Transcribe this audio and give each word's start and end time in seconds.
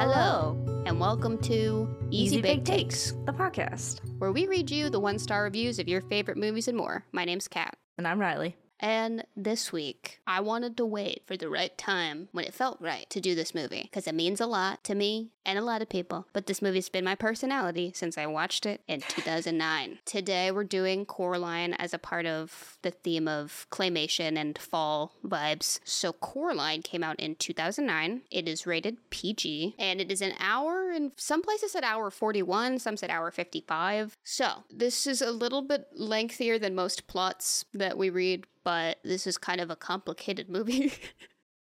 Hello, 0.00 0.56
and 0.86 0.98
welcome 0.98 1.36
to 1.38 1.88
Easy, 2.10 2.40
Big 2.40 2.64
Takes, 2.64 3.12
the 3.26 3.32
podcast. 3.32 4.00
where 4.18 4.32
we 4.32 4.46
read 4.46 4.70
you 4.70 4.88
the 4.88 5.00
one 5.00 5.18
star 5.18 5.42
reviews 5.42 5.78
of 5.78 5.88
your 5.88 6.00
favorite 6.00 6.36
movies 6.38 6.68
and 6.68 6.76
more. 6.76 7.04
My 7.12 7.24
name's 7.24 7.48
Kat. 7.48 7.76
And 7.98 8.06
I'm 8.08 8.18
Riley. 8.18 8.56
And 8.82 9.26
this 9.36 9.72
week, 9.72 10.20
I 10.26 10.40
wanted 10.40 10.78
to 10.78 10.86
wait 10.86 11.24
for 11.26 11.36
the 11.36 11.50
right 11.50 11.76
time 11.76 12.28
when 12.32 12.46
it 12.46 12.54
felt 12.54 12.80
right 12.80 13.08
to 13.10 13.20
do 13.20 13.34
this 13.34 13.54
movie 13.54 13.82
because 13.82 14.06
it 14.06 14.14
means 14.14 14.40
a 14.40 14.46
lot 14.46 14.82
to 14.84 14.94
me 14.94 15.32
and 15.44 15.58
a 15.58 15.62
lot 15.62 15.82
of 15.82 15.88
people. 15.88 16.26
But 16.32 16.46
this 16.46 16.62
movie's 16.62 16.88
been 16.88 17.04
my 17.04 17.14
personality 17.14 17.92
since 17.94 18.16
I 18.18 18.26
watched 18.26 18.66
it 18.66 18.82
in 18.86 19.00
2009. 19.00 19.98
Today, 20.04 20.50
we're 20.50 20.64
doing 20.64 21.04
Coraline 21.04 21.74
as 21.74 21.94
a 21.94 21.98
part 21.98 22.26
of 22.26 22.78
the 22.82 22.90
theme 22.90 23.28
of 23.28 23.66
claymation 23.70 24.36
and 24.36 24.58
fall 24.58 25.12
vibes. 25.24 25.80
So, 25.84 26.12
Coraline 26.12 26.82
came 26.82 27.02
out 27.02 27.18
in 27.18 27.34
2009. 27.36 28.22
It 28.30 28.48
is 28.48 28.66
rated 28.66 28.98
PG 29.10 29.74
and 29.78 30.00
it 30.00 30.10
is 30.10 30.22
an 30.22 30.34
hour, 30.38 30.90
and 30.90 31.12
some 31.16 31.42
places 31.42 31.72
said 31.72 31.84
hour 31.84 32.10
41, 32.10 32.78
some 32.78 32.96
said 32.96 33.10
hour 33.10 33.30
55. 33.30 34.16
So, 34.24 34.64
this 34.70 35.06
is 35.06 35.22
a 35.22 35.30
little 35.30 35.62
bit 35.62 35.86
lengthier 35.94 36.58
than 36.58 36.74
most 36.74 37.06
plots 37.06 37.64
that 37.74 37.96
we 37.98 38.10
read 38.10 38.46
but 38.62 38.98
this 39.02 39.26
is 39.26 39.38
kind 39.38 39.60
of 39.60 39.70
a 39.70 39.76
complicated 39.76 40.48
movie. 40.56 40.92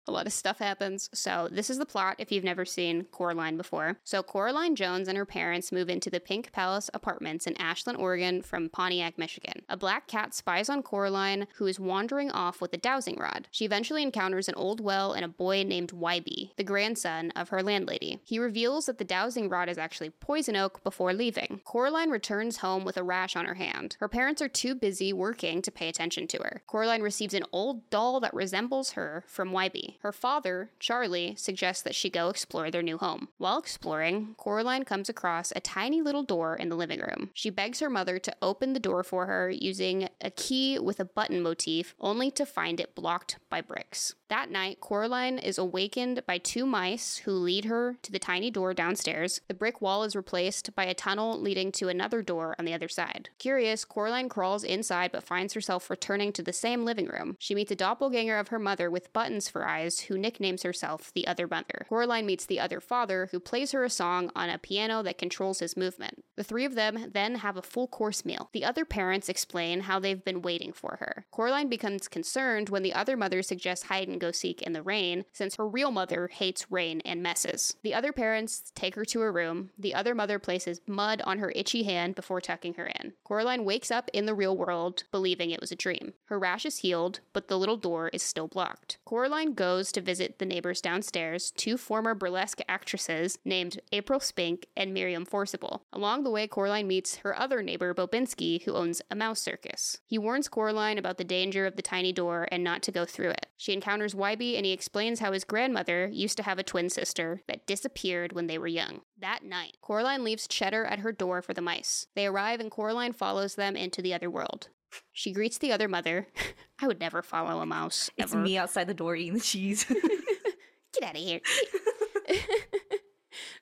A 0.09 0.12
lot 0.12 0.26
of 0.26 0.34
stuff 0.34 0.59
happens. 0.59 1.09
So, 1.13 1.48
this 1.52 1.70
is 1.70 1.77
the 1.77 1.86
plot 1.86 2.16
if 2.18 2.31
you've 2.31 2.44
never 2.44 2.66
seen 2.66 3.05
Coraline 3.12 3.58
before. 3.58 3.98
So, 4.04 4.23
Coraline 4.23 4.76
Jones 4.76 5.08
and 5.08 5.18
her 5.18 5.26
parents 5.26 5.72
move 5.72 5.90
into 5.90 6.09
the 6.09 6.20
Pink 6.20 6.52
Palace 6.52 6.90
apartments 6.94 7.45
in 7.45 7.55
Ashland, 7.58 7.99
Oregon 7.99 8.41
from 8.41 8.70
Pontiac, 8.70 9.18
Michigan. 9.18 9.62
A 9.70 9.77
black 9.77 10.08
cat 10.08 10.34
spies 10.34 10.70
on 10.70 10.82
Coraline, 10.82 11.48
who 11.55 11.68
is 11.68 11.80
wandering 11.80 12.32
off 12.32 12.60
with 12.60 12.74
a 12.74 12.77
dowsing 12.77 13.18
rod. 13.20 13.48
She 13.52 13.65
eventually 13.65 14.02
encounters 14.02 14.49
an 14.49 14.55
old 14.55 14.82
well 14.82 15.13
and 15.13 15.24
a 15.24 15.30
boy 15.30 15.63
named 15.63 15.91
Wybie, 15.91 16.55
the 16.55 16.63
grandson 16.63 17.32
of 17.35 17.49
her 17.49 17.62
landlady. 17.62 18.20
He 18.24 18.40
reveals 18.40 18.87
that 18.87 18.98
the 18.98 19.04
dowsing 19.04 19.48
rod 19.48 19.70
is 19.70 19.77
actually 19.77 20.10
poison 20.10 20.55
oak 20.55 20.84
before 20.84 21.13
leaving. 21.13 21.62
Coraline 21.63 22.10
returns 22.10 22.57
home 22.57 22.84
with 22.84 22.98
a 22.98 23.04
rash 23.04 23.35
on 23.35 23.46
her 23.46 23.54
hand. 23.54 23.96
Her 23.99 24.07
parents 24.07 24.41
are 24.41 24.49
too 24.49 24.74
busy 24.74 25.13
working 25.13 25.62
to 25.62 25.71
pay 25.71 25.87
attention 25.87 26.27
to 26.27 26.37
her. 26.40 26.63
Coraline 26.65 27.04
receives 27.04 27.34
an 27.34 27.43
old 27.52 27.90
doll 27.90 28.20
that 28.21 28.34
resembles 28.34 28.91
her 28.91 29.24
from 29.27 29.52
Wybie. 29.52 29.99
Her 30.00 30.14
father, 30.14 30.72
Charlie, 30.80 31.36
suggests 31.38 31.84
that 31.84 31.96
she 31.96 32.10
go 32.10 32.30
explore 32.30 32.72
their 32.72 32.82
new 32.82 32.98
home. 32.98 33.28
While 33.38 33.60
exploring, 33.60 34.36
Coraline 34.38 34.86
comes 34.86 35.10
across 35.10 35.52
a 35.55 35.60
tiny 35.60 36.02
little 36.02 36.24
door 36.24 36.55
in 36.55 36.70
the 36.70 36.78
living 36.78 37.02
room. 37.02 37.32
She 37.34 37.50
begs 37.50 37.82
her 37.82 37.90
mother 37.90 38.18
to 38.20 38.36
open 38.42 38.72
the 38.72 38.80
door 38.80 39.04
for 39.04 39.26
her 39.26 39.50
using 39.50 40.08
a 40.22 40.32
key 40.32 40.80
with 40.80 41.02
a 41.02 41.05
button 41.05 41.42
motif, 41.42 41.96
only 42.00 42.32
to 42.32 42.46
find 42.46 42.80
it 42.80 42.96
blocked 42.96 43.40
by 43.50 43.60
bricks. 43.60 44.16
That 44.30 44.52
night, 44.52 44.80
Coraline 44.80 45.40
is 45.40 45.58
awakened 45.58 46.24
by 46.26 46.38
two 46.38 46.66
mice 46.66 47.18
who 47.18 47.32
lead 47.32 47.66
her 47.66 47.98
to 48.04 48.12
the 48.12 48.20
tiny 48.20 48.52
door 48.52 48.74
downstairs. 48.74 49.42
The 49.48 49.54
brick 49.54 49.82
wall 49.82 50.04
is 50.04 50.16
replaced 50.16 50.76
by 50.76 50.86
a 50.86 50.94
tunnel 50.94 51.40
leading 51.42 51.72
to 51.74 51.90
another 51.90 52.22
door 52.22 52.55
on 52.58 52.66
the 52.66 52.74
other 52.74 52.88
side. 52.88 53.30
Curious, 53.40 53.86
Coraline 53.86 54.30
crawls 54.30 54.64
inside 54.64 55.12
but 55.12 55.24
finds 55.24 55.54
herself 55.55 55.90
returning 55.90 56.32
to 56.34 56.44
the 56.44 56.54
same 56.54 56.86
living 56.86 57.08
room. 57.08 57.36
She 57.40 57.55
meets 57.55 57.72
a 57.72 57.76
doppelganger 57.76 58.38
of 58.38 58.50
her 58.50 58.60
mother 58.60 58.90
with 58.90 59.12
buttons 59.12 59.50
for 59.50 59.68
eyes 59.68 59.79
who 60.08 60.18
nicknames 60.18 60.63
herself 60.63 61.12
the 61.13 61.27
other 61.27 61.48
mother. 61.48 61.85
Coraline 61.88 62.26
meets 62.26 62.46
the 62.46 62.60
other 62.60 62.80
father 62.80 63.30
who 63.32 63.40
plays 63.40 63.72
her 63.72 63.84
a 63.84 63.90
song 63.90 64.31
on 64.36 64.50
a 64.50 64.58
piano 64.58 65.02
that 65.03 65.18
controls 65.18 65.59
his 65.59 65.78
movement. 65.78 66.24
The 66.36 66.44
three 66.44 66.66
of 66.66 66.75
them 66.75 67.12
then 67.13 67.36
have 67.36 67.58
a 67.58 67.62
full 67.62 67.88
course 67.88 68.24
meal. 68.25 68.50
The 68.53 68.66
other 68.66 68.86
parents 68.86 69.30
explain 69.30 69.81
how 69.81 70.00
they've 70.00 70.24
been 70.24 70.41
waiting 70.41 70.74
for 70.74 70.97
her. 71.00 71.25
Coraline 71.31 71.69
becomes 71.69 72.08
concerned 72.08 72.69
when 72.69 72.84
the 72.84 72.94
other 72.94 73.18
mother 73.18 73.41
suggests 73.41 73.88
hide 73.88 74.08
and 74.08 74.20
go 74.22 74.31
seek 74.31 74.62
in 74.62 74.74
the 74.74 74.81
rain, 74.81 75.26
since 75.34 75.56
her 75.56 75.68
real 75.68 75.92
mother 75.92 76.30
hates 76.32 76.72
rain 76.72 77.02
and 77.06 77.22
messes. 77.22 77.76
The 77.84 77.94
other 77.94 78.12
parents 78.12 78.72
take 78.76 78.96
her 78.96 79.06
to 79.06 79.20
her 79.22 79.32
room. 79.32 79.72
The 79.78 79.94
other 79.94 80.16
mother 80.16 80.40
places 80.40 80.82
mud 80.88 81.22
on 81.26 81.40
her 81.40 81.52
itchy 81.56 81.84
hand 81.84 82.16
before 82.16 82.42
tucking 82.42 82.76
her 82.76 82.88
in. 82.88 83.14
Coraline 83.24 83.66
wakes 83.66 83.92
up 83.92 84.09
in 84.14 84.26
the 84.26 84.34
real 84.34 84.56
world, 84.56 85.03
believing 85.12 85.52
it 85.52 85.62
was 85.62 85.72
a 85.72 85.76
dream. 85.76 86.14
Her 86.26 86.40
rash 86.40 86.66
is 86.66 86.78
healed, 86.78 87.20
but 87.34 87.48
the 87.48 87.58
little 87.58 87.78
door 87.78 88.09
is 88.09 88.24
still 88.24 88.48
blocked. 88.48 88.98
Coraline 89.06 89.53
goes 89.53 89.69
to 89.78 90.02
visit 90.02 90.40
the 90.40 90.46
neighbors 90.46 90.81
downstairs, 90.81 91.52
two 91.52 91.78
former 91.78 92.16
burlesque 92.16 92.62
actresses 92.68 93.38
named 93.46 93.80
April 93.91 94.19
Spink 94.19 94.68
and 94.75 94.94
Miriam 94.94 95.25
Forcible. 95.25 95.84
Along 95.94 96.24
the 96.24 96.30
way, 96.30 96.47
Coraline 96.47 96.88
meets 96.88 97.18
her 97.18 97.38
other 97.38 97.62
neighbor, 97.62 97.94
Bobinski, 97.94 98.63
who 98.63 98.74
owns 98.74 99.02
a 99.12 99.16
mouse 99.16 99.40
circus. 99.40 100.00
He 100.06 100.18
warns 100.18 100.47
Coraline 100.47 100.97
about 100.97 101.18
the 101.18 101.24
danger 101.24 101.66
of 101.66 101.75
the 101.75 101.81
tiny 101.81 102.12
door 102.12 102.47
and 102.52 102.63
not 102.63 102.81
to 102.84 102.91
go 102.91 103.06
through 103.06 103.29
it. 103.29 103.46
She 103.58 103.74
encounters 103.74 104.16
Wybie 104.16 104.58
and 104.58 104.66
he 104.66 104.72
explains 104.72 105.19
how 105.19 105.31
his 105.31 105.44
grandmother 105.44 106.08
used 106.12 106.38
to 106.38 106.44
have 106.44 106.59
a 106.59 106.63
twin 106.63 106.90
sister 106.90 107.41
that 107.47 107.68
disappeared 107.68 108.34
when 108.34 108.47
they 108.47 108.58
were 108.58 108.68
young. 108.68 109.02
That 109.18 109.44
night, 109.44 109.78
Coraline 109.81 110.24
leaves 110.24 110.47
Cheddar 110.47 110.85
at 110.85 111.00
her 111.00 111.12
door 111.12 111.41
for 111.41 111.53
the 111.53 111.62
mice. 111.62 112.08
They 112.16 112.25
arrive 112.25 112.59
and 112.59 112.72
Coraline 112.72 113.13
follows 113.13 113.56
them 113.56 113.75
into 113.75 114.02
the 114.02 114.13
other 114.13 114.29
world. 114.29 114.69
She 115.12 115.32
greets 115.32 115.58
the 115.58 115.72
other 115.72 115.88
mother. 115.88 116.28
I 116.82 116.88
would 116.88 117.00
never 117.00 117.22
follow 117.22 117.60
a 117.62 117.66
mouse. 117.66 118.10
It's 118.18 118.34
me 118.34 118.58
outside 118.58 118.88
the 118.88 118.94
door 118.94 119.16
eating 119.16 119.34
the 119.34 119.40
cheese. 119.40 119.86
Get 120.94 121.04
out 121.04 121.16
of 121.16 121.22
here. 121.22 121.42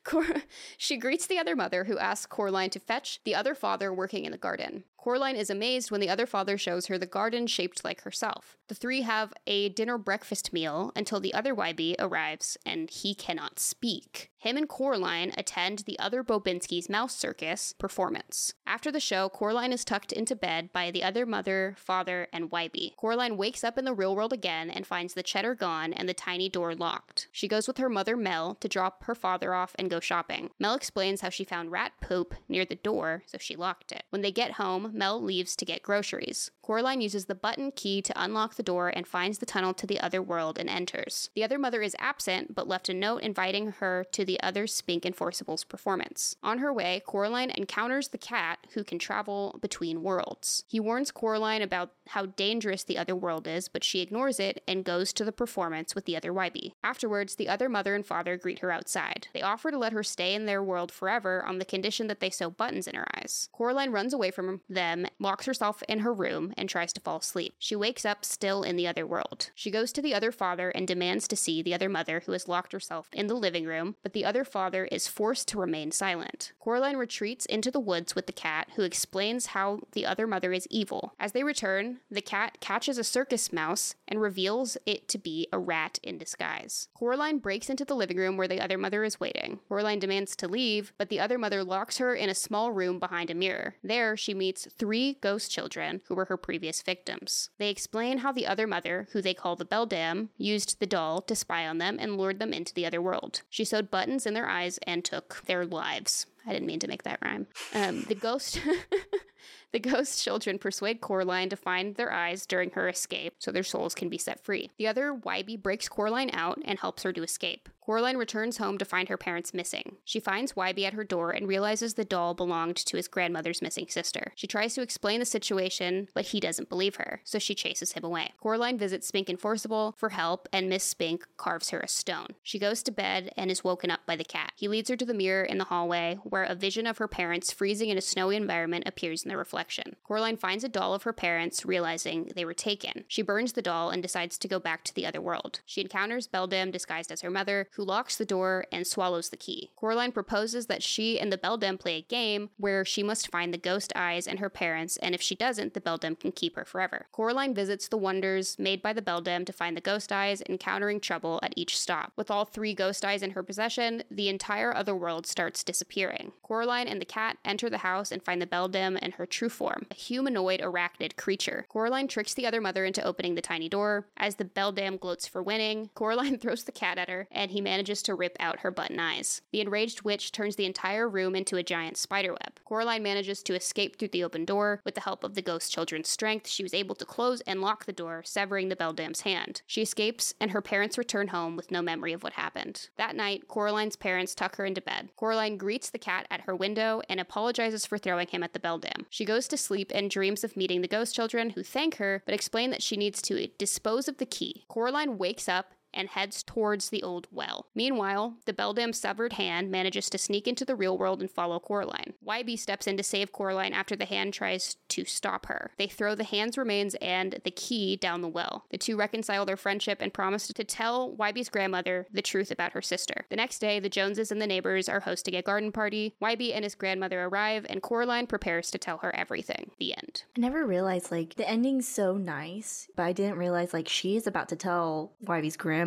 Cor- 0.03 0.43
she 0.77 0.97
greets 0.97 1.27
the 1.27 1.37
other 1.37 1.55
mother, 1.55 1.83
who 1.83 1.97
asks 1.97 2.25
Coraline 2.25 2.69
to 2.69 2.79
fetch 2.79 3.19
the 3.25 3.35
other 3.35 3.55
father 3.55 3.93
working 3.93 4.25
in 4.25 4.31
the 4.31 4.37
garden. 4.37 4.83
Coraline 5.07 5.37
is 5.37 5.49
amazed 5.49 5.89
when 5.89 6.01
the 6.01 6.09
other 6.09 6.25
father 6.25 6.57
shows 6.57 6.87
her 6.87 6.97
the 6.97 7.05
garden 7.05 7.47
shaped 7.47 7.85
like 7.85 8.01
herself. 8.01 8.57
The 8.67 8.75
three 8.75 9.03
have 9.03 9.33
a 9.47 9.69
dinner 9.69 9.97
breakfast 9.97 10.51
meal 10.51 10.91
until 10.97 11.21
the 11.21 11.33
other 11.33 11.55
Wybie 11.55 11.95
arrives 11.97 12.57
and 12.65 12.89
he 12.89 13.15
cannot 13.15 13.57
speak. 13.57 14.31
Him 14.39 14.55
and 14.55 14.69
Coraline 14.69 15.33
attend 15.35 15.79
the 15.79 15.97
other 15.97 16.23
Bobinski's 16.23 16.89
mouse 16.89 17.15
circus 17.15 17.73
performance. 17.73 18.53
After 18.67 18.91
the 18.91 18.99
show, 18.99 19.29
Coraline 19.29 19.73
is 19.73 19.83
tucked 19.83 20.11
into 20.11 20.35
bed 20.35 20.71
by 20.71 20.91
the 20.91 21.03
other 21.03 21.25
mother, 21.25 21.75
father, 21.77 22.27
and 22.31 22.51
Wybie. 22.51 22.95
Coraline 22.97 23.35
wakes 23.35 23.63
up 23.63 23.77
in 23.77 23.85
the 23.85 23.95
real 23.95 24.15
world 24.15 24.33
again 24.33 24.69
and 24.69 24.85
finds 24.85 25.15
the 25.15 25.23
cheddar 25.23 25.55
gone 25.55 25.91
and 25.91 26.07
the 26.07 26.13
tiny 26.13 26.49
door 26.49 26.75
locked. 26.75 27.29
She 27.31 27.47
goes 27.47 27.67
with 27.67 27.77
her 27.77 27.89
mother, 27.89 28.15
Mel, 28.15 28.55
to 28.55 28.67
drop 28.67 29.05
her 29.05 29.15
father 29.15 29.53
off 29.53 29.75
and 29.79 29.89
go 29.89 29.99
shopping. 29.99 30.51
Mel 30.59 30.75
explains 30.75 31.21
how 31.21 31.29
she 31.29 31.43
found 31.43 31.71
rat 31.71 31.93
poop 32.01 32.35
near 32.47 32.63
the 32.63 32.75
door, 32.75 33.23
so 33.25 33.37
she 33.39 33.55
locked 33.55 33.91
it. 33.91 34.03
When 34.11 34.21
they 34.21 34.31
get 34.31 34.53
home, 34.53 34.96
Mel 34.97 35.21
leaves 35.21 35.55
to 35.55 35.65
get 35.65 35.83
groceries. 35.83 36.51
Coraline 36.61 37.01
uses 37.01 37.25
the 37.25 37.35
button 37.35 37.71
key 37.71 38.01
to 38.01 38.21
unlock 38.21 38.55
the 38.55 38.63
door 38.63 38.89
and 38.89 39.07
finds 39.07 39.37
the 39.37 39.45
tunnel 39.45 39.73
to 39.75 39.87
the 39.87 39.99
other 39.99 40.21
world 40.21 40.57
and 40.57 40.69
enters. 40.69 41.29
The 41.35 41.43
other 41.43 41.59
mother 41.59 41.81
is 41.81 41.95
absent, 41.99 42.55
but 42.55 42.67
left 42.67 42.89
a 42.89 42.93
note 42.93 43.21
inviting 43.21 43.71
her 43.73 44.05
to 44.11 44.25
the 44.25 44.41
other 44.41 44.67
Spink 44.67 45.05
and 45.05 45.15
Forcible's 45.15 45.63
performance. 45.63 46.35
On 46.43 46.57
her 46.57 46.73
way, 46.73 47.01
Coraline 47.05 47.51
encounters 47.51 48.09
the 48.09 48.17
cat 48.17 48.59
who 48.73 48.83
can 48.83 48.99
travel 48.99 49.59
between 49.61 50.03
worlds. 50.03 50.63
He 50.67 50.79
warns 50.79 51.11
Coraline 51.11 51.61
about 51.61 51.91
how 52.09 52.27
dangerous 52.27 52.83
the 52.83 52.97
other 52.97 53.15
world 53.15 53.47
is, 53.47 53.67
but 53.67 53.83
she 53.83 54.01
ignores 54.01 54.39
it 54.39 54.63
and 54.67 54.85
goes 54.85 55.13
to 55.13 55.25
the 55.25 55.31
performance 55.31 55.95
with 55.95 56.05
the 56.05 56.15
other 56.15 56.33
Wybie. 56.33 56.73
Afterwards, 56.83 57.35
the 57.35 57.49
other 57.49 57.69
mother 57.69 57.95
and 57.95 58.05
father 58.05 58.37
greet 58.37 58.59
her 58.59 58.71
outside. 58.71 59.27
They 59.33 59.41
offer 59.41 59.71
to 59.71 59.77
let 59.77 59.93
her 59.93 60.03
stay 60.03 60.33
in 60.33 60.45
their 60.45 60.63
world 60.63 60.91
forever 60.91 61.43
on 61.45 61.59
the 61.59 61.65
condition 61.65 62.07
that 62.07 62.19
they 62.19 62.29
sew 62.29 62.49
buttons 62.49 62.87
in 62.87 62.95
her 62.95 63.07
eyes. 63.15 63.49
Coraline 63.51 63.91
runs 63.91 64.13
away 64.13 64.31
from 64.31 64.61
them, 64.69 65.05
locks 65.19 65.45
herself 65.45 65.83
in 65.87 65.99
her 65.99 66.13
room, 66.13 66.53
and 66.57 66.69
tries 66.69 66.93
to 66.93 67.01
fall 67.01 67.17
asleep. 67.17 67.53
She 67.59 67.75
wakes 67.75 68.05
up 68.05 68.23
still 68.25 68.63
in 68.63 68.75
the 68.75 68.87
other 68.87 69.05
world. 69.05 69.51
She 69.55 69.71
goes 69.71 69.91
to 69.93 70.01
the 70.01 70.13
other 70.13 70.31
father 70.31 70.69
and 70.69 70.87
demands 70.87 71.27
to 71.27 71.35
see 71.35 71.61
the 71.61 71.73
other 71.73 71.89
mother 71.89 72.21
who 72.25 72.31
has 72.31 72.47
locked 72.47 72.71
herself 72.71 73.09
in 73.13 73.27
the 73.27 73.35
living 73.35 73.65
room, 73.65 73.95
but 74.03 74.13
the 74.13 74.25
other 74.25 74.43
father 74.43 74.85
is 74.85 75.07
forced 75.07 75.47
to 75.49 75.59
remain 75.59 75.91
silent. 75.91 76.53
Coraline 76.59 76.97
retreats 76.97 77.45
into 77.45 77.71
the 77.71 77.79
woods 77.79 78.15
with 78.15 78.27
the 78.27 78.33
cat, 78.33 78.67
who 78.75 78.83
explains 78.83 79.47
how 79.47 79.79
the 79.93 80.05
other 80.05 80.27
mother 80.27 80.53
is 80.53 80.67
evil. 80.69 81.13
As 81.19 81.31
they 81.31 81.43
return, 81.43 81.96
the 82.09 82.21
cat 82.21 82.57
catches 82.59 82.97
a 82.97 83.03
circus 83.03 83.51
mouse 83.51 83.95
and 84.07 84.21
reveals 84.21 84.77
it 84.85 85.07
to 85.09 85.17
be 85.17 85.47
a 85.51 85.59
rat 85.59 85.99
in 86.03 86.17
disguise. 86.17 86.87
Coraline 86.93 87.39
breaks 87.39 87.69
into 87.69 87.85
the 87.85 87.95
living 87.95 88.17
room 88.17 88.37
where 88.37 88.47
the 88.47 88.61
other 88.61 88.77
mother 88.77 89.03
is 89.03 89.19
waiting. 89.19 89.59
Coraline 89.67 89.99
demands 89.99 90.35
to 90.35 90.47
leave, 90.47 90.93
but 90.97 91.09
the 91.09 91.19
other 91.19 91.37
mother 91.37 91.63
locks 91.63 91.97
her 91.97 92.15
in 92.15 92.29
a 92.29 92.35
small 92.35 92.71
room 92.71 92.99
behind 92.99 93.29
a 93.29 93.35
mirror. 93.35 93.75
There, 93.83 94.15
she 94.17 94.33
meets 94.33 94.67
three 94.77 95.17
ghost 95.21 95.51
children 95.51 96.01
who 96.07 96.15
were 96.15 96.25
her 96.25 96.37
previous 96.37 96.81
victims. 96.81 97.49
They 97.57 97.69
explain 97.69 98.19
how 98.19 98.31
the 98.31 98.47
other 98.47 98.67
mother, 98.67 99.07
who 99.11 99.21
they 99.21 99.33
call 99.33 99.55
the 99.55 99.65
Beldam, 99.65 100.29
used 100.37 100.79
the 100.79 100.85
doll 100.85 101.21
to 101.21 101.35
spy 101.35 101.67
on 101.67 101.77
them 101.77 101.97
and 101.99 102.17
lured 102.17 102.39
them 102.39 102.53
into 102.53 102.73
the 102.73 102.85
other 102.85 103.01
world. 103.01 103.41
She 103.49 103.65
sewed 103.65 103.91
buttons 103.91 104.25
in 104.25 104.33
their 104.33 104.47
eyes 104.47 104.79
and 104.83 105.03
took 105.03 105.43
their 105.45 105.65
lives. 105.65 106.25
I 106.45 106.53
didn't 106.53 106.67
mean 106.67 106.79
to 106.79 106.87
make 106.87 107.03
that 107.03 107.19
rhyme. 107.21 107.47
Um, 107.73 108.03
the 108.03 108.15
ghost. 108.15 108.61
The 109.73 109.79
ghost 109.79 110.23
children 110.23 110.59
persuade 110.59 111.01
Coraline 111.01 111.49
to 111.49 111.55
find 111.55 111.95
their 111.95 112.11
eyes 112.11 112.45
during 112.45 112.71
her 112.71 112.87
escape 112.87 113.35
so 113.39 113.51
their 113.51 113.63
souls 113.63 113.93
can 113.93 114.09
be 114.09 114.17
set 114.17 114.43
free. 114.43 114.71
The 114.77 114.87
other 114.87 115.13
Wybie 115.13 115.61
breaks 115.61 115.89
Coraline 115.89 116.31
out 116.33 116.59
and 116.63 116.79
helps 116.79 117.03
her 117.03 117.11
to 117.13 117.23
escape. 117.23 117.69
Coraline 117.87 118.17
returns 118.17 118.57
home 118.57 118.77
to 118.77 118.83
find 118.83 119.07
her 119.07 119.15
parents 119.15 119.53
missing. 119.53 119.95
She 120.03 120.19
finds 120.19 120.51
Wybie 120.51 120.85
at 120.85 120.91
her 120.91 121.05
door 121.05 121.31
and 121.31 121.47
realizes 121.47 121.93
the 121.93 122.03
doll 122.03 122.33
belonged 122.33 122.75
to 122.75 122.97
his 122.97 123.07
grandmother's 123.07 123.61
missing 123.61 123.87
sister. 123.87 124.33
She 124.35 124.45
tries 124.45 124.75
to 124.75 124.81
explain 124.81 125.21
the 125.21 125.25
situation, 125.25 126.09
but 126.13 126.25
he 126.25 126.41
doesn't 126.41 126.67
believe 126.67 126.95
her, 126.95 127.21
so 127.23 127.39
she 127.39 127.55
chases 127.55 127.93
him 127.93 128.03
away. 128.03 128.33
Coraline 128.41 128.77
visits 128.77 129.07
Spink 129.07 129.29
and 129.29 129.39
Forcible 129.39 129.95
for 129.97 130.09
help, 130.09 130.49
and 130.51 130.67
Miss 130.67 130.83
Spink 130.83 131.25
carves 131.37 131.69
her 131.69 131.79
a 131.79 131.87
stone. 131.87 132.27
She 132.43 132.59
goes 132.59 132.83
to 132.83 132.91
bed 132.91 133.31
and 133.37 133.49
is 133.49 133.63
woken 133.63 133.89
up 133.89 134.01
by 134.05 134.17
the 134.17 134.25
cat. 134.25 134.51
He 134.57 134.67
leads 134.67 134.89
her 134.89 134.97
to 134.97 135.05
the 135.05 135.13
mirror 135.13 135.45
in 135.45 135.57
the 135.57 135.63
hallway, 135.63 136.19
where 136.23 136.43
a 136.43 136.55
vision 136.55 136.87
of 136.87 136.97
her 136.97 137.07
parents 137.07 137.53
freezing 137.53 137.87
in 137.87 137.97
a 137.97 138.01
snowy 138.01 138.35
environment 138.35 138.83
appears 138.85 139.23
in 139.23 139.29
the 139.29 139.37
reflection. 139.37 139.95
Coraline 140.03 140.35
finds 140.35 140.65
a 140.65 140.69
doll 140.69 140.93
of 140.93 141.03
her 141.03 141.13
parents, 141.13 141.65
realizing 141.65 142.33
they 142.35 142.43
were 142.43 142.53
taken. 142.53 143.05
She 143.07 143.21
burns 143.21 143.53
the 143.53 143.61
doll 143.61 143.91
and 143.91 144.03
decides 144.03 144.37
to 144.39 144.49
go 144.49 144.59
back 144.59 144.83
to 144.83 144.93
the 144.93 145.05
other 145.05 145.21
world. 145.21 145.61
She 145.65 145.79
encounters 145.79 146.27
Beldam 146.27 146.69
disguised 146.71 147.13
as 147.13 147.21
her 147.21 147.31
mother, 147.31 147.69
who 147.77 147.83
locks 147.83 148.17
the 148.17 148.25
door 148.25 148.65
and 148.71 148.87
swallows 148.87 149.29
the 149.29 149.37
key. 149.37 149.69
Coraline 149.75 150.11
proposes 150.11 150.65
that 150.65 150.81
she 150.81 151.19
and 151.19 151.31
the 151.31 151.37
Beldam 151.37 151.77
play 151.77 151.97
a 151.97 152.01
game 152.01 152.49
where 152.57 152.83
she 152.83 153.03
must 153.03 153.31
find 153.31 153.53
the 153.53 153.57
ghost 153.57 153.93
eyes 153.95 154.25
and 154.25 154.39
her 154.39 154.49
parents, 154.49 154.97
and 154.97 155.13
if 155.13 155.21
she 155.21 155.35
doesn't, 155.35 155.75
the 155.75 155.79
Beldam 155.79 156.15
can 156.15 156.31
keep 156.31 156.55
her 156.55 156.65
forever. 156.65 157.05
Coraline 157.11 157.53
visits 157.53 157.87
the 157.87 157.95
wonders 157.95 158.57
made 158.57 158.81
by 158.81 158.93
the 158.93 159.01
Beldam 159.01 159.45
to 159.45 159.53
find 159.53 159.77
the 159.77 159.81
ghost 159.81 160.11
eyes, 160.11 160.41
encountering 160.49 160.99
trouble 160.99 161.39
at 161.43 161.53
each 161.55 161.77
stop. 161.77 162.13
With 162.15 162.31
all 162.31 162.45
three 162.45 162.73
ghost 162.73 163.05
eyes 163.05 163.21
in 163.21 163.31
her 163.31 163.43
possession, 163.43 164.03
the 164.09 164.27
entire 164.27 164.75
other 164.75 164.95
world 164.95 165.27
starts 165.27 165.63
disappearing. 165.63 166.31
Coraline 166.41 166.87
and 166.87 166.99
the 166.99 167.05
cat 167.05 167.37
enter 167.45 167.69
the 167.69 167.79
house 167.79 168.11
and 168.11 168.23
find 168.23 168.41
the 168.41 168.47
Beldam 168.47 168.97
in 168.97 169.11
her 169.11 169.27
true 169.27 169.49
form, 169.49 169.85
a 169.91 169.95
humanoid 169.95 170.61
arachnid 170.61 171.15
creature. 171.15 171.67
Coraline 171.69 172.07
tricks 172.07 172.33
the 172.33 172.47
other 172.47 172.59
mother 172.59 172.85
into 172.85 173.03
opening 173.03 173.35
the 173.35 173.41
tiny 173.41 173.69
door. 173.69 174.07
As 174.17 174.37
the 174.37 174.45
Beldam 174.45 174.97
gloats 174.97 175.27
for 175.27 175.43
winning, 175.43 175.91
Coraline 175.93 176.37
throws 176.39 176.63
the 176.63 176.71
cat 176.71 176.97
at 176.97 177.09
her, 177.09 177.27
and 177.29 177.51
he 177.51 177.61
manages 177.67 178.01
to 178.03 178.15
rip 178.15 178.37
out 178.39 178.61
her 178.61 178.71
button 178.71 178.97
eyes. 178.97 179.41
The 179.51 179.59
enraged 179.59 180.03
witch 180.03 180.31
turns 180.31 180.55
the 180.55 180.65
entire 180.65 181.09
room 181.09 181.35
into 181.35 181.57
a 181.57 181.63
giant 181.63 181.97
spiderweb. 181.97 182.61
Coraline 182.63 183.03
manages 183.03 183.43
to 183.43 183.55
escape 183.55 183.99
through 183.99 184.07
the 184.07 184.23
open 184.23 184.45
door. 184.45 184.79
With 184.85 184.95
the 184.95 185.01
help 185.01 185.25
of 185.25 185.35
the 185.35 185.41
ghost 185.41 185.71
children's 185.71 186.07
strength, 186.07 186.47
she 186.47 186.63
was 186.63 186.73
able 186.73 186.95
to 186.95 187.03
close 187.03 187.41
and 187.41 187.61
lock 187.61 187.85
the 187.85 187.91
door, 187.91 188.23
severing 188.25 188.69
the 188.69 188.77
Beldam's 188.77 189.21
hand. 189.21 189.61
She 189.67 189.81
escapes, 189.81 190.33
and 190.39 190.51
her 190.51 190.61
parents 190.61 190.97
return 190.97 191.27
home 191.27 191.57
with 191.57 191.69
no 191.69 191.81
memory 191.81 192.13
of 192.13 192.23
what 192.23 192.33
happened. 192.33 192.89
That 192.95 193.15
night, 193.15 193.49
Coraline's 193.49 193.97
parents 193.97 194.33
tuck 194.33 194.55
her 194.55 194.65
into 194.65 194.81
bed. 194.81 195.09
Coraline 195.17 195.57
greets 195.57 195.89
the 195.89 195.99
cat 195.99 196.25
at 196.31 196.41
her 196.41 196.55
window 196.55 197.01
and 197.09 197.19
apologizes 197.19 197.85
for 197.85 197.97
throwing 197.97 198.27
him 198.27 198.43
at 198.43 198.53
the 198.53 198.59
Beldam. 198.59 199.05
She 199.09 199.25
goes 199.25 199.47
to 199.49 199.57
sleep 199.57 199.91
and 199.93 200.09
dreams 200.09 200.43
of 200.43 200.55
meeting 200.55 200.81
the 200.81 200.87
ghost 200.87 201.13
children, 201.13 201.49
who 201.51 201.63
thank 201.63 201.97
her 201.97 202.23
but 202.25 202.33
explain 202.33 202.71
that 202.71 202.83
she 202.83 202.95
needs 202.95 203.21
to 203.23 203.47
dispose 203.57 204.07
of 204.07 204.17
the 204.17 204.25
key. 204.25 204.63
Coraline 204.69 205.17
wakes 205.17 205.49
up 205.49 205.73
and 205.97 206.09
heads 206.09 206.43
towards 206.43 206.89
the 206.89 207.03
old 207.03 207.27
well. 207.31 207.65
Meanwhile, 207.75 208.35
the 208.45 208.53
Beldam's 208.53 208.99
severed 208.99 209.33
hand 209.33 209.69
manages 209.71 210.09
to 210.11 210.17
sneak 210.17 210.47
into 210.47 210.63
the 210.63 210.75
real 210.75 210.97
world 210.97 211.19
and 211.19 211.29
follow 211.29 211.59
Coraline. 211.59 212.13
Wybie 212.25 212.59
steps 212.59 212.87
in 212.87 212.95
to 212.97 213.03
save 213.03 213.31
Coraline 213.31 213.73
after 213.73 213.95
the 213.95 214.05
hand 214.05 214.33
tries 214.33 214.77
to 214.89 215.03
stop 215.03 215.47
her. 215.47 215.71
They 215.77 215.87
throw 215.87 216.15
the 216.15 216.23
hand's 216.23 216.57
remains 216.57 216.95
and 216.95 217.39
the 217.43 217.51
key 217.51 217.95
down 217.95 218.21
the 218.21 218.27
well. 218.27 218.65
The 218.69 218.77
two 218.77 218.95
reconcile 218.95 219.45
their 219.45 219.57
friendship 219.57 219.97
and 219.99 220.13
promise 220.13 220.47
to 220.47 220.63
tell 220.63 221.15
Wybie's 221.15 221.49
grandmother 221.49 222.07
the 222.11 222.21
truth 222.21 222.51
about 222.51 222.73
her 222.73 222.81
sister. 222.81 223.25
The 223.29 223.35
next 223.35 223.59
day, 223.59 223.79
the 223.79 223.89
Joneses 223.89 224.31
and 224.31 224.41
the 224.41 224.47
neighbors 224.47 224.87
are 224.87 225.01
hosting 225.01 225.35
a 225.35 225.41
garden 225.41 225.71
party. 225.71 226.13
Wybie 226.21 226.53
and 226.55 226.63
his 226.63 226.75
grandmother 226.75 227.23
arrive, 227.23 227.65
and 227.69 227.81
Coraline 227.81 228.27
prepares 228.27 228.69
to 228.71 228.77
tell 228.77 228.99
her 228.99 229.15
everything. 229.15 229.71
The 229.79 229.97
end. 229.97 230.23
I 230.37 230.41
never 230.41 230.65
realized 230.65 231.11
like 231.11 231.35
the 231.35 231.49
ending's 231.49 231.87
so 231.87 232.17
nice, 232.17 232.87
but 232.95 233.03
I 233.03 233.13
didn't 233.13 233.37
realize 233.37 233.73
like 233.73 233.87
she 233.87 234.15
is 234.15 234.27
about 234.27 234.49
to 234.49 234.55
tell 234.55 235.13
Wybie's 235.25 235.57
grandmother 235.57 235.86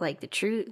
like 0.00 0.20
the 0.20 0.26
truth. 0.26 0.68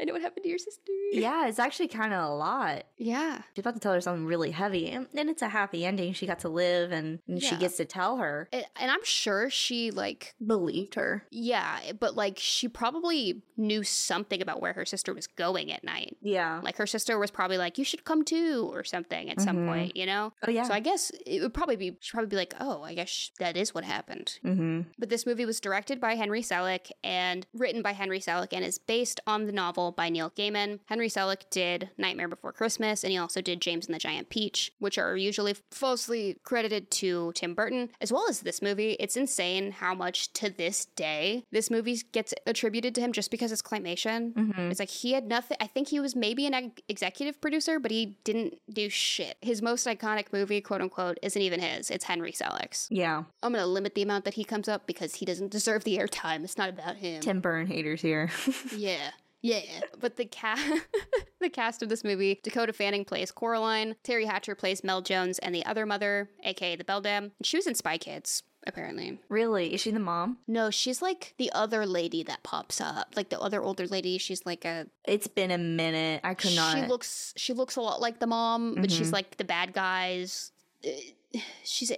I 0.00 0.04
know 0.04 0.12
what 0.14 0.22
happened 0.22 0.44
to 0.44 0.48
your 0.48 0.58
sister. 0.58 0.90
Yeah, 1.12 1.46
it's 1.48 1.58
actually 1.58 1.88
kind 1.88 2.12
of 2.14 2.24
a 2.24 2.34
lot. 2.34 2.84
Yeah. 2.96 3.42
She's 3.54 3.62
about 3.62 3.74
to 3.74 3.80
tell 3.80 3.92
her 3.92 4.00
something 4.00 4.24
really 4.26 4.50
heavy, 4.52 4.88
and 4.90 5.06
then 5.12 5.28
it's 5.28 5.42
a 5.42 5.48
happy 5.48 5.84
ending. 5.84 6.12
She 6.14 6.26
got 6.26 6.38
to 6.40 6.48
live, 6.48 6.92
and, 6.92 7.18
and 7.28 7.42
she 7.42 7.56
gets 7.56 7.76
to 7.78 7.84
tell 7.84 8.16
her. 8.18 8.48
And 8.52 8.64
and 8.80 8.90
I'm 8.90 9.04
sure 9.04 9.50
she, 9.50 9.90
like, 9.90 10.34
Believed 10.44 10.94
her. 10.94 11.24
yeah, 11.30 11.78
but 11.98 12.14
like, 12.16 12.38
she 12.38 12.68
probably 12.68 13.42
knew 13.56 13.82
something 13.82 14.40
about 14.40 14.62
where 14.62 14.72
her 14.72 14.84
sister 14.86 15.12
was 15.12 15.26
going 15.26 15.70
at 15.72 15.84
night. 15.84 16.16
Yeah. 16.22 16.60
Like, 16.62 16.76
her 16.78 16.86
sister 16.86 17.18
was 17.18 17.30
probably 17.30 17.58
like, 17.58 17.76
you 17.76 17.84
should 17.84 18.04
come 18.04 18.24
too, 18.24 18.70
or 18.72 18.84
something 18.84 19.28
at 19.30 19.40
some 19.40 19.56
Mhm. 19.58 19.66
point, 19.68 19.96
you 19.96 20.06
know? 20.06 20.32
oh 20.46 20.50
yeah. 20.50 20.62
So 20.62 20.72
I 20.72 20.80
guess 20.80 21.10
it 21.26 21.42
would 21.42 21.52
probably 21.52 21.76
be, 21.76 21.96
she'd 22.00 22.12
probably 22.12 22.28
be 22.28 22.36
like, 22.36 22.54
oh, 22.60 22.82
I 22.82 22.94
guess 22.94 23.30
that 23.38 23.56
is 23.56 23.74
what 23.74 23.84
happened. 23.84 24.38
mm-hmm. 24.44 24.82
But 24.98 25.08
this 25.10 25.26
movie 25.26 25.44
was 25.44 25.60
directed 25.60 26.00
by 26.00 26.14
Henry 26.14 26.40
Selick 26.42 26.90
and 27.04 27.46
written 27.52 27.82
by 27.82 27.92
Henry 27.92 28.20
Selick 28.20 28.48
and 28.52 28.64
is 28.64 28.78
based 28.78 29.20
on 29.26 29.44
the 29.46 29.52
novel 29.52 29.89
by 29.92 30.08
Neil 30.08 30.30
Gaiman. 30.30 30.80
Henry 30.86 31.08
Selick 31.08 31.48
did 31.50 31.90
Nightmare 31.98 32.28
Before 32.28 32.52
Christmas 32.52 33.02
and 33.04 33.10
he 33.10 33.18
also 33.18 33.40
did 33.40 33.60
James 33.60 33.86
and 33.86 33.94
the 33.94 33.98
Giant 33.98 34.30
Peach, 34.30 34.72
which 34.78 34.98
are 34.98 35.16
usually 35.16 35.54
falsely 35.70 36.36
credited 36.42 36.90
to 36.92 37.32
Tim 37.34 37.54
Burton, 37.54 37.90
as 38.00 38.12
well 38.12 38.28
as 38.28 38.40
this 38.40 38.62
movie. 38.62 38.96
It's 39.00 39.16
insane 39.16 39.72
how 39.72 39.94
much 39.94 40.32
to 40.34 40.50
this 40.50 40.86
day 40.96 41.44
this 41.50 41.70
movie 41.70 42.00
gets 42.12 42.34
attributed 42.46 42.94
to 42.94 43.00
him 43.00 43.12
just 43.12 43.30
because 43.30 43.52
it's 43.52 43.62
claymation. 43.62 44.32
Mm-hmm. 44.34 44.70
It's 44.70 44.80
like 44.80 44.90
he 44.90 45.12
had 45.12 45.26
nothing. 45.26 45.56
I 45.60 45.66
think 45.66 45.88
he 45.88 46.00
was 46.00 46.14
maybe 46.16 46.46
an 46.46 46.54
ex- 46.54 46.82
executive 46.88 47.40
producer, 47.40 47.78
but 47.78 47.90
he 47.90 48.18
didn't 48.24 48.58
do 48.72 48.88
shit. 48.88 49.36
His 49.40 49.62
most 49.62 49.86
iconic 49.86 50.26
movie, 50.32 50.60
quote 50.60 50.80
unquote, 50.80 51.18
isn't 51.22 51.40
even 51.40 51.60
his. 51.60 51.90
It's 51.90 52.04
Henry 52.04 52.32
Selick's. 52.32 52.88
Yeah. 52.90 53.24
I'm 53.42 53.52
gonna 53.52 53.66
limit 53.66 53.94
the 53.94 54.02
amount 54.02 54.24
that 54.24 54.34
he 54.34 54.44
comes 54.44 54.68
up 54.68 54.86
because 54.86 55.16
he 55.16 55.24
doesn't 55.24 55.50
deserve 55.50 55.84
the 55.84 55.98
airtime. 55.98 56.44
It's 56.44 56.58
not 56.58 56.68
about 56.68 56.96
him. 56.96 57.20
Tim 57.20 57.40
Burton 57.40 57.66
haters 57.66 58.02
here. 58.02 58.30
Yeah. 58.76 59.10
Yeah, 59.42 59.60
but 59.98 60.16
the 60.16 60.26
cast, 60.26 60.62
the 61.40 61.48
cast 61.48 61.82
of 61.82 61.88
this 61.88 62.04
movie: 62.04 62.40
Dakota 62.42 62.72
Fanning 62.72 63.04
plays 63.04 63.30
Coraline, 63.32 63.96
Teri 64.04 64.26
Hatcher 64.26 64.54
plays 64.54 64.84
Mel 64.84 65.00
Jones, 65.02 65.38
and 65.38 65.54
the 65.54 65.64
other 65.64 65.86
mother, 65.86 66.28
aka 66.44 66.76
the 66.76 66.84
Beldam. 66.84 67.32
She 67.42 67.56
was 67.56 67.66
in 67.66 67.74
Spy 67.74 67.96
Kids, 67.96 68.42
apparently. 68.66 69.18
really? 69.30 69.72
Is 69.72 69.80
she 69.80 69.90
the 69.92 69.98
mom? 69.98 70.38
No, 70.46 70.70
she's 70.70 71.00
like 71.00 71.32
the 71.38 71.50
other 71.52 71.86
lady 71.86 72.22
that 72.24 72.42
pops 72.42 72.80
up, 72.82 73.14
like 73.16 73.30
the 73.30 73.40
other 73.40 73.62
older 73.62 73.86
lady. 73.86 74.18
She's 74.18 74.44
like 74.44 74.64
a. 74.66 74.86
It's 75.06 75.26
been 75.26 75.50
a 75.50 75.58
minute. 75.58 76.20
I 76.22 76.34
could 76.34 76.54
not. 76.54 76.76
She 76.76 76.86
looks. 76.86 77.32
She 77.36 77.52
looks 77.54 77.76
a 77.76 77.80
lot 77.80 78.00
like 78.00 78.18
the 78.20 78.26
mom, 78.26 78.74
but 78.74 78.90
she's 78.90 79.08
Mhm. 79.10 79.14
like 79.14 79.36
the 79.38 79.44
bad 79.44 79.72
guys. 79.72 80.52
Uh, 80.84 80.90
She's. 81.64 81.92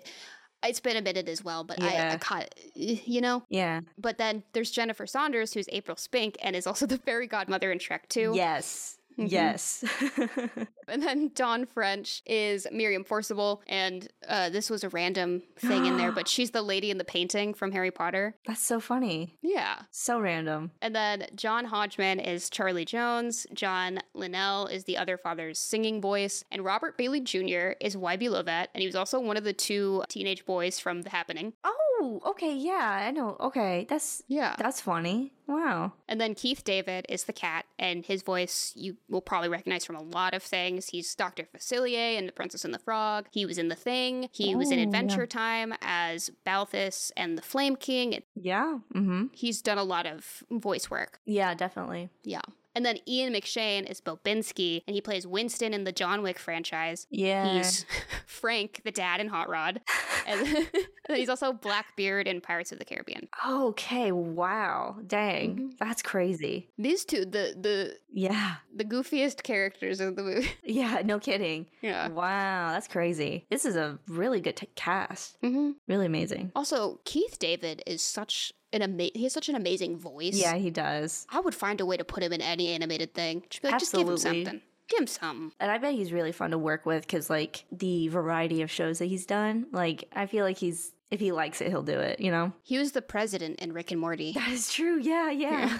It's 0.65 0.81
been 0.81 0.97
a 0.97 1.03
minute 1.03 1.29
as 1.29 1.43
well, 1.43 1.65
but 1.65 1.83
I, 1.83 2.13
I 2.13 2.17
caught. 2.17 2.55
Eh, 2.77 2.99
you 3.05 3.21
know. 3.21 3.43
yeah. 3.49 3.81
But 3.99 4.19
then 4.19 4.43
there's 4.53 4.71
Jennifer 4.71 5.07
Saunders, 5.07 5.53
who's 5.53 5.67
April 5.71 5.97
Spink 5.97 6.37
and 6.43 6.55
is 6.55 6.67
also 6.67 6.87
the 6.93 6.99
fairy 6.99 7.27
godmother 7.27 7.73
in 7.73 7.79
Shrek 7.79 8.09
2. 8.09 8.33
Yes. 8.35 8.99
Mhm. 9.19 9.31
Yes. 9.31 9.85
And 10.89 11.01
then 11.03 11.31
Dawn 11.35 11.65
French 11.65 12.23
is 12.27 12.67
Miriam 12.71 13.05
Forcible, 13.05 13.63
and 13.67 14.09
uh, 14.29 14.51
this 14.51 14.69
was 14.69 14.83
a 14.85 14.89
random 14.91 15.43
thing 15.57 15.87
in 15.87 15.97
there, 15.97 16.13
but 16.13 16.27
she's 16.29 16.51
the 16.51 16.61
lady 16.61 16.91
in 16.91 16.99
the 16.99 17.05
painting 17.05 17.55
from 17.55 17.73
Harry 17.73 17.91
Potter. 17.93 18.35
That's 18.47 18.61
so 18.61 18.79
funny. 18.81 19.39
Yeah. 19.43 19.83
So 19.91 20.19
random. 20.21 20.73
And 20.83 20.95
then 20.95 21.27
John 21.35 21.65
Hodgman 21.67 22.19
is 22.21 22.51
Charlie 22.51 22.85
Jones, 22.85 23.47
John 23.55 24.01
Linnell 24.13 24.67
is 24.67 24.85
the 24.85 24.99
other 24.99 25.17
father's 25.17 25.59
singing 25.59 26.01
voice, 26.03 26.45
and 26.51 26.63
Robert 26.65 26.99
Bailey 26.99 27.21
Jr. 27.21 27.73
is 27.81 27.97
Wybie 27.97 28.29
Lovett, 28.29 28.69
and 28.75 28.81
he 28.83 28.87
was 28.87 28.97
also 28.97 29.19
one 29.21 29.37
of 29.39 29.45
the 29.45 29.53
two 29.55 30.03
teenage 30.09 30.45
boys 30.45 30.79
from 30.81 31.03
The 31.03 31.11
Happening. 31.11 31.53
Oh, 31.65 31.82
okay. 32.27 32.55
Yeah, 32.55 33.03
I 33.09 33.11
know. 33.11 33.37
Okay. 33.41 33.87
That's 33.89 34.23
Yeah. 34.29 34.55
that's 34.59 34.81
funny. 34.81 35.33
Wow. 35.47 35.93
And 36.09 36.21
then 36.21 36.35
Keith 36.35 36.65
David 36.65 37.05
is 37.09 37.25
the 37.25 37.33
cat, 37.33 37.67
and 37.79 38.05
his 38.07 38.23
voice 38.23 38.73
you 38.75 38.97
will 39.09 39.21
probably 39.21 39.49
recognize 39.49 39.85
from 39.85 39.97
a 39.97 40.03
lot 40.03 40.33
of 40.35 40.43
things. 40.43 40.89
He's 40.89 41.15
Dr. 41.15 41.45
Facilier 41.45 42.17
in 42.17 42.27
The 42.27 42.33
Princess 42.33 42.65
and 42.65 42.73
the 42.73 42.79
Frog. 42.79 43.27
He 43.31 43.45
was 43.45 43.59
in 43.59 43.69
The 43.69 43.75
Thing. 43.75 44.29
He 44.33 44.55
was 44.55 44.71
in 44.71 44.79
Oh, 44.79 44.83
yeah. 44.83 44.87
Adventure 44.87 45.27
Time 45.27 45.75
as 45.83 46.31
Balthus 46.47 47.13
and 47.17 47.37
the 47.37 47.43
Flame 47.43 47.77
King. 47.77 48.23
Yeah. 48.35 48.79
Mm-hmm. 48.95 49.27
He's 49.33 49.61
done 49.63 49.79
a 49.79 49.85
lot 49.85 50.07
of 50.07 50.43
voice 50.51 50.91
work. 50.91 51.21
Yeah, 51.27 51.55
definitely. 51.55 52.09
Yeah. 52.25 52.41
And 52.75 52.85
then 52.87 52.99
Ian 53.07 53.35
McShane 53.35 53.89
is 53.91 54.01
Bobinski, 54.01 54.83
and 54.87 54.95
he 54.95 55.01
plays 55.01 55.27
Winston 55.27 55.75
in 55.75 55.85
the 55.85 55.93
John 55.93 56.23
Wick 56.23 56.39
franchise. 56.39 57.07
Yeah. 57.11 57.55
He's 57.59 57.85
Frank, 58.27 58.81
the 58.85 58.91
dad 58.91 59.21
in 59.21 59.29
Hot 59.29 59.49
Rod. 59.49 59.81
And, 60.25 60.69
he's 61.09 61.29
also 61.29 61.53
Blackbeard 61.53 62.29
in 62.29 62.41
Pirates 62.41 62.71
of 62.71 62.79
the 62.79 62.85
Caribbean. 62.85 63.27
okay. 63.45 64.13
Wow. 64.13 64.99
Dang. 65.05 65.57
Mhm. 65.57 65.79
That's 65.79 66.01
crazy. 66.01 66.71
These 66.79 67.05
two, 67.05 67.25
the 67.25 67.57
the 67.61 67.97
Yeah. 68.13 68.57
the 68.73 68.85
goofiest 68.85 69.43
characters 69.43 70.01
of 70.01 70.15
the 70.15 70.23
movie. 70.23 70.49
Yeah. 70.63 71.03
No 71.05 71.19
kidding. 71.19 71.67
yeah. 71.81 72.07
Wow. 72.07 72.69
That's 72.71 72.87
crazy. 72.87 73.47
This 73.51 73.65
is 73.65 73.75
a 73.75 73.99
really 74.07 74.41
good 74.41 74.57
t- 74.57 74.69
cast. 74.77 75.39
hmm 75.41 75.73
Really 75.89 76.07
amazing. 76.07 76.53
Also, 76.55 77.01
Keith 77.05 77.37
David 77.41 77.83
is 77.85 78.01
such 78.01 78.53
an 78.73 78.83
ama- 78.83 79.11
he 79.15 79.25
has 79.25 79.33
such 79.33 79.49
an 79.49 79.55
amazing 79.55 79.99
voice. 79.99 80.35
Yeah, 80.35 80.55
he 80.55 80.71
does. 80.71 81.27
I 81.31 81.41
would 81.41 81.55
find 81.55 81.81
a 81.81 81.87
way 81.87 81.97
to 81.97 82.05
put 82.05 82.23
him 82.23 82.33
in 82.33 82.41
any 82.41 82.69
animated 82.69 83.15
thing. 83.15 83.45
Just, 83.51 83.65
like, 83.65 83.79
just 83.79 83.93
give 83.93 84.09
him 84.09 84.17
something. 84.17 84.61
Give 84.89 85.01
him 85.01 85.07
something. 85.07 85.53
And 85.61 85.71
I 85.71 85.79
bet 85.79 85.95
he's 85.95 86.13
really 86.13 86.33
fun 86.33 86.51
to 86.51 86.59
work 86.59 86.85
with 86.87 87.03
because, 87.07 87.31
like, 87.31 87.65
the 87.71 88.09
variety 88.09 88.63
of 88.63 88.71
shows 88.71 88.99
that 88.99 89.07
he's 89.07 89.27
done, 89.27 89.67
like, 89.73 90.11
I 90.15 90.27
feel 90.27 90.45
like 90.45 90.59
he's, 90.59 90.93
if 91.11 91.21
he 91.21 91.33
likes 91.33 91.61
it, 91.61 91.69
he'll 91.69 91.83
do 91.83 91.99
it, 91.99 92.21
you 92.21 92.31
know? 92.31 92.53
He 92.63 92.79
was 92.79 92.93
the 92.93 93.03
president 93.03 93.61
in 93.61 93.73
Rick 93.73 93.91
and 93.91 94.01
Morty. 94.01 94.33
That 94.33 94.49
is 94.51 94.73
true. 94.73 94.99
Yeah, 95.01 95.31
yeah. 95.31 95.79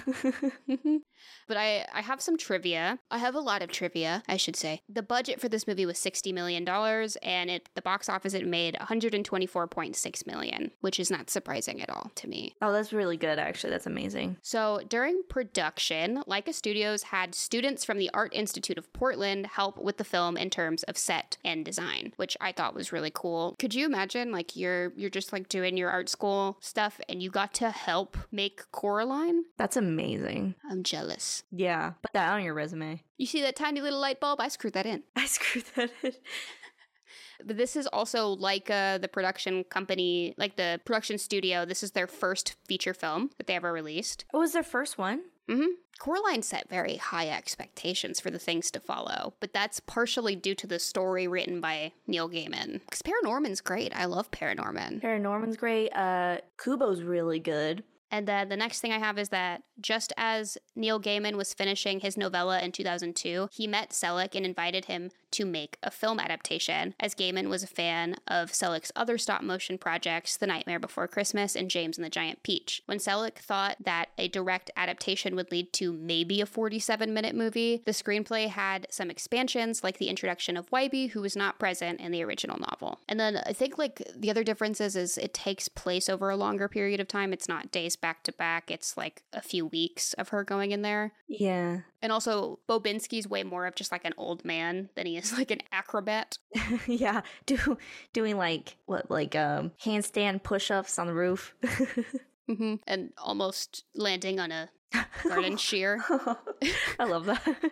But 1.47 1.57
I, 1.57 1.85
I 1.93 2.01
have 2.01 2.21
some 2.21 2.37
trivia. 2.37 2.99
I 3.11 3.17
have 3.17 3.35
a 3.35 3.39
lot 3.39 3.61
of 3.61 3.71
trivia, 3.71 4.23
I 4.27 4.37
should 4.37 4.55
say. 4.55 4.81
The 4.89 5.03
budget 5.03 5.39
for 5.41 5.49
this 5.49 5.67
movie 5.67 5.85
was 5.85 5.97
$60 5.97 6.33
million, 6.33 6.67
and 6.67 7.51
at 7.51 7.69
the 7.75 7.81
box 7.81 8.09
office 8.09 8.33
it 8.33 8.47
made 8.47 8.75
124.6 8.79 10.27
million, 10.27 10.71
which 10.81 10.99
is 10.99 11.11
not 11.11 11.29
surprising 11.29 11.81
at 11.81 11.89
all 11.89 12.11
to 12.15 12.27
me. 12.27 12.55
Oh, 12.61 12.71
that's 12.71 12.93
really 12.93 13.17
good, 13.17 13.39
actually. 13.39 13.71
That's 13.71 13.87
amazing. 13.87 14.37
So 14.41 14.81
during 14.87 15.23
production, 15.29 16.23
Laika 16.27 16.53
Studios 16.53 17.03
had 17.03 17.35
students 17.35 17.83
from 17.83 17.97
the 17.97 18.09
Art 18.13 18.33
Institute 18.33 18.77
of 18.77 18.91
Portland 18.93 19.47
help 19.47 19.77
with 19.77 19.97
the 19.97 20.03
film 20.03 20.37
in 20.37 20.49
terms 20.49 20.83
of 20.83 20.97
set 20.97 21.37
and 21.43 21.65
design, 21.65 22.13
which 22.15 22.37
I 22.41 22.51
thought 22.51 22.75
was 22.75 22.91
really 22.91 23.11
cool. 23.13 23.55
Could 23.59 23.73
you 23.73 23.85
imagine 23.85 24.31
like 24.31 24.55
you're 24.55 24.93
you're 24.95 25.09
just 25.09 25.33
like 25.33 25.49
doing 25.49 25.77
your 25.77 25.89
art 25.89 26.09
school 26.09 26.57
stuff 26.61 26.99
and 27.09 27.21
you 27.21 27.29
got 27.29 27.53
to 27.55 27.69
help 27.69 28.17
make 28.31 28.71
Coraline? 28.71 29.45
That's 29.57 29.77
amazing. 29.77 30.55
I'm 30.69 30.83
jealous. 30.83 31.12
Yeah. 31.51 31.93
Put 32.01 32.13
that 32.13 32.33
on 32.33 32.43
your 32.43 32.53
resume. 32.53 33.01
You 33.17 33.25
see 33.25 33.41
that 33.41 33.55
tiny 33.55 33.81
little 33.81 33.99
light 33.99 34.19
bulb? 34.19 34.39
I 34.41 34.47
screwed 34.47 34.73
that 34.73 34.85
in. 34.85 35.03
I 35.15 35.25
screwed 35.25 35.65
that 35.75 35.91
in. 36.03 36.13
But 37.45 37.57
this 37.57 37.75
is 37.75 37.87
also 37.87 38.35
Laika, 38.35 39.01
the 39.01 39.07
production 39.07 39.63
company, 39.65 40.33
like 40.37 40.55
the 40.55 40.79
production 40.85 41.17
studio. 41.17 41.65
This 41.65 41.83
is 41.83 41.91
their 41.91 42.07
first 42.07 42.55
feature 42.67 42.93
film 42.93 43.31
that 43.37 43.47
they 43.47 43.55
ever 43.55 43.73
released. 43.73 44.25
It 44.33 44.37
was 44.37 44.53
their 44.53 44.63
first 44.63 44.97
one? 44.97 45.23
hmm 45.49 45.65
Coraline 45.99 46.41
set 46.41 46.69
very 46.69 46.97
high 46.97 47.29
expectations 47.29 48.19
for 48.19 48.31
the 48.31 48.39
things 48.39 48.71
to 48.71 48.79
follow, 48.79 49.35
but 49.39 49.53
that's 49.53 49.79
partially 49.79 50.35
due 50.35 50.55
to 50.55 50.65
the 50.67 50.79
story 50.79 51.27
written 51.27 51.61
by 51.61 51.91
Neil 52.07 52.29
Gaiman. 52.29 52.81
Because 52.81 53.01
Paranorman's 53.03 53.61
great. 53.61 53.95
I 53.95 54.05
love 54.05 54.31
Paranorman. 54.31 55.01
Paranorman's 55.01 55.55
great. 55.55 55.89
Uh, 55.89 56.37
Kubo's 56.57 57.03
really 57.03 57.39
good. 57.39 57.83
And 58.13 58.27
then 58.27 58.49
the 58.49 58.55
next 58.55 58.79
thing 58.79 58.91
I 58.91 58.99
have 58.99 59.17
is 59.17 59.29
that 59.29 59.63
just 59.81 60.13
as 60.17 60.55
Neil 60.75 61.01
Gaiman 61.01 61.35
was 61.35 61.51
finishing 61.51 61.99
his 61.99 62.15
novella 62.15 62.59
in 62.59 62.71
2002, 62.71 63.49
he 63.51 63.65
met 63.65 63.89
Selick 63.89 64.35
and 64.35 64.45
invited 64.45 64.85
him 64.85 65.09
to 65.31 65.45
make 65.45 65.77
a 65.81 65.89
film 65.89 66.19
adaptation, 66.19 66.93
as 66.99 67.15
Gaiman 67.15 67.49
was 67.49 67.63
a 67.63 67.67
fan 67.67 68.17
of 68.27 68.51
Selick's 68.51 68.91
other 68.95 69.17
stop 69.17 69.41
motion 69.41 69.79
projects, 69.79 70.37
The 70.37 70.45
Nightmare 70.45 70.79
Before 70.79 71.07
Christmas 71.07 71.55
and 71.55 71.71
James 71.71 71.97
and 71.97 72.05
the 72.05 72.09
Giant 72.09 72.43
Peach. 72.43 72.83
When 72.85 72.99
Selick 72.99 73.37
thought 73.37 73.77
that 73.83 74.09
a 74.19 74.27
direct 74.27 74.69
adaptation 74.77 75.35
would 75.35 75.51
lead 75.51 75.73
to 75.73 75.91
maybe 75.91 76.39
a 76.39 76.45
47 76.45 77.11
minute 77.11 77.35
movie, 77.35 77.81
the 77.83 77.93
screenplay 77.93 78.47
had 78.47 78.85
some 78.91 79.09
expansions, 79.09 79.83
like 79.83 79.97
the 79.97 80.07
introduction 80.07 80.55
of 80.55 80.69
Wybie, 80.69 81.09
who 81.09 81.21
was 81.21 81.35
not 81.35 81.57
present 81.57 81.99
in 81.99 82.11
the 82.11 82.23
original 82.23 82.59
novel. 82.59 82.99
And 83.09 83.19
then 83.19 83.41
I 83.43 83.53
think 83.53 83.79
like 83.79 84.03
the 84.15 84.29
other 84.29 84.43
differences 84.43 84.95
is 84.95 85.17
it 85.17 85.33
takes 85.33 85.67
place 85.67 86.09
over 86.09 86.29
a 86.29 86.37
longer 86.37 86.67
period 86.67 86.99
of 86.99 87.07
time. 87.07 87.33
It's 87.33 87.49
not 87.49 87.71
days 87.71 87.95
back 88.03 88.21
to 88.23 88.33
back, 88.33 88.69
it's 88.69 88.97
like 88.97 89.23
a 89.31 89.41
few 89.41 89.65
weeks 89.65 90.11
of 90.13 90.29
her 90.29 90.43
going 90.43 90.71
in 90.71 90.81
there. 90.81 91.13
Yeah. 91.29 91.79
And 92.01 92.11
also, 92.11 92.59
Bobinski's 92.67 93.29
way 93.29 93.43
more 93.43 93.65
of 93.65 93.75
just 93.75 93.93
like 93.93 94.03
an 94.03 94.13
old 94.17 94.43
man 94.43 94.89
than 94.95 95.05
he 95.05 95.15
is 95.15 95.31
like 95.37 95.51
an 95.51 95.61
acrobat. 95.71 96.37
yeah. 96.87 97.21
Do 97.45 97.77
doing 98.11 98.37
like 98.37 98.75
what 98.85 99.09
like 99.09 99.35
um 99.35 99.71
handstand 99.81 100.43
push-ups 100.43 100.99
on 100.99 101.07
the 101.07 101.13
roof. 101.13 101.55
hmm 102.47 102.75
And 102.85 103.13
almost 103.17 103.85
landing 103.95 104.37
on 104.37 104.51
a 104.51 104.69
garden 105.23 105.55
shear. 105.55 106.03
I 106.99 107.05
love 107.05 107.25
that. 107.25 107.71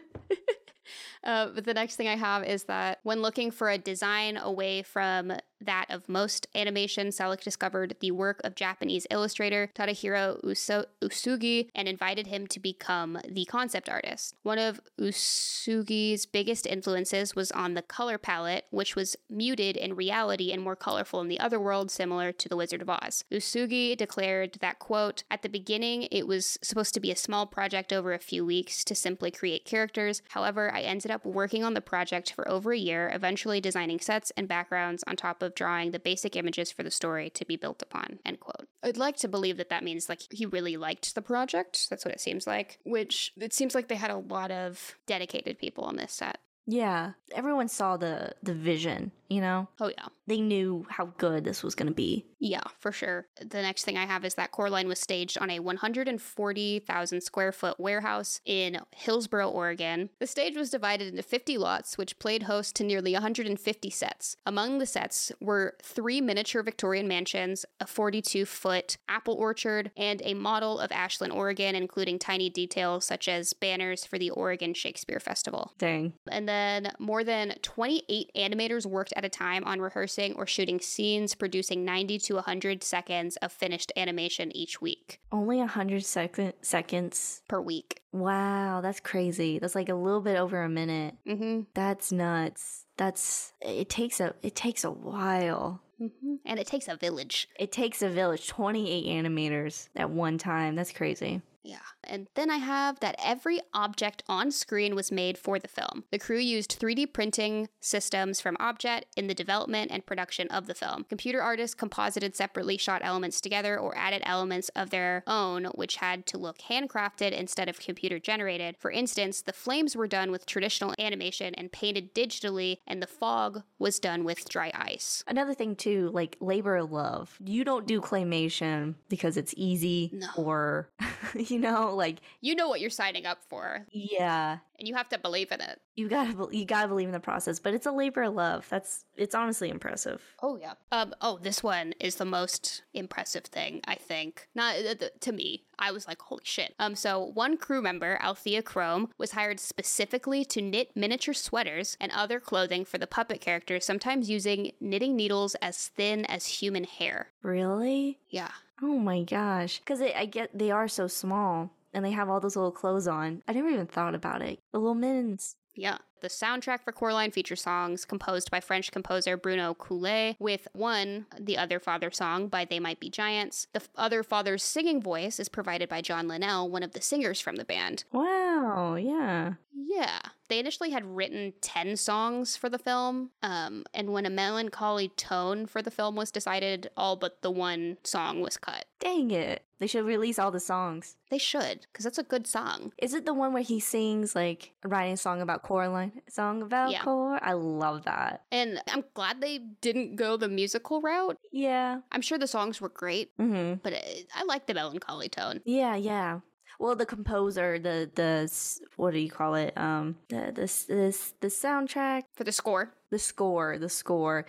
Uh, 1.23 1.47
but 1.53 1.65
the 1.65 1.73
next 1.73 1.95
thing 1.95 2.07
I 2.07 2.15
have 2.15 2.43
is 2.43 2.63
that 2.63 2.99
when 3.03 3.21
looking 3.21 3.51
for 3.51 3.69
a 3.69 3.77
design 3.77 4.37
away 4.37 4.81
from 4.81 5.33
that 5.63 5.85
of 5.89 6.09
most 6.09 6.47
animation, 6.55 7.09
Selick 7.09 7.43
discovered 7.43 7.95
the 7.99 8.09
work 8.09 8.41
of 8.43 8.55
Japanese 8.55 9.05
illustrator 9.11 9.69
Tadahiro 9.75 10.43
Uso- 10.43 10.85
Uesugi 11.01 11.69
and 11.75 11.87
invited 11.87 12.27
him 12.27 12.47
to 12.47 12.59
become 12.59 13.19
the 13.29 13.45
concept 13.45 13.87
artist. 13.87 14.35
One 14.41 14.57
of 14.57 14.81
Uesugi's 14.99 16.25
biggest 16.25 16.65
influences 16.65 17.35
was 17.35 17.51
on 17.51 17.75
the 17.75 17.83
color 17.83 18.17
palette, 18.17 18.65
which 18.71 18.95
was 18.95 19.15
muted 19.29 19.77
in 19.77 19.95
reality 19.95 20.51
and 20.51 20.63
more 20.63 20.75
colorful 20.75 21.21
in 21.21 21.27
the 21.27 21.39
other 21.39 21.59
world, 21.59 21.91
similar 21.91 22.31
to 22.31 22.49
The 22.49 22.57
Wizard 22.57 22.81
of 22.81 22.89
Oz. 22.89 23.23
Uesugi 23.31 23.95
declared 23.95 24.57
that, 24.61 24.79
quote, 24.79 25.23
at 25.29 25.43
the 25.43 25.49
beginning, 25.49 26.07
it 26.11 26.27
was 26.27 26.57
supposed 26.63 26.95
to 26.95 26.99
be 26.99 27.11
a 27.11 27.15
small 27.15 27.45
project 27.45 27.93
over 27.93 28.13
a 28.13 28.19
few 28.19 28.43
weeks 28.43 28.83
to 28.85 28.95
simply 28.95 29.29
create 29.29 29.65
characters. 29.65 30.23
However, 30.29 30.73
I 30.73 30.81
ended 30.81 31.10
up 31.11 31.25
working 31.25 31.63
on 31.63 31.73
the 31.73 31.81
project 31.81 32.33
for 32.33 32.47
over 32.49 32.71
a 32.71 32.77
year, 32.77 33.11
eventually 33.13 33.61
designing 33.61 33.99
sets 33.99 34.31
and 34.37 34.47
backgrounds 34.47 35.03
on 35.07 35.15
top 35.15 35.41
of 35.41 35.53
drawing 35.55 35.91
the 35.91 35.99
basic 35.99 36.35
images 36.35 36.71
for 36.71 36.83
the 36.83 36.91
story 36.91 37.29
to 37.31 37.45
be 37.45 37.55
built 37.55 37.81
upon. 37.81 38.19
End 38.25 38.39
quote. 38.39 38.67
I'd 38.83 38.97
like 38.97 39.17
to 39.17 39.27
believe 39.27 39.57
that 39.57 39.69
that 39.69 39.83
means 39.83 40.09
like 40.09 40.21
he 40.31 40.45
really 40.45 40.77
liked 40.77 41.13
the 41.13 41.21
project. 41.21 41.89
That's 41.89 42.05
what 42.05 42.13
it 42.13 42.21
seems 42.21 42.47
like. 42.47 42.79
Which 42.83 43.33
it 43.37 43.53
seems 43.53 43.75
like 43.75 43.87
they 43.87 43.95
had 43.95 44.11
a 44.11 44.17
lot 44.17 44.51
of 44.51 44.95
dedicated 45.05 45.59
people 45.59 45.83
on 45.83 45.97
this 45.97 46.13
set. 46.13 46.39
yeah. 46.65 47.11
Everyone 47.33 47.67
saw 47.67 47.97
the 47.97 48.33
the 48.43 48.53
vision, 48.53 49.11
you 49.31 49.41
know? 49.41 49.67
Oh 49.79 49.87
yeah. 49.87 50.07
They 50.27 50.41
knew 50.41 50.85
how 50.89 51.05
good 51.17 51.43
this 51.43 51.63
was 51.63 51.75
going 51.75 51.87
to 51.87 51.93
be. 51.93 52.25
Yeah, 52.39 52.63
for 52.79 52.91
sure. 52.91 53.27
The 53.39 53.61
next 53.61 53.83
thing 53.83 53.97
I 53.97 54.05
have 54.05 54.25
is 54.25 54.35
that 54.35 54.51
Coraline 54.51 54.87
was 54.87 54.99
staged 54.99 55.37
on 55.37 55.49
a 55.49 55.59
140,000 55.59 57.21
square 57.21 57.51
foot 57.51 57.79
warehouse 57.79 58.41
in 58.45 58.79
Hillsboro, 58.95 59.49
Oregon. 59.49 60.09
The 60.19 60.27
stage 60.27 60.57
was 60.57 60.69
divided 60.69 61.09
into 61.09 61.23
50 61.23 61.57
lots, 61.57 61.97
which 61.97 62.19
played 62.19 62.43
host 62.43 62.75
to 62.77 62.83
nearly 62.83 63.13
150 63.13 63.89
sets. 63.89 64.35
Among 64.45 64.79
the 64.79 64.85
sets 64.85 65.31
were 65.39 65.75
three 65.81 66.19
miniature 66.19 66.63
Victorian 66.63 67.07
mansions, 67.07 67.65
a 67.79 67.87
42 67.87 68.45
foot 68.45 68.97
apple 69.07 69.35
orchard, 69.35 69.91
and 69.95 70.21
a 70.23 70.33
model 70.33 70.79
of 70.79 70.91
Ashland, 70.91 71.33
Oregon, 71.33 71.75
including 71.75 72.19
tiny 72.19 72.49
details 72.49 73.05
such 73.05 73.27
as 73.27 73.53
banners 73.53 74.05
for 74.05 74.17
the 74.17 74.29
Oregon 74.31 74.73
Shakespeare 74.73 75.19
Festival. 75.19 75.73
Dang. 75.77 76.13
And 76.29 76.49
then 76.49 76.91
more 76.99 77.23
than 77.23 77.55
28 77.61 78.31
animators 78.35 78.85
worked 78.85 79.13
at 79.15 79.20
a 79.23 79.29
time 79.29 79.63
on 79.65 79.79
rehearsing 79.81 80.33
or 80.35 80.45
shooting 80.47 80.79
scenes, 80.79 81.35
producing 81.35 81.83
90 81.85 82.19
to 82.19 82.35
100 82.35 82.83
seconds 82.83 83.37
of 83.37 83.51
finished 83.51 83.91
animation 83.95 84.55
each 84.55 84.81
week 84.81 85.19
Only 85.31 85.57
a 85.57 85.61
100 85.61 86.03
second, 86.05 86.53
seconds. 86.61 87.41
per 87.47 87.61
week. 87.61 88.01
Wow, 88.11 88.81
that's 88.81 88.99
crazy. 88.99 89.59
That's 89.59 89.75
like 89.75 89.89
a 89.89 89.95
little 89.95 90.21
bit 90.21 90.37
over 90.37 90.61
a 90.63 90.69
minute. 90.69 91.15
hmm 91.25 91.61
That's 91.73 92.11
nuts. 92.11 92.85
That's 92.97 93.53
it 93.61 93.89
takes 93.89 94.19
a 94.19 94.33
it 94.43 94.55
takes 94.55 94.83
a 94.83 94.91
while. 94.91 95.81
hmm 95.97 96.35
And 96.45 96.59
it 96.59 96.67
takes 96.67 96.87
a 96.87 96.95
village. 96.95 97.47
It 97.57 97.71
takes 97.71 98.01
a 98.01 98.09
village, 98.09 98.47
28 98.47 99.05
animators 99.05 99.87
at 99.95 100.09
one 100.09 100.37
time. 100.37 100.75
That's 100.75 100.91
crazy. 100.91 101.41
Yeah. 101.63 101.77
And 102.03 102.27
then 102.35 102.49
I 102.49 102.57
have 102.57 102.99
that 103.01 103.15
every 103.23 103.59
object 103.73 104.23
on 104.27 104.51
screen 104.51 104.95
was 104.95 105.11
made 105.11 105.37
for 105.37 105.59
the 105.59 105.67
film. 105.67 106.05
The 106.11 106.17
crew 106.19 106.39
used 106.39 106.79
3D 106.79 107.13
printing 107.13 107.69
systems 107.79 108.41
from 108.41 108.57
Objet 108.59 109.05
in 109.15 109.27
the 109.27 109.33
development 109.35 109.91
and 109.91 110.05
production 110.05 110.47
of 110.47 110.65
the 110.67 110.73
film. 110.73 111.03
Computer 111.07 111.41
artists 111.41 111.75
composited 111.75 112.35
separately 112.35 112.77
shot 112.77 113.01
elements 113.03 113.39
together 113.39 113.77
or 113.79 113.95
added 113.95 114.23
elements 114.25 114.69
of 114.75 114.89
their 114.89 115.23
own, 115.27 115.65
which 115.75 115.97
had 115.97 116.25
to 116.27 116.37
look 116.37 116.57
handcrafted 116.69 117.31
instead 117.31 117.69
of 117.69 117.79
computer 117.79 118.17
generated. 118.19 118.75
For 118.79 118.89
instance, 118.91 119.41
the 119.41 119.53
flames 119.53 119.95
were 119.95 120.07
done 120.07 120.31
with 120.31 120.45
traditional 120.45 120.95
animation 120.97 121.53
and 121.55 121.71
painted 121.71 122.15
digitally, 122.15 122.77
and 122.87 123.01
the 123.01 123.07
fog 123.07 123.61
was 123.77 123.99
done 123.99 124.23
with 124.23 124.49
dry 124.49 124.71
ice. 124.73 125.23
Another 125.27 125.53
thing 125.53 125.75
too, 125.75 126.09
like 126.11 126.37
labor 126.39 126.75
of 126.77 126.91
love. 126.91 127.37
You 127.43 127.63
don't 127.63 127.85
do 127.85 128.01
claymation 128.01 128.95
because 129.09 129.37
it's 129.37 129.53
easy 129.55 130.09
No. 130.13 130.27
or 130.35 130.89
you 131.49 131.59
know, 131.59 131.95
like 131.95 132.17
You 132.41 132.55
know 132.55 132.67
what 132.69 132.81
you're 132.81 132.89
signing 132.89 133.25
up 133.25 133.39
for, 133.49 133.85
yeah, 133.91 134.57
and 134.79 134.87
you 134.87 134.95
have 134.95 135.09
to 135.09 135.19
believe 135.19 135.51
in 135.51 135.61
it. 135.61 135.79
you 135.95 136.07
gotta 136.09 136.33
bel- 136.33 136.53
you 136.53 136.65
gotta 136.65 136.87
believe 136.87 137.07
in 137.07 137.13
the 137.13 137.19
process. 137.19 137.59
But 137.59 137.73
it's 137.73 137.85
a 137.85 137.91
labor 137.91 138.23
of 138.23 138.33
love. 138.33 138.67
That's 138.69 139.05
it's 139.15 139.35
honestly 139.35 139.69
impressive. 139.69 140.21
Oh 140.41 140.57
yeah. 140.57 140.73
Um. 140.91 141.13
Oh, 141.21 141.39
this 141.41 141.61
one 141.63 141.93
is 141.99 142.15
the 142.15 142.25
most 142.25 142.83
impressive 142.93 143.43
thing 143.45 143.81
I 143.87 143.95
think. 143.95 144.47
Not 144.55 144.75
uh, 144.77 144.95
th- 144.95 145.11
to 145.21 145.31
me. 145.31 145.63
I 145.79 145.91
was 145.91 146.07
like, 146.07 146.21
holy 146.21 146.43
shit. 146.45 146.73
Um. 146.79 146.95
So 146.95 147.19
one 147.19 147.57
crew 147.57 147.81
member, 147.81 148.17
Althea 148.21 148.61
Crome, 148.61 149.09
was 149.17 149.31
hired 149.31 149.59
specifically 149.59 150.45
to 150.45 150.61
knit 150.61 150.91
miniature 150.95 151.33
sweaters 151.33 151.97
and 151.99 152.11
other 152.11 152.39
clothing 152.39 152.85
for 152.85 152.97
the 152.97 153.07
puppet 153.07 153.41
characters, 153.41 153.85
sometimes 153.85 154.29
using 154.29 154.71
knitting 154.79 155.15
needles 155.15 155.55
as 155.61 155.87
thin 155.89 156.25
as 156.25 156.45
human 156.45 156.83
hair. 156.83 157.29
Really? 157.43 158.19
Yeah. 158.29 158.51
Oh 158.81 158.97
my 158.97 159.23
gosh. 159.23 159.79
Because 159.79 160.01
I 160.01 160.25
get 160.25 160.57
they 160.57 160.71
are 160.71 160.87
so 160.87 161.07
small 161.07 161.71
and 161.93 162.03
they 162.03 162.11
have 162.11 162.29
all 162.29 162.39
those 162.39 162.55
little 162.55 162.71
clothes 162.71 163.07
on. 163.07 163.43
I 163.47 163.53
never 163.53 163.69
even 163.69 163.87
thought 163.87 164.15
about 164.15 164.41
it. 164.41 164.59
The 164.71 164.79
little 164.79 164.95
mittens. 164.95 165.55
Yeah. 165.75 165.97
The 166.21 166.27
soundtrack 166.27 166.83
for 166.83 166.91
Coraline 166.91 167.31
features 167.31 167.61
songs 167.61 168.05
composed 168.05 168.51
by 168.51 168.59
French 168.59 168.91
composer 168.91 169.37
Bruno 169.37 169.73
Coulais, 169.73 170.35
with 170.39 170.67
one, 170.73 171.25
the 171.39 171.57
Other 171.57 171.79
Father 171.79 172.11
song 172.11 172.47
by 172.47 172.63
They 172.63 172.79
Might 172.79 172.99
Be 172.99 173.09
Giants. 173.09 173.67
The 173.73 173.81
f- 173.81 173.89
Other 173.95 174.21
Father's 174.21 174.61
singing 174.63 175.01
voice 175.01 175.39
is 175.39 175.49
provided 175.49 175.89
by 175.89 176.01
John 176.01 176.27
Linnell, 176.27 176.69
one 176.69 176.83
of 176.83 176.91
the 176.91 177.01
singers 177.01 177.41
from 177.41 177.55
the 177.55 177.65
band. 177.65 178.03
Wow, 178.11 178.95
yeah. 178.95 179.53
Yeah. 179.73 180.19
They 180.47 180.59
initially 180.59 180.89
had 180.91 181.05
written 181.05 181.53
10 181.61 181.95
songs 181.95 182.57
for 182.57 182.69
the 182.69 182.77
film, 182.77 183.31
um, 183.41 183.85
and 183.93 184.11
when 184.11 184.25
a 184.25 184.29
melancholy 184.29 185.07
tone 185.07 185.65
for 185.65 185.81
the 185.81 185.89
film 185.91 186.15
was 186.15 186.29
decided, 186.29 186.89
all 186.97 187.15
but 187.15 187.41
the 187.41 187.49
one 187.49 187.97
song 188.03 188.41
was 188.41 188.57
cut. 188.57 188.85
Dang 188.99 189.31
it. 189.31 189.63
They 189.79 189.87
should 189.87 190.05
release 190.05 190.37
all 190.37 190.51
the 190.51 190.59
songs. 190.59 191.15
They 191.29 191.37
should, 191.37 191.87
because 191.91 192.03
that's 192.03 192.17
a 192.17 192.23
good 192.23 192.45
song. 192.45 192.91
Is 192.97 193.13
it 193.13 193.25
the 193.25 193.33
one 193.33 193.53
where 193.53 193.63
he 193.63 193.79
sings 193.79 194.35
like 194.35 194.73
writing 194.83 195.13
a 195.13 195.17
song 195.17 195.41
about 195.41 195.63
Coraline? 195.63 196.10
Song 196.29 196.61
about 196.61 196.91
Yeah. 196.91 197.03
Cor? 197.03 197.39
I 197.43 197.53
love 197.53 198.03
that. 198.05 198.43
And 198.51 198.81
I'm 198.91 199.03
glad 199.13 199.41
they 199.41 199.59
didn't 199.81 200.15
go 200.15 200.37
the 200.37 200.49
musical 200.49 201.01
route. 201.01 201.37
Yeah. 201.51 202.01
I'm 202.11 202.21
sure 202.21 202.37
the 202.37 202.47
songs 202.47 202.79
were 202.81 202.89
great, 202.89 203.35
Mm-hmm. 203.37 203.75
but 203.83 203.93
it, 203.93 204.27
I 204.35 204.43
like 204.43 204.67
the 204.67 204.73
melancholy 204.73 205.29
tone. 205.29 205.61
Yeah, 205.65 205.95
yeah. 205.95 206.39
Well, 206.79 206.95
the 206.95 207.05
composer, 207.05 207.77
the 207.77 208.09
the 208.15 208.51
what 208.95 209.11
do 209.11 209.19
you 209.19 209.29
call 209.29 209.53
it? 209.55 209.77
Um, 209.77 210.15
the 210.29 210.51
this 210.55 210.85
this 210.85 211.33
the 211.39 211.47
soundtrack, 211.47 212.23
For 212.33 212.43
the 212.43 212.51
score, 212.51 212.93
the 213.11 213.19
score, 213.19 213.77
the 213.77 213.89
score. 213.89 214.45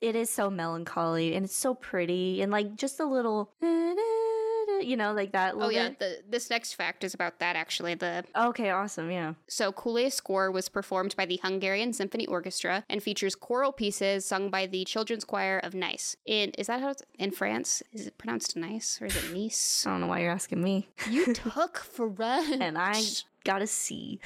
It 0.00 0.16
is 0.16 0.28
so 0.30 0.50
melancholy 0.50 1.34
and 1.34 1.44
it's 1.46 1.56
so 1.56 1.74
pretty 1.74 2.42
and 2.42 2.50
like 2.52 2.76
just 2.76 3.00
a 3.00 3.06
little, 3.06 3.52
you 4.80 4.96
know, 4.96 5.12
like 5.12 5.32
that. 5.32 5.54
oh 5.56 5.68
yeah, 5.68 5.90
bit. 5.90 5.98
the, 5.98 6.18
this 6.28 6.50
next 6.50 6.74
fact 6.74 7.04
is 7.04 7.14
about 7.14 7.38
that 7.38 7.56
actually. 7.56 7.94
The 7.94 8.24
Okay, 8.36 8.70
awesome. 8.70 9.10
Yeah. 9.10 9.34
So 9.48 9.72
Coulais's 9.72 10.14
score 10.14 10.50
was 10.50 10.68
performed 10.68 11.14
by 11.16 11.26
the 11.26 11.38
Hungarian 11.42 11.92
Symphony 11.92 12.26
Orchestra 12.26 12.84
and 12.88 13.02
features 13.02 13.34
choral 13.34 13.72
pieces 13.72 14.24
sung 14.24 14.50
by 14.50 14.66
the 14.66 14.84
Children's 14.84 15.24
Choir 15.24 15.58
of 15.58 15.74
Nice. 15.74 16.16
In 16.26 16.50
is 16.50 16.66
that 16.68 16.80
how 16.80 16.90
it's 16.90 17.02
in 17.18 17.30
France? 17.30 17.82
Is 17.92 18.06
it 18.06 18.18
pronounced 18.18 18.56
Nice 18.56 19.00
or 19.00 19.06
is 19.06 19.16
it 19.16 19.32
Nice? 19.34 19.84
I 19.86 19.90
don't 19.90 20.00
know 20.02 20.06
why 20.06 20.20
you're 20.20 20.30
asking 20.30 20.62
me. 20.62 20.88
You 21.08 21.32
took 21.34 21.78
French. 21.78 22.60
and 22.60 22.76
I 22.78 23.02
got 23.44 23.62
a 23.62 23.66
C. 23.66 24.20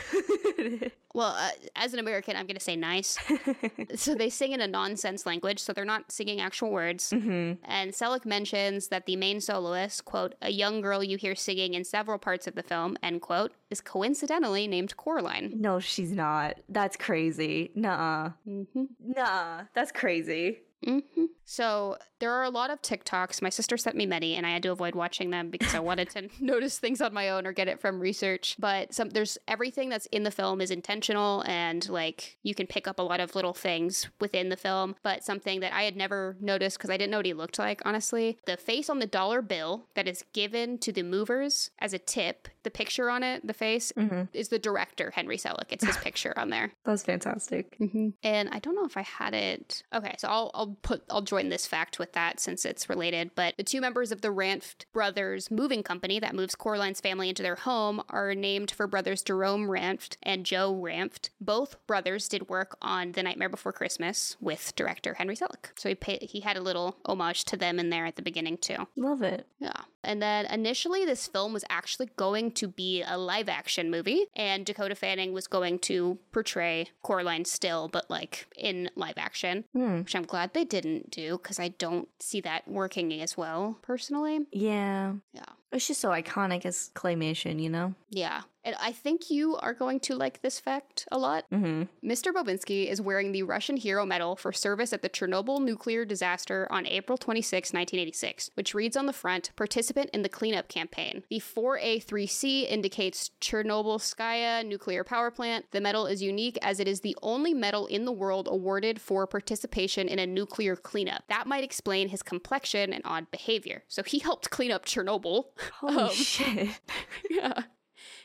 well, 1.14 1.34
uh, 1.36 1.50
as 1.76 1.92
an 1.92 1.98
American, 1.98 2.36
I'm 2.36 2.46
going 2.46 2.56
to 2.56 2.62
say 2.62 2.76
nice. 2.76 3.18
so 3.96 4.14
they 4.14 4.30
sing 4.30 4.52
in 4.52 4.60
a 4.60 4.66
nonsense 4.66 5.26
language, 5.26 5.58
so 5.58 5.72
they're 5.72 5.84
not 5.84 6.10
singing 6.10 6.40
actual 6.40 6.70
words. 6.70 7.10
hmm 7.10 7.52
And 7.64 7.92
Selick 7.92 8.24
mentions 8.24 8.88
that 8.88 9.06
the 9.06 9.16
main 9.16 9.40
soloist, 9.40 10.04
quote, 10.04 10.34
a 10.42 10.50
young 10.50 10.80
girl 10.80 11.02
you 11.02 11.16
hear 11.16 11.34
singing 11.34 11.74
in 11.74 11.84
several 11.84 12.18
parts 12.18 12.46
of 12.46 12.54
the 12.54 12.62
film, 12.62 12.96
end 13.02 13.20
quote, 13.20 13.52
is 13.70 13.80
coincidentally 13.80 14.66
named 14.66 14.96
Coraline. 14.96 15.54
No, 15.56 15.78
she's 15.80 16.12
not. 16.12 16.56
That's 16.68 16.96
crazy. 16.96 17.70
Nuh-uh. 17.74 18.30
Mm-hmm. 18.48 18.84
Nah, 19.00 19.62
that's 19.74 19.92
crazy. 19.92 20.60
Hmm 20.84 20.98
So 21.44 21.96
there 22.20 22.32
are 22.32 22.44
a 22.44 22.50
lot 22.50 22.70
of 22.70 22.82
TikToks. 22.82 23.40
My 23.42 23.48
sister 23.48 23.76
sent 23.76 23.96
me 23.96 24.06
many, 24.06 24.34
and 24.34 24.46
I 24.46 24.50
had 24.50 24.62
to 24.64 24.72
avoid 24.72 24.94
watching 24.94 25.30
them 25.30 25.50
because 25.50 25.74
I 25.74 25.80
wanted 25.80 26.10
to 26.10 26.28
notice 26.40 26.78
things 26.78 27.00
on 27.00 27.14
my 27.14 27.30
own 27.30 27.46
or 27.46 27.52
get 27.52 27.68
it 27.68 27.80
from 27.80 28.00
research. 28.00 28.56
But 28.58 28.92
some 28.92 29.10
there's 29.10 29.38
everything 29.48 29.88
that's 29.88 30.06
in 30.06 30.24
the 30.24 30.30
film 30.30 30.60
is 30.60 30.70
intentional, 30.70 31.42
and 31.46 31.88
like 31.88 32.36
you 32.42 32.54
can 32.54 32.66
pick 32.66 32.86
up 32.86 32.98
a 32.98 33.02
lot 33.02 33.20
of 33.20 33.34
little 33.34 33.54
things 33.54 34.08
within 34.20 34.50
the 34.50 34.56
film. 34.56 34.94
But 35.02 35.24
something 35.24 35.60
that 35.60 35.72
I 35.72 35.82
had 35.82 35.96
never 35.96 36.36
noticed 36.40 36.78
because 36.78 36.90
I 36.90 36.96
didn't 36.96 37.10
know 37.10 37.18
what 37.18 37.26
he 37.26 37.34
looked 37.34 37.58
like, 37.58 37.82
honestly, 37.84 38.38
the 38.46 38.56
face 38.56 38.88
on 38.90 38.98
the 38.98 39.06
dollar 39.06 39.42
bill 39.42 39.86
that 39.94 40.06
is 40.06 40.24
given 40.32 40.78
to 40.78 40.92
the 40.92 41.02
movers 41.02 41.70
as 41.78 41.92
a 41.92 41.98
tip, 41.98 42.48
the 42.68 42.76
picture 42.78 43.08
on 43.08 43.22
it, 43.22 43.46
the 43.46 43.54
face. 43.54 43.92
hmm 43.96 44.24
Is 44.34 44.48
the 44.48 44.58
director 44.58 45.10
Henry 45.10 45.38
Selick? 45.38 45.70
It's 45.70 45.86
his 45.86 45.96
picture 46.08 46.34
on 46.36 46.50
there. 46.50 46.72
That's 46.84 47.02
fantastic. 47.02 47.78
Mm-hmm. 47.78 48.10
And 48.22 48.50
I 48.50 48.58
don't 48.58 48.74
know 48.74 48.84
if 48.84 48.96
I 48.98 49.02
had 49.02 49.32
it. 49.32 49.82
Okay, 49.94 50.14
so 50.18 50.28
I'll 50.28 50.50
I'll 50.54 50.76
put 50.82 51.02
I'll 51.10 51.22
join 51.22 51.48
this 51.48 51.66
fact 51.66 51.98
with 51.98 52.12
that 52.12 52.40
since 52.40 52.66
it's 52.66 52.88
related. 52.90 53.30
But 53.34 53.54
the 53.56 53.62
two 53.64 53.80
members 53.80 54.12
of 54.12 54.20
the 54.20 54.28
Ranft 54.28 54.84
brothers 54.92 55.50
moving 55.50 55.82
company 55.82 56.20
that 56.20 56.34
moves 56.34 56.54
Coraline's 56.54 57.00
family 57.00 57.30
into 57.30 57.42
their 57.42 57.54
home 57.54 58.02
are 58.10 58.34
named 58.34 58.70
for 58.70 58.86
brothers 58.86 59.22
Jerome 59.22 59.66
Ranft 59.68 60.18
and 60.22 60.44
Joe 60.44 60.74
Ranft. 60.74 61.30
Both 61.40 61.76
brothers 61.86 62.28
did 62.28 62.50
work 62.50 62.76
on 62.82 63.12
The 63.12 63.22
Nightmare 63.22 63.48
Before 63.48 63.72
Christmas 63.72 64.36
with 64.40 64.74
director 64.76 65.14
Henry 65.14 65.36
Selick. 65.36 65.70
So 65.76 65.88
he 65.88 65.94
paid, 65.94 66.22
he 66.22 66.40
had 66.40 66.56
a 66.58 66.60
little 66.62 66.96
homage 67.06 67.44
to 67.46 67.56
them 67.56 67.78
in 67.78 67.88
there 67.88 68.04
at 68.04 68.16
the 68.16 68.22
beginning 68.22 68.58
too. 68.58 68.86
Love 68.96 69.22
it. 69.22 69.46
Yeah. 69.58 69.72
And 70.04 70.22
then 70.22 70.46
initially, 70.46 71.04
this 71.04 71.26
film 71.26 71.52
was 71.52 71.64
actually 71.68 72.08
going 72.16 72.52
to 72.52 72.68
be 72.68 73.02
a 73.02 73.18
live 73.18 73.48
action 73.48 73.90
movie, 73.90 74.26
and 74.36 74.64
Dakota 74.64 74.94
Fanning 74.94 75.32
was 75.32 75.46
going 75.48 75.78
to 75.80 76.18
portray 76.32 76.88
Coraline 77.02 77.44
still, 77.44 77.88
but 77.88 78.08
like 78.08 78.46
in 78.56 78.90
live 78.94 79.18
action, 79.18 79.64
Hmm. 79.72 79.98
which 79.98 80.14
I'm 80.14 80.24
glad 80.24 80.54
they 80.54 80.64
didn't 80.64 81.10
do 81.10 81.38
because 81.38 81.58
I 81.58 81.68
don't 81.68 82.08
see 82.20 82.40
that 82.42 82.68
working 82.68 83.12
as 83.20 83.36
well 83.36 83.78
personally. 83.82 84.46
Yeah. 84.52 85.14
Yeah. 85.32 85.44
It's 85.72 85.86
just 85.88 86.00
so 86.00 86.10
iconic 86.10 86.64
as 86.64 86.90
claymation, 86.94 87.60
you 87.60 87.68
know? 87.68 87.94
Yeah. 88.10 88.42
And 88.68 88.76
I 88.82 88.92
think 88.92 89.30
you 89.30 89.56
are 89.56 89.72
going 89.72 89.98
to 90.00 90.14
like 90.14 90.42
this 90.42 90.60
fact 90.60 91.08
a 91.10 91.16
lot. 91.16 91.46
Mm-hmm. 91.50 91.84
Mr. 92.06 92.34
Bobinski 92.34 92.86
is 92.86 93.00
wearing 93.00 93.32
the 93.32 93.42
Russian 93.44 93.78
Hero 93.78 94.04
Medal 94.04 94.36
for 94.36 94.52
service 94.52 94.92
at 94.92 95.00
the 95.00 95.08
Chernobyl 95.08 95.62
nuclear 95.62 96.04
disaster 96.04 96.68
on 96.70 96.86
April 96.86 97.16
26, 97.16 97.72
1986, 97.72 98.50
which 98.56 98.74
reads 98.74 98.94
on 98.94 99.06
the 99.06 99.14
front, 99.14 99.52
participant 99.56 100.10
in 100.12 100.20
the 100.20 100.28
cleanup 100.28 100.68
campaign. 100.68 101.22
The 101.30 101.40
4A3C 101.40 102.68
indicates 102.68 103.30
Chernobylskaya 103.40 104.66
nuclear 104.66 105.02
power 105.02 105.30
plant. 105.30 105.64
The 105.70 105.80
medal 105.80 106.04
is 106.06 106.22
unique 106.22 106.58
as 106.60 106.78
it 106.78 106.86
is 106.86 107.00
the 107.00 107.16
only 107.22 107.54
medal 107.54 107.86
in 107.86 108.04
the 108.04 108.12
world 108.12 108.48
awarded 108.50 109.00
for 109.00 109.26
participation 109.26 110.08
in 110.08 110.18
a 110.18 110.26
nuclear 110.26 110.76
cleanup. 110.76 111.24
That 111.30 111.46
might 111.46 111.64
explain 111.64 112.10
his 112.10 112.22
complexion 112.22 112.92
and 112.92 113.00
odd 113.06 113.30
behavior. 113.30 113.84
So 113.88 114.02
he 114.02 114.18
helped 114.18 114.50
clean 114.50 114.70
up 114.70 114.84
Chernobyl. 114.84 115.44
Holy 115.80 115.96
Um, 115.96 116.10
shit. 116.10 116.68
yeah. 117.30 117.62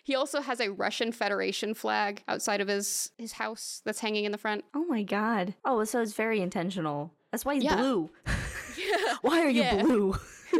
He 0.04 0.16
also 0.16 0.42
has 0.42 0.60
a 0.60 0.70
Russian 0.70 1.12
Federation 1.13 1.74
flag 1.74 2.24
outside 2.28 2.60
of 2.62 2.68
his 2.68 3.12
his 3.18 3.34
house 3.34 3.82
that's 3.86 4.00
hanging 4.00 4.26
in 4.26 4.32
the 4.34 4.38
front. 4.38 4.66
Oh 4.74 4.86
my 4.86 5.04
god. 5.04 5.56
Oh, 5.66 5.84
so 5.86 6.02
it's 6.02 6.13
very 6.13 6.42
intentional. 6.42 7.13
That's 7.32 7.46
why 7.46 7.56
he's 7.56 7.63
Yeah. 7.63 7.78
blue. 7.78 8.10
Yeah. 8.78 9.16
Why 9.22 9.39
are 9.42 9.50
you 9.50 9.62
Yeah. 9.63 9.82
blue? 9.82 10.16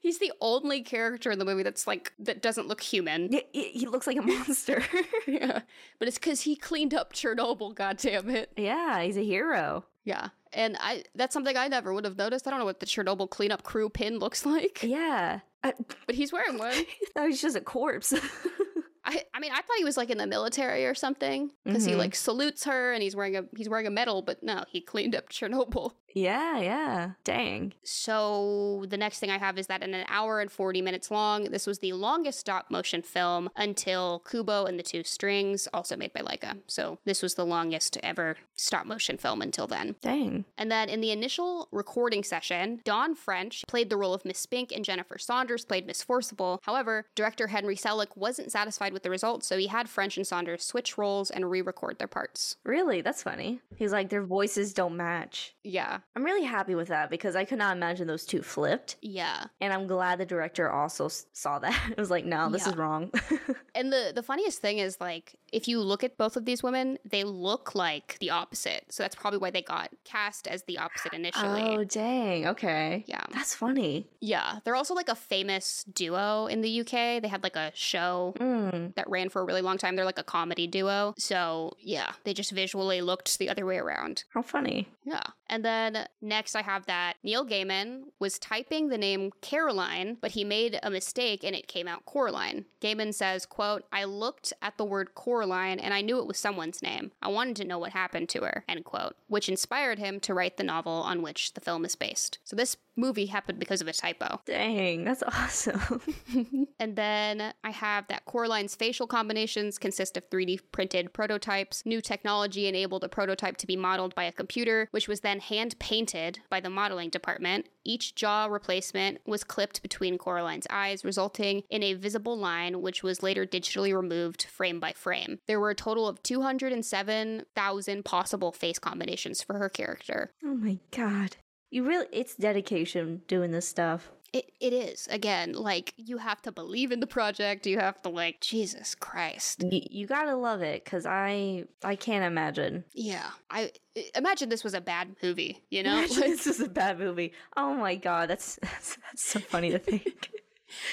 He's 0.00 0.18
the 0.18 0.32
only 0.40 0.82
character 0.82 1.30
in 1.30 1.38
the 1.38 1.44
movie 1.44 1.62
that's 1.62 1.86
like 1.86 2.12
that 2.20 2.40
doesn't 2.42 2.66
look 2.68 2.80
human. 2.80 3.28
Y- 3.30 3.42
y- 3.54 3.70
he 3.72 3.86
looks 3.86 4.06
like 4.06 4.16
a 4.16 4.22
monster. 4.22 4.82
yeah. 5.26 5.60
But 5.98 6.08
it's 6.08 6.18
cuz 6.18 6.42
he 6.42 6.56
cleaned 6.56 6.94
up 6.94 7.12
Chernobyl, 7.12 7.74
god 7.74 7.96
damn 7.98 8.28
it. 8.30 8.52
yeah, 8.56 9.00
he's 9.02 9.16
a 9.16 9.24
hero. 9.24 9.84
Yeah. 10.04 10.28
And 10.52 10.76
I 10.80 11.04
that's 11.14 11.32
something 11.34 11.56
I 11.56 11.68
never 11.68 11.92
would 11.92 12.04
have 12.04 12.16
noticed. 12.16 12.46
I 12.46 12.50
don't 12.50 12.58
know 12.58 12.64
what 12.64 12.80
the 12.80 12.86
Chernobyl 12.86 13.28
cleanup 13.28 13.62
crew 13.64 13.88
pin 13.90 14.18
looks 14.18 14.46
like, 14.46 14.82
Yeah. 14.82 15.40
I, 15.64 15.72
but 16.06 16.14
he's 16.14 16.32
wearing 16.32 16.58
one. 16.58 16.72
Thought 17.14 17.28
was 17.28 17.40
just 17.40 17.56
a 17.56 17.60
corpse. 17.60 18.12
I, 19.04 19.22
I 19.32 19.40
mean, 19.40 19.52
I 19.52 19.56
thought 19.56 19.76
he 19.78 19.84
was 19.84 19.96
like 19.96 20.10
in 20.10 20.18
the 20.18 20.26
military 20.26 20.84
or 20.84 20.94
something 20.94 21.50
because 21.64 21.84
he 21.86 21.92
Mhm. 21.92 21.96
like 21.98 22.14
salutes 22.14 22.64
her 22.64 22.92
and 22.92 23.02
he's 23.02 23.16
wearing 23.16 23.36
a 23.36 23.44
he's 23.56 23.68
wearing 23.68 23.86
a 23.86 23.90
medal, 23.90 24.20
but 24.20 24.42
no, 24.42 24.64
he 24.68 24.80
cleaned 24.82 25.14
up 25.16 25.30
Chernobyl. 25.30 25.92
Yeah, 26.14 26.58
yeah. 26.58 27.10
Dang. 27.24 27.74
So 27.82 28.84
the 28.88 28.96
next 28.96 29.18
thing 29.18 29.30
I 29.30 29.38
have 29.38 29.58
is 29.58 29.66
that 29.66 29.82
in 29.82 29.94
an 29.94 30.06
hour 30.08 30.40
and 30.40 30.50
40 30.50 30.82
minutes 30.82 31.10
long, 31.10 31.44
this 31.44 31.66
was 31.66 31.78
the 31.78 31.92
longest 31.92 32.40
stop 32.40 32.70
motion 32.70 33.02
film 33.02 33.50
until 33.56 34.22
Kubo 34.28 34.64
and 34.64 34.78
the 34.78 34.82
Two 34.82 35.04
Strings, 35.04 35.68
also 35.72 35.96
made 35.96 36.12
by 36.12 36.20
Laika. 36.20 36.58
So 36.66 36.98
this 37.04 37.22
was 37.22 37.34
the 37.34 37.46
longest 37.46 37.98
ever 38.02 38.36
stop 38.56 38.86
motion 38.86 39.18
film 39.18 39.42
until 39.42 39.66
then. 39.66 39.96
Dang. 40.00 40.44
And 40.56 40.70
then 40.70 40.88
in 40.88 41.00
the 41.00 41.10
initial 41.10 41.68
recording 41.72 42.24
session, 42.24 42.80
Dawn 42.84 43.14
French 43.14 43.64
played 43.68 43.90
the 43.90 43.96
role 43.96 44.14
of 44.14 44.24
Miss 44.24 44.38
Spink 44.38 44.72
and 44.72 44.84
Jennifer 44.84 45.18
Saunders 45.18 45.64
played 45.64 45.86
Miss 45.86 46.02
Forcible. 46.02 46.60
However, 46.62 47.06
director 47.14 47.48
Henry 47.48 47.76
Selick 47.76 48.16
wasn't 48.16 48.50
satisfied 48.50 48.92
with 48.92 49.02
the 49.02 49.10
results, 49.10 49.46
so 49.46 49.58
he 49.58 49.66
had 49.66 49.88
French 49.88 50.16
and 50.16 50.26
Saunders 50.26 50.64
switch 50.64 50.98
roles 50.98 51.30
and 51.30 51.50
re-record 51.50 51.98
their 51.98 52.08
parts. 52.08 52.56
Really? 52.64 53.00
That's 53.00 53.22
funny. 53.22 53.60
He's 53.76 53.92
like, 53.92 54.08
their 54.08 54.24
voices 54.24 54.72
don't 54.72 54.96
match. 54.96 55.54
Yeah. 55.62 55.97
I'm 56.16 56.24
really 56.24 56.44
happy 56.44 56.74
with 56.74 56.88
that 56.88 57.10
because 57.10 57.36
I 57.36 57.44
could 57.44 57.58
not 57.58 57.76
imagine 57.76 58.06
those 58.06 58.24
two 58.26 58.42
flipped. 58.42 58.96
Yeah. 59.02 59.44
And 59.60 59.72
I'm 59.72 59.86
glad 59.86 60.18
the 60.18 60.26
director 60.26 60.70
also 60.70 61.08
saw 61.32 61.58
that. 61.58 61.78
it 61.90 61.98
was 61.98 62.10
like, 62.10 62.24
no, 62.24 62.48
this 62.50 62.62
Yeah. 62.66 62.72
is 62.72 62.76
wrong. 62.76 63.10
And 63.74 63.92
the 63.92 64.12
the 64.14 64.22
funniest 64.24 64.60
thing 64.60 64.78
is 64.78 65.00
like 65.00 65.36
if 65.52 65.68
you 65.68 65.80
look 65.80 66.02
at 66.04 66.16
both 66.18 66.36
of 66.36 66.44
these 66.44 66.62
women, 66.62 66.98
they 67.04 67.24
look 67.24 67.74
like 67.74 68.16
the 68.20 68.30
opposite. 68.30 68.84
So 68.90 69.02
that's 69.02 69.14
probably 69.14 69.38
why 69.38 69.50
they 69.50 69.62
got 69.62 69.90
cast 70.04 70.46
as 70.46 70.62
the 70.64 70.78
opposite 70.78 71.12
initially. 71.12 71.62
oh, 71.62 71.84
dang. 71.84 72.46
Okay. 72.46 73.04
Yeah. 73.06 73.22
That's 73.32 73.54
funny. 73.54 74.08
Yeah. 74.20 74.58
They're 74.64 74.76
also 74.76 74.94
like 74.94 75.08
a 75.08 75.14
famous 75.14 75.84
duo 75.84 76.46
in 76.46 76.60
the 76.60 76.80
UK. 76.80 77.20
They 77.22 77.28
had 77.28 77.42
like 77.42 77.56
a 77.56 77.72
show 77.74 78.34
Mm. 78.38 78.94
that 78.94 79.08
ran 79.08 79.28
for 79.28 79.42
a 79.42 79.44
really 79.44 79.62
long 79.62 79.78
time. 79.78 79.96
They're 79.96 80.04
like 80.04 80.18
a 80.18 80.22
comedy 80.24 80.66
duo. 80.66 81.14
So, 81.18 81.72
yeah, 81.80 82.12
they 82.24 82.34
just 82.34 82.50
visually 82.52 83.00
looked 83.00 83.38
the 83.38 83.48
other 83.48 83.64
way 83.66 83.78
around. 83.78 84.24
How 84.30 84.42
funny. 84.42 84.88
Yeah. 85.04 85.22
And 85.48 85.64
then 85.64 86.06
next 86.20 86.54
I 86.54 86.62
have 86.62 86.84
that 86.86 87.14
Neil 87.22 87.46
Gaiman 87.46 88.02
was 88.18 88.38
typing 88.38 88.88
the 88.88 88.98
name 88.98 89.32
Caroline, 89.40 90.18
but 90.20 90.32
he 90.32 90.44
made 90.44 90.78
a 90.82 90.90
mistake 90.90 91.42
and 91.42 91.56
it 91.56 91.68
came 91.68 91.88
out 91.88 92.04
Coraline. 92.04 92.66
Gaiman 92.82 93.14
says, 93.14 93.46
quote, 93.46 93.84
I 93.92 94.04
looked 94.04 94.52
at 94.60 94.76
the 94.76 94.84
word 94.84 95.14
Coraline 95.14 95.37
Coraline, 95.38 95.78
and 95.78 95.94
I 95.94 96.00
knew 96.00 96.18
it 96.18 96.26
was 96.26 96.36
someone's 96.36 96.82
name. 96.82 97.12
I 97.22 97.28
wanted 97.28 97.54
to 97.56 97.64
know 97.64 97.78
what 97.78 97.92
happened 97.92 98.28
to 98.30 98.40
her, 98.40 98.64
end 98.68 98.84
quote, 98.84 99.14
which 99.28 99.48
inspired 99.48 100.00
him 100.00 100.18
to 100.20 100.34
write 100.34 100.56
the 100.56 100.64
novel 100.64 100.92
on 100.92 101.22
which 101.22 101.54
the 101.54 101.60
film 101.60 101.84
is 101.84 101.94
based. 101.94 102.38
So 102.42 102.56
this 102.56 102.76
movie 102.96 103.26
happened 103.26 103.60
because 103.60 103.80
of 103.80 103.86
a 103.86 103.92
typo. 103.92 104.40
Dang, 104.46 105.04
that's 105.04 105.22
awesome. 105.22 106.00
and 106.80 106.96
then 106.96 107.54
I 107.62 107.70
have 107.70 108.08
that 108.08 108.24
Coraline's 108.24 108.74
facial 108.74 109.06
combinations 109.06 109.78
consist 109.78 110.16
of 110.16 110.28
3D 110.28 110.58
printed 110.72 111.12
prototypes. 111.12 111.86
New 111.86 112.00
technology 112.00 112.66
enabled 112.66 113.04
a 113.04 113.08
prototype 113.08 113.56
to 113.58 113.66
be 113.68 113.76
modeled 113.76 114.16
by 114.16 114.24
a 114.24 114.32
computer, 114.32 114.88
which 114.90 115.06
was 115.06 115.20
then 115.20 115.38
hand 115.38 115.78
painted 115.78 116.40
by 116.50 116.58
the 116.58 116.70
modeling 116.70 117.10
department. 117.10 117.68
Each 117.88 118.14
jaw 118.14 118.44
replacement 118.44 119.18
was 119.26 119.42
clipped 119.42 119.80
between 119.80 120.18
Coraline's 120.18 120.66
eyes, 120.68 121.06
resulting 121.06 121.62
in 121.70 121.82
a 121.82 121.94
visible 121.94 122.36
line, 122.36 122.82
which 122.82 123.02
was 123.02 123.22
later 123.22 123.46
digitally 123.46 123.96
removed 123.96 124.42
frame 124.42 124.78
by 124.78 124.92
frame. 124.92 125.38
There 125.46 125.58
were 125.58 125.70
a 125.70 125.74
total 125.74 126.06
of 126.06 126.22
207,000 126.22 128.04
possible 128.04 128.52
face 128.52 128.78
combinations 128.78 129.42
for 129.42 129.56
her 129.56 129.70
character. 129.70 130.30
oh 130.44 130.54
my 130.54 130.78
god. 130.90 131.36
You 131.70 131.84
really, 131.84 132.06
it's 132.12 132.34
dedication 132.34 133.22
doing 133.26 133.52
this 133.52 133.66
stuff. 133.66 134.10
It, 134.32 134.52
it 134.60 134.72
is 134.74 135.08
again 135.10 135.52
like 135.54 135.94
you 135.96 136.18
have 136.18 136.42
to 136.42 136.52
believe 136.52 136.92
in 136.92 137.00
the 137.00 137.06
project 137.06 137.66
you 137.66 137.78
have 137.78 138.02
to 138.02 138.10
like 138.10 138.40
jesus 138.42 138.94
christ 138.94 139.62
You, 139.62 139.80
you 139.90 140.06
gotta 140.06 140.36
love 140.36 140.60
it, 140.60 140.84
cause 140.84 141.06
I 141.06 141.64
I 141.82 141.96
can't 141.96 142.24
imagine. 142.24 142.84
yeah 142.92 143.30
i 143.50 143.70
imagine 144.14 144.48
this 144.50 144.62
was 144.64 144.74
a 144.74 144.80
bad 144.82 145.16
movie 145.22 145.62
you 145.70 145.82
know 145.82 145.96
Like, 146.00 146.10
this 146.10 146.46
is 146.46 146.60
a 146.60 146.68
bad 146.68 146.98
movie. 146.98 147.32
Oh 147.56 147.74
my 147.74 147.96
god, 147.96 148.28
that's 148.28 148.58
that's, 148.62 148.96
that's 149.04 149.24
so 149.24 149.40
funny 149.40 149.70
to 149.70 149.78
think. 149.78 150.30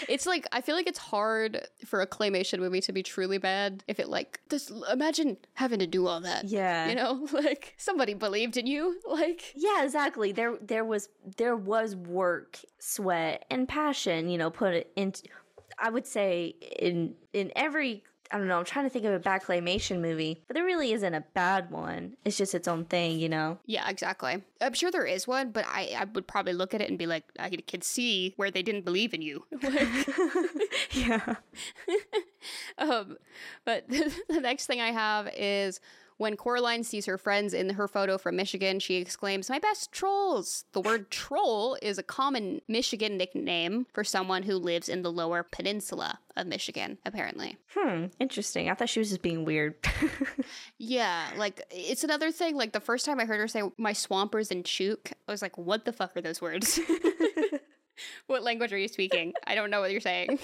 It's 0.08 0.26
like 0.26 0.48
i 0.52 0.62
feel 0.62 0.76
like 0.76 0.88
it's 0.88 1.00
hard 1.00 1.68
for 1.86 2.02
a 2.02 2.08
claymation 2.08 2.60
movie 2.60 2.82
to 2.82 2.92
be 2.92 3.04
truly 3.04 3.38
bad 3.38 3.84
if 3.88 4.00
it 4.00 4.10
like 4.10 4.40
this 4.50 4.72
imagine 4.92 5.38
having 5.54 5.80
to 5.80 5.88
do 5.88 6.08
all 6.08 6.20
that 6.22 6.46
yeah. 6.46 6.88
you 6.88 6.96
know 6.96 7.28
like 7.34 7.74
somebody 7.78 8.14
believed 8.14 8.58
in 8.58 8.68
you 8.68 9.00
like 9.10 9.54
Yeah, 9.56 9.84
exactly. 9.84 10.32
There 10.32 10.58
there 10.62 10.84
was 10.84 11.10
there 11.38 11.56
was 11.56 11.96
work, 11.96 12.60
sweat, 12.80 13.46
and 13.50 13.68
passion, 13.68 14.30
you 14.30 14.38
know, 14.38 14.50
put 14.50 14.74
it 14.74 14.92
into 14.96 15.24
I 15.80 15.90
would 15.90 16.06
say 16.06 16.56
in 16.80 17.16
in 17.34 17.52
every 17.56 18.04
I 18.32 18.38
don't 18.38 18.48
know, 18.48 18.58
I'm 18.60 18.66
trying 18.66 18.86
to 18.86 18.90
think 18.90 19.06
of 19.06 19.14
a 19.14 19.20
bad 19.20 19.44
claymation 19.44 20.02
movie, 20.02 20.44
but 20.48 20.56
there 20.56 20.66
really 20.66 20.92
isn't 20.94 21.14
a 21.14 21.24
bad 21.34 21.72
one. 21.72 22.18
It's 22.26 22.38
just 22.38 22.56
its 22.56 22.68
own 22.68 22.86
thing, 22.86 23.20
you 23.20 23.30
know. 23.30 23.60
yeah 23.66 23.90
exactly 23.90 24.42
i'm 24.62 24.74
sure 24.74 24.90
there 24.90 25.06
is 25.06 25.28
one 25.28 25.52
but 25.52 25.66
i 25.68 25.94
i 25.98 26.06
would 26.14 26.26
probably 26.28 26.54
look 26.54 26.74
at 26.74 26.82
it 26.82 26.90
and 26.90 26.98
be 26.98 27.06
like 27.06 27.24
i 27.40 27.50
could 27.50 27.84
see 27.84 28.34
where 28.38 28.50
they 28.50 28.64
didn't 28.64 28.86
believe 28.86 29.14
in 29.14 29.22
you 29.22 29.44
yeah. 30.92 31.36
um, 32.78 33.18
but 33.64 33.88
the 33.90 34.40
next 34.42 34.66
thing 34.68 34.82
I 34.82 34.92
have 34.92 35.30
is 35.36 35.80
when 36.18 36.38
Coraline 36.38 36.84
sees 36.84 37.06
her 37.06 37.18
friends 37.18 37.54
in 37.54 37.72
her 37.72 37.88
photo 37.88 38.18
from 38.18 38.36
Michigan, 38.36 38.80
she 38.80 38.96
exclaims, 38.96 39.50
My 39.50 39.60
best 39.60 39.92
trolls! 39.92 40.66
The 40.74 40.82
word 40.82 41.12
troll 41.12 41.78
is 41.82 41.98
a 41.98 42.04
common 42.04 42.62
Michigan 42.68 43.18
nickname 43.18 43.86
for 43.94 44.04
someone 44.04 44.44
who 44.44 44.56
lives 44.56 44.90
in 44.90 45.02
the 45.02 45.12
lower 45.12 45.44
peninsula 45.44 46.20
of 46.36 46.48
Michigan, 46.48 46.98
apparently. 47.06 47.58
Hmm, 47.76 48.06
interesting. 48.20 48.70
I 48.70 48.74
thought 48.74 48.90
she 48.90 49.00
was 49.00 49.10
just 49.10 49.22
being 49.22 49.46
weird. 49.46 49.76
Yeah, 50.78 51.30
like 51.38 51.62
it's 51.72 52.04
another 52.04 52.32
thing. 52.32 52.56
Like 52.56 52.74
the 52.74 52.80
first 52.80 53.06
time 53.06 53.20
I 53.20 53.26
heard 53.26 53.40
her 53.40 53.48
say, 53.48 53.64
My 53.78 53.94
swampers 53.94 54.52
and 54.52 54.66
chook, 54.66 55.12
I 55.28 55.32
was 55.32 55.42
like, 55.42 55.58
What 55.58 55.86
the 55.86 55.94
fuck 55.94 56.16
are 56.18 56.22
those 56.22 56.42
words? 56.42 56.80
what 58.28 58.44
language 58.44 58.74
are 58.74 58.78
you 58.78 58.88
speaking? 58.88 59.34
I 59.46 59.56
don't 59.56 59.70
know 59.70 59.82
what 59.82 59.92
you're 59.92 60.02
saying. 60.02 60.40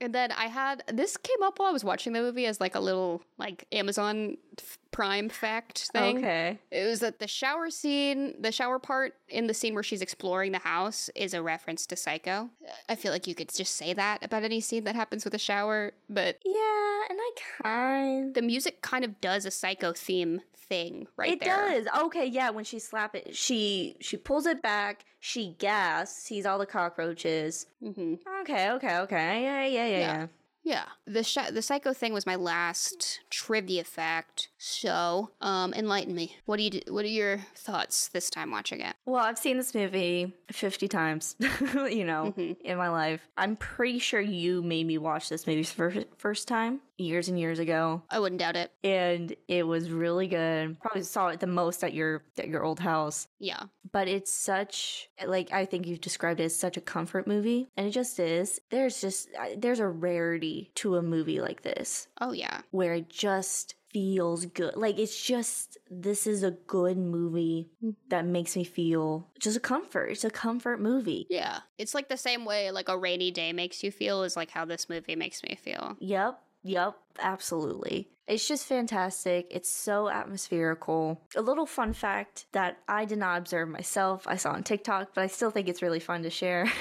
And 0.00 0.14
then 0.14 0.30
I 0.32 0.46
had 0.46 0.84
this 0.92 1.16
came 1.16 1.42
up 1.42 1.58
while 1.58 1.68
I 1.68 1.72
was 1.72 1.82
watching 1.84 2.12
the 2.12 2.20
movie 2.20 2.46
as 2.46 2.60
like 2.60 2.74
a 2.76 2.80
little 2.80 3.22
like 3.36 3.66
Amazon 3.72 4.36
f- 4.58 4.78
Prime 4.92 5.28
fact 5.28 5.90
thing. 5.92 6.18
okay. 6.18 6.58
It 6.70 6.84
was 6.86 7.00
that 7.00 7.18
the 7.18 7.26
shower 7.28 7.68
scene, 7.70 8.34
the 8.40 8.52
shower 8.52 8.78
part 8.78 9.14
in 9.28 9.46
the 9.48 9.54
scene 9.54 9.74
where 9.74 9.82
she's 9.82 10.00
exploring 10.02 10.52
the 10.52 10.58
house 10.58 11.10
is 11.14 11.34
a 11.34 11.42
reference 11.42 11.84
to 11.86 11.96
Psycho. 11.96 12.50
I 12.88 12.94
feel 12.94 13.12
like 13.12 13.26
you 13.26 13.34
could 13.34 13.52
just 13.52 13.76
say 13.76 13.92
that 13.92 14.24
about 14.24 14.44
any 14.44 14.60
scene 14.60 14.84
that 14.84 14.94
happens 14.94 15.24
with 15.24 15.34
a 15.34 15.38
shower, 15.38 15.92
but 16.08 16.38
Yeah, 16.44 17.00
and 17.10 17.18
I 17.20 17.30
kind 17.62 18.34
the 18.34 18.42
music 18.42 18.82
kind 18.82 19.04
of 19.04 19.20
does 19.20 19.44
a 19.46 19.50
Psycho 19.50 19.92
theme 19.92 20.42
thing 20.68 21.06
right 21.16 21.32
it 21.32 21.40
there. 21.40 21.82
does. 21.82 21.86
Okay, 22.04 22.26
yeah, 22.26 22.50
when 22.50 22.64
she 22.64 22.78
slap 22.78 23.14
it, 23.14 23.34
she 23.36 23.96
she 24.00 24.16
pulls 24.16 24.46
it 24.46 24.62
back, 24.62 25.04
she 25.20 25.54
gasps, 25.58 26.22
sees 26.22 26.46
all 26.46 26.58
the 26.58 26.66
cockroaches. 26.66 27.66
hmm 27.82 28.14
Okay, 28.42 28.70
okay, 28.72 28.98
okay. 28.98 29.42
Yeah, 29.42 29.64
yeah, 29.66 29.86
yeah, 29.86 29.98
Yeah. 29.98 30.26
yeah. 30.62 30.84
The 31.06 31.22
sh- 31.24 31.50
the 31.52 31.62
Psycho 31.62 31.92
thing 31.92 32.12
was 32.12 32.26
my 32.26 32.36
last 32.36 33.20
trivia 33.30 33.84
fact. 33.84 34.48
So, 34.58 35.30
um, 35.40 35.72
enlighten 35.74 36.14
me. 36.14 36.36
What 36.44 36.58
do 36.58 36.62
you 36.64 36.70
do- 36.70 36.92
what 36.92 37.04
are 37.04 37.08
your 37.08 37.38
thoughts 37.54 38.08
this 38.08 38.28
time 38.30 38.50
watching 38.50 38.80
it? 38.80 38.94
Well, 39.06 39.24
I've 39.24 39.38
seen 39.38 39.56
this 39.56 39.74
movie 39.74 40.32
50 40.50 40.88
times, 40.88 41.36
you 41.74 42.04
know, 42.04 42.34
Mhm. 42.36 42.60
in 42.60 42.76
my 42.78 42.88
life. 42.90 43.26
I'm 43.36 43.56
pretty 43.56 43.98
sure 43.98 44.20
you 44.20 44.62
made 44.62 44.86
me 44.86 44.98
watch 44.98 45.28
this 45.28 45.46
movie 45.46 45.62
for 45.64 45.94
first 46.16 46.46
time 46.48 46.80
years 46.98 47.28
and 47.28 47.38
years 47.38 47.58
ago, 47.58 48.02
I 48.10 48.18
wouldn't 48.18 48.40
doubt 48.40 48.56
it. 48.56 48.72
and 48.84 49.34
it 49.46 49.66
was 49.66 49.90
really 49.90 50.26
good. 50.26 50.78
Probably 50.80 51.02
saw 51.02 51.28
it 51.28 51.40
the 51.40 51.46
most 51.46 51.82
at 51.84 51.94
your 51.94 52.24
at 52.38 52.48
your 52.48 52.64
old 52.64 52.80
house. 52.80 53.28
Yeah. 53.38 53.62
But 53.90 54.08
it's 54.08 54.32
such 54.32 55.08
like 55.26 55.52
I 55.52 55.64
think 55.64 55.86
you've 55.86 56.00
described 56.00 56.40
it 56.40 56.44
as 56.44 56.56
such 56.56 56.76
a 56.76 56.82
comfort 56.82 57.26
movie, 57.26 57.68
and 57.76 57.86
it 57.86 57.90
just 57.90 58.18
is. 58.18 58.60
There's 58.70 59.00
just 59.00 59.28
there's 59.56 59.80
a 59.80 59.88
rarity 59.88 60.70
to 60.76 60.96
a 60.96 61.02
movie 61.02 61.40
like 61.40 61.62
this 61.62 62.08
Oh 62.20 62.32
yeah. 62.32 62.60
where 62.70 62.94
it 62.94 63.08
just 63.08 63.74
feels 63.90 64.44
good. 64.44 64.76
Like 64.76 64.98
it's 64.98 65.24
just 65.24 65.78
this 65.90 66.26
is 66.26 66.42
a 66.42 66.50
good 66.50 66.98
movie 66.98 67.70
mm-hmm. 67.82 67.92
that 68.10 68.26
makes 68.26 68.54
me 68.54 68.64
feel 68.64 69.26
just 69.38 69.56
a 69.56 69.60
comfort. 69.60 70.10
It's 70.10 70.24
a 70.24 70.30
comfort 70.30 70.78
movie. 70.80 71.26
Yeah. 71.30 71.60
It's 71.78 71.94
like 71.94 72.08
the 72.10 72.18
same 72.18 72.44
way 72.44 72.70
like 72.70 72.90
a 72.90 72.98
rainy 72.98 73.30
day 73.30 73.54
makes 73.54 73.82
you 73.82 73.90
feel 73.90 74.24
is 74.24 74.36
like 74.36 74.50
how 74.50 74.66
this 74.66 74.90
movie 74.90 75.16
makes 75.16 75.42
me 75.42 75.58
feel. 75.62 75.96
Yep. 76.00 76.38
Yep, 76.68 76.96
absolutely. 77.18 78.10
It's 78.26 78.46
just 78.46 78.66
fantastic. 78.66 79.46
It's 79.50 79.70
so 79.70 80.10
atmospherical. 80.10 81.22
A 81.34 81.40
little 81.40 81.64
fun 81.64 81.94
fact 81.94 82.44
that 82.52 82.76
I 82.86 83.06
did 83.06 83.16
not 83.16 83.38
observe 83.38 83.70
myself, 83.70 84.26
I 84.26 84.36
saw 84.36 84.52
on 84.52 84.64
TikTok, 84.64 85.14
but 85.14 85.22
I 85.22 85.28
still 85.28 85.50
think 85.50 85.66
it's 85.66 85.80
really 85.80 85.98
fun 85.98 86.22
to 86.22 86.30
share. 86.30 86.70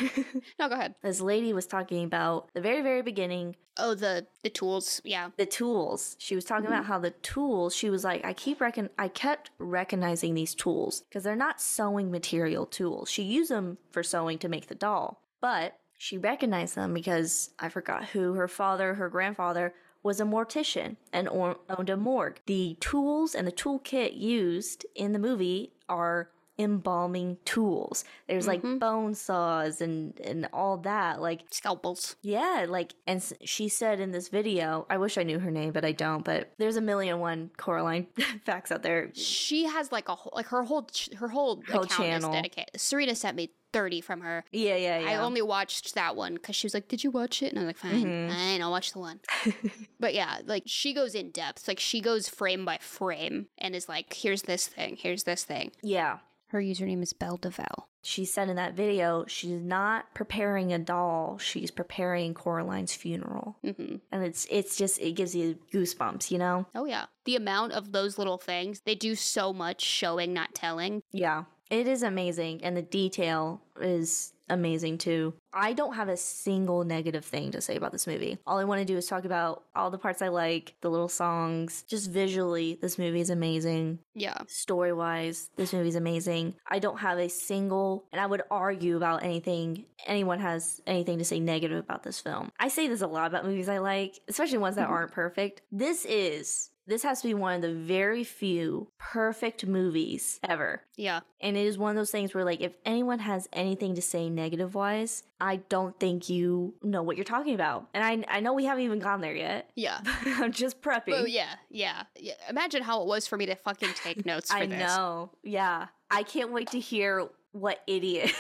No, 0.60 0.70
go 0.70 0.76
ahead. 0.76 0.96
this 1.04 1.22
lady 1.22 1.54
was 1.54 1.68
talking 1.68 2.04
about 2.04 2.50
the 2.54 2.62
very, 2.62 2.82
very 2.82 3.02
beginning 3.04 3.56
Oh, 3.78 3.94
the 3.94 4.26
the 4.44 4.50
tools. 4.50 5.02
Yeah. 5.04 5.30
the 5.38 5.46
tools. 5.46 6.16
She 6.18 6.34
was 6.36 6.46
talking 6.46 6.66
about 6.66 6.84
mm-hmm. 6.84 6.92
how 6.94 7.00
the 7.00 7.12
tools, 7.12 7.76
she 7.76 7.92
was 7.92 8.04
like, 8.04 8.26
I 8.26 8.34
keep 8.34 8.60
recon 8.60 8.90
I 8.98 9.08
kept 9.08 9.52
recognizing 9.60 10.34
these 10.34 10.56
tools 10.56 11.02
because 11.02 11.24
they're 11.24 11.36
not 11.36 11.62
sewing 11.62 12.10
material 12.12 12.66
tools. 12.66 13.10
She 13.10 13.22
used 13.24 13.52
them 13.52 13.78
for 13.92 14.02
sewing 14.02 14.40
to 14.40 14.50
make 14.50 14.68
the 14.68 14.76
doll, 14.76 15.22
but 15.42 15.78
she 15.98 16.18
recognized 16.18 16.76
them 16.76 16.94
because 16.94 17.50
I 17.60 17.70
forgot 17.70 18.06
who 18.06 18.34
her 18.34 18.48
father, 18.48 18.94
her 18.96 19.10
grandfather 19.10 19.74
was 20.04 20.20
a 20.22 20.24
mortician 20.26 20.96
and 21.12 21.28
or- 21.28 21.58
owned 21.70 21.90
a 21.90 21.98
morgue. 21.98 22.40
The 22.46 22.78
tools 22.80 23.34
and 23.36 23.48
the 23.48 23.52
toolkit 23.52 24.18
used 24.18 24.86
in 24.96 25.12
the 25.14 25.20
movie 25.20 25.74
are 25.90 26.30
embalming 26.60 27.38
tools. 27.46 28.04
There's 28.28 28.48
like 28.48 28.62
mm-hmm. 28.62 28.78
bone 28.80 29.14
saws 29.14 29.80
and 29.82 30.20
and 30.22 30.48
all 30.54 30.78
that. 30.78 31.22
Like 31.22 31.42
Scalpels. 31.52 32.16
yeah, 32.24 32.66
like, 32.68 32.94
and 33.06 33.18
s- 33.18 33.34
she 33.44 33.68
said 33.70 34.00
in 34.00 34.12
this 34.12 34.30
video, 34.30 34.86
I 34.90 34.98
wish 34.98 35.18
I 35.18 35.24
knew 35.24 35.38
her 35.40 35.52
name, 35.52 35.72
but 35.72 35.86
I 35.86 35.92
don't. 35.92 36.24
But 36.26 36.52
there's 36.58 36.76
a 36.78 36.82
million 36.82 37.20
one 37.20 37.52
Coraline 37.58 38.08
facts 38.46 38.72
out 38.72 38.82
there. 38.82 39.10
She 39.14 39.66
has 39.66 39.92
like 39.92 40.10
a 40.10 40.16
whole 40.16 40.34
like 40.36 40.48
her 40.48 40.64
whole 40.64 40.84
ch- 40.86 41.10
her 41.18 41.28
whole, 41.28 41.62
Whole 41.70 41.84
account 41.84 41.90
channel. 41.92 42.30
is 42.32 42.36
dedicated. 42.36 42.80
Serena 42.80 43.14
sent 43.16 43.36
me 43.38 43.52
30 43.78 44.02
from 44.02 44.22
her. 44.22 44.44
Yeah, 44.52 44.76
yeah, 44.76 45.00
yeah. 45.00 45.10
I 45.10 45.16
only 45.18 45.42
watched 45.42 45.94
that 45.96 46.16
one 46.16 46.34
because 46.36 46.56
she 46.56 46.66
was 46.66 46.74
like, 46.74 46.88
"Did 46.88 47.04
you 47.04 47.12
watch 47.12 47.42
it?" 47.44 47.52
And 47.54 47.60
I 47.60 47.62
was 47.64 47.68
like, 47.70 47.78
"Fine, 47.78 48.06
Mm-hmm. 48.06 48.30
fine, 48.34 48.62
I'll 48.62 48.72
watch 48.72 48.94
the 48.94 49.00
one." 49.00 49.20
but 50.00 50.14
yeah, 50.14 50.40
like 50.46 50.64
she 50.66 50.94
goes 50.94 51.14
in 51.16 51.32
depth, 51.32 51.68
like 51.68 51.80
she 51.80 52.02
goes 52.02 52.28
frame 52.30 52.66
by 52.66 52.78
frame, 52.82 53.48
and 53.58 53.76
is 53.76 53.88
like, 53.90 54.14
"Here's 54.14 54.44
this 54.44 54.68
thing, 54.68 54.98
here's 55.00 55.24
this 55.24 55.44
thing." 55.44 55.72
yeah. 55.82 56.20
Her 56.52 56.62
username 56.62 57.04
is 57.04 57.12
Belle 57.12 57.38
Devel. 57.38 57.84
She 58.04 58.24
said 58.24 58.48
in 58.48 58.56
that 58.56 58.74
video, 58.74 59.26
she's 59.28 59.60
not 59.60 60.14
preparing 60.14 60.72
a 60.72 60.80
doll, 60.80 61.38
she's 61.40 61.72
preparing 61.72 62.34
Coraline's 62.34 62.94
funeral. 62.96 63.58
hmm 63.62 63.98
And 64.14 64.24
it's 64.24 64.48
it's 64.50 64.78
just 64.78 64.98
it 65.02 65.12
gives 65.18 65.36
you 65.36 65.60
goosebumps, 65.74 66.32
you 66.32 66.38
know? 66.38 66.66
Oh 66.74 66.86
yeah, 66.86 67.08
the 67.26 67.36
amount 67.36 67.74
of 67.74 67.92
those 67.92 68.18
little 68.18 68.38
things 68.38 68.80
they 68.86 68.96
do 68.96 69.14
so 69.14 69.52
much 69.52 69.82
showing, 69.82 70.32
not 70.34 70.56
telling. 70.56 71.02
Yeah. 71.12 71.44
It 71.70 71.88
is 71.88 72.04
amazing 72.04 72.64
and 72.64 72.76
the 72.76 72.82
detail 72.82 73.62
is 73.80 74.34
amazing 74.50 74.98
too. 74.98 75.34
I 75.54 75.74
don't 75.74 75.96
have 75.96 76.10
a 76.10 76.18
single 76.18 76.84
negative 76.84 77.26
thing 77.26 77.52
to 77.52 77.62
say 77.62 77.76
about 77.76 77.92
this 77.92 78.08
movie. 78.08 78.38
All 78.46 78.58
I 78.58 78.64
want 78.64 78.80
to 78.80 78.86
do 78.86 78.98
is 78.98 79.08
talk 79.08 79.26
about 79.26 79.64
all 79.76 79.90
the 79.90 79.98
parts 79.98 80.22
I 80.22 80.30
like, 80.30 80.76
the 80.82 80.90
little 80.90 81.10
songs. 81.10 81.84
Just 81.88 82.12
visually, 82.12 82.78
this 82.82 82.98
movie 82.98 83.20
is 83.20 83.30
amazing. 83.30 84.00
Yeah. 84.14 84.38
Story 84.48 84.94
wise, 84.94 85.50
this 85.56 85.74
movie 85.74 85.90
is 85.90 85.96
amazing. 85.96 86.56
I 86.68 86.80
don't 86.80 87.00
have 87.00 87.18
a 87.18 87.30
single, 87.30 88.06
and 88.12 88.22
I 88.22 88.26
would 88.26 88.44
argue 88.50 88.98
about 88.98 89.24
anything, 89.24 89.86
anyone 90.06 90.40
has 90.40 90.82
anything 90.88 91.18
to 91.20 91.26
say 91.26 91.40
negative 91.40 91.80
about 91.80 92.04
this 92.04 92.20
film. 92.20 92.52
I 92.60 92.68
say 92.70 92.88
this 92.88 93.02
a 93.02 93.08
lot 93.08 93.28
about 93.28 93.46
movies 93.46 93.70
I 93.70 93.80
like, 93.80 94.20
especially 94.28 94.60
ones 94.60 94.76
that 94.76 94.86
mm-hmm. 94.86 94.94
aren't 94.94 95.12
perfect. 95.12 95.62
This 95.72 96.06
is 96.06 96.70
this 96.88 97.04
has 97.04 97.22
to 97.22 97.28
be 97.28 97.34
one 97.34 97.56
of 97.56 97.62
the 97.62 97.74
very 97.74 98.24
few 98.24 98.88
perfect 98.98 99.66
movies 99.66 100.40
ever. 100.48 100.82
Yeah. 100.96 101.20
And 101.42 101.58
it 101.58 101.66
is 101.66 101.78
one 101.78 101.92
of 101.92 101.96
those 101.98 102.12
things 102.12 102.34
where, 102.34 102.46
like, 102.46 102.62
if 102.62 102.74
anyone 102.86 103.20
has 103.20 103.48
anything 103.54 103.96
to 103.96 104.02
say 104.02 104.30
negative 104.30 104.74
wise, 104.74 105.24
I 105.40 105.58
don't 105.58 106.00
think 106.00 106.30
you 106.30 106.74
know 106.82 107.04
what 107.04 107.18
you're 107.18 107.26
talking 107.26 107.54
about. 107.54 107.88
And 107.94 108.04
I, 108.04 108.38
I 108.38 108.40
know 108.40 108.54
we 108.54 108.66
haven't 108.66 108.86
even 108.86 109.00
gone 109.00 109.22
there 109.22 109.36
yet. 109.36 109.70
Yeah. 109.76 110.00
I'm 110.26 110.52
just 110.52 110.82
prepping. 110.82 111.14
Oh 111.14 111.26
yeah, 111.26 111.56
yeah, 111.70 112.04
yeah. 112.16 112.34
Imagine 112.50 112.82
how 112.84 113.02
it 113.02 113.08
was 113.08 113.28
for 113.28 113.38
me 113.38 113.46
to 113.48 113.56
fucking 113.56 113.90
take 114.02 114.26
notes 114.26 114.52
for 114.52 114.58
I 114.58 114.66
this. 114.66 114.80
know. 114.80 115.32
Yeah. 115.44 115.88
I 116.10 116.24
can't 116.24 116.52
wait 116.52 116.72
to 116.72 116.80
hear 116.80 117.28
what 117.52 117.82
idiot. 117.86 118.34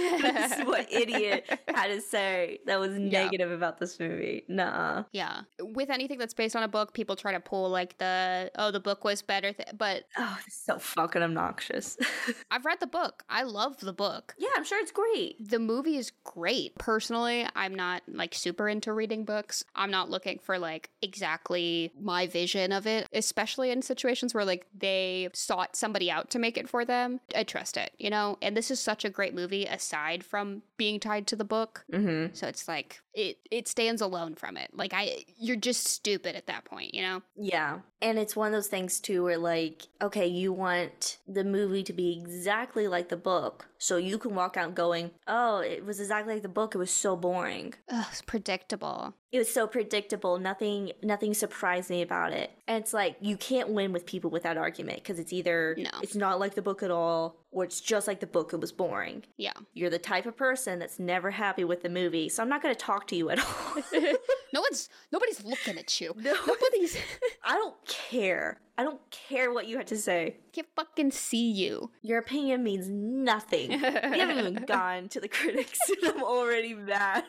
what 0.64 0.92
idiot 0.92 1.44
had 1.68 1.88
to 1.88 2.00
say 2.00 2.60
that 2.66 2.78
was 2.78 2.92
negative 2.98 3.50
about 3.50 3.78
this 3.78 3.98
movie. 3.98 4.44
Nah. 4.48 5.04
Yeah. 5.12 5.42
With 5.60 5.90
anything 5.90 6.18
that's 6.18 6.34
based 6.34 6.56
on 6.56 6.62
a 6.62 6.68
book, 6.68 6.92
people 6.94 7.16
try 7.16 7.32
to 7.32 7.40
pull 7.40 7.68
like 7.70 7.98
the 7.98 8.50
oh 8.56 8.70
the 8.70 8.80
book 8.80 9.04
was 9.04 9.22
better, 9.22 9.52
th-. 9.52 9.68
but 9.76 10.04
Oh, 10.16 10.38
is 10.46 10.54
so 10.54 10.78
fucking 10.78 11.22
obnoxious. 11.22 11.96
I've 12.50 12.64
read 12.64 12.80
the 12.80 12.86
book. 12.86 13.22
I 13.28 13.42
love 13.42 13.78
the 13.80 13.92
book. 13.92 14.34
yeah, 14.38 14.48
I'm 14.56 14.64
sure 14.64 14.80
it's 14.80 14.92
great. 14.92 15.48
The 15.48 15.58
movie 15.58 15.96
is 15.96 16.12
great. 16.24 16.76
Personally, 16.78 17.46
I'm 17.54 17.74
not 17.74 18.02
like 18.08 18.34
super 18.34 18.68
into 18.68 18.92
reading 18.92 19.24
books. 19.24 19.64
I'm 19.74 19.90
not 19.90 20.10
looking 20.10 20.38
for 20.42 20.58
like 20.58 20.90
exactly 21.02 21.92
my 22.00 22.26
vision 22.26 22.72
of 22.72 22.86
it, 22.86 23.06
especially 23.12 23.70
in 23.70 23.82
situations 23.82 24.34
where 24.34 24.44
like 24.44 24.66
they 24.76 25.28
sought 25.32 25.76
somebody 25.76 26.10
out 26.10 26.30
to 26.30 26.38
make 26.38 26.56
it 26.58 26.68
for 26.68 26.84
them. 26.84 27.20
I 27.34 27.44
trust 27.44 27.76
it, 27.76 27.92
you 27.98 28.10
know? 28.10 28.38
And 28.42 28.56
this 28.56 28.70
is 28.70 28.80
such 28.80 29.04
a 29.04 29.10
great 29.10 29.34
movie 29.34 29.66
aside 29.90 30.22
from 30.24 30.62
being 30.76 31.00
tied 31.00 31.26
to 31.26 31.36
the 31.36 31.44
book. 31.44 31.84
Mm-hmm. 31.92 32.34
So 32.34 32.46
it's 32.46 32.68
like 32.68 33.00
it 33.14 33.38
it 33.50 33.68
stands 33.68 34.00
alone 34.00 34.34
from 34.34 34.56
it. 34.56 34.70
Like 34.72 34.92
I 34.94 35.24
you're 35.38 35.56
just 35.56 35.86
stupid 35.86 36.36
at 36.36 36.46
that 36.46 36.64
point, 36.64 36.94
you 36.94 37.02
know? 37.02 37.22
Yeah. 37.36 37.80
And 38.02 38.18
it's 38.18 38.34
one 38.34 38.46
of 38.46 38.52
those 38.52 38.68
things 38.68 38.98
too 38.98 39.24
where 39.24 39.36
like, 39.36 39.82
okay, 40.00 40.26
you 40.26 40.52
want 40.52 41.18
the 41.28 41.44
movie 41.44 41.82
to 41.82 41.92
be 41.92 42.12
exactly 42.18 42.88
like 42.88 43.08
the 43.10 43.16
book. 43.16 43.68
So 43.78 43.96
you 43.96 44.18
can 44.18 44.34
walk 44.34 44.56
out 44.56 44.74
going, 44.74 45.10
Oh, 45.26 45.58
it 45.58 45.84
was 45.84 46.00
exactly 46.00 46.34
like 46.34 46.42
the 46.42 46.48
book. 46.48 46.74
It 46.74 46.78
was 46.78 46.90
so 46.90 47.16
boring. 47.16 47.74
Ugh, 47.88 48.06
it's 48.10 48.22
predictable. 48.22 49.14
It 49.32 49.38
was 49.38 49.52
so 49.52 49.66
predictable. 49.66 50.38
Nothing 50.38 50.92
nothing 51.02 51.34
surprised 51.34 51.90
me 51.90 52.02
about 52.02 52.32
it. 52.32 52.50
And 52.66 52.82
it's 52.82 52.92
like 52.94 53.16
you 53.20 53.36
can't 53.36 53.68
win 53.70 53.92
with 53.92 54.06
people 54.06 54.30
with 54.30 54.42
that 54.44 54.56
argument 54.56 54.98
because 55.02 55.18
it's 55.18 55.32
either 55.32 55.74
No. 55.78 55.90
it's 56.02 56.14
not 56.16 56.38
like 56.40 56.54
the 56.54 56.62
book 56.62 56.82
at 56.82 56.90
all 56.90 57.36
or 57.52 57.64
it's 57.64 57.80
just 57.80 58.06
like 58.06 58.20
the 58.20 58.26
book 58.26 58.52
it 58.52 58.60
was 58.60 58.72
boring. 58.72 59.24
Yeah. 59.36 59.52
You're 59.74 59.90
the 59.90 59.98
type 59.98 60.26
of 60.26 60.36
person 60.36 60.78
that's 60.78 60.98
never 60.98 61.30
happy 61.32 61.64
with 61.64 61.82
the 61.82 61.88
movie. 61.88 62.28
So 62.28 62.42
I'm 62.42 62.48
not 62.48 62.62
going 62.62 62.74
to 62.74 62.80
talk 63.00 63.08
to 63.08 63.16
you 63.16 63.30
at 63.30 63.38
all. 63.38 63.82
no 64.52 64.60
one's 64.60 64.88
nobody's 65.12 65.44
looking 65.44 65.78
at 65.78 66.00
you. 66.00 66.14
No. 66.16 66.34
Nobody's 66.46 66.96
I 67.44 67.54
don't 67.54 67.74
care. 67.86 68.60
I 68.76 68.82
don't 68.82 69.00
care 69.10 69.52
what 69.52 69.66
you 69.66 69.76
had 69.76 69.86
to 69.88 69.96
say. 69.96 70.36
I 70.38 70.50
can't 70.52 70.66
fucking 70.74 71.10
see 71.10 71.50
you. 71.50 71.90
Your 72.02 72.18
opinion 72.18 72.62
means 72.62 72.88
nothing. 72.88 73.70
we 73.70 73.78
haven't 73.78 74.38
even 74.38 74.54
gone 74.64 75.08
to 75.10 75.20
the 75.20 75.28
critics, 75.28 75.78
and 75.88 76.14
I'm 76.14 76.22
already 76.22 76.74
mad. 76.74 77.24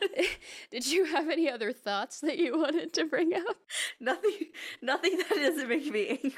Did 0.71 0.88
you 0.88 1.05
have 1.05 1.29
any 1.29 1.49
other 1.49 1.73
thoughts 1.73 2.21
that 2.21 2.38
you 2.38 2.57
wanted 2.57 2.93
to 2.93 3.05
bring 3.05 3.34
up? 3.34 3.57
nothing, 3.99 4.31
nothing 4.81 5.17
that 5.17 5.29
doesn't 5.29 5.67
make 5.67 5.91
me 5.91 6.07
angry. 6.07 6.36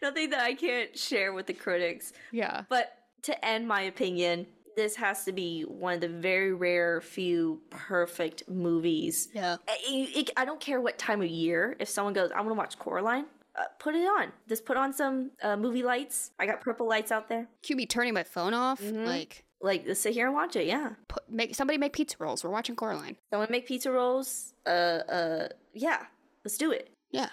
nothing 0.00 0.30
that 0.30 0.40
I 0.40 0.54
can't 0.54 0.96
share 0.96 1.32
with 1.32 1.46
the 1.46 1.54
critics. 1.54 2.12
Yeah. 2.30 2.62
But 2.68 2.96
to 3.22 3.44
end 3.44 3.66
my 3.66 3.82
opinion, 3.82 4.46
this 4.76 4.96
has 4.96 5.24
to 5.24 5.32
be 5.32 5.62
one 5.62 5.94
of 5.94 6.00
the 6.00 6.08
very 6.08 6.52
rare 6.52 7.00
few 7.00 7.60
perfect 7.70 8.44
movies. 8.48 9.28
Yeah. 9.34 9.56
I, 9.68 10.08
I- 10.36 10.42
I 10.42 10.44
don't 10.44 10.60
care 10.60 10.80
what 10.80 10.98
time 10.98 11.20
of 11.22 11.28
year. 11.28 11.76
If 11.80 11.88
someone 11.88 12.14
goes, 12.14 12.30
I 12.32 12.36
want 12.40 12.50
to 12.50 12.54
watch 12.54 12.78
Coraline. 12.78 13.26
Uh, 13.54 13.64
put 13.78 13.94
it 13.94 14.06
on. 14.06 14.32
Just 14.48 14.64
put 14.64 14.76
on 14.78 14.92
some 14.94 15.30
uh, 15.42 15.56
movie 15.56 15.82
lights. 15.82 16.30
I 16.38 16.46
got 16.46 16.60
purple 16.62 16.88
lights 16.88 17.12
out 17.12 17.28
there. 17.28 17.48
Cue 17.62 17.76
me 17.76 17.84
turning 17.84 18.14
my 18.14 18.22
phone 18.22 18.54
off. 18.54 18.80
Mhm. 18.80 19.04
Like 19.06 19.44
Like, 19.60 19.84
let's 19.86 20.00
sit 20.00 20.14
here 20.14 20.24
and 20.26 20.34
watch 20.34 20.56
it. 20.56 20.66
Yeah. 20.66 20.90
put, 21.08 21.30
make 21.30 21.54
somebody 21.54 21.76
make 21.78 21.92
pizza 21.92 22.16
rolls. 22.18 22.42
We're 22.42 22.50
watching 22.50 22.76
Coraline. 22.76 23.16
Someone 23.30 23.48
make 23.50 23.66
pizza 23.66 23.92
rolls. 23.92 24.54
Uh, 24.66 24.70
uh, 24.70 25.48
yeah. 25.74 26.06
Let's 26.44 26.56
do 26.56 26.70
it. 26.72 26.88
Yeah. 27.10 27.28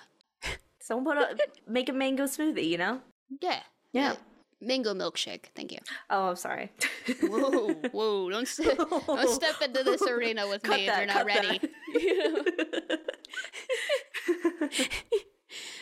Someone 0.81 1.05
put 1.15 1.17
a 1.23 1.37
make 1.71 1.87
a 1.89 1.93
mango 1.93 2.25
smoothie. 2.25 2.67
You 2.67 2.77
know. 2.79 3.01
Yeah. 3.41 3.61
Yeah. 3.93 4.15
Mango 4.61 4.93
milkshake. 4.93 5.45
Thank 5.55 5.71
you. 5.71 5.79
Oh, 6.09 6.29
I'm 6.29 6.35
sorry. 6.35 6.71
Whoa, 7.21 7.73
whoa! 7.91 8.29
Don't 8.29 8.47
step, 8.47 8.77
don't 9.07 9.29
step 9.29 9.61
into 9.61 9.83
this 9.83 10.01
arena 10.01 10.47
with 10.47 10.63
Cut 10.63 10.79
me 10.79 10.85
that, 10.87 11.03
if 11.03 11.07
you're 11.07 11.15
not 11.15 11.25
ready. 11.25 11.61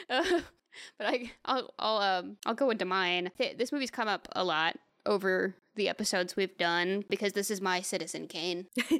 Uh, 0.09 0.23
but 0.97 1.07
I, 1.07 1.31
I'll, 1.45 1.73
I'll, 1.79 1.97
um, 1.97 2.37
I'll 2.45 2.53
go 2.53 2.69
into 2.69 2.85
mine. 2.85 3.31
This 3.57 3.71
movie's 3.71 3.91
come 3.91 4.07
up 4.07 4.27
a 4.35 4.43
lot 4.43 4.77
over 5.05 5.55
the 5.75 5.89
episodes 5.89 6.35
we've 6.35 6.57
done 6.57 7.03
because 7.09 7.33
this 7.33 7.51
is 7.51 7.61
my 7.61 7.81
Citizen 7.81 8.27
Kane. 8.27 8.67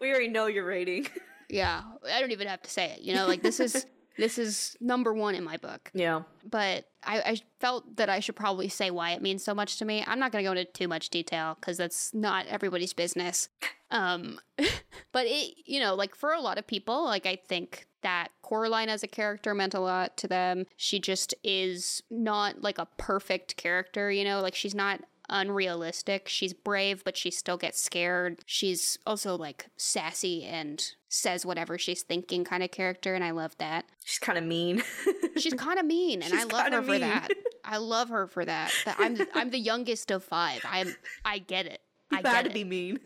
We 0.00 0.10
already 0.10 0.28
know 0.28 0.46
your 0.46 0.66
rating. 0.66 1.08
Yeah, 1.48 1.82
I 2.12 2.20
don't 2.20 2.32
even 2.32 2.48
have 2.48 2.62
to 2.62 2.70
say 2.70 2.90
it. 2.90 3.00
You 3.00 3.14
know, 3.14 3.26
like 3.26 3.42
this 3.42 3.60
is 3.60 3.86
this 4.18 4.38
is 4.38 4.76
number 4.80 5.12
one 5.12 5.34
in 5.34 5.44
my 5.44 5.56
book. 5.56 5.90
Yeah. 5.94 6.22
But 6.48 6.86
I, 7.02 7.20
I 7.20 7.40
felt 7.60 7.96
that 7.96 8.08
I 8.08 8.20
should 8.20 8.36
probably 8.36 8.68
say 8.68 8.90
why 8.90 9.12
it 9.12 9.22
means 9.22 9.44
so 9.44 9.54
much 9.54 9.78
to 9.78 9.84
me. 9.84 10.04
I'm 10.06 10.18
not 10.18 10.32
going 10.32 10.44
to 10.44 10.48
go 10.48 10.58
into 10.58 10.64
too 10.72 10.88
much 10.88 11.10
detail 11.10 11.56
because 11.60 11.76
that's 11.76 12.12
not 12.14 12.46
everybody's 12.46 12.92
business. 12.92 13.48
Um, 13.90 14.38
but 15.12 15.26
it, 15.26 15.54
you 15.64 15.80
know, 15.80 15.94
like 15.94 16.14
for 16.14 16.32
a 16.32 16.40
lot 16.40 16.58
of 16.58 16.66
people, 16.66 17.04
like 17.04 17.26
I 17.26 17.36
think 17.36 17.86
that 18.02 18.28
Coraline 18.42 18.88
as 18.88 19.02
a 19.02 19.08
character 19.08 19.54
meant 19.54 19.74
a 19.74 19.80
lot 19.80 20.16
to 20.18 20.28
them. 20.28 20.66
She 20.76 21.00
just 21.00 21.34
is 21.42 22.02
not 22.10 22.62
like 22.62 22.78
a 22.78 22.86
perfect 22.98 23.56
character, 23.56 24.10
you 24.10 24.24
know, 24.24 24.40
like 24.40 24.54
she's 24.54 24.74
not 24.74 25.00
unrealistic. 25.28 26.28
She's 26.28 26.52
brave, 26.52 27.04
but 27.04 27.16
she 27.16 27.30
still 27.30 27.56
gets 27.56 27.80
scared. 27.80 28.40
She's 28.46 28.98
also 29.06 29.36
like 29.36 29.66
sassy 29.76 30.44
and 30.44 30.84
says 31.08 31.46
whatever 31.46 31.78
she's 31.78 32.02
thinking 32.02 32.44
kind 32.44 32.62
of 32.62 32.70
character, 32.70 33.14
and 33.14 33.24
I 33.24 33.30
love 33.30 33.56
that. 33.58 33.86
She's 34.04 34.18
kind 34.18 34.38
of 34.38 34.44
mean. 34.44 34.82
She's 35.36 35.54
kind 35.54 35.78
of 35.78 35.84
mean, 35.84 36.22
and 36.22 36.32
I 36.34 36.44
love 36.44 36.72
her 36.72 36.82
for 36.82 36.98
that. 36.98 37.28
I 37.64 37.76
love 37.78 38.08
her 38.08 38.26
for 38.26 38.44
that. 38.44 38.72
That 38.84 38.96
I'm 38.98 39.18
I'm 39.34 39.50
the 39.50 39.58
youngest 39.58 40.10
of 40.10 40.24
five. 40.24 40.60
I'm 40.64 40.94
I 41.24 41.38
get 41.38 41.66
it. 41.66 41.80
I 42.10 42.20
you 42.20 42.22
had 42.24 42.44
to 42.44 42.50
it. 42.50 42.54
be 42.54 42.64
mean. 42.64 42.98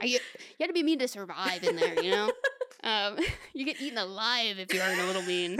I, 0.00 0.04
you 0.06 0.18
have 0.60 0.68
to 0.68 0.74
be 0.74 0.82
mean 0.82 0.98
to 0.98 1.08
survive 1.08 1.62
in 1.62 1.76
there, 1.76 2.02
you 2.02 2.10
know. 2.10 2.32
Um, 2.84 3.18
you 3.54 3.66
get 3.66 3.80
eaten 3.80 3.98
alive 3.98 4.60
if 4.60 4.72
you 4.72 4.80
aren't 4.80 5.00
a 5.00 5.06
little 5.06 5.22
mean. 5.22 5.58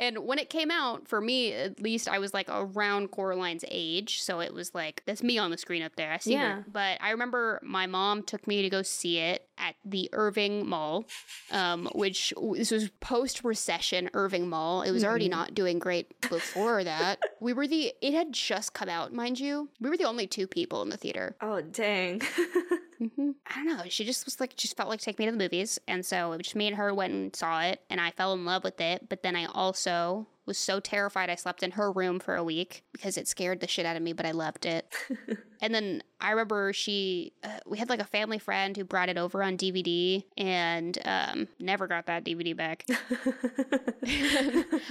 And 0.00 0.18
when 0.26 0.38
it 0.38 0.48
came 0.48 0.70
out, 0.70 1.06
for 1.06 1.20
me 1.20 1.52
at 1.52 1.80
least, 1.80 2.08
I 2.08 2.18
was 2.18 2.32
like 2.32 2.46
around 2.48 3.10
Coraline's 3.12 3.64
age. 3.68 4.22
So 4.22 4.40
it 4.40 4.52
was 4.54 4.74
like, 4.74 5.02
that's 5.06 5.22
me 5.22 5.36
on 5.36 5.50
the 5.50 5.58
screen 5.58 5.82
up 5.82 5.94
there. 5.94 6.10
I 6.10 6.16
see 6.18 6.32
Yeah. 6.32 6.54
her. 6.56 6.64
But 6.72 6.96
I 7.02 7.10
remember 7.10 7.60
my 7.62 7.86
mom 7.86 8.22
took 8.22 8.46
me 8.46 8.62
to 8.62 8.70
go 8.70 8.80
see 8.80 9.18
it 9.18 9.46
at 9.58 9.74
the 9.84 10.08
Irving 10.14 10.66
Mall, 10.66 11.04
um, 11.50 11.86
which 11.94 12.32
this 12.54 12.70
was 12.70 12.88
post 13.00 13.44
recession 13.44 14.08
Irving 14.14 14.48
Mall. 14.48 14.80
It 14.82 14.90
was 14.90 15.04
already 15.04 15.26
Mhm. 15.28 15.32
not 15.32 15.54
doing 15.54 15.78
great 15.78 16.18
before 16.30 16.82
that. 16.82 17.18
We 17.40 17.52
were 17.54 17.66
the, 17.66 17.92
it 18.02 18.12
had 18.14 18.32
just 18.34 18.74
come 18.74 18.88
out, 18.90 19.12
mind 19.14 19.40
you. 19.40 19.70
We 19.80 19.88
were 19.90 19.96
the 19.96 20.04
only 20.04 20.26
two 20.26 20.46
people 20.46 20.82
in 20.82 20.88
the 20.90 20.96
theater. 20.98 21.36
oh, 21.40 21.60
dang. 21.62 22.20
hmm 23.00 23.30
I 23.46 23.54
don't 23.54 23.66
know. 23.78 23.84
She 23.88 24.04
just 24.04 24.26
was 24.26 24.40
like, 24.40 24.56
just 24.56 24.76
felt 24.76 24.88
like 24.88 25.00
take 25.00 25.18
me 25.18 25.24
to 25.24 25.32
the 25.32 25.38
movies, 25.38 25.78
and 25.88 26.04
so 26.04 26.32
it 26.32 26.42
just 26.42 26.54
me 26.56 26.66
and 26.66 26.76
her 26.76 26.92
went 26.94 27.12
and 27.14 27.34
saw 27.34 27.62
it, 27.62 27.80
and 27.88 28.00
I 28.00 28.10
fell 28.10 28.32
in 28.34 28.44
love 28.44 28.62
with 28.64 28.80
it. 28.80 29.08
But 29.08 29.22
then 29.22 29.36
I 29.36 29.46
also 29.46 30.26
was 30.46 30.58
so 30.58 30.80
terrified 30.80 31.30
I 31.30 31.34
slept 31.34 31.62
in 31.62 31.72
her 31.72 31.92
room 31.92 32.18
for 32.18 32.34
a 32.34 32.44
week 32.44 32.82
because 32.92 33.16
it 33.16 33.28
scared 33.28 33.60
the 33.60 33.68
shit 33.68 33.86
out 33.86 33.96
of 33.96 34.02
me. 34.02 34.12
But 34.12 34.26
I 34.26 34.32
loved 34.32 34.66
it. 34.66 34.92
and 35.60 35.74
then 35.74 36.02
I 36.20 36.30
remember 36.30 36.72
she, 36.72 37.32
uh, 37.44 37.58
we 37.66 37.78
had 37.78 37.88
like 37.88 38.00
a 38.00 38.04
family 38.04 38.38
friend 38.38 38.76
who 38.76 38.84
brought 38.84 39.08
it 39.08 39.18
over 39.18 39.42
on 39.42 39.56
DVD, 39.56 40.24
and 40.36 40.98
um, 41.04 41.48
never 41.58 41.86
got 41.86 42.06
that 42.06 42.24
DVD 42.24 42.56
back. 42.56 42.84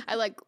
I 0.08 0.16
like 0.16 0.40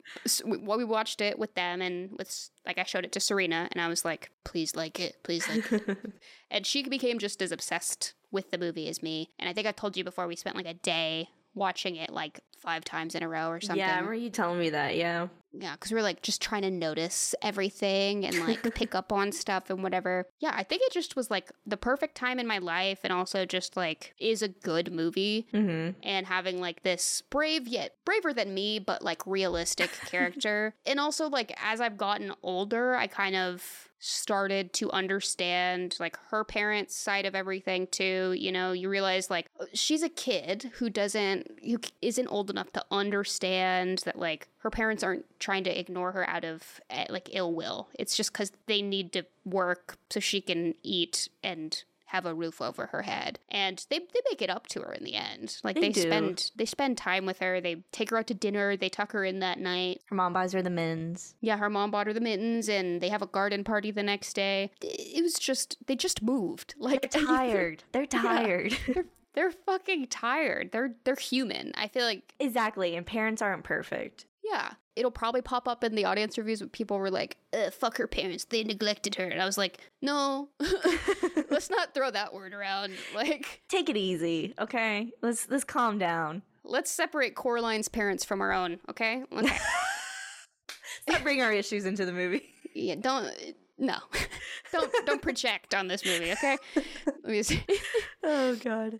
we- 0.46 0.58
well, 0.58 0.78
we 0.78 0.84
watched 0.84 1.22
it 1.22 1.38
with 1.40 1.54
them 1.56 1.82
and 1.82 2.12
with 2.18 2.50
like 2.66 2.78
I 2.78 2.84
showed 2.84 3.06
it 3.06 3.12
to 3.14 3.20
Serena 3.20 3.68
and 3.72 3.82
I 3.82 3.88
was 3.88 4.06
like, 4.06 4.32
please 4.44 4.76
like 4.76 5.00
it, 5.00 5.18
please 5.24 5.48
like 5.50 5.72
it. 5.72 5.98
and 6.52 6.66
she 6.66 6.84
became 6.84 7.20
just 7.20 7.42
as 7.42 7.52
obsessed 7.52 8.14
with 8.32 8.52
the 8.52 8.58
movie 8.58 8.88
as 8.88 9.04
me. 9.04 9.30
And 9.40 9.50
I 9.50 9.54
think 9.54 9.68
I 9.68 9.72
told 9.72 9.98
you 9.98 10.04
before 10.04 10.28
we 10.28 10.36
spent 10.36 10.56
like 10.56 10.68
a 10.68 10.74
day 10.74 11.30
watching 11.54 11.96
it 11.96 12.12
like 12.12 12.42
five 12.58 12.86
times 12.86 13.16
in 13.16 13.24
a 13.24 13.28
row 13.28 13.50
or 13.50 13.60
something. 13.60 13.80
yeah, 13.80 13.94
I 13.94 13.96
remember 13.96 14.14
you 14.14 14.30
telling 14.30 14.60
me 14.60 14.70
that. 14.70 14.96
Yeah. 14.96 15.28
Yeah, 15.54 15.74
because 15.74 15.92
we're 15.92 16.02
like 16.02 16.22
just 16.22 16.42
trying 16.42 16.62
to 16.62 16.72
notice 16.72 17.36
everything 17.42 18.26
and 18.26 18.40
like 18.48 18.64
pick 18.76 18.96
up 18.96 19.12
on 19.12 19.32
stuff 19.34 19.70
and 19.70 19.84
whatever. 19.84 20.28
Yeah, 20.40 20.54
I 20.56 20.64
think 20.64 20.82
it 20.86 20.94
just 20.94 21.16
was 21.16 21.30
like 21.30 21.52
the 21.66 21.76
perfect 21.76 22.16
time 22.16 22.40
in 22.40 22.48
my 22.48 22.60
life 22.60 23.00
and 23.04 23.12
also 23.12 23.46
just 23.46 23.76
like 23.76 24.14
is 24.18 24.42
a 24.42 24.48
good 24.48 24.94
movie. 24.94 25.48
Mm-hmm. 25.54 26.00
And 26.04 26.26
having 26.26 26.62
like 26.62 26.84
this 26.84 27.22
brave 27.30 27.68
yet 27.68 27.96
braver 28.06 28.34
than 28.34 28.54
me, 28.54 28.80
but 28.80 29.04
like 29.04 29.26
realistic 29.28 29.92
character. 30.06 30.74
And 30.86 31.00
also, 31.00 31.28
like, 31.28 31.54
as 31.62 31.82
I've 31.82 31.98
gotten 31.98 32.32
older, 32.44 32.96
I 32.96 33.08
kind 33.08 33.36
of 33.36 33.90
started 34.04 34.74
to 34.74 34.92
understand 34.92 35.96
like 36.00 36.18
her 36.32 36.44
parents' 36.44 36.96
side 36.96 37.28
of 37.28 37.36
everything 37.36 37.86
too. 37.88 38.36
You 38.38 38.52
know, 38.52 38.72
you 38.72 38.90
realize 38.90 39.30
like 39.30 39.50
she's 39.74 40.02
a 40.02 40.10
kid 40.10 40.72
who 40.74 40.90
doesn't 40.90 41.48
who 41.64 41.78
isn't 42.02 42.28
old 42.28 42.50
enough 42.50 42.74
to 42.74 42.84
understand 42.90 44.00
that 44.06 44.18
like 44.18 44.48
her 44.58 44.72
parents 44.72 45.04
aren't 45.04 45.26
trying 45.40 45.64
to 45.66 45.80
ignore 45.80 46.12
her 46.14 46.28
out 46.28 46.44
of 46.44 46.82
eh, 46.90 47.06
like 47.10 47.30
ill 47.32 47.54
will. 47.54 47.90
It's 47.98 48.18
just 48.18 48.34
cuz 48.34 48.52
they 48.66 48.82
need 48.82 49.14
to 49.14 49.24
work 49.46 49.98
so 50.10 50.20
she 50.20 50.42
can 50.42 50.74
eat 50.82 51.30
and 51.44 51.84
have 52.12 52.26
a 52.26 52.34
roof 52.34 52.62
over 52.62 52.88
her 52.88 53.04
head. 53.04 53.40
And 53.50 53.86
they, 53.90 54.00
they 54.00 54.22
make 54.30 54.42
it 54.42 54.50
up 54.50 54.68
to 54.68 54.82
her 54.82 54.92
in 54.92 55.04
the 55.06 55.16
end. 55.16 55.58
Like 55.64 55.76
They 55.76 55.90
they, 55.92 56.02
spend 56.02 56.52
they 56.56 56.66
spend 56.66 56.98
time 56.98 57.26
with 57.26 57.40
her. 57.40 57.62
They 57.62 57.84
take 57.94 58.10
her 58.10 58.18
out 58.18 58.28
to 58.28 58.34
dinner. 58.34 58.76
They 58.76 58.90
tuck 58.90 59.14
her 59.14 59.24
in 59.24 59.40
that 59.40 59.60
night. 59.60 60.02
Her 60.08 60.16
mom 60.16 60.34
buys 60.34 60.52
her 60.54 60.62
the 60.62 60.70
mittens. 60.70 61.36
Yeah, 61.40 61.58
her 61.58 61.70
mom 61.70 61.90
bought 61.92 62.08
her 62.08 62.14
the 62.14 62.20
mittens, 62.20 62.68
and 62.68 63.00
they 63.02 63.08
have 63.10 63.22
a 63.22 63.28
garden 63.28 63.64
party 63.64 63.92
the 63.92 64.04
next 64.04 64.34
day. 64.34 64.72
It 64.82 65.24
was 65.24 65.36
just 65.36 65.78
they 65.88 65.96
just 65.96 66.22
moved. 66.22 66.76
Like 66.78 67.12
They're 67.12 67.24
tired. 67.24 67.84
They're 67.94 68.06
tired. 68.06 68.76
they're, 68.94 69.06
they're 69.34 69.52
fucking 69.52 70.08
tired. 70.08 70.72
They're 70.74 70.94
they're 71.06 71.16
human. 71.16 71.72
I 71.76 71.88
feel 71.88 72.04
like 72.04 72.34
exactly. 72.40 72.96
And 72.98 73.06
parents 73.06 73.42
aren't 73.42 73.64
perfect. 73.64 74.26
yeah, 74.44 74.72
it'll 74.96 75.12
probably 75.12 75.42
pop 75.42 75.68
up 75.68 75.84
in 75.84 75.96
the 75.96 76.06
audience 76.06 76.38
reviews. 76.38 76.60
But 76.62 76.72
people 76.72 76.98
were 77.00 77.12
like, 77.12 77.38
"Fuck 77.72 77.98
her 77.98 78.08
parents. 78.08 78.46
They 78.46 78.64
neglected 78.64 79.16
her," 79.16 79.26
and 79.28 79.42
I 79.42 79.46
was 79.46 79.58
like, 79.58 79.80
"No, 80.02 80.50
let's 81.50 81.70
not 81.70 81.94
throw 81.94 82.12
that 82.12 82.34
word 82.34 82.54
around. 82.54 82.94
Like, 83.16 83.62
Take 83.70 83.90
it 83.90 83.98
easy, 83.98 84.54
okay? 84.60 85.12
Let's 85.22 85.50
let's 85.50 85.64
calm 85.64 85.98
down. 85.98 86.42
let's 86.64 86.90
separate 86.92 87.36
Coraline's 87.36 87.88
parents 87.88 88.24
from 88.26 88.42
our 88.42 88.52
own. 88.52 88.80
Okay, 88.90 89.24
okay. 89.32 89.58
Stop 91.08 91.24
bringing 91.24 91.44
our 91.44 91.52
issues 91.54 91.86
into 91.86 92.06
the 92.06 92.14
movie. 92.14 92.54
yeah, 92.74 92.96
don't." 92.96 93.34
No, 93.78 93.98
don't 94.72 94.92
don't 95.08 95.22
project 95.24 95.74
on 95.74 95.88
this 95.88 96.06
movie, 96.06 96.32
okay? 96.34 96.56
Let 97.06 97.26
me 97.26 97.42
see. 97.42 97.64
Oh 98.24 98.56
god. 98.58 99.00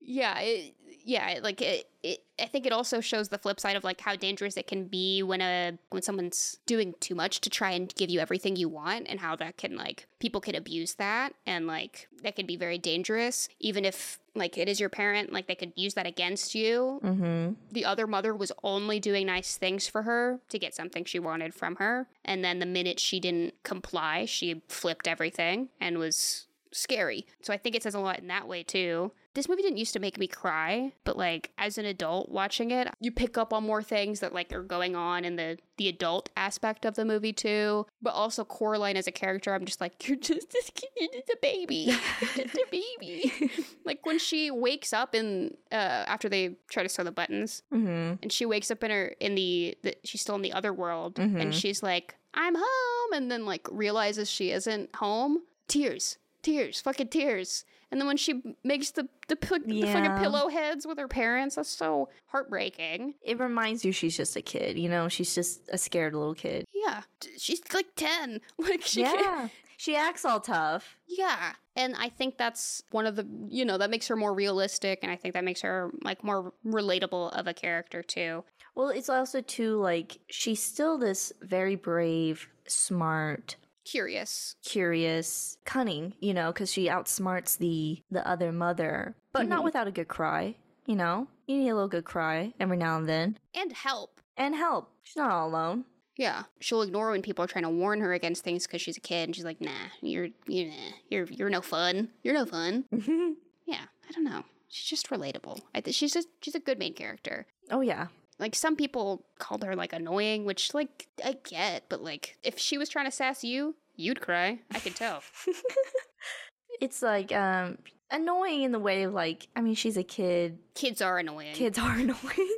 yeah 0.00 0.38
it, 0.38 0.74
yeah 1.04 1.38
like 1.42 1.60
it, 1.60 1.88
it 2.02 2.22
i 2.40 2.46
think 2.46 2.66
it 2.66 2.72
also 2.72 3.00
shows 3.00 3.28
the 3.28 3.38
flip 3.38 3.58
side 3.58 3.76
of 3.76 3.84
like 3.84 4.00
how 4.00 4.14
dangerous 4.16 4.56
it 4.56 4.66
can 4.66 4.84
be 4.84 5.22
when 5.22 5.40
a 5.40 5.78
when 5.90 6.02
someone's 6.02 6.58
doing 6.66 6.94
too 7.00 7.14
much 7.14 7.40
to 7.40 7.50
try 7.50 7.70
and 7.70 7.94
give 7.94 8.10
you 8.10 8.20
everything 8.20 8.56
you 8.56 8.68
want 8.68 9.06
and 9.08 9.20
how 9.20 9.36
that 9.36 9.56
can 9.56 9.76
like 9.76 10.06
people 10.18 10.40
can 10.40 10.54
abuse 10.54 10.94
that 10.94 11.34
and 11.46 11.66
like 11.66 12.08
that 12.22 12.36
can 12.36 12.46
be 12.46 12.56
very 12.56 12.78
dangerous. 12.78 13.48
Even 13.60 13.84
if 13.84 14.18
like 14.34 14.56
it 14.56 14.68
is 14.68 14.80
your 14.80 14.88
parent 14.88 15.32
like 15.32 15.46
they 15.46 15.54
could 15.54 15.72
use 15.76 15.94
that 15.94 16.06
against 16.06 16.54
you. 16.54 17.00
Mm-hmm. 17.02 17.52
the 17.70 17.84
other 17.84 18.06
mother 18.06 18.34
was 18.34 18.52
only 18.62 18.98
doing 19.00 19.26
nice 19.26 19.56
things 19.56 19.86
for 19.86 20.02
her 20.02 20.40
to 20.48 20.58
get 20.58 20.74
something 20.74 21.04
she 21.04 21.18
wanted 21.18 21.54
from 21.54 21.76
her. 21.76 22.08
And 22.24 22.44
then 22.44 22.58
the 22.58 22.66
minute 22.66 22.98
she 22.98 23.20
didn't 23.20 23.62
comply 23.62 24.24
she 24.24 24.62
flipped 24.68 25.06
everything 25.06 25.68
and 25.80 25.98
was 25.98 26.46
scary. 26.70 27.26
So 27.42 27.52
i 27.52 27.56
think 27.56 27.74
it 27.74 27.82
says 27.82 27.94
a 27.94 28.00
lot 28.00 28.20
in 28.20 28.28
that 28.28 28.48
way 28.48 28.62
too 28.62 29.12
this 29.34 29.48
movie 29.48 29.62
didn't 29.62 29.78
used 29.78 29.92
to 29.94 29.98
make 30.00 30.18
me 30.18 30.26
cry 30.26 30.92
but 31.04 31.16
like 31.16 31.50
as 31.58 31.78
an 31.78 31.84
adult 31.86 32.28
watching 32.30 32.70
it 32.70 32.88
you 33.00 33.10
pick 33.10 33.38
up 33.38 33.52
on 33.52 33.64
more 33.64 33.82
things 33.82 34.20
that 34.20 34.34
like 34.34 34.52
are 34.52 34.62
going 34.62 34.94
on 34.94 35.24
in 35.24 35.36
the 35.36 35.58
the 35.78 35.88
adult 35.88 36.28
aspect 36.36 36.84
of 36.84 36.94
the 36.94 37.04
movie 37.04 37.32
too. 37.32 37.86
But 38.02 38.12
also 38.14 38.44
coraline 38.44 38.96
as 38.96 39.06
a 39.06 39.10
character 39.12 39.52
i'm 39.54 39.64
just 39.64 39.80
like 39.80 40.06
you're 40.06 40.16
just 40.18 40.50
this 40.50 40.70
kid. 40.74 40.90
You're 41.00 41.10
just 41.12 41.30
a 41.30 41.38
baby. 41.42 41.74
You're 41.76 41.98
just 42.46 42.54
a 42.54 42.66
baby. 42.70 43.32
Like 43.84 44.06
when 44.06 44.18
she 44.18 44.50
wakes 44.50 44.92
up 44.92 45.14
in 45.14 45.56
uh 45.72 46.04
after 46.06 46.28
they 46.28 46.56
try 46.70 46.82
to 46.82 46.88
sew 46.88 47.02
the 47.04 47.10
buttons 47.10 47.62
Mm-hmm. 47.72 48.22
and 48.22 48.30
she 48.32 48.44
wakes 48.46 48.70
up 48.70 48.84
in 48.84 48.90
her 48.90 49.06
in 49.18 49.34
the, 49.34 49.76
the 49.82 49.96
she's 50.04 50.20
still 50.20 50.34
in 50.36 50.42
the 50.42 50.52
other 50.52 50.72
world 50.72 51.14
Mhm. 51.16 51.40
and 51.40 51.54
she's 51.54 51.82
like 51.82 52.14
i'm 52.34 52.54
home 52.54 53.12
and 53.14 53.30
then 53.30 53.44
like 53.46 53.66
realizes 53.70 54.30
she 54.30 54.50
isn't 54.52 54.94
home. 54.96 55.38
Tears. 55.68 56.18
Tears. 56.42 56.80
Fucking 56.80 57.08
tears 57.08 57.64
and 57.92 58.00
then 58.00 58.08
when 58.08 58.16
she 58.16 58.42
makes 58.64 58.90
the 58.90 59.06
the, 59.28 59.36
pi- 59.36 59.58
the 59.64 59.82
fucking 59.82 60.16
pillow 60.18 60.48
heads 60.48 60.84
with 60.86 60.98
her 60.98 61.06
parents 61.08 61.54
that's 61.54 61.68
so 61.68 62.08
heartbreaking 62.26 63.14
It 63.22 63.38
reminds 63.38 63.84
you 63.84 63.92
she's 63.92 64.16
just 64.16 64.34
a 64.34 64.42
kid, 64.42 64.78
you 64.78 64.88
know? 64.88 65.08
She's 65.08 65.34
just 65.34 65.60
a 65.70 65.78
scared 65.78 66.14
little 66.14 66.34
kid. 66.34 66.64
yeah 66.74 67.02
she's 67.38 67.60
like 67.72 67.86
10 67.96 68.40
like 68.58 68.82
she 68.82 69.02
yeah. 69.02 69.48
She 69.76 69.96
acts 69.96 70.24
all 70.24 70.40
tough. 70.40 70.96
yeah 71.06 71.52
and 71.76 71.94
i 71.98 72.08
think 72.08 72.36
that's 72.38 72.82
one 72.90 73.06
of 73.06 73.16
the 73.16 73.26
you 73.48 73.64
know 73.64 73.78
that 73.78 73.90
makes 73.90 74.06
her 74.08 74.16
more 74.16 74.32
realistic 74.34 74.98
and 75.02 75.10
i 75.10 75.16
think 75.16 75.34
that 75.34 75.44
makes 75.44 75.60
her 75.62 75.90
like 76.02 76.22
more 76.24 76.52
relatable 76.66 77.32
of 77.38 77.46
a 77.46 77.54
character 77.54 78.02
too 78.02 78.44
Well, 78.74 78.88
it's 78.90 79.08
also 79.08 79.40
too 79.40 79.76
like 79.80 80.18
she's 80.28 80.62
still 80.62 80.98
this 80.98 81.32
very 81.42 81.76
brave, 81.76 82.48
smart, 82.66 83.56
curious 83.84 84.56
curious, 84.64 85.56
cunning, 85.64 86.14
you 86.20 86.34
know, 86.34 86.52
because 86.52 86.72
she 86.72 86.86
outsmarts 86.88 87.58
the 87.58 88.02
the 88.10 88.26
other 88.28 88.52
mother, 88.52 89.14
but 89.32 89.46
not 89.48 89.60
Mhm. 89.60 89.64
without 89.64 89.86
a 89.88 89.92
good 89.92 90.08
cry. 90.08 90.56
You 90.86 90.96
know, 90.96 91.28
you 91.46 91.58
need 91.58 91.68
a 91.70 91.74
little 91.74 91.88
good 91.88 92.04
cry 92.04 92.54
every 92.58 92.76
now 92.76 92.96
and 92.98 93.08
then, 93.08 93.38
and 93.54 93.72
help 93.72 94.20
and 94.36 94.54
help. 94.54 94.90
She's 95.02 95.16
not 95.16 95.30
all 95.30 95.48
alone. 95.48 95.84
Yeah, 96.16 96.42
she'll 96.60 96.82
ignore 96.82 97.10
when 97.10 97.22
people 97.22 97.44
are 97.44 97.48
trying 97.48 97.64
to 97.64 97.70
warn 97.70 98.00
her 98.00 98.12
against 98.12 98.44
things 98.44 98.66
because 98.66 98.82
she's 98.82 98.96
a 98.96 99.00
kid, 99.00 99.28
and 99.28 99.34
she's 99.36 99.44
like, 99.44 99.60
"Nah, 99.60 99.88
you're 100.00 100.28
you're 100.46 100.68
nah, 100.68 100.92
you're 101.08 101.24
you're 101.26 101.50
no 101.50 101.60
fun. 101.62 102.10
You're 102.22 102.34
no 102.34 102.44
fun." 102.46 102.84
Yeah, 103.64 103.84
I 104.08 104.12
don't 104.12 104.24
know. 104.24 104.42
She's 104.68 104.86
just 104.90 105.08
relatable. 105.08 105.60
I 105.74 105.80
think 105.80 105.94
she's 105.94 106.12
just 106.12 106.28
she's 106.40 106.54
a 106.56 106.60
good 106.60 106.78
main 106.78 106.94
character. 106.94 107.46
oh 107.70 107.80
yeah, 107.80 108.08
Like 108.42 108.56
some 108.56 108.74
people 108.74 109.24
called 109.38 109.62
her 109.62 109.76
like 109.76 109.92
annoying, 109.92 110.44
which 110.44 110.74
like 110.74 111.06
I 111.24 111.36
get, 111.44 111.84
but 111.88 112.02
like 112.02 112.38
if 112.42 112.58
she 112.58 112.76
was 112.76 112.88
trying 112.88 113.04
to 113.04 113.12
sass 113.12 113.44
you, 113.44 113.76
you'd 113.94 114.20
cry. 114.20 114.58
I 114.74 114.80
could 114.80 114.96
tell. 114.96 115.22
it's 116.80 117.02
like 117.02 117.30
um 117.30 117.78
annoying 118.10 118.62
in 118.62 118.72
the 118.72 118.80
way 118.80 119.04
of 119.04 119.14
like 119.14 119.46
I 119.54 119.60
mean 119.60 119.76
she's 119.76 119.96
a 119.96 120.02
kid. 120.02 120.58
Kids 120.74 121.00
are 121.00 121.18
annoying. 121.18 121.54
Kids 121.54 121.78
are 121.78 121.92
annoying 121.96 122.48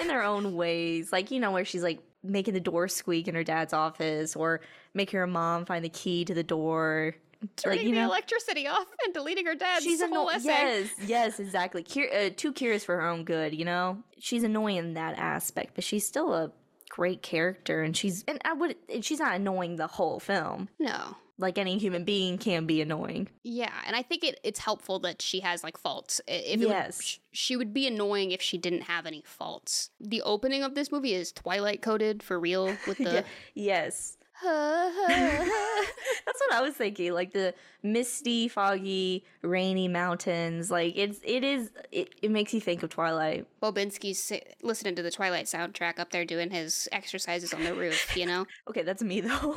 in 0.00 0.08
their 0.08 0.24
own 0.24 0.56
ways. 0.56 1.12
Like 1.12 1.30
you 1.30 1.38
know 1.38 1.52
where 1.52 1.64
she's 1.64 1.84
like 1.84 2.00
making 2.24 2.54
the 2.54 2.60
door 2.60 2.88
squeak 2.88 3.28
in 3.28 3.36
her 3.36 3.44
dad's 3.44 3.72
office, 3.72 4.34
or 4.34 4.62
making 4.94 5.16
her 5.16 5.28
mom 5.28 5.64
find 5.64 5.84
the 5.84 5.90
key 5.90 6.24
to 6.24 6.34
the 6.34 6.42
door. 6.42 7.14
Turning 7.56 7.78
like 7.78 7.86
you 7.88 7.94
the 7.94 8.00
electricity 8.02 8.66
off 8.66 8.86
and 9.04 9.14
deleting 9.14 9.46
her 9.46 9.54
dad's 9.54 9.84
She's 9.84 10.02
whole 10.02 10.28
essay. 10.30 10.48
Yes, 10.48 10.88
yes, 11.06 11.40
exactly. 11.40 11.82
Cur- 11.82 12.10
uh, 12.12 12.30
too 12.36 12.52
curious 12.52 12.84
for 12.84 12.96
her 12.96 13.06
own 13.06 13.24
good, 13.24 13.54
you 13.54 13.64
know. 13.64 13.98
She's 14.18 14.42
annoying 14.42 14.76
in 14.76 14.94
that 14.94 15.18
aspect, 15.18 15.74
but 15.74 15.84
she's 15.84 16.06
still 16.06 16.34
a 16.34 16.52
great 16.88 17.22
character, 17.22 17.82
and 17.82 17.96
she's 17.96 18.24
and 18.28 18.40
I 18.44 18.52
would. 18.52 18.76
And 18.92 19.04
she's 19.04 19.20
not 19.20 19.34
annoying 19.36 19.76
the 19.76 19.86
whole 19.86 20.20
film. 20.20 20.68
No. 20.78 21.16
Like 21.38 21.56
any 21.56 21.78
human 21.78 22.04
being 22.04 22.36
can 22.36 22.66
be 22.66 22.82
annoying. 22.82 23.28
Yeah, 23.44 23.72
and 23.86 23.96
I 23.96 24.02
think 24.02 24.24
it, 24.24 24.38
it's 24.44 24.58
helpful 24.58 24.98
that 24.98 25.22
she 25.22 25.40
has 25.40 25.64
like 25.64 25.78
faults. 25.78 26.20
If 26.28 26.60
would- 26.60 26.68
Yes. 26.68 27.02
sh- 27.02 27.16
she 27.32 27.56
would 27.56 27.72
be 27.72 27.86
annoying 27.86 28.32
if 28.32 28.42
she 28.42 28.58
didn't 28.58 28.82
have 28.82 29.06
any 29.06 29.22
faults. 29.24 29.88
The 30.00 30.20
opening 30.20 30.62
of 30.62 30.74
this 30.74 30.92
movie 30.92 31.14
is 31.14 31.32
Twilight 31.32 31.80
coded 31.80 32.22
for 32.22 32.38
real 32.38 32.66
with 32.86 32.98
the. 32.98 33.24
Yes. 33.54 34.18
That's 36.26 36.40
what 36.40 36.52
I 36.52 36.60
was 36.62 36.74
thinking. 36.74 37.12
Like 37.12 37.32
the 37.32 37.54
misty, 37.82 38.48
foggy, 38.48 39.24
rainy 39.42 39.88
mountains. 39.88 40.70
Like 40.70 40.94
it's 40.96 41.20
it 41.24 41.44
is 41.44 41.70
it, 41.92 42.14
it 42.22 42.30
makes 42.30 42.54
you 42.54 42.60
think 42.60 42.82
of 42.82 42.90
Twilight. 42.90 43.46
Bobinski's 43.62 44.32
listening 44.62 44.94
to 44.96 45.02
the 45.02 45.10
Twilight 45.10 45.46
soundtrack 45.46 45.98
up 45.98 46.10
there 46.10 46.24
doing 46.24 46.50
his 46.50 46.88
exercises 46.92 47.52
on 47.52 47.64
the 47.64 47.74
roof, 47.74 48.16
you 48.16 48.26
know? 48.26 48.46
Okay, 48.68 48.82
that's 48.82 49.02
me 49.02 49.20
though. 49.20 49.56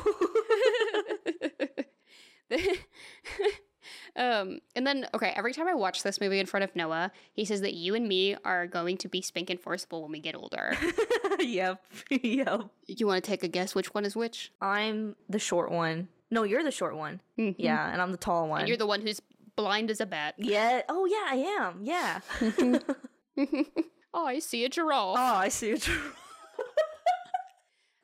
um, 4.16 4.60
and 4.76 4.86
then, 4.86 5.06
okay, 5.14 5.32
every 5.36 5.52
time 5.52 5.66
I 5.68 5.74
watch 5.74 6.02
this 6.02 6.20
movie 6.20 6.38
in 6.38 6.46
front 6.46 6.64
of 6.64 6.74
Noah, 6.76 7.10
he 7.32 7.44
says 7.44 7.60
that 7.62 7.74
you 7.74 7.94
and 7.94 8.06
me 8.06 8.36
are 8.44 8.66
going 8.66 8.96
to 8.98 9.08
be 9.08 9.20
spink 9.20 9.50
and 9.50 9.60
forcible 9.60 10.02
when 10.02 10.12
we 10.12 10.20
get 10.20 10.34
older. 10.36 10.76
yep. 11.40 11.82
Yep. 12.10 12.62
you 12.86 13.06
want 13.06 13.22
to 13.24 13.28
take 13.28 13.42
a 13.42 13.48
guess 13.48 13.74
which 13.74 13.92
one 13.94 14.04
is 14.04 14.14
which? 14.14 14.52
I'm 14.60 15.16
the 15.28 15.38
short 15.38 15.70
one. 15.70 16.08
No, 16.30 16.42
you're 16.44 16.62
the 16.62 16.70
short 16.70 16.96
one. 16.96 17.20
Mhm. 17.38 17.56
Yeah, 17.58 17.92
and 17.92 18.00
I'm 18.00 18.10
the 18.12 18.16
tall 18.18 18.48
one. 18.48 18.60
And 18.60 18.68
you're 18.68 18.76
the 18.78 18.86
one 18.86 19.00
who's 19.02 19.20
blind 19.56 19.90
as 19.90 20.00
a 20.00 20.06
bat. 20.06 20.34
Yeah. 20.38 20.82
Oh, 20.88 21.04
yeah, 21.06 21.26
I 21.28 21.36
am. 21.60 21.80
Yeah. 21.82 22.20
oh, 24.14 24.26
I 24.26 24.38
see 24.38 24.64
a 24.64 24.68
giraffe. 24.68 25.16
oh, 25.18 25.34
I 25.36 25.48
see 25.48 25.70
it. 25.70 25.88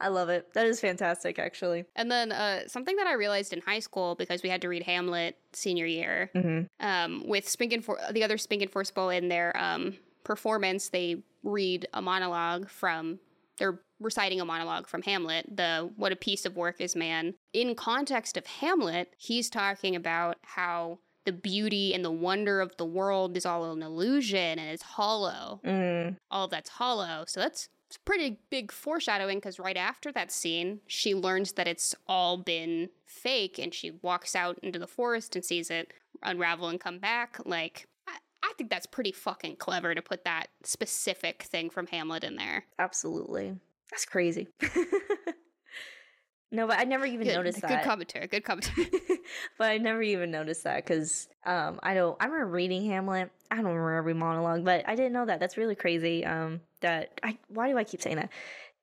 I 0.01 0.09
love 0.09 0.29
it. 0.29 0.53
That 0.55 0.67
is 0.67 0.81
fantastic, 0.81 1.39
actually. 1.39 1.85
And 1.95 2.11
then 2.11 2.33
uh, 2.33 2.67
something 2.69 2.97
that 2.97 3.07
I 3.07 3.13
realized 3.15 3.53
in 3.53 3.61
high 3.61 3.81
school 3.81 4.15
because 4.15 4.43
we 4.43 4.49
had 4.49 4.63
to 4.63 4.69
read 4.69 4.83
Hamlet 4.85 5.37
senior 5.53 5.87
year 5.87 6.31
Mm-hmm. 6.35 6.87
um, 6.87 7.27
with 7.27 7.49
Spink 7.49 7.85
For- 7.85 7.99
the 8.13 8.25
other 8.25 8.39
Spink 8.39 8.63
and 8.63 8.71
Forcible 8.71 9.11
in 9.11 9.29
their 9.29 9.57
um, 9.57 9.97
performance, 10.25 10.89
they 10.89 11.23
read 11.43 11.87
a 11.93 12.01
monologue 12.03 12.69
from 12.69 13.19
their 13.59 13.81
reciting 14.01 14.41
a 14.41 14.45
monologue 14.45 14.87
from 14.87 15.03
Hamlet, 15.03 15.45
the 15.55 15.91
what 15.97 16.13
a 16.13 16.17
piece 16.17 16.47
of 16.47 16.57
work 16.57 16.81
is 16.81 16.97
man. 16.97 17.35
In 17.53 17.75
context 17.75 18.39
of 18.39 18.47
Hamlet, 18.47 19.13
he's 19.19 19.51
talking 19.51 19.95
about 19.95 20.39
how 20.43 20.99
the 21.27 21.33
beauty 21.33 21.93
and 21.93 22.03
the 22.03 22.11
wonder 22.11 22.63
of 22.63 22.75
the 22.79 22.87
world 22.87 23.37
is 23.37 23.45
all 23.45 23.71
an 23.71 23.83
illusion 23.83 24.59
and 24.59 24.71
it's 24.71 24.83
hollow. 24.83 25.61
Mm. 25.63 26.17
All 26.31 26.47
of 26.47 26.51
that's 26.51 26.71
hollow. 26.71 27.25
So 27.27 27.41
that's 27.41 27.69
it's 27.91 27.97
pretty 27.97 28.39
big 28.51 28.71
foreshadowing 28.71 29.39
because 29.39 29.59
right 29.59 29.77
after 29.77 30.13
that 30.13 30.31
scene, 30.31 30.79
she 30.87 31.13
learns 31.13 31.55
that 31.55 31.67
it's 31.67 31.93
all 32.07 32.37
been 32.37 32.89
fake 33.05 33.59
and 33.59 33.75
she 33.75 33.91
walks 34.03 34.37
out 34.37 34.57
into 34.63 34.79
the 34.79 34.87
forest 34.87 35.35
and 35.35 35.45
sees 35.45 35.73
it 35.73 35.93
unravel 36.23 36.69
and 36.69 36.79
come 36.79 37.01
back. 37.01 37.39
Like, 37.45 37.89
I, 38.07 38.13
I 38.45 38.53
think 38.57 38.71
that's 38.71 38.87
pretty 38.87 39.11
fucking 39.11 39.57
clever 39.57 39.93
to 39.93 40.03
put 40.03 40.25
that 40.25 40.51
specific 40.63 41.43
thing 41.43 41.69
from 41.69 41.89
Hamlet 41.89 42.23
in 42.23 42.37
there. 42.37 42.65
Absolutely. 42.79 43.57
That's 43.91 44.05
crazy. 44.05 44.47
no, 46.53 46.69
but 46.69 46.79
I 46.79 46.85
never 46.85 47.07
even 47.07 47.27
Good, 47.27 47.35
noticed 47.35 47.61
good 47.61 47.71
that. 47.71 47.85
commentary. 47.85 48.29
Good 48.29 48.45
commentary. 48.45 48.89
but 49.59 49.69
I 49.69 49.79
never 49.79 50.01
even 50.01 50.31
noticed 50.31 50.63
that 50.63 50.87
because 50.87 51.27
um, 51.45 51.81
I 51.83 51.95
don't. 51.95 52.17
I 52.21 52.27
remember 52.27 52.53
reading 52.53 52.87
Hamlet. 52.87 53.33
I 53.51 53.57
don't 53.57 53.65
remember 53.65 53.95
every 53.95 54.15
monologue, 54.15 54.65
but 54.65 54.89
I 54.89 54.95
didn't 54.95 55.13
know 55.13 55.27
that. 55.27 55.41
That's 55.41 55.57
really 55.57 55.75
crazy. 55.75 56.25
Um, 56.25 56.61
that 56.81 57.21
I. 57.23 57.39
Why 57.49 57.71
do 57.71 57.79
I 57.79 57.85
keep 57.85 58.03
saying 58.03 58.17
that? 58.17 58.31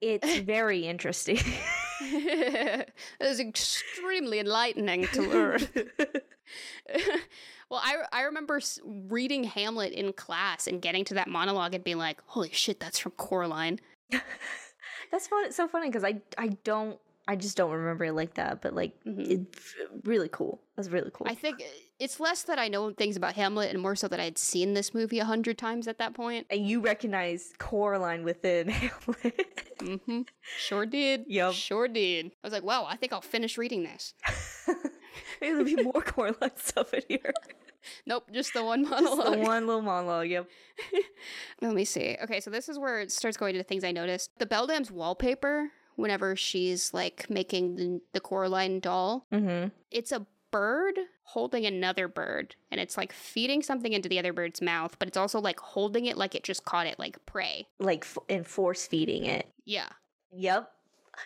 It's 0.02 0.40
very 0.40 0.86
interesting. 0.86 1.40
it 2.02 2.94
was 3.20 3.40
extremely 3.40 4.40
enlightening 4.40 5.08
to 5.08 5.22
learn. 5.30 5.68
well, 7.70 7.82
I, 7.84 7.98
I 8.12 8.22
remember 8.24 8.60
reading 8.84 9.44
Hamlet 9.44 9.94
in 9.94 10.14
class 10.14 10.68
and 10.68 10.82
getting 10.82 11.06
to 11.06 11.16
that 11.16 11.28
monologue 11.28 11.74
and 11.74 11.84
being 11.84 11.98
like, 11.98 12.22
holy 12.28 12.52
shit, 12.52 12.80
that's 12.80 13.00
from 13.00 13.14
Coraline. 13.14 13.80
That's 15.12 15.28
fun. 15.28 15.46
It's 15.46 15.56
so 15.56 15.68
funny 15.68 15.88
because 15.90 16.04
I 16.04 16.22
I 16.38 16.50
don't. 16.64 17.00
I 17.28 17.36
just 17.36 17.58
don't 17.58 17.72
remember 17.72 18.06
it 18.06 18.14
like 18.14 18.36
that. 18.36 18.62
But 18.62 18.74
like, 18.74 18.94
Mhm. 19.06 19.30
it's 19.50 19.76
really 20.06 20.30
cool. 20.30 20.62
That's 20.76 20.90
really 20.90 21.12
cool. 21.14 21.28
I 21.30 21.36
think 21.36 21.60
uh, 21.62 21.66
it's 22.00 22.20
less 22.20 22.44
that 22.44 22.58
I 22.60 22.68
know 22.68 22.92
things 22.92 23.18
about 23.18 23.34
Hamlet 23.34 23.72
and 23.74 23.82
more 23.82 23.96
so 23.96 24.08
that 24.08 24.20
I'd 24.20 24.38
seen 24.38 24.74
this 24.76 24.94
movie 24.94 25.20
a 25.20 25.26
hundred 25.26 25.58
times 25.58 25.88
at 25.88 25.98
that 25.98 26.14
point. 26.14 26.48
and 26.50 26.68
you 26.68 26.80
recognize 26.80 27.54
Coraline 27.58 28.24
within 28.24 28.70
Hamlet. 28.70 29.74
Mm-hmm. 29.80 30.22
Sure 30.58 30.86
did. 30.86 31.26
Yup. 31.28 31.54
Sure 31.54 31.88
did. 31.88 32.28
I 32.28 32.48
was 32.48 32.54
like, 32.54 32.64
wow, 32.64 32.86
I 32.88 32.96
think 32.96 33.12
I'll 33.14 33.22
finish 33.22 33.58
reading 33.58 33.84
this. 33.84 34.14
There'll 35.42 35.64
be 35.66 35.76
more 35.76 36.02
Coraline 36.02 36.52
stuff 36.56 36.94
in 36.94 37.02
here. 37.10 37.34
Nope, 38.06 38.26
just 38.34 38.54
the 38.54 38.64
one 38.64 38.86
Just 38.86 39.04
monologue. 39.04 39.34
the 39.34 39.40
one 39.40 39.68
little 39.68 39.82
monologue. 39.82 40.28
Yep. 40.30 40.50
Let 41.62 41.74
me 41.74 41.86
see. 41.86 42.18
Okay, 42.24 42.40
so 42.40 42.50
this 42.50 42.68
is 42.70 42.78
where 42.78 43.00
it 43.00 43.12
starts 43.12 43.38
going 43.38 43.54
to 43.56 43.64
things 43.64 43.84
I 43.84 43.92
noticed. 43.92 44.32
The 44.40 44.46
Beldam's 44.46 44.92
wallpaper, 44.92 45.70
whenever 45.98 46.36
she's 46.38 46.94
like 46.94 47.30
making 47.30 47.76
the, 47.76 48.02
the 48.14 48.20
Coraline 48.22 48.80
doll, 48.80 49.26
Mm-hmm. 49.34 49.68
it's 49.92 50.14
a 50.14 50.26
bird 50.50 50.98
holding 51.24 51.66
another 51.66 52.08
bird, 52.08 52.56
and 52.72 52.80
it's 52.80 52.96
like 52.96 53.12
feeding 53.12 53.62
something 53.62 53.92
into 53.92 54.08
the 54.08 54.18
other 54.18 54.32
bird's 54.32 54.62
mouth, 54.62 54.96
but 54.98 55.10
it's 55.10 55.18
also 55.18 55.42
like 55.42 55.60
holding 55.60 56.06
it 56.06 56.16
like 56.18 56.34
it 56.36 56.44
just 56.44 56.64
caught 56.64 56.88
it 56.88 56.98
like 56.98 57.24
prey. 57.26 57.68
Like 57.80 58.04
f- 58.06 58.18
and 58.30 58.48
force 58.48 58.88
feeding 58.88 59.26
it. 59.26 59.46
Yeah. 59.66 59.90
Yep. 60.32 60.72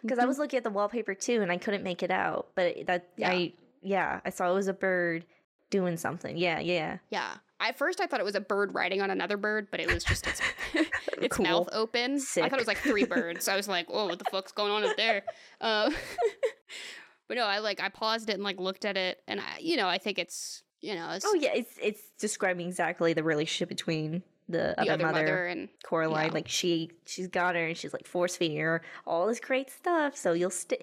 Because 0.01 0.17
I 0.17 0.23
Mhm. 0.23 0.27
was 0.27 0.39
looking 0.39 0.57
at 0.57 0.63
the 0.63 0.69
wallpaper 0.71 1.13
too, 1.13 1.41
and 1.43 1.51
I 1.51 1.57
couldn't 1.57 1.83
make 1.83 2.01
it 2.01 2.09
out. 2.11 2.47
But 2.55 2.87
that 2.87 3.09
Yeah. 3.17 3.29
I 3.29 3.53
yeah, 3.83 4.21
I 4.25 4.29
saw 4.31 4.49
it 4.49 4.53
was 4.53 4.67
a 4.67 4.73
bird 4.73 5.25
doing 5.69 5.97
something. 5.97 6.37
Yeah, 6.37 6.59
yeah. 6.59 6.97
Yeah. 7.09 7.35
At 7.61 7.77
first, 7.77 8.01
I 8.01 8.07
thought 8.07 8.19
it 8.19 8.25
was 8.25 8.35
a 8.35 8.41
bird 8.41 8.73
riding 8.73 9.01
on 9.01 9.09
another 9.11 9.37
bird, 9.37 9.67
but 9.71 9.79
it 9.79 9.91
was 9.93 10.03
just 10.03 10.25
its, 10.27 10.41
its 11.21 11.37
Cool. 11.37 11.45
mouth 11.45 11.69
open. 11.71 12.15
I 12.15 12.49
thought 12.49 12.53
it 12.53 12.57
was 12.57 12.67
like 12.67 12.79
three 12.79 13.05
birds. 13.05 13.47
I 13.47 13.55
was 13.55 13.67
like, 13.67 13.89
"Whoa, 13.89 14.07
what 14.07 14.19
the 14.19 14.25
fuck's 14.31 14.51
going 14.51 14.71
on 14.71 14.83
up 14.83 14.97
there?" 14.97 15.23
Um, 15.61 15.93
but 17.27 17.37
no, 17.37 17.45
I 17.45 17.59
like 17.59 17.79
I 17.81 17.89
paused 17.89 18.29
it 18.29 18.33
and 18.33 18.43
like 18.43 18.59
looked 18.59 18.83
at 18.85 18.97
it, 18.97 19.19
and 19.27 19.39
I, 19.39 19.59
you 19.59 19.77
know, 19.77 19.87
I 19.87 19.97
think 19.99 20.17
it's 20.19 20.63
you 20.81 20.95
know, 20.95 21.09
it's 21.11 21.25
Oh 21.25 21.33
yeah, 21.35 21.51
it's 21.53 21.73
it's 21.81 22.01
describing 22.19 22.67
exactly 22.67 23.13
the 23.13 23.23
relationship 23.23 23.69
between 23.69 24.23
the, 24.49 24.73
the 24.77 24.81
other, 24.81 24.91
other 24.93 25.03
mother, 25.05 25.19
mother 25.21 25.45
and 25.45 25.69
Coraline. 25.83 26.27
yeah. 26.27 26.33
Like 26.33 26.47
she 26.47 26.89
she's 27.05 27.27
got 27.27 27.55
her, 27.55 27.65
and 27.67 27.77
she's 27.77 27.93
like 27.93 28.07
force 28.07 28.35
feeding 28.35 28.57
her 28.59 28.81
all 29.05 29.27
this 29.27 29.39
great 29.39 29.69
stuff. 29.69 30.15
So 30.17 30.33
you'll 30.33 30.49
stay, 30.49 30.79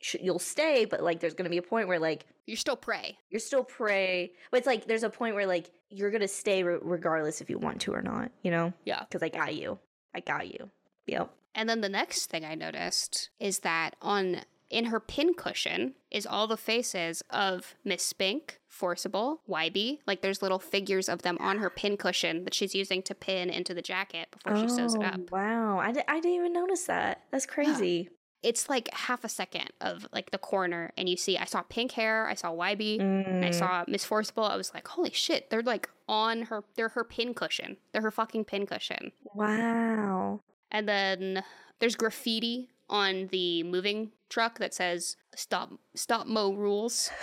sh- 0.00 0.16
you'll 0.20 0.38
stay, 0.38 0.84
but 0.84 1.02
like 1.02 1.20
there's 1.20 1.34
gonna 1.34 1.50
be 1.50 1.58
a 1.58 1.62
point 1.62 1.88
where 1.88 1.98
like 1.98 2.26
you're 2.46 2.56
still 2.56 2.76
prey. 2.76 3.16
you're 3.30 3.40
still 3.40 3.64
prey. 3.64 4.32
But 4.50 4.58
it's 4.58 4.66
like 4.66 4.86
there's 4.86 5.02
a 5.04 5.10
point 5.10 5.34
where 5.34 5.46
like 5.46 5.70
you're 5.90 6.10
gonna 6.10 6.28
stay 6.28 6.62
re- 6.62 6.78
regardless 6.82 7.40
if 7.40 7.48
you 7.50 7.58
want 7.58 7.80
to 7.82 7.92
or 7.92 8.02
not. 8.02 8.30
You 8.42 8.50
know? 8.50 8.72
Yeah. 8.84 9.00
Because 9.00 9.22
I 9.22 9.28
got 9.28 9.54
you. 9.54 9.78
I 10.14 10.20
got 10.20 10.48
you. 10.52 10.70
Yep. 11.06 11.30
And 11.54 11.68
then 11.68 11.80
the 11.80 11.88
next 11.88 12.26
thing 12.26 12.44
I 12.44 12.54
noticed 12.54 13.30
is 13.38 13.60
that 13.60 13.96
on 14.02 14.42
in 14.70 14.84
her 14.86 15.00
pincushion 15.00 15.94
is 16.12 16.26
all 16.26 16.46
the 16.46 16.56
faces 16.56 17.24
of 17.28 17.74
Miss 17.84 18.04
Spink, 18.04 18.60
Forcible, 18.68 19.40
Wybie. 19.48 19.98
Like 20.06 20.22
there's 20.22 20.42
little 20.42 20.60
figures 20.60 21.08
of 21.08 21.22
them 21.22 21.36
on 21.40 21.58
her 21.58 21.70
pincushion 21.70 22.44
that 22.44 22.54
she's 22.54 22.72
using 22.72 23.02
to 23.02 23.14
pin 23.14 23.50
into 23.50 23.74
the 23.74 23.82
jacket 23.82 24.28
before 24.30 24.56
she 24.60 24.68
sews 24.68 24.94
it 24.94 25.00
Oh, 25.02 25.06
up. 25.06 25.30
Wow. 25.32 25.80
I, 25.80 25.88
I 26.06 26.20
didn't 26.20 26.34
even 26.36 26.52
notice 26.52 26.84
that. 26.84 27.22
That's 27.32 27.46
crazy. 27.46 28.10
It's 28.42 28.68
like 28.70 28.88
half 28.94 29.22
a 29.24 29.28
second 29.28 29.70
of 29.80 30.06
like 30.12 30.30
the 30.30 30.38
corner, 30.38 30.92
and 30.96 31.08
you 31.08 31.16
see 31.16 31.36
I 31.36 31.44
saw 31.44 31.62
pink 31.62 31.92
hair, 31.92 32.26
I 32.26 32.34
saw 32.34 32.52
Wybie 32.52 32.98
and 33.00 33.44
I 33.44 33.50
Mm. 33.50 33.54
saw 33.54 33.84
Miss 33.86 34.04
Forcible. 34.04 34.44
I 34.44 34.56
was 34.56 34.72
like, 34.72 34.88
holy 34.88 35.10
shit, 35.12 35.50
they're 35.50 35.62
like 35.62 35.90
on 36.08 36.42
her, 36.42 36.64
they're 36.74 36.88
her 36.90 37.04
pincushion. 37.04 37.76
They're 37.92 38.02
her 38.02 38.10
fucking 38.10 38.46
pincushion. 38.46 39.12
Wow. 39.34 40.40
And 40.70 40.88
then 40.88 41.42
there's 41.80 41.96
graffiti 41.96 42.70
on 42.88 43.28
the 43.30 43.62
moving 43.62 44.12
truck 44.28 44.58
that 44.58 44.72
says 44.74 45.16
"Stop, 45.36 45.72
Stop 45.94 46.26
Mo 46.26 46.52
Rules." 46.52 47.10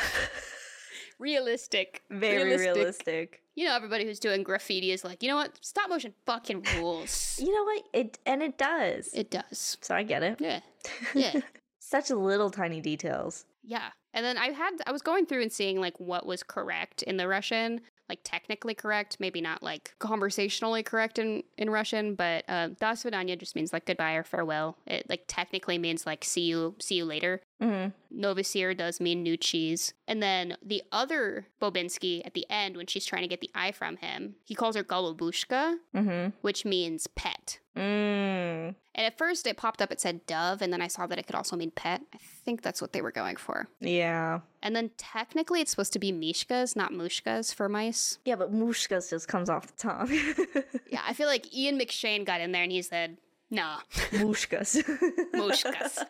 realistic, 1.19 2.03
Very 2.09 2.57
realistic. 2.57 3.41
You 3.55 3.65
know, 3.65 3.75
everybody 3.75 4.05
who's 4.05 4.19
doing 4.19 4.43
graffiti 4.43 4.91
is 4.91 5.03
like, 5.03 5.23
you 5.23 5.29
know 5.29 5.35
what? 5.35 5.57
Stop 5.61 5.89
motion 5.89 6.13
fucking 6.25 6.63
rules. 6.77 7.39
You 7.43 7.53
know 7.53 7.63
what? 7.63 7.83
It 7.93 8.19
and 8.25 8.41
it 8.41 8.57
does. 8.57 9.13
it 9.13 9.29
does. 9.31 9.77
so 9.81 9.93
I 9.95 10.03
get 10.03 10.23
it. 10.23 10.37
Yeah, 10.39 10.59
yeah, 11.15 11.41
Such 11.79 12.09
little 12.09 12.49
tiny 12.49 12.81
details. 12.81 13.45
yeah. 13.63 13.89
And 14.13 14.25
then 14.25 14.37
I 14.37 14.49
had 14.49 14.71
I 14.87 14.91
was 14.91 15.03
going 15.03 15.27
through 15.27 15.43
and 15.43 15.51
seeing 15.51 15.79
like 15.79 15.99
what 15.99 16.25
was 16.25 16.41
correct 16.41 17.03
in 17.03 17.17
the 17.17 17.27
Russian, 17.27 17.81
like 18.09 18.19
technically 18.23 18.73
correct, 18.73 19.17
maybe 19.19 19.41
not 19.41 19.61
like 19.61 19.93
conversationally 19.99 20.81
correct 20.81 21.19
in 21.19 21.43
in 21.59 21.69
Russian, 21.69 22.15
but 22.15 22.43
uh, 22.47 22.69
"Das 22.79 23.03
vidanya" 23.03 23.37
just 23.37 23.55
means 23.55 23.71
like 23.73 23.85
goodbye 23.85 24.13
or 24.13 24.23
farewell. 24.23 24.75
It 24.87 25.05
like 25.07 25.25
technically 25.27 25.77
means 25.77 26.07
like 26.07 26.23
see 26.25 26.41
you 26.41 26.73
see 26.79 26.95
you 26.95 27.05
later. 27.05 27.41
Hmm 27.59 27.87
Novosir 28.15 28.75
does 28.75 28.99
mean 28.99 29.21
new 29.21 29.37
cheese. 29.37 29.93
And 30.07 30.23
then 30.23 30.57
the 30.63 30.81
other 30.91 31.47
Bobinski 31.61 32.25
at 32.25 32.33
the 32.33 32.45
end, 32.49 32.77
when 32.77 32.87
she's 32.87 33.05
trying 33.05 33.21
to 33.23 33.27
get 33.27 33.41
the 33.41 33.51
eye 33.53 33.71
from 33.71 33.97
him, 33.97 34.35
he 34.45 34.55
calls 34.55 34.75
her 34.75 34.83
Golubushka, 34.83 35.77
hmm 35.93 36.27
which 36.41 36.65
means 36.65 37.07
pet. 37.07 37.59
Mm. 37.75 38.73
And 38.95 39.05
at 39.05 39.17
first 39.17 39.45
it 39.45 39.57
popped 39.57 39.81
up, 39.81 39.91
it 39.91 40.01
said 40.01 40.25
dove, 40.25 40.61
and 40.63 40.73
then 40.73 40.81
I 40.81 40.87
saw 40.87 41.05
that 41.05 41.19
it 41.19 41.27
could 41.27 41.35
also 41.35 41.55
mean 41.55 41.69
pet. 41.71 42.01
I 42.13 42.17
think 42.43 42.63
that's 42.63 42.81
what 42.81 42.93
they 42.93 43.01
were 43.03 43.11
going 43.11 43.35
for. 43.35 43.67
Yeah. 43.79 44.39
And 44.63 44.75
then 44.75 44.89
technically 44.97 45.61
it's 45.61 45.69
supposed 45.69 45.93
to 45.93 45.99
be 45.99 46.11
mishkas, 46.11 46.75
not 46.75 46.91
mushkas 46.91 47.53
for 47.53 47.69
mice. 47.69 48.17
Yeah, 48.25 48.35
but 48.35 48.51
mushkas 48.51 49.09
just 49.11 49.27
comes 49.27 49.49
off 49.49 49.67
the 49.67 49.77
tongue. 49.77 50.09
Yeah, 50.89 51.01
I 51.05 51.13
feel 51.13 51.27
like 51.27 51.53
Ian 51.53 51.77
McShane 51.77 52.25
got 52.25 52.39
in 52.39 52.51
there 52.53 52.63
and 52.63 52.71
he 52.71 52.81
said, 52.81 53.17
nah, 53.49 53.79
Mushkas. 54.11 54.83
mushkas. 55.33 56.03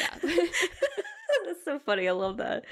yeah. 0.00 0.18
That's 1.46 1.64
so 1.64 1.78
funny. 1.78 2.08
I 2.08 2.12
love 2.12 2.36
that. 2.38 2.64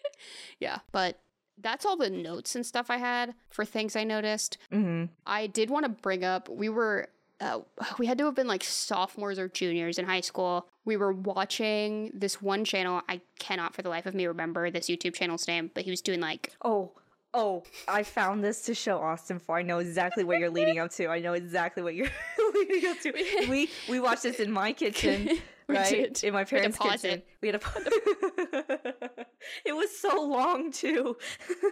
yeah. 0.60 0.78
But 0.92 1.18
that's 1.60 1.84
all 1.84 1.96
the 1.96 2.10
notes 2.10 2.54
and 2.54 2.64
stuff 2.64 2.90
I 2.90 2.96
had 2.98 3.34
for 3.50 3.64
things 3.64 3.96
I 3.96 4.04
noticed. 4.04 4.58
hmm 4.70 5.06
I 5.26 5.46
did 5.46 5.70
want 5.70 5.84
to 5.84 5.88
bring 5.90 6.24
up 6.24 6.48
we 6.48 6.68
were 6.68 7.08
uh, 7.40 7.60
we 7.98 8.06
had 8.06 8.18
to 8.18 8.24
have 8.24 8.34
been 8.34 8.48
like 8.48 8.64
sophomores 8.64 9.38
or 9.38 9.48
juniors 9.48 9.98
in 9.98 10.04
high 10.04 10.20
school. 10.22 10.66
We 10.84 10.96
were 10.96 11.12
watching 11.12 12.10
this 12.12 12.42
one 12.42 12.64
channel. 12.64 13.02
I 13.08 13.20
cannot 13.38 13.74
for 13.74 13.82
the 13.82 13.88
life 13.88 14.06
of 14.06 14.14
me 14.14 14.26
remember 14.26 14.70
this 14.70 14.88
YouTube 14.88 15.14
channel's 15.14 15.46
name, 15.46 15.70
but 15.74 15.84
he 15.84 15.90
was 15.90 16.00
doing 16.00 16.20
like 16.20 16.52
Oh, 16.64 16.92
oh, 17.34 17.62
I 17.86 18.02
found 18.02 18.42
this 18.42 18.62
to 18.62 18.74
show 18.74 18.98
Austin 18.98 19.38
for. 19.38 19.56
I 19.56 19.62
know 19.62 19.78
exactly 19.78 20.24
what 20.24 20.38
you're 20.38 20.50
leading 20.50 20.78
up 20.78 20.90
to. 20.92 21.08
I 21.08 21.20
know 21.20 21.34
exactly 21.34 21.82
what 21.82 21.94
you're 21.94 22.08
leading 22.54 22.90
up 22.90 23.00
to. 23.00 23.12
We 23.48 23.70
we 23.88 24.00
watched 24.00 24.22
this 24.22 24.40
in 24.40 24.50
my 24.50 24.72
kitchen, 24.72 25.38
right? 25.76 25.88
did. 25.88 26.24
In 26.24 26.32
my 26.32 26.44
We 26.50 26.58
had 26.60 26.72
to 26.72 26.78
parents' 26.78 27.02
kitchen. 27.02 27.18
it. 27.20 27.26
We 27.42 27.48
had 27.48 27.60
to 27.60 29.26
It 29.64 29.72
was 29.74 29.96
so 29.96 30.20
long 30.22 30.72
too. 30.72 31.16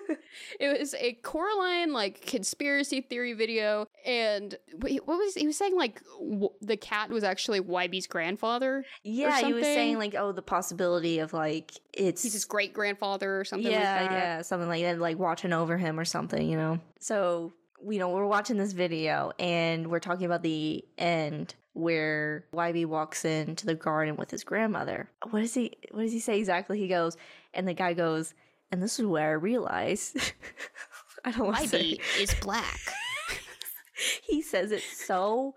it 0.60 0.78
was 0.78 0.94
a 0.94 1.14
Coraline 1.14 1.92
like 1.92 2.24
conspiracy 2.24 3.00
theory 3.00 3.32
video, 3.32 3.86
and 4.04 4.54
wait, 4.78 5.06
what 5.06 5.18
was 5.18 5.34
he 5.34 5.46
was 5.46 5.56
saying 5.56 5.76
like 5.76 6.00
w- 6.18 6.48
the 6.60 6.76
cat 6.76 7.10
was 7.10 7.24
actually 7.24 7.60
Wybie's 7.60 8.06
grandfather. 8.06 8.84
yeah, 9.02 9.40
he 9.40 9.52
was 9.52 9.64
saying 9.64 9.98
like, 9.98 10.14
oh, 10.14 10.32
the 10.32 10.42
possibility 10.42 11.18
of 11.18 11.32
like 11.32 11.72
it's 11.92 12.22
He's 12.22 12.34
his 12.34 12.44
great 12.44 12.72
grandfather 12.72 13.40
or 13.40 13.44
something 13.44 13.70
yeah, 13.70 14.00
like 14.00 14.10
that. 14.10 14.16
yeah, 14.16 14.42
something 14.42 14.68
like 14.68 14.82
that, 14.82 14.98
like 14.98 15.18
watching 15.18 15.52
over 15.52 15.76
him 15.76 15.98
or 15.98 16.04
something, 16.04 16.48
you 16.48 16.56
know. 16.56 16.78
So 17.00 17.52
you 17.88 17.98
know, 17.98 18.08
we're 18.08 18.26
watching 18.26 18.56
this 18.56 18.72
video 18.72 19.32
and 19.38 19.88
we're 19.88 20.00
talking 20.00 20.26
about 20.26 20.42
the 20.42 20.84
end 20.98 21.54
where 21.74 22.46
Wybie 22.52 22.86
walks 22.86 23.24
into 23.24 23.66
the 23.66 23.74
garden 23.74 24.16
with 24.16 24.30
his 24.30 24.44
grandmother. 24.44 25.10
What 25.30 25.40
does 25.40 25.54
he 25.54 25.72
what 25.90 26.02
does 26.02 26.12
he 26.12 26.20
say 26.20 26.38
exactly? 26.38 26.78
He 26.78 26.88
goes 26.88 27.16
and 27.54 27.68
the 27.68 27.74
guy 27.74 27.92
goes, 27.92 28.34
and 28.72 28.82
this 28.82 28.98
is 28.98 29.06
where 29.06 29.30
I 29.30 29.32
realize 29.32 30.14
I 31.24 31.30
don't 31.30 31.46
want 31.46 31.58
to 31.58 31.68
say 31.68 31.96
Wybie 31.96 32.22
is 32.22 32.34
black. 32.40 32.80
he 34.24 34.42
says 34.42 34.72
it 34.72 34.82
so 34.82 35.54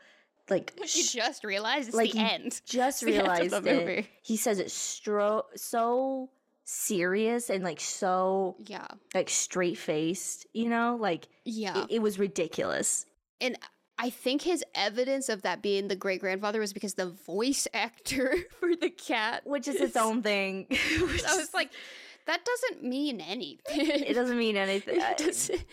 like 0.49 0.73
you 0.95 1.03
just 1.03 1.43
realized 1.43 1.89
it's 1.89 1.97
like 1.97 2.11
the 2.11 2.19
end. 2.19 2.61
just 2.65 3.03
end 3.03 3.11
realized 3.11 3.63
the 3.63 3.97
it. 3.99 4.07
He 4.21 4.37
says 4.37 4.59
it 4.59 4.67
stro- 4.67 5.43
so 5.55 6.29
serious 6.71 7.49
and 7.49 7.63
like 7.63 7.79
so 7.79 8.55
Yeah. 8.67 8.87
like 9.15 9.29
straight 9.29 9.77
faced, 9.77 10.45
you 10.53 10.69
know, 10.69 10.97
like 10.99 11.27
Yeah. 11.43 11.83
it, 11.83 11.87
it 11.95 11.99
was 12.01 12.19
ridiculous. 12.19 13.05
and 13.41 13.57
I 14.01 14.09
think 14.11 14.43
his 14.43 14.63
evidence 14.75 15.27
of 15.27 15.41
that 15.41 15.61
being 15.61 15.89
the 15.89 15.95
great 15.95 16.21
grandfather 16.21 16.61
was 16.61 16.71
because 16.71 16.93
the 16.93 17.07
voice 17.09 17.67
actor 17.73 18.33
for 18.59 18.73
the 18.75 18.89
cat, 18.89 19.45
Which 19.45 19.67
is 19.67 19.75
its 19.75 19.97
own 19.97 20.21
thing. 20.23 20.67
I 20.71 21.35
was 21.35 21.53
like, 21.53 21.71
that 22.25 22.45
doesn't 22.45 22.83
mean 22.83 23.19
anything. 23.19 23.59
it 23.89 24.13
doesn't 24.13 24.37
mean 24.37 24.55
anything. 24.55 25.01
It 25.01 25.17
doesn't- 25.17 25.65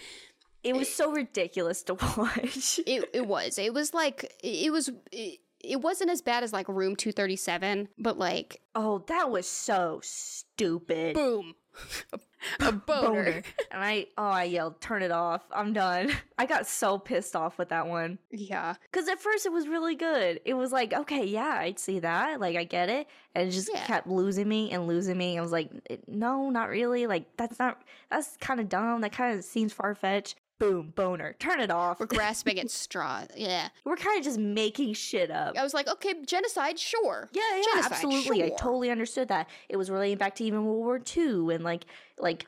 It 0.65 0.75
was 0.75 0.93
so 0.93 1.13
ridiculous 1.13 1.85
to 1.85 1.95
watch. 1.95 2.81
it, 2.85 3.09
it 3.13 3.27
was. 3.29 3.59
It 3.59 3.73
was 3.73 3.95
like 3.95 4.33
it 4.43 4.73
was. 4.73 4.91
It, 5.13 5.39
it 5.65 5.81
wasn't 5.81 6.11
as 6.11 6.23
bad 6.23 6.43
as 6.45 6.53
like 6.53 6.69
Room 6.69 6.97
Two 6.97 7.13
Thirty 7.13 7.37
Seven, 7.37 7.89
but 7.99 8.19
like 8.19 8.61
oh, 8.75 9.05
that 9.09 9.31
was 9.31 9.49
so 9.49 10.01
stupid. 10.03 11.15
boom, 11.15 11.55
a, 12.13 12.19
a 12.69 12.73
boner. 12.73 13.43
And 13.71 13.83
I 13.83 14.07
oh 14.19 14.25
I 14.25 14.45
yelled, 14.45 14.81
turn 14.81 15.03
it 15.03 15.11
off. 15.11 15.43
I'm 15.53 15.73
done. 15.73 16.13
I 16.39 16.47
got 16.47 16.67
so 16.67 16.99
pissed 16.99 17.35
off 17.35 17.59
with 17.59 17.71
that 17.71 17.87
one. 17.87 18.19
Yeah, 18.31 18.75
Cause 18.93 19.09
at 19.09 19.21
first 19.21 19.47
it 19.47 19.53
was 19.53 19.67
really 19.67 19.95
good. 19.95 20.41
It 20.45 20.55
was 20.55 20.73
like, 20.73 20.93
okay, 20.93 21.25
yeah, 21.25 21.57
I'd 21.61 21.79
see 21.79 21.99
that. 22.01 22.41
Like 22.41 22.57
I 22.57 22.65
get 22.65 22.89
it. 22.89 23.07
And 23.35 23.49
it 23.49 23.53
just 23.53 23.71
Yeah. 23.73 23.85
kept 23.87 24.07
losing 24.07 24.49
me 24.49 24.71
and 24.71 24.87
losing 24.87 25.17
me. 25.19 25.39
I 25.39 25.41
was 25.41 25.53
like, 25.53 25.71
no, 26.07 26.51
not 26.51 26.69
really. 26.69 27.07
Like 27.07 27.37
that's 27.37 27.59
not 27.59 27.83
that's 28.11 28.37
kind 28.39 28.61
of 28.61 28.69
dumb. 28.69 29.01
That 29.01 29.13
kind 29.13 29.37
of 29.39 29.45
seems 29.45 29.73
far 29.73 29.95
fetched. 29.95 30.37
Boom, 30.59 30.93
boner. 30.97 31.35
Turn 31.39 31.61
it 31.61 31.71
off. 31.71 32.01
we're 32.01 32.07
grasping 32.07 32.59
at 32.59 32.71
straw. 32.71 33.25
Yeah, 33.37 33.69
We're 33.85 33.97
kind 33.97 34.19
of 34.19 34.25
just 34.25 34.39
making 34.39 34.95
shit 34.95 35.31
up. 35.31 35.57
I 35.59 35.63
was 35.63 35.75
like, 35.75 35.87
okay, 35.89 36.15
genocide, 36.25 36.79
sure. 36.79 37.29
Yeah, 37.33 37.43
yeah, 37.57 37.63
Genocide, 37.75 37.93
absolutely. 37.93 38.45
I 38.45 38.49
totally 38.59 38.91
understood 38.91 39.29
that. 39.29 39.49
It 39.69 39.77
was 39.77 39.91
relating 39.91 40.17
back 40.17 40.35
to 40.37 40.45
even 40.45 40.65
World 40.65 40.79
War 40.79 41.01
II 41.17 41.55
and 41.55 41.63
like 41.63 41.85
like 42.19 42.47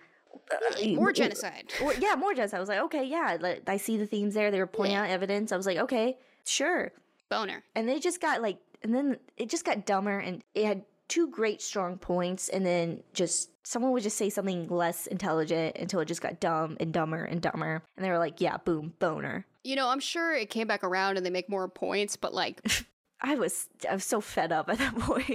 uh, 0.50 0.86
More 0.94 1.12
genocide. 1.12 1.70
Or, 1.82 1.92
yeah, 1.94 2.14
more 2.14 2.32
genocide. 2.32 2.56
I 2.56 2.60
was 2.60 2.68
like, 2.70 2.80
okay, 2.80 3.04
yeah, 3.04 3.36
like, 3.38 3.62
I 3.68 3.76
see 3.76 3.98
the 3.98 4.06
themes 4.06 4.32
there. 4.32 4.50
They 4.50 4.58
were 4.60 4.66
pointing 4.66 4.94
Yeah. 4.94 5.02
out 5.02 5.10
evidence. 5.10 5.52
I 5.52 5.56
was 5.58 5.66
like, 5.66 5.76
okay, 5.78 6.16
sure. 6.46 6.92
Boner. 7.28 7.62
And 7.74 7.86
they 7.86 7.98
just 7.98 8.22
got 8.22 8.40
like, 8.40 8.56
and 8.82 8.94
then 8.94 9.18
it 9.36 9.50
just 9.50 9.64
got 9.66 9.84
dumber, 9.84 10.18
and 10.18 10.42
it 10.54 10.64
had 10.64 10.82
two 11.08 11.28
great 11.28 11.60
strong 11.62 11.96
points, 11.98 12.48
and 12.48 12.64
then 12.64 13.02
just 13.12 13.50
someone 13.66 13.92
would 13.92 14.02
just 14.02 14.16
say 14.16 14.30
something 14.30 14.68
less 14.68 15.06
intelligent 15.06 15.76
until 15.76 16.00
it 16.00 16.06
just 16.06 16.22
got 16.22 16.40
dumb 16.40 16.76
and 16.80 16.92
dumber 16.92 17.24
and 17.24 17.40
dumber, 17.40 17.82
and 17.96 18.04
they 18.04 18.10
were 18.10 18.18
like, 18.18 18.40
yeah, 18.40 18.56
boom, 18.58 18.94
boner. 18.98 19.46
You 19.64 19.76
know, 19.76 19.88
I'm 19.88 20.00
sure 20.00 20.34
it 20.34 20.50
came 20.50 20.66
back 20.66 20.84
around 20.84 21.16
and 21.16 21.26
they 21.26 21.30
make 21.30 21.48
more 21.50 21.68
points, 21.68 22.16
but 22.16 22.32
like, 22.32 22.60
I 23.20 23.34
was 23.34 23.68
I 23.90 23.94
was 23.94 24.04
so 24.04 24.20
fed 24.20 24.52
up 24.52 24.68
at 24.68 24.78
that 24.78 24.94
point. 24.98 25.28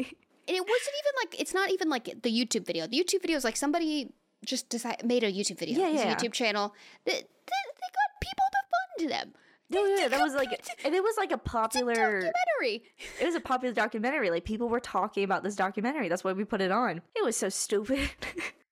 And 0.46 0.58
it 0.58 0.62
wasn't 0.62 0.96
even 1.00 1.14
like 1.22 1.40
it's 1.40 1.54
not 1.54 1.72
even 1.72 1.90
like 1.90 2.06
the 2.06 2.32
YouTube 2.32 2.66
video. 2.66 2.88
The 2.88 2.98
YouTube 3.00 3.22
video 3.22 3.38
is 3.38 3.44
like 3.44 3.56
somebody 3.58 4.14
just 4.46 4.70
decided 4.70 5.06
made 5.06 5.24
a 5.24 5.32
YouTube 5.32 5.60
video. 5.60 5.80
Yeah, 5.80 5.90
It's 5.90 6.02
a 6.02 6.06
yeah. 6.06 6.16
YouTube 6.16 6.34
channel. 6.34 6.74
They, 7.06 7.12
they, 7.14 7.18
they 7.20 7.90
got 7.94 8.22
people 8.22 8.46
to 8.52 8.60
fund 8.72 9.12
them. 9.12 9.34
No, 9.74 9.86
yeah, 9.86 10.08
that 10.08 10.22
was 10.22 10.34
like, 10.34 10.50
and 10.86 10.94
it 10.94 11.04
was 11.04 11.16
like 11.18 11.32
a 11.32 11.38
popular. 11.38 11.94
documentary. 11.94 12.84
It 13.20 13.26
was 13.26 13.36
a 13.36 13.40
popular 13.40 13.74
documentary. 13.74 14.30
Like 14.30 14.46
people 14.46 14.70
were 14.70 14.80
talking 14.80 15.24
about 15.24 15.44
this 15.44 15.56
documentary. 15.56 16.10
That's 16.10 16.24
why 16.24 16.34
we 16.34 16.46
put 16.46 16.62
it 16.62 16.72
on. 16.72 17.02
It 17.16 17.24
was 17.24 17.36
so 17.38 17.50
stupid. 17.50 18.10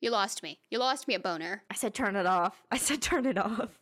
You 0.04 0.10
lost 0.10 0.42
me. 0.42 0.58
You 0.72 0.80
lost 0.80 1.08
me 1.08 1.14
at 1.14 1.22
boner. 1.22 1.62
I 1.70 1.76
said 1.76 1.94
turn 1.94 2.16
it 2.16 2.26
off. 2.26 2.64
I 2.72 2.78
said 2.78 3.04
turn 3.04 3.28
it 3.28 3.38
off. 3.38 3.78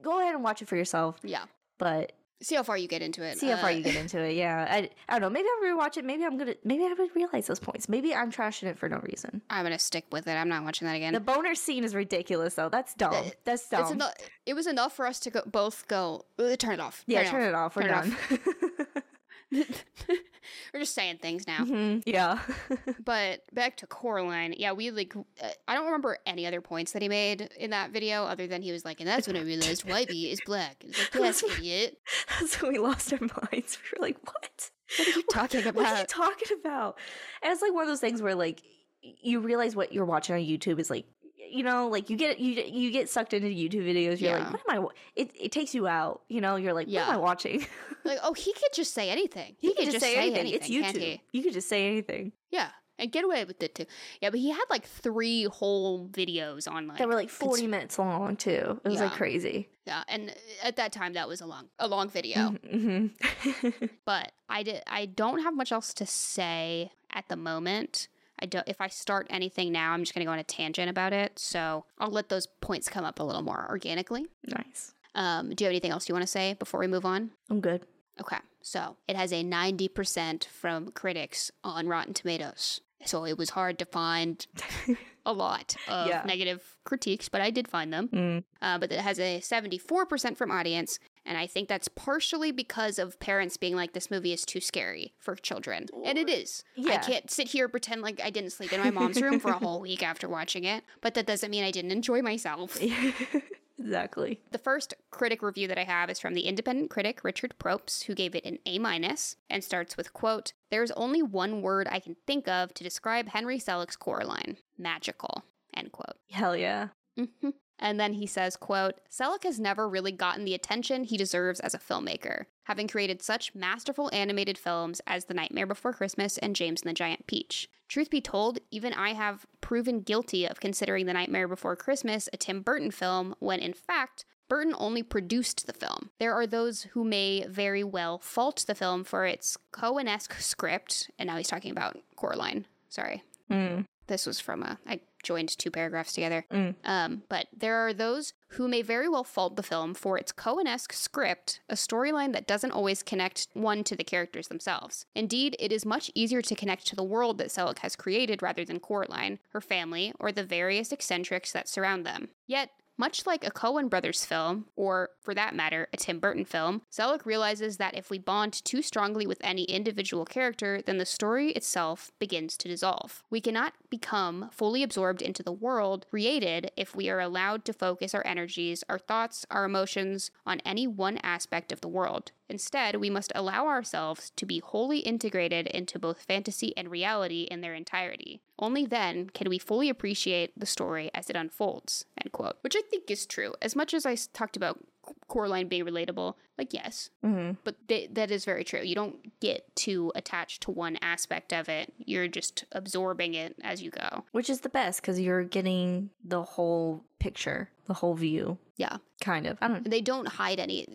Go 0.00 0.20
ahead 0.20 0.34
and 0.34 0.42
watch 0.42 0.62
it 0.62 0.68
for 0.68 0.76
yourself. 0.76 1.18
Yeah. 1.22 1.44
But 1.78 2.12
See 2.42 2.54
how 2.56 2.62
far 2.62 2.76
you 2.76 2.88
get 2.88 3.02
into 3.02 3.22
it. 3.22 3.38
see 3.38 3.48
how 3.48 3.56
far 3.56 3.70
Uh, 3.70 3.74
you 3.74 3.82
get 3.82 3.96
into 3.96 4.18
it. 4.18 4.34
Yeah, 4.36 4.66
I, 4.68 4.90
I 5.08 5.12
don't 5.18 5.22
know. 5.22 5.30
Maybe 5.30 5.46
I'll 5.48 5.76
rewatch 5.76 5.96
it. 5.96 6.04
Maybe 6.04 6.24
I'm 6.24 6.36
gonna. 6.36 6.54
Maybe 6.64 6.84
I 6.84 6.92
would 6.92 7.14
realize 7.16 7.46
those 7.46 7.60
points. 7.60 7.88
Maybe 7.88 8.14
I'm 8.14 8.30
trashing 8.30 8.64
it 8.64 8.78
for 8.78 8.88
no 8.88 8.98
reason. 9.04 9.42
I'm 9.48 9.64
gonna 9.64 9.78
stick 9.78 10.04
with 10.12 10.26
it. 10.26 10.32
I'm 10.32 10.48
not 10.48 10.64
watching 10.64 10.86
that 10.88 10.96
again. 10.96 11.12
The 11.12 11.20
boner 11.20 11.54
scene 11.54 11.84
is 11.84 11.94
ridiculous, 11.94 12.54
though. 12.54 12.68
That's 12.68 12.94
dumb. 12.94 13.14
Uh, 13.14 13.22
That's 13.44 13.62
it's 13.62 13.70
dumb. 13.70 13.92
enough. 13.92 14.14
It 14.44 14.54
was 14.54 14.66
enough 14.66 14.94
for 14.94 15.06
us 15.06 15.20
to 15.20 15.30
go, 15.30 15.42
both 15.46 15.86
go. 15.88 16.24
"Uh, 16.38 16.56
Turn 16.56 16.74
it 16.74 16.80
off. 16.80 17.04
yeah, 17.06 17.30
turn 17.30 17.42
it 17.42 17.54
off. 17.54 17.76
We're 17.76 17.82
Turn 17.88 18.12
it 18.30 18.38
done. 18.44 19.02
We're 19.52 20.80
just 20.80 20.94
saying 20.94 21.18
things 21.18 21.46
now. 21.46 21.64
Mhm, 21.64 22.02
Yeah. 22.06 22.38
But 23.04 23.42
back 23.52 23.76
to 23.78 23.86
Coraline, 23.86 24.54
yeah, 24.56 24.72
we 24.72 24.90
like. 24.90 25.14
Uh, 25.16 25.48
I 25.68 25.74
don't 25.74 25.84
remember 25.84 26.18
any 26.26 26.46
other 26.46 26.60
points 26.60 26.92
that 26.92 27.02
he 27.02 27.08
made 27.08 27.42
in 27.58 27.70
that 27.70 27.90
video, 27.90 28.24
other 28.24 28.46
than 28.46 28.62
he 28.62 28.72
was 28.72 28.84
like, 28.84 29.00
"And 29.00 29.08
that's 29.08 29.26
when 29.26 29.36
I 29.36 29.42
realized 29.42 29.86
Whitey 29.86 30.30
is 30.32 30.40
black." 30.46 30.76
It's 30.84 30.98
like, 31.14 31.14
yes, 31.22 31.42
idiot. 31.42 31.98
That's 32.40 32.60
when 32.62 32.72
we 32.72 32.78
lost 32.78 33.12
our 33.12 33.18
minds. 33.20 33.78
We 33.82 33.98
were 33.98 34.06
like, 34.06 34.18
what? 34.24 34.70
What 34.98 35.08
are 35.08 35.10
you 35.10 35.22
talking 35.32 35.60
about? 35.62 35.74
What 35.74 35.86
are 35.86 35.98
you 36.00 36.06
talking 36.06 36.58
about? 36.60 36.98
And 37.42 37.52
it's 37.52 37.62
like 37.62 37.72
one 37.72 37.82
of 37.82 37.88
those 37.88 38.00
things 38.00 38.20
where 38.22 38.34
like 38.34 38.62
you 39.02 39.40
realize 39.40 39.74
what 39.76 39.92
you're 39.92 40.04
watching 40.04 40.34
on 40.34 40.40
YouTube 40.42 40.78
is 40.78 40.90
like 40.90 41.06
you 41.52 41.62
know 41.62 41.88
like 41.88 42.10
you 42.10 42.16
get 42.16 42.38
you 42.38 42.62
you 42.62 42.90
get 42.90 43.08
sucked 43.08 43.32
into 43.34 43.48
YouTube 43.48 43.84
videos. 43.86 44.20
You're 44.20 44.38
Yeah. 44.38 44.50
like, 44.50 44.52
what 44.52 44.76
am 44.76 44.84
I? 44.84 44.88
It 45.16 45.30
it 45.38 45.52
takes 45.52 45.74
you 45.74 45.86
out. 45.86 46.22
You 46.28 46.40
know, 46.40 46.56
you're 46.56 46.72
like, 46.72 46.86
what 46.88 46.96
am 46.96 47.08
Yeah. 47.08 47.14
I 47.14 47.18
watching? 47.18 47.66
Like, 48.04 48.18
oh, 48.24 48.32
he 48.32 48.52
could 48.52 48.72
just 48.74 48.92
say 48.94 49.10
anything. 49.10 49.54
He 49.58 49.68
He, 49.68 49.74
could 49.76 49.84
just 49.92 50.00
say 50.00 50.16
anything. 50.16 50.48
It's 50.48 50.66
can't 50.66 50.96
YouTube. 50.96 51.20
You 51.30 51.42
could 51.44 51.52
just 51.52 51.68
say 51.68 51.86
anything. 51.86 52.32
Yeah, 52.50 52.70
and 52.98 53.12
get 53.12 53.22
away 53.24 53.44
with 53.44 53.62
it 53.62 53.76
too. 53.76 53.86
Yeah, 54.20 54.30
but 54.30 54.40
he 54.40 54.50
had 54.50 54.64
like 54.70 54.84
three 54.84 55.44
whole 55.44 56.08
videos 56.08 56.68
on 56.68 56.88
like 56.88 56.98
They 56.98 57.06
were 57.06 57.14
like 57.14 57.30
40 57.30 57.68
minutes 57.68 58.00
long 58.00 58.34
too. 58.34 58.80
It 58.84 58.88
was 58.88 58.98
like 59.00 59.12
crazy. 59.12 59.68
yeah, 59.86 60.02
and 60.08 60.34
at 60.64 60.74
that 60.76 60.90
time 60.92 61.12
that 61.12 61.28
was 61.28 61.40
a 61.40 61.46
long 61.46 61.68
a 61.78 61.86
long 61.86 62.08
video. 62.08 62.50
hmm 62.68 63.06
But 64.04 64.32
I 64.48 64.62
did 64.64 64.82
I 64.86 65.06
don't 65.06 65.42
have 65.42 65.54
much 65.54 65.72
else 65.72 65.94
to 65.94 66.06
say 66.06 66.90
at 67.12 67.28
the 67.28 67.36
moment. 67.36 68.08
I 68.42 68.46
don't 68.46 68.66
if 68.68 68.80
I 68.80 68.88
start 68.88 69.26
anything 69.30 69.72
now, 69.72 69.92
I'm 69.92 70.02
just 70.02 70.12
gonna 70.14 70.26
go 70.26 70.32
on 70.32 70.38
a 70.38 70.44
tangent 70.44 70.90
about 70.90 71.12
it. 71.12 71.38
So 71.38 71.84
I'll 71.98 72.10
let 72.10 72.28
those 72.28 72.46
points 72.60 72.88
come 72.88 73.04
up 73.04 73.20
a 73.20 73.22
little 73.22 73.42
more 73.42 73.66
organically. 73.70 74.26
nice. 74.46 74.92
Um, 75.14 75.50
do 75.54 75.62
you 75.62 75.66
have 75.66 75.72
anything 75.72 75.90
else 75.90 76.08
you 76.08 76.14
want 76.14 76.22
to 76.22 76.26
say 76.30 76.54
before 76.58 76.80
we 76.80 76.86
move 76.86 77.04
on? 77.04 77.30
I'm 77.50 77.60
good. 77.60 77.82
Okay, 78.20 78.38
so 78.62 78.96
it 79.06 79.14
has 79.16 79.30
a 79.32 79.42
90% 79.44 80.44
from 80.46 80.90
critics 80.90 81.50
on 81.62 81.86
Rotten 81.86 82.14
Tomatoes. 82.14 82.80
So 83.04 83.24
it 83.26 83.36
was 83.36 83.50
hard 83.50 83.78
to 83.80 83.84
find 83.84 84.46
a 85.26 85.32
lot 85.32 85.76
of 85.88 86.06
Yeah. 86.08 86.22
negative 86.24 86.62
critiques, 86.84 87.28
but 87.28 87.40
I 87.40 87.50
did 87.50 87.68
find 87.68 87.92
them. 87.92 88.08
Mm. 88.08 88.44
Uh, 88.62 88.78
but 88.78 88.90
it 88.92 89.00
has 89.00 89.18
a 89.18 89.40
74% 89.40 90.36
from 90.36 90.50
audience, 90.50 90.98
and 91.24 91.38
I 91.38 91.46
think 91.46 91.68
that's 91.68 91.88
partially 91.88 92.52
because 92.52 92.98
of 92.98 93.18
parents 93.20 93.56
being 93.56 93.76
like, 93.76 93.92
this 93.92 94.10
movie 94.10 94.32
is 94.32 94.44
too 94.44 94.60
scary 94.60 95.14
for 95.18 95.36
children. 95.36 95.86
And 96.04 96.18
it 96.18 96.28
is. 96.28 96.64
I 96.78 96.96
can't 96.98 97.30
sit 97.30 97.48
here 97.48 97.66
and 97.66 97.72
pretend 97.72 98.02
like 98.02 98.20
I 98.22 98.30
didn't 98.30 98.50
sleep 98.50 98.72
in 98.72 98.80
my 98.80 98.90
mom's 98.90 99.20
room 99.20 99.38
for 99.38 99.50
a 99.50 99.58
whole 99.58 99.80
week 99.82 100.02
after 100.02 100.28
watching 100.28 100.64
it, 100.64 100.84
but 101.00 101.14
that 101.14 101.26
doesn't 101.26 101.50
mean 101.50 101.64
I 101.64 101.70
didn't 101.70 101.92
enjoy 101.92 102.22
myself. 102.22 102.78
exactly. 103.78 104.40
The 104.50 104.58
first 104.58 104.94
critic 105.10 105.42
review 105.42 105.68
that 105.68 105.78
I 105.78 105.84
have 105.84 106.10
is 106.10 106.18
from 106.18 106.34
the 106.34 106.42
independent 106.42 106.90
critic 106.90 107.24
Richard 107.24 107.54
Propes, 107.58 108.02
who 108.02 108.14
gave 108.14 108.34
it 108.34 108.44
an 108.44 108.58
A 108.66 108.78
minus 108.78 109.36
and 109.48 109.62
starts 109.62 109.96
with 109.96 110.12
quote, 110.12 110.52
"There's 110.70 110.90
only 110.92 111.22
one 111.22 111.62
word 111.62 111.88
I 111.90 112.00
can 112.00 112.16
think 112.26 112.48
of 112.48 112.74
to 112.74 112.84
describe 112.84 113.28
Henry 113.28 113.58
Selick's 113.58 113.96
Coraline: 113.96 114.56
magical." 114.78 115.44
End 115.74 115.92
quote. 115.92 116.16
Hell 116.30 116.56
yeah. 116.56 116.88
hmm 117.16 117.50
And 117.82 117.98
then 117.98 118.12
he 118.12 118.28
says, 118.28 118.56
quote, 118.56 119.00
Selick 119.10 119.42
has 119.42 119.58
never 119.58 119.88
really 119.88 120.12
gotten 120.12 120.44
the 120.44 120.54
attention 120.54 121.02
he 121.02 121.16
deserves 121.16 121.58
as 121.58 121.74
a 121.74 121.80
filmmaker, 121.80 122.44
having 122.62 122.86
created 122.86 123.20
such 123.20 123.56
masterful 123.56 124.08
animated 124.12 124.56
films 124.56 125.00
as 125.04 125.24
The 125.24 125.34
Nightmare 125.34 125.66
Before 125.66 125.92
Christmas 125.92 126.38
and 126.38 126.54
James 126.54 126.82
and 126.82 126.90
the 126.90 126.94
Giant 126.94 127.26
Peach. 127.26 127.68
Truth 127.88 128.08
be 128.08 128.20
told, 128.20 128.60
even 128.70 128.92
I 128.92 129.14
have 129.14 129.46
proven 129.60 130.00
guilty 130.00 130.46
of 130.46 130.60
considering 130.60 131.06
The 131.06 131.12
Nightmare 131.12 131.48
Before 131.48 131.74
Christmas 131.74 132.28
a 132.32 132.36
Tim 132.36 132.62
Burton 132.62 132.92
film 132.92 133.34
when 133.40 133.58
in 133.58 133.72
fact, 133.72 134.24
Burton 134.48 134.74
only 134.78 135.02
produced 135.02 135.66
the 135.66 135.72
film. 135.72 136.10
There 136.20 136.34
are 136.34 136.46
those 136.46 136.84
who 136.92 137.02
may 137.02 137.44
very 137.48 137.82
well 137.82 138.18
fault 138.18 138.64
the 138.68 138.76
film 138.76 139.02
for 139.02 139.26
its 139.26 139.56
Coen 139.72 140.06
esque 140.06 140.34
script, 140.34 141.10
and 141.18 141.26
now 141.26 141.36
he's 141.36 141.48
talking 141.48 141.72
about 141.72 141.98
Coraline. 142.14 142.66
Sorry. 142.90 143.24
Mm. 143.50 143.86
This 144.06 144.26
was 144.26 144.38
from 144.38 144.62
a. 144.62 144.78
I 144.86 145.00
joined 145.22 145.56
two 145.56 145.70
paragraphs 145.70 146.12
together. 146.12 146.44
Mm. 146.50 146.74
Um, 146.84 147.22
but 147.28 147.46
there 147.56 147.76
are 147.76 147.92
those 147.92 148.32
who 148.48 148.68
may 148.68 148.82
very 148.82 149.08
well 149.08 149.24
fault 149.24 149.56
the 149.56 149.62
film 149.62 149.94
for 149.94 150.18
its 150.18 150.32
Coen 150.32 150.66
esque 150.66 150.92
script, 150.92 151.60
a 151.68 151.74
storyline 151.74 152.32
that 152.32 152.46
doesn't 152.46 152.72
always 152.72 153.02
connect 153.02 153.48
one 153.54 153.82
to 153.84 153.96
the 153.96 154.04
characters 154.04 154.48
themselves. 154.48 155.06
Indeed, 155.14 155.56
it 155.58 155.72
is 155.72 155.86
much 155.86 156.10
easier 156.14 156.42
to 156.42 156.54
connect 156.54 156.86
to 156.88 156.96
the 156.96 157.02
world 157.02 157.38
that 157.38 157.48
Selick 157.48 157.78
has 157.78 157.96
created 157.96 158.42
rather 158.42 158.64
than 158.64 158.80
Coraline, 158.80 159.38
her 159.52 159.60
family, 159.60 160.12
or 160.18 160.32
the 160.32 160.44
various 160.44 160.92
eccentrics 160.92 161.52
that 161.52 161.68
surround 161.68 162.04
them. 162.04 162.28
Yet, 162.46 162.70
Much 162.98 163.26
like 163.26 163.46
a 163.46 163.50
Coen 163.50 163.88
Brothers 163.88 164.24
film, 164.24 164.66
or 164.76 165.10
for 165.20 165.34
that 165.34 165.54
matter, 165.54 165.88
a 165.92 165.96
Tim 165.96 166.18
Burton 166.18 166.44
film, 166.44 166.82
Selick 166.90 167.24
realizes 167.24 167.78
that 167.78 167.96
if 167.96 168.10
we 168.10 168.18
bond 168.18 168.52
too 168.64 168.82
strongly 168.82 169.26
with 169.26 169.40
any 169.42 169.64
individual 169.64 170.24
character, 170.24 170.82
then 170.84 170.98
the 170.98 171.06
story 171.06 171.50
itself 171.52 172.12
begins 172.18 172.56
to 172.58 172.68
dissolve. 172.68 173.22
We 173.30 173.40
cannot 173.40 173.72
become 173.88 174.50
fully 174.52 174.82
absorbed 174.82 175.22
into 175.22 175.42
the 175.42 175.52
world 175.52 176.06
created 176.10 176.70
if 176.76 176.94
we 176.94 177.08
are 177.08 177.20
allowed 177.20 177.64
to 177.64 177.72
focus 177.72 178.14
our 178.14 178.26
energies, 178.26 178.84
our 178.88 178.98
thoughts, 178.98 179.46
our 179.50 179.64
emotions 179.64 180.30
on 180.44 180.60
any 180.60 180.86
one 180.86 181.18
aspect 181.22 181.72
of 181.72 181.80
the 181.80 181.88
world. 181.88 182.32
Instead, 182.52 182.96
we 182.96 183.08
must 183.08 183.32
allow 183.34 183.66
ourselves 183.66 184.30
to 184.36 184.44
be 184.44 184.58
wholly 184.58 184.98
integrated 184.98 185.66
into 185.68 185.98
both 185.98 186.24
fantasy 186.24 186.76
and 186.76 186.90
reality 186.90 187.48
in 187.50 187.62
their 187.62 187.72
entirety. 187.72 188.42
Only 188.58 188.84
then 188.84 189.30
can 189.30 189.48
we 189.48 189.58
fully 189.58 189.88
appreciate 189.88 190.52
the 190.54 190.66
story 190.66 191.10
as 191.14 191.30
it 191.30 191.36
unfolds. 191.36 192.04
End 192.22 192.30
quote. 192.30 192.58
Which 192.60 192.76
I 192.76 192.82
think 192.82 193.10
is 193.10 193.24
true. 193.24 193.54
As 193.62 193.74
much 193.74 193.94
as 193.94 194.04
I 194.04 194.18
talked 194.34 194.58
about 194.58 194.84
Coraline 195.28 195.68
being 195.68 195.84
relatable, 195.84 196.34
like 196.58 196.72
yes, 196.72 197.10
hmm 197.22 197.52
but 197.64 197.76
th- 197.88 198.10
that 198.12 198.30
is 198.30 198.44
very 198.44 198.64
true. 198.64 198.80
You 198.82 198.94
don't 198.94 199.38
get 199.40 199.74
too 199.76 200.12
attached 200.14 200.62
to 200.62 200.70
one 200.70 200.96
aspect 201.02 201.52
of 201.52 201.68
it. 201.68 201.92
You're 201.98 202.28
just 202.28 202.64
absorbing 202.72 203.34
it 203.34 203.56
as 203.62 203.82
you 203.82 203.90
go. 203.90 204.24
Which 204.32 204.48
is 204.50 204.60
the 204.60 204.68
best 204.68 205.00
because 205.00 205.18
you're 205.18 205.44
getting 205.44 206.10
the 206.24 206.42
whole 206.42 207.04
picture, 207.18 207.70
the 207.86 207.94
whole 207.94 208.14
view, 208.14 208.58
Yeah. 208.76 208.98
kind 209.20 209.46
of. 209.46 209.58
I 209.60 209.68
don't. 209.68 209.84
Know. 209.86 209.90
They 209.90 210.00
don't 210.02 210.28
hide 210.28 210.60
any 210.60 210.86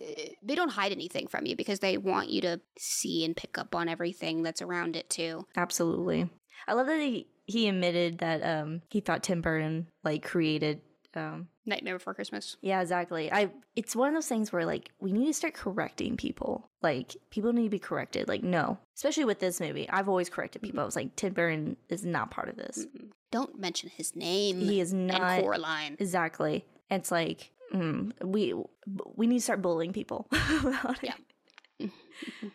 they 0.43 0.55
don't 0.55 0.71
hide 0.71 0.91
anything 0.91 1.27
from 1.27 1.45
you 1.45 1.55
because 1.55 1.79
they 1.79 1.97
want 1.97 2.29
you 2.29 2.41
to 2.41 2.61
see 2.77 3.25
and 3.25 3.35
pick 3.35 3.57
up 3.57 3.75
on 3.75 3.89
everything 3.89 4.43
that's 4.43 4.61
around 4.61 4.95
it 4.95 5.09
too. 5.09 5.45
Absolutely. 5.55 6.29
I 6.67 6.73
love 6.73 6.87
that 6.87 6.99
he 6.99 7.27
he 7.45 7.67
admitted 7.69 8.17
that 8.19 8.43
um 8.43 8.81
he 8.89 8.99
thought 8.99 9.23
Tim 9.23 9.41
Burton 9.41 9.87
like 10.03 10.23
created 10.23 10.81
um 11.17 11.47
Nightmare 11.65 11.95
Before 11.95 12.13
Christmas. 12.13 12.55
yeah 12.61 12.79
exactly. 12.81 13.31
I 13.31 13.49
it's 13.75 13.95
one 13.95 14.07
of 14.09 14.13
those 14.13 14.27
things 14.27 14.53
where 14.53 14.65
like 14.65 14.91
we 14.99 15.11
need 15.11 15.25
to 15.25 15.33
start 15.33 15.53
correcting 15.53 16.15
people. 16.17 16.69
Like 16.81 17.15
people 17.31 17.51
need 17.53 17.63
to 17.65 17.69
be 17.69 17.79
corrected. 17.79 18.27
Like 18.29 18.43
no, 18.43 18.77
especially 18.95 19.25
with 19.25 19.39
this 19.39 19.59
movie. 19.59 19.89
I've 19.89 20.07
always 20.07 20.29
corrected 20.29 20.61
people. 20.61 20.79
I 20.81 20.85
was 20.85 20.95
like 20.95 21.15
Tim 21.15 21.33
Burton 21.33 21.75
is 21.89 22.05
not 22.05 22.31
part 22.31 22.47
of 22.49 22.55
this. 22.55 22.85
Mm-mm. 22.85 23.07
Don't 23.31 23.59
mention 23.59 23.89
his 23.89 24.15
name. 24.15 24.59
He 24.61 24.79
is 24.79 24.93
and 24.93 25.07
not 25.07 25.41
Coraline. 25.41 25.97
exactly. 25.99 26.65
It's 26.89 27.11
like 27.11 27.51
mm, 27.73 28.13
we 28.23 28.53
we 29.15 29.27
need 29.27 29.39
to 29.39 29.43
start 29.43 29.61
bullying 29.61 29.91
people. 29.93 30.27
about 30.61 31.03
it. 31.03 31.13
Yeah. 31.79 31.87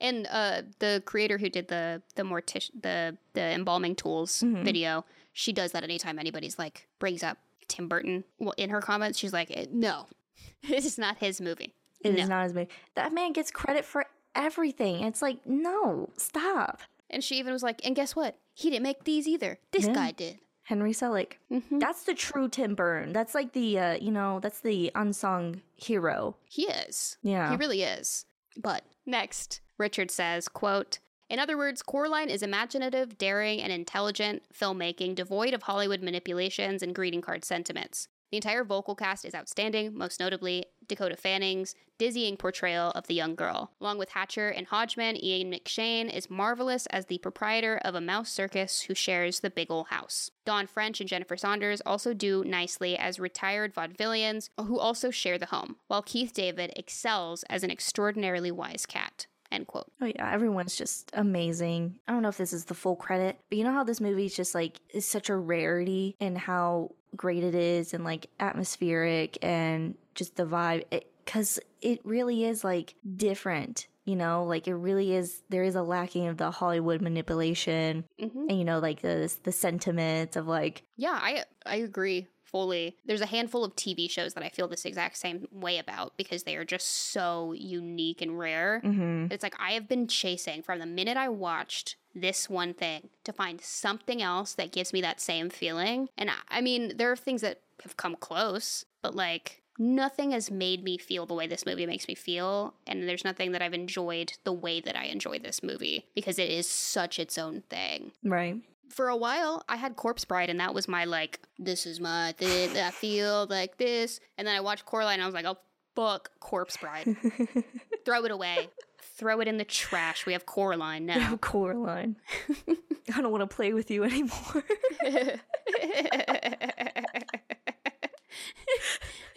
And 0.00 0.26
uh, 0.30 0.62
the 0.78 1.02
creator 1.04 1.36
who 1.38 1.48
did 1.50 1.68
the 1.68 2.02
the 2.14 2.22
mortician 2.22 2.70
the 2.82 3.16
the 3.34 3.42
embalming 3.52 3.94
tools 3.94 4.42
Mhm. 4.42 4.64
video, 4.64 5.04
she 5.32 5.52
does 5.52 5.72
that 5.72 5.84
anytime 5.84 6.18
anybody's 6.18 6.58
like 6.58 6.88
brings 6.98 7.22
up 7.22 7.36
Tim 7.68 7.88
Burton. 7.88 8.24
Well, 8.38 8.54
in 8.56 8.70
her 8.70 8.80
comments, 8.80 9.18
she's 9.18 9.32
like, 9.32 9.50
"Eh, 9.50 9.66
"No, 9.70 10.06
this 10.68 10.84
is 10.84 10.98
not 10.98 11.18
his 11.18 11.40
movie." 11.40 11.74
It 12.02 12.14
is 12.14 12.28
No. 12.28 12.36
not 12.36 12.44
as 12.46 12.52
big. 12.52 12.70
That 12.94 13.12
man 13.12 13.32
gets 13.32 13.50
credit 13.50 13.84
for 13.84 14.04
everything. 14.34 15.02
It's 15.04 15.22
like 15.22 15.46
no, 15.46 16.10
stop. 16.16 16.80
And 17.10 17.22
she 17.22 17.36
even 17.38 17.52
was 17.52 17.62
like, 17.62 17.80
"And 17.84 17.94
guess 17.96 18.14
what? 18.16 18.36
He 18.54 18.70
didn't 18.70 18.82
make 18.82 19.04
these 19.04 19.26
either. 19.26 19.58
This 19.72 19.86
Yeah. 19.86 19.94
guy 19.94 20.10
did." 20.12 20.38
Henry 20.64 20.92
Selick. 20.92 21.34
hmm 21.48 21.78
That's 21.78 22.02
the 22.02 22.14
true 22.14 22.48
Tim 22.48 22.74
Burton. 22.74 23.12
That's 23.12 23.34
like 23.36 23.52
the 23.52 23.78
uh, 23.78 23.94
you 23.94 24.10
know, 24.10 24.40
that's 24.40 24.60
the 24.60 24.90
unsung 24.96 25.62
hero. 25.76 26.36
He 26.48 26.62
is. 26.64 27.18
Yeah. 27.22 27.50
He 27.50 27.56
really 27.56 27.82
is. 27.82 28.26
But 28.56 28.82
next, 29.04 29.60
Richard 29.78 30.10
says, 30.10 30.48
quote, 30.48 30.98
in 31.28 31.38
other 31.38 31.56
words, 31.56 31.82
Coraline 31.82 32.30
is 32.30 32.42
imaginative, 32.42 33.18
daring, 33.18 33.60
and 33.60 33.72
intelligent 33.72 34.42
filmmaking 34.52 35.14
devoid 35.14 35.54
of 35.54 35.64
Hollywood 35.64 36.02
manipulations 36.02 36.82
and 36.82 36.94
greeting 36.94 37.20
card 37.20 37.44
sentiments. 37.44 38.08
The 38.30 38.38
entire 38.38 38.64
vocal 38.64 38.96
cast 38.96 39.24
is 39.24 39.34
outstanding, 39.34 39.96
most 39.96 40.18
notably 40.18 40.66
Dakota 40.88 41.16
Fanning's 41.16 41.74
dizzying 41.96 42.36
portrayal 42.36 42.90
of 42.90 43.06
the 43.06 43.14
young 43.14 43.34
girl. 43.36 43.70
Along 43.80 43.98
with 43.98 44.10
Hatcher 44.10 44.48
and 44.48 44.66
Hodgman, 44.66 45.22
Ian 45.22 45.52
McShane 45.52 46.12
is 46.12 46.28
marvelous 46.28 46.86
as 46.86 47.06
the 47.06 47.18
proprietor 47.18 47.80
of 47.84 47.94
a 47.94 48.00
mouse 48.00 48.30
circus 48.30 48.82
who 48.82 48.94
shares 48.94 49.40
the 49.40 49.50
Big 49.50 49.70
Ol' 49.70 49.84
House. 49.84 50.30
Dawn 50.44 50.66
French 50.66 51.00
and 51.00 51.08
Jennifer 51.08 51.36
Saunders 51.36 51.80
also 51.86 52.12
do 52.12 52.44
nicely 52.44 52.96
as 52.96 53.20
retired 53.20 53.74
vaudevillians 53.74 54.50
who 54.58 54.78
also 54.78 55.10
share 55.10 55.38
the 55.38 55.46
home, 55.46 55.76
while 55.86 56.02
Keith 56.02 56.32
David 56.32 56.72
excels 56.76 57.44
as 57.44 57.62
an 57.62 57.70
extraordinarily 57.70 58.50
wise 58.50 58.86
cat. 58.86 59.28
End 59.52 59.66
quote. 59.66 59.90
Oh 60.00 60.06
yeah, 60.06 60.30
everyone's 60.30 60.76
just 60.76 61.10
amazing. 61.14 61.98
I 62.08 62.12
don't 62.12 62.22
know 62.22 62.28
if 62.28 62.36
this 62.36 62.52
is 62.52 62.64
the 62.64 62.74
full 62.74 62.96
credit, 62.96 63.38
but 63.48 63.58
you 63.58 63.64
know 63.64 63.72
how 63.72 63.84
this 63.84 64.00
movie 64.00 64.26
is 64.26 64.34
just 64.34 64.54
like 64.54 64.80
is 64.90 65.06
such 65.06 65.28
a 65.28 65.36
rarity 65.36 66.16
and 66.20 66.36
how 66.36 66.92
great 67.14 67.44
it 67.44 67.54
is 67.54 67.94
and 67.94 68.04
like 68.04 68.28
atmospheric 68.40 69.38
and 69.42 69.94
just 70.14 70.36
the 70.36 70.44
vibe 70.44 70.84
because 71.24 71.58
it 71.80 72.00
really 72.04 72.44
is 72.44 72.64
like 72.64 72.94
different. 73.16 73.88
You 74.04 74.14
know, 74.14 74.44
like 74.44 74.68
it 74.68 74.74
really 74.74 75.14
is. 75.14 75.42
There 75.48 75.64
is 75.64 75.74
a 75.74 75.82
lacking 75.82 76.28
of 76.28 76.36
the 76.36 76.52
Hollywood 76.52 77.00
manipulation, 77.00 78.04
hmm 78.20 78.46
and 78.48 78.58
you 78.58 78.64
know, 78.64 78.78
like 78.78 79.00
the 79.02 79.32
the 79.42 79.52
sentiments 79.52 80.36
of 80.36 80.46
like 80.46 80.82
Yeah, 80.96 81.18
I 81.20 81.44
I 81.64 81.76
agree 81.76 82.28
fully. 82.46 82.96
There's 83.04 83.20
a 83.20 83.26
handful 83.26 83.64
of 83.64 83.74
TV 83.76 84.10
shows 84.10 84.34
that 84.34 84.44
I 84.44 84.48
feel 84.48 84.68
this 84.68 84.84
exact 84.84 85.16
same 85.16 85.46
way 85.50 85.78
about 85.78 86.16
because 86.16 86.44
they 86.44 86.56
are 86.56 86.64
just 86.64 86.86
so 86.86 87.52
unique 87.52 88.22
and 88.22 88.38
rare. 88.38 88.80
mhm. 88.84 89.30
It's 89.32 89.42
like 89.42 89.56
I 89.58 89.72
have 89.72 89.88
been 89.88 90.06
chasing 90.08 90.62
from 90.62 90.78
the 90.78 90.86
minute 90.86 91.16
I 91.16 91.28
watched 91.28 91.96
this 92.14 92.48
one 92.48 92.72
thing 92.72 93.10
to 93.24 93.32
find 93.32 93.60
something 93.60 94.22
else 94.22 94.54
that 94.54 94.72
gives 94.72 94.92
me 94.92 95.00
that 95.02 95.20
same 95.20 95.50
feeling. 95.50 96.08
And 96.16 96.30
I, 96.30 96.34
I 96.48 96.60
mean, 96.60 96.96
there 96.96 97.12
are 97.12 97.16
things 97.16 97.42
that 97.42 97.60
have 97.82 97.96
come 97.96 98.16
close, 98.16 98.84
but 99.02 99.14
like 99.14 99.62
nothing 99.78 100.30
has 100.30 100.50
made 100.50 100.82
me 100.82 100.96
feel 100.96 101.26
the 101.26 101.34
way 101.34 101.46
this 101.46 101.66
movie 101.66 101.84
makes 101.84 102.08
me 102.08 102.14
feel. 102.14 102.72
And 102.86 103.06
there's 103.06 103.24
nothing 103.24 103.52
that 103.52 103.60
I've 103.60 103.74
enjoyed 103.74 104.32
the 104.44 104.52
way 104.52 104.80
that 104.80 104.96
I 104.96 105.04
enjoy 105.04 105.38
this 105.38 105.62
movie 105.62 106.06
because 106.14 106.38
it 106.38 106.48
is 106.48 106.66
such 106.68 107.18
its 107.18 107.36
own 107.36 107.62
thing 107.68 108.12
right. 108.24 108.56
For 108.90 109.08
a 109.08 109.16
while 109.16 109.64
I 109.68 109.76
had 109.76 109.96
Corpse 109.96 110.24
Bride 110.24 110.50
and 110.50 110.60
that 110.60 110.74
was 110.74 110.88
my 110.88 111.04
like 111.04 111.40
this 111.58 111.86
is 111.86 112.00
my 112.00 112.32
thing 112.38 112.76
I 112.76 112.90
feel 112.90 113.46
like 113.48 113.76
this 113.78 114.20
and 114.38 114.46
then 114.46 114.54
I 114.54 114.60
watched 114.60 114.84
Coraline 114.86 115.14
and 115.14 115.22
I 115.22 115.26
was 115.26 115.34
like 115.34 115.44
oh 115.44 115.58
fuck 115.94 116.30
Corpse 116.40 116.76
Bride 116.76 117.16
throw 118.04 118.24
it 118.24 118.30
away 118.30 118.68
throw 119.00 119.40
it 119.40 119.48
in 119.48 119.58
the 119.58 119.64
trash 119.64 120.26
we 120.26 120.32
have 120.32 120.46
Coraline 120.46 121.06
now 121.06 121.16
We 121.16 121.22
have 121.22 121.40
Coraline. 121.40 122.16
I 123.14 123.20
don't 123.20 123.30
want 123.30 123.48
to 123.48 123.54
play 123.54 123.72
with 123.72 123.90
you 123.90 124.04
anymore. 124.04 124.64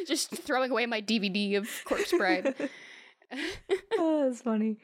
just 0.07 0.31
throwing 0.31 0.71
away 0.71 0.85
my 0.85 1.01
DVD 1.01 1.57
of 1.57 1.69
Corpse 1.85 2.11
Bride 2.11 2.55
oh, 3.97 4.25
that's 4.25 4.41
funny. 4.41 4.77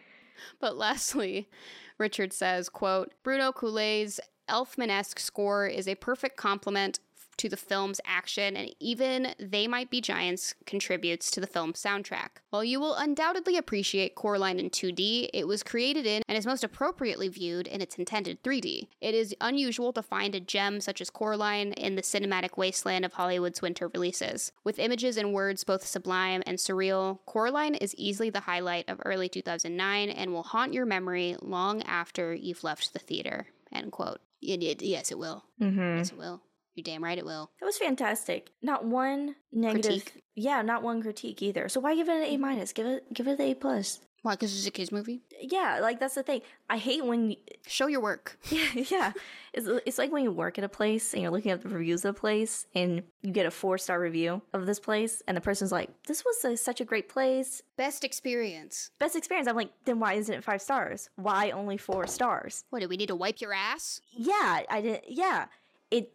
But 0.59 0.77
lastly, 0.77 1.49
Richard 1.97 2.33
says, 2.33 2.69
quote, 2.69 3.13
Bruno 3.23 3.51
Coulais's 3.51 4.19
Elfman-esque 4.49 5.19
score 5.19 5.67
is 5.67 5.87
a 5.87 5.95
perfect 5.95 6.37
complement 6.37 6.99
to 7.37 7.49
the 7.49 7.57
film's 7.57 7.99
action, 8.05 8.55
and 8.55 8.73
even 8.79 9.35
They 9.39 9.67
Might 9.67 9.89
Be 9.89 10.01
Giants 10.01 10.55
contributes 10.65 11.29
to 11.31 11.41
the 11.41 11.47
film's 11.47 11.81
soundtrack. 11.81 12.29
While 12.49 12.63
you 12.63 12.79
will 12.79 12.95
undoubtedly 12.95 13.57
appreciate 13.57 14.15
Coraline 14.15 14.59
in 14.59 14.69
2D, 14.69 15.29
it 15.33 15.47
was 15.47 15.63
created 15.63 16.05
in 16.05 16.23
and 16.27 16.37
is 16.37 16.45
most 16.45 16.63
appropriately 16.63 17.27
viewed 17.27 17.67
in 17.67 17.81
its 17.81 17.95
intended 17.95 18.41
3D. 18.43 18.87
It 19.01 19.13
is 19.13 19.35
unusual 19.41 19.91
to 19.93 20.01
find 20.01 20.33
a 20.35 20.39
gem 20.39 20.79
such 20.81 21.01
as 21.01 21.09
Coraline 21.09 21.73
in 21.73 21.95
the 21.95 22.01
cinematic 22.01 22.57
wasteland 22.57 23.05
of 23.05 23.13
Hollywood's 23.13 23.61
winter 23.61 23.89
releases. 23.89 24.51
With 24.63 24.79
images 24.79 25.17
and 25.17 25.33
words 25.33 25.63
both 25.63 25.85
sublime 25.85 26.41
and 26.45 26.57
surreal, 26.57 27.19
Coraline 27.25 27.75
is 27.75 27.95
easily 27.95 28.29
the 28.29 28.41
highlight 28.41 28.87
of 28.87 29.01
early 29.03 29.27
2009 29.27 30.09
and 30.09 30.31
will 30.31 30.43
haunt 30.43 30.73
your 30.73 30.85
memory 30.85 31.35
long 31.41 31.81
after 31.83 32.33
you've 32.33 32.63
left 32.63 32.93
the 32.93 32.99
theater. 32.99 33.47
End 33.73 33.91
quote. 33.91 34.21
It, 34.41 34.61
it- 34.63 34.81
yes, 34.81 35.11
it 35.11 35.17
will. 35.17 35.43
Mm-hmm. 35.61 35.97
Yes, 35.97 36.11
it 36.11 36.17
will. 36.17 36.41
You're 36.75 36.83
damn 36.83 37.03
right 37.03 37.17
it 37.17 37.25
will. 37.25 37.51
It 37.61 37.65
was 37.65 37.77
fantastic. 37.77 38.49
Not 38.61 38.83
one 38.85 39.35
negative. 39.53 40.03
Critique. 40.03 40.23
Yeah, 40.35 40.61
not 40.61 40.83
one 40.83 41.01
critique 41.01 41.41
either. 41.41 41.69
So 41.69 41.79
why 41.79 41.95
give 41.95 42.09
it 42.09 42.17
an 42.17 42.23
A 42.33 42.37
minus? 42.37 42.73
Give 42.73 42.85
it 42.85 43.13
give 43.13 43.27
it 43.29 43.39
an 43.39 43.41
A 43.45 43.53
plus. 43.53 43.99
Why? 44.25 44.33
Because 44.33 44.57
it's 44.57 44.65
a 44.65 44.71
kids 44.71 44.91
movie. 44.91 45.21
Yeah, 45.39 45.77
like 45.83 45.99
that's 45.99 46.15
the 46.15 46.23
thing. 46.23 46.41
I 46.67 46.77
hate 46.77 47.05
when 47.05 47.27
y- 47.29 47.37
Show 47.67 47.85
your 47.85 48.01
work. 48.01 48.39
yeah, 48.49 48.69
yeah. 48.89 49.11
It's, 49.53 49.67
it's 49.85 49.97
like 49.99 50.11
when 50.11 50.23
you 50.23 50.31
work 50.31 50.57
at 50.57 50.63
a 50.63 50.69
place 50.69 51.13
and 51.13 51.21
you're 51.21 51.29
looking 51.31 51.51
at 51.51 51.61
the 51.61 51.69
reviews 51.69 52.03
of 52.03 52.15
the 52.15 52.19
place 52.19 52.65
and 52.73 53.03
you 53.21 53.31
get 53.31 53.45
a 53.45 53.51
four 53.51 53.77
star 53.77 53.99
review 53.99 54.41
of 54.51 54.65
this 54.65 54.79
place 54.79 55.21
and 55.27 55.37
the 55.37 55.41
person's 55.41 55.71
like, 55.71 55.91
"This 56.07 56.25
was 56.25 56.43
a, 56.43 56.57
such 56.57 56.81
a 56.81 56.85
great 56.85 57.07
place, 57.07 57.61
Best 57.77 58.03
experience. 58.03 58.89
best 58.97 59.15
experience." 59.15 59.47
I'm 59.47 59.55
like, 59.55 59.69
"Then 59.85 59.99
why 59.99 60.13
isn't 60.13 60.33
it 60.33 60.43
five 60.43 60.61
stars? 60.63 61.09
Why 61.17 61.51
only 61.51 61.77
four 61.77 62.07
stars?" 62.07 62.63
What 62.71 62.79
do 62.81 62.87
we 62.87 62.97
need 62.97 63.09
to 63.09 63.15
wipe 63.15 63.41
your 63.41 63.53
ass? 63.53 64.01
Yeah, 64.11 64.61
I 64.67 64.81
did. 64.81 65.01
Yeah, 65.07 65.45
it. 65.91 66.11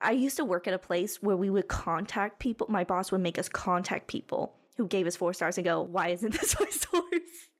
I 0.00 0.12
used 0.12 0.38
to 0.38 0.46
work 0.46 0.66
at 0.66 0.72
a 0.72 0.78
place 0.78 1.22
where 1.22 1.36
we 1.36 1.50
would 1.50 1.68
contact 1.68 2.38
people. 2.38 2.66
My 2.70 2.84
boss 2.84 3.12
would 3.12 3.20
make 3.20 3.38
us 3.38 3.50
contact 3.50 4.06
people 4.06 4.54
who 4.80 4.88
gave 4.88 5.06
us 5.06 5.14
four 5.14 5.34
stars 5.34 5.58
and 5.58 5.64
go, 5.66 5.82
"Why 5.82 6.08
isn't 6.08 6.32
this 6.40 6.54
five 6.54 6.72
stars?" 6.72 7.04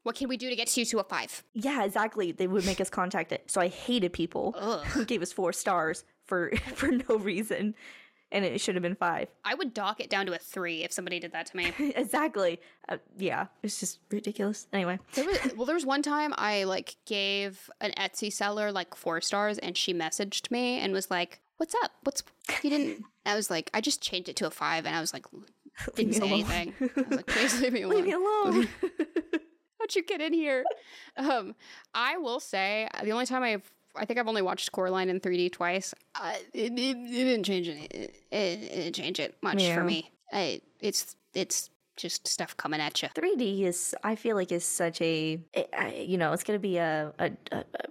What 0.04 0.16
can 0.16 0.28
we 0.30 0.38
do 0.38 0.48
to 0.48 0.56
get 0.56 0.74
you 0.78 0.86
to 0.86 0.98
a 1.00 1.04
five? 1.04 1.44
Yeah, 1.52 1.84
exactly. 1.84 2.32
They 2.32 2.46
would 2.46 2.64
make 2.64 2.80
us 2.80 2.88
contact 2.88 3.32
it. 3.32 3.50
So 3.50 3.60
I 3.60 3.68
hated 3.68 4.14
people 4.14 4.54
Ugh. 4.56 4.82
who 4.86 5.04
gave 5.04 5.20
us 5.20 5.30
four 5.32 5.52
stars 5.52 6.04
for 6.26 6.50
for 6.74 6.88
no 6.88 7.16
reason. 7.18 7.74
and 8.32 8.44
it 8.44 8.60
should 8.60 8.76
have 8.76 8.82
been 8.82 8.94
five. 8.94 9.28
I 9.44 9.54
would 9.54 9.74
dock 9.74 10.00
it 10.00 10.08
down 10.08 10.24
to 10.26 10.32
a 10.32 10.38
three 10.38 10.84
if 10.84 10.92
somebody 10.92 11.18
did 11.20 11.32
that 11.32 11.46
to 11.46 11.56
me. 11.56 11.72
exactly. 11.96 12.60
Uh, 12.88 12.96
yeah, 13.18 13.48
it's 13.62 13.78
just 13.80 13.98
ridiculous. 14.10 14.68
Anyway, 14.72 14.98
There 15.14 15.26
was, 15.26 15.38
well, 15.56 15.66
there 15.66 15.74
was 15.74 15.84
one 15.84 16.00
time 16.02 16.32
I 16.38 16.64
like 16.64 16.96
gave 17.06 17.68
an 17.82 17.92
Etsy 17.98 18.32
seller 18.32 18.72
like 18.72 18.94
four 18.94 19.20
stars, 19.20 19.58
and 19.58 19.76
she 19.76 19.92
messaged 19.92 20.50
me 20.50 20.78
and 20.78 20.94
was 20.94 21.10
like, 21.10 21.40
"What's 21.58 21.74
up? 21.84 21.90
What's 22.04 22.22
you 22.62 22.70
didn't?" 22.70 23.04
I 23.26 23.34
was 23.34 23.50
like, 23.50 23.68
I 23.74 23.82
just 23.82 24.00
changed 24.00 24.30
it 24.30 24.36
to 24.36 24.46
a 24.46 24.50
five, 24.50 24.86
and 24.86 24.96
I 24.96 25.00
was 25.00 25.12
like, 25.12 25.26
didn't 25.94 26.14
say 26.14 26.20
alone. 26.20 26.32
anything. 26.32 26.74
I 26.80 27.00
was 27.08 27.16
like, 27.16 27.26
please 27.26 27.60
leave 27.60 27.72
me 27.72 27.82
alone. 27.82 27.96
leave 27.96 28.04
me 28.06 28.12
alone. 28.12 28.68
How'd 29.78 29.94
you 29.94 30.02
get 30.04 30.20
in 30.20 30.32
here? 30.32 30.64
Um, 31.16 31.54
I 31.94 32.16
will 32.18 32.40
say 32.40 32.88
the 33.02 33.12
only 33.12 33.26
time 33.26 33.42
I've 33.42 33.70
I 33.96 34.04
think 34.04 34.20
I've 34.20 34.28
only 34.28 34.42
watched 34.42 34.70
Coraline 34.70 35.08
in 35.10 35.18
3D 35.18 35.50
twice. 35.50 35.92
Uh, 36.14 36.34
it, 36.54 36.72
it, 36.72 36.78
it 36.78 37.10
didn't 37.10 37.42
change 37.42 37.68
any. 37.68 37.86
It, 37.86 38.14
it, 38.30 38.36
it 38.36 38.74
didn't 38.76 38.92
change 38.94 39.18
it 39.18 39.36
much 39.42 39.60
Yeah. 39.60 39.74
for 39.74 39.82
me. 39.82 40.12
I, 40.32 40.60
it's 40.78 41.16
it's 41.34 41.70
just 41.96 42.28
stuff 42.28 42.56
coming 42.56 42.80
at 42.80 43.02
you. 43.02 43.08
3D 43.08 43.62
is, 43.64 43.94
I 44.04 44.14
feel 44.14 44.36
like, 44.36 44.52
is 44.52 44.64
such 44.64 45.00
a, 45.02 45.40
I- 45.56 45.66
I- 45.76 45.94
you 46.06 46.18
know, 46.18 46.32
it's 46.32 46.44
gonna 46.44 46.60
be 46.60 46.76
a, 46.78 47.12
a, 47.18 47.32
a, 47.50 47.56
a 47.56 47.84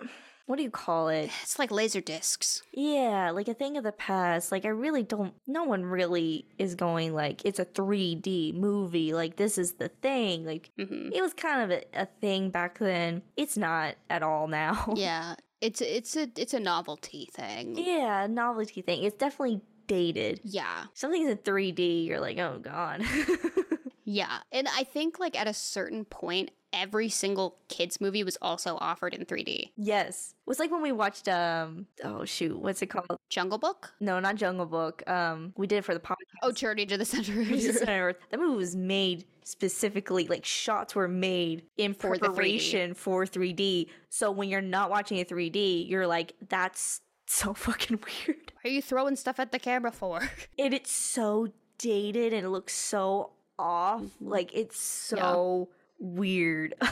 um, 0.00 0.08
what 0.46 0.56
do 0.56 0.62
you 0.62 0.70
call 0.70 1.08
it? 1.08 1.30
It's 1.42 1.58
like 1.58 1.70
laser 1.70 2.00
discs. 2.00 2.62
Yeah, 2.72 3.30
like 3.30 3.48
a 3.48 3.54
thing 3.54 3.76
of 3.76 3.84
the 3.84 3.92
past. 3.92 4.50
Like 4.52 4.64
I 4.64 4.68
really 4.68 5.02
don't. 5.02 5.34
No 5.46 5.64
one 5.64 5.84
really 5.84 6.46
is 6.58 6.74
going 6.74 7.14
like 7.14 7.44
it's 7.44 7.58
a 7.58 7.64
3D 7.64 8.54
movie. 8.54 9.12
Like 9.14 9.36
this 9.36 9.58
is 9.58 9.74
the 9.74 9.88
thing. 9.88 10.44
Like 10.44 10.70
hmm 10.78 11.10
it 11.12 11.20
was 11.22 11.34
kind 11.34 11.62
of 11.70 11.78
a, 11.78 12.02
a 12.02 12.06
thing 12.20 12.50
back 12.50 12.78
then. 12.78 13.22
It's 13.36 13.56
not 13.56 13.94
at 14.10 14.22
all 14.22 14.48
now. 14.48 14.94
Yeah, 14.96 15.34
it's 15.60 15.80
it's 15.80 16.16
a 16.16 16.28
it's 16.36 16.54
a 16.54 16.60
novelty 16.60 17.28
thing. 17.32 17.76
yeah, 17.76 18.26
novelty 18.28 18.82
thing. 18.82 19.04
It's 19.04 19.16
definitely 19.16 19.60
dated. 19.86 20.40
Yeah, 20.44 20.84
Something's 20.94 21.30
in 21.30 21.38
3D. 21.38 22.06
You're 22.06 22.20
like, 22.20 22.38
oh 22.38 22.58
god. 22.62 23.02
yeah, 24.12 24.38
and 24.52 24.68
I 24.68 24.84
think 24.84 25.18
like 25.18 25.38
at 25.38 25.46
a 25.48 25.54
certain 25.54 26.04
point, 26.04 26.50
every 26.72 27.08
single 27.08 27.58
kids 27.68 28.00
movie 28.00 28.24
was 28.24 28.38
also 28.40 28.76
offered 28.80 29.12
in 29.14 29.24
3D. 29.26 29.70
yes, 29.76 30.34
it 30.46 30.48
was 30.48 30.58
like 30.58 30.70
when 30.70 30.82
we 30.82 30.92
watched 30.92 31.28
um. 31.28 31.86
Oh 32.04 32.24
shoot, 32.24 32.58
what's 32.58 32.82
it 32.82 32.86
called? 32.86 33.18
Jungle 33.28 33.58
Book. 33.58 33.92
No, 34.00 34.20
not 34.20 34.36
Jungle 34.36 34.66
Book. 34.66 35.02
Um, 35.08 35.52
we 35.56 35.66
did 35.66 35.76
it 35.78 35.84
for 35.84 35.94
the 35.94 36.00
podcast. 36.00 36.16
Oh, 36.42 36.52
Journey 36.52 36.86
to 36.86 36.96
the 36.96 37.04
Center 37.04 37.40
of 37.40 37.50
It's 37.50 37.64
just 37.64 37.80
the 37.80 37.90
on 37.92 37.98
Earth. 37.98 38.16
That 38.30 38.40
movie 38.40 38.56
was 38.56 38.74
made 38.76 39.24
specifically, 39.44 40.26
like 40.28 40.44
shots 40.44 40.94
were 40.94 41.08
made 41.08 41.64
in 41.76 41.94
For 41.94 42.16
the 42.16 42.26
3D. 42.26 42.34
preparation 42.34 42.94
for 42.94 43.26
3D. 43.26 43.88
So 44.08 44.30
when 44.30 44.48
you're 44.48 44.60
not 44.60 44.88
watching 44.90 45.18
a 45.20 45.24
3D, 45.24 45.88
you're 45.88 46.06
like, 46.06 46.34
that's 46.48 47.00
so 47.26 47.52
fucking 47.66 47.98
weird. 48.04 48.52
What 48.54 48.64
are 48.70 48.72
you 48.74 48.82
throwing 48.82 49.16
stuff 49.16 49.40
at 49.40 49.50
the 49.52 49.58
camera 49.58 49.90
for? 49.92 50.20
And 50.58 50.72
it's 50.72 50.92
so 50.92 51.48
dated 51.78 52.32
and 52.32 52.46
it 52.46 52.50
looks 52.50 52.74
so 52.74 53.30
off. 53.62 54.02
Mm-hmm. 54.02 54.28
Like 54.28 54.54
it's 54.54 54.78
so 54.78 55.68
weird. 55.98 56.74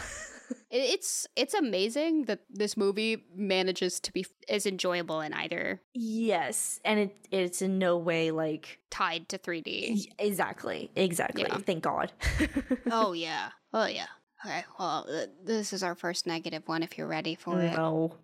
It's 0.70 1.26
it's 1.36 1.54
amazing 1.54 2.24
that 2.24 2.40
this 2.48 2.76
movie 2.76 3.24
manages 3.34 3.98
to 4.00 4.12
be 4.12 4.26
as 4.48 4.66
enjoyable 4.66 5.20
in 5.20 5.32
either 5.32 5.80
yes, 5.94 6.80
and 6.84 7.00
it 7.00 7.16
it's 7.30 7.62
in 7.62 7.78
no 7.78 7.96
way 7.96 8.30
like 8.30 8.78
tied 8.90 9.28
to 9.30 9.38
3D. 9.38 10.06
exactly, 10.18 10.90
exactly. 10.94 11.42
Yeah. 11.42 11.58
Thank 11.58 11.82
God. 11.82 12.12
oh 12.90 13.12
yeah. 13.12 13.50
Oh 13.72 13.86
yeah. 13.86 14.06
Okay. 14.44 14.64
Well, 14.78 15.04
th- 15.06 15.28
this 15.44 15.72
is 15.74 15.82
our 15.82 15.94
first 15.94 16.26
negative 16.26 16.62
one. 16.66 16.82
If 16.82 16.96
you're 16.96 17.06
ready 17.06 17.34
for 17.34 17.60
it, 17.60 17.76
no. 17.76 18.14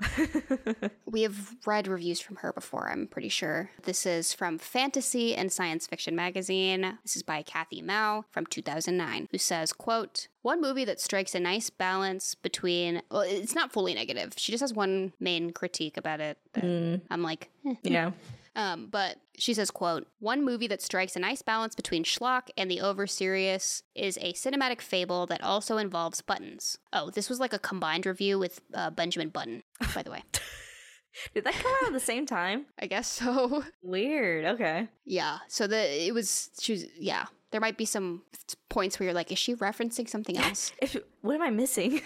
we 1.06 1.22
have 1.22 1.54
read 1.66 1.86
reviews 1.88 2.20
from 2.20 2.36
her 2.36 2.52
before. 2.54 2.88
I'm 2.90 3.06
pretty 3.06 3.28
sure 3.28 3.70
this 3.82 4.06
is 4.06 4.32
from 4.32 4.56
Fantasy 4.58 5.34
and 5.34 5.52
Science 5.52 5.86
Fiction 5.86 6.16
magazine. 6.16 6.98
This 7.02 7.16
is 7.16 7.22
by 7.22 7.42
Kathi 7.42 7.82
Maio 7.84 8.24
from 8.30 8.46
2009, 8.46 9.28
who 9.30 9.36
says, 9.38 9.72
"quote 9.74 10.28
One 10.40 10.60
movie 10.62 10.86
that 10.86 11.00
strikes 11.00 11.34
a 11.34 11.40
nice 11.40 11.68
balance 11.68 12.34
between. 12.34 13.02
Well, 13.10 13.20
it's 13.20 13.54
not 13.54 13.70
fully 13.72 13.92
negative. 13.94 14.32
She 14.36 14.52
just 14.52 14.62
has 14.62 14.72
one 14.72 15.12
main 15.20 15.50
critique 15.52 15.96
about 15.98 16.20
it. 16.20 16.38
That 16.54 16.64
Mm, 16.64 17.00
I'm 17.10 17.22
like, 17.22 17.50
eh. 17.66 17.74
yeah. 17.82 18.12
Um, 18.56 18.88
but 18.90 19.18
she 19.36 19.52
says, 19.52 19.70
quote, 19.70 20.08
one 20.18 20.42
movie 20.42 20.66
that 20.68 20.80
strikes 20.80 21.14
a 21.14 21.18
nice 21.18 21.42
balance 21.42 21.74
between 21.74 22.04
schlock 22.04 22.48
and 22.56 22.70
the 22.70 22.80
over 22.80 23.06
serious 23.06 23.82
is 23.94 24.16
a 24.22 24.32
cinematic 24.32 24.80
fable 24.80 25.26
that 25.26 25.42
also 25.42 25.76
involves 25.76 26.22
buttons. 26.22 26.78
Oh, 26.90 27.10
this 27.10 27.28
was 27.28 27.38
like 27.38 27.52
a 27.52 27.58
combined 27.58 28.06
review 28.06 28.38
with 28.38 28.62
uh, 28.72 28.88
Benjamin 28.88 29.28
Button, 29.28 29.62
by 29.94 30.02
the 30.02 30.10
way. 30.10 30.24
Did 31.34 31.44
that 31.44 31.54
come 31.54 31.72
out 31.82 31.88
at 31.88 31.92
the 31.92 32.00
same 32.00 32.24
time? 32.24 32.66
I 32.78 32.86
guess 32.86 33.08
so. 33.08 33.62
Weird. 33.82 34.46
Okay. 34.46 34.88
yeah. 35.04 35.38
So 35.48 35.66
the 35.66 36.06
it 36.06 36.12
was 36.12 36.50
she 36.60 36.72
was 36.72 36.86
yeah. 36.98 37.26
There 37.52 37.60
might 37.60 37.78
be 37.78 37.84
some 37.84 38.22
points 38.68 38.98
where 38.98 39.04
you're 39.04 39.14
like, 39.14 39.32
is 39.32 39.38
she 39.38 39.54
referencing 39.54 40.08
something 40.08 40.36
else? 40.36 40.72
If 40.82 40.96
what 41.22 41.36
am 41.36 41.42
I 41.42 41.50
missing? 41.50 42.00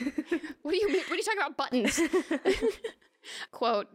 what 0.62 0.72
do 0.72 0.76
you 0.76 0.88
mean? 0.88 1.02
What 1.08 1.12
are 1.12 1.16
you 1.16 1.22
talking 1.22 1.40
about 1.40 1.56
buttons? 1.56 2.00
Quote, 3.50 3.88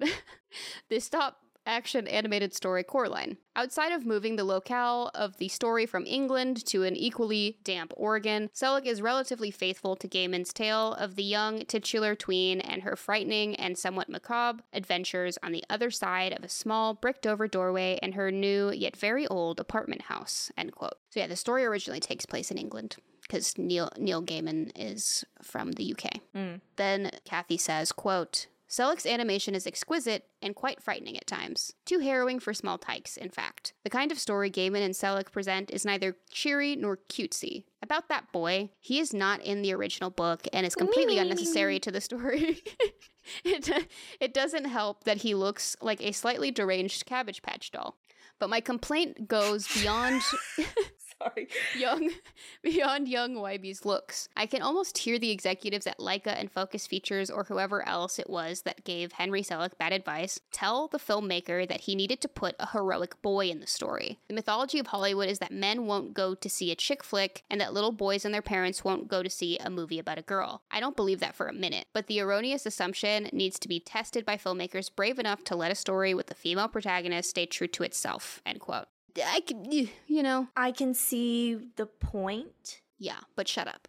this 0.90 1.06
stop 1.06 1.38
action 1.66 2.08
animated 2.08 2.54
story 2.54 2.84
Coraline. 2.84 3.38
Outside 3.56 3.92
of 3.92 4.06
moving 4.06 4.36
the 4.36 4.44
locale 4.44 5.12
of 5.16 5.38
the 5.38 5.48
story 5.48 5.86
from 5.86 6.06
England 6.06 6.66
to 6.68 6.84
an 6.84 6.96
equally 6.96 7.58
damp 7.64 7.94
Oregon, 7.96 8.50
Selick 8.54 8.86
is 8.86 9.02
relatively 9.02 9.52
faithful 9.52 9.96
to 9.96 10.08
Gaiman's 10.08 10.54
tale 10.54 10.94
of 10.94 11.16
the 11.16 11.24
young 11.24 11.66
titular 11.66 12.16
tween 12.16 12.60
and 12.60 12.84
her 12.84 12.96
frightening 12.96 13.56
and 13.56 13.78
somewhat 13.78 14.10
macabre 14.10 14.64
adventures 14.74 15.38
on 15.42 15.52
the 15.52 15.64
other 15.70 15.90
side 15.90 16.34
of 16.34 16.44
a 16.44 16.50
small 16.50 16.94
bricked 16.94 17.26
over 17.26 17.48
doorway 17.48 18.00
in 18.02 18.14
her 18.14 18.32
new 18.32 18.72
yet 18.72 18.96
very 18.96 19.28
old 19.28 19.60
apartment 19.60 20.04
house. 20.04 20.52
End 20.58 20.74
quote. 20.74 20.98
So 21.10 21.20
yeah, 21.22 21.28
the 21.28 21.36
story 21.36 21.64
originally 21.66 22.00
takes 22.00 22.26
place 22.26 22.52
in 22.52 22.58
England 22.58 22.98
because 23.22 23.58
Neil 23.58 23.90
Neil 23.98 24.22
Gaiman 24.22 24.72
is 24.76 25.26
from 25.42 25.74
the 25.74 25.94
UK. 25.94 26.22
Mm. 26.36 26.62
Then 26.76 27.12
Kathy 27.26 27.58
says, 27.58 27.92
quote, 27.92 28.48
Selick's 28.70 29.06
animation 29.06 29.54
is 29.54 29.68
exquisite 29.68 30.26
and 30.42 30.56
quite 30.56 30.82
frightening 30.82 31.18
at 31.18 31.28
times. 31.28 31.74
Too 31.86 32.00
harrowing 32.00 32.40
for 32.40 32.54
small 32.54 32.78
tykes, 32.78 33.16
in 33.16 33.30
fact. 33.30 33.74
The 33.84 33.90
kind 33.90 34.12
of 34.12 34.20
story 34.20 34.50
Gaiman 34.50 34.84
and 34.84 34.94
Selick 34.94 35.32
present 35.32 35.70
is 35.72 35.86
neither 35.86 36.16
cheery 36.32 36.76
nor 36.76 36.98
cutesy. 37.10 37.66
About 37.82 38.10
that 38.10 38.32
boy, 38.32 38.72
he 38.80 39.00
is 39.00 39.14
not 39.14 39.42
in 39.42 39.62
the 39.62 39.74
original 39.74 40.10
book 40.10 40.48
and 40.52 40.66
is 40.66 40.76
completely 40.76 41.20
unnecessary 41.20 41.80
to 41.80 41.92
the 41.92 42.02
story. 42.02 42.64
it, 43.46 43.88
it 44.20 44.34
doesn't 44.34 44.66
help 44.66 45.04
that 45.04 45.18
he 45.18 45.36
looks 45.36 45.76
like 45.82 46.02
a 46.02 46.12
slightly 46.12 46.50
deranged 46.50 47.06
Cabbage 47.06 47.44
Patch 47.44 47.72
doll. 47.72 47.98
But 48.40 48.50
my 48.50 48.60
complaint 48.60 49.28
goes 49.28 49.68
beyond 49.74 50.22
Sorry. 51.22 51.48
young 51.78 52.10
beyond 52.64 53.08
young 53.08 53.36
Wybie's 53.36 53.86
looks. 53.86 54.28
I 54.36 54.46
can 54.46 54.62
almost 54.62 54.98
hear 54.98 55.18
the 55.18 55.32
executives 55.32 55.88
at 55.88 55.98
Laika 55.98 56.28
and 56.28 56.52
Focus 56.52 56.88
Features 56.88 57.30
or 57.30 57.46
whoever 57.46 57.88
else 57.88 58.20
it 58.20 58.30
was 58.30 58.62
that 58.64 58.84
gave 58.84 59.14
Henry 59.14 59.42
Selick 59.42 59.78
bad 59.78 59.94
advice 59.94 60.40
tell 60.52 60.88
the 60.88 61.00
filmmaker 61.00 61.68
that 61.68 61.82
he 61.82 61.96
needed 61.96 62.22
to 62.22 62.28
put 62.28 62.56
a 62.60 62.68
heroic 62.68 63.22
boy 63.22 63.48
in 63.48 63.60
the 63.60 63.68
story. 63.68 64.20
The 64.28 64.34
mythology 64.34 64.80
of 64.80 64.88
Hollywood 64.88 65.30
is 65.30 65.40
that 65.40 65.52
men 65.52 65.86
won't 65.86 66.14
go 66.14 66.36
to 66.36 66.50
see 66.50 66.72
a 66.72 66.76
chick 66.76 67.04
flick 67.04 67.44
and 67.50 67.62
that 67.62 67.74
little 67.74 67.92
boys 67.92 68.26
and 68.26 68.34
their 68.34 68.42
parents 68.42 68.84
won't 68.84 69.08
go 69.08 69.24
to 69.24 69.30
see 69.30 69.58
a 69.58 69.70
movie 69.70 70.00
about 70.00 70.18
a 70.18 70.24
girl. 70.24 70.64
I 70.70 70.80
don't 70.80 70.96
believe 70.96 71.22
that 71.22 71.36
for 71.36 71.48
a 71.48 71.54
minute, 71.54 71.88
but 71.94 72.08
the 72.08 72.20
erroneous 72.20 72.66
assumption 72.66 73.30
needs 73.32 73.58
to 73.60 73.68
be 73.68 73.80
tested 73.80 74.26
by 74.26 74.38
filmmakers 74.38 74.94
brave 74.94 75.20
enough 75.20 75.44
to 75.46 75.56
let 75.56 75.72
a 75.72 75.76
story 75.76 76.14
with 76.14 76.30
a 76.30 76.36
female 76.36 76.68
protagonist 76.68 77.30
stay 77.30 77.46
true 77.46 77.68
to 77.68 77.84
itself. 77.84 78.42
End 78.46 78.60
quote. 78.60 78.88
I 79.18 79.40
can, 79.42 79.66
you 79.72 80.24
know, 80.24 80.48
I 80.56 80.72
can 80.72 80.94
see 80.94 81.56
the 81.76 81.86
point. 81.86 82.82
yeah, 82.98 83.20
but 83.36 83.48
shut 83.48 83.68
up. 83.68 83.88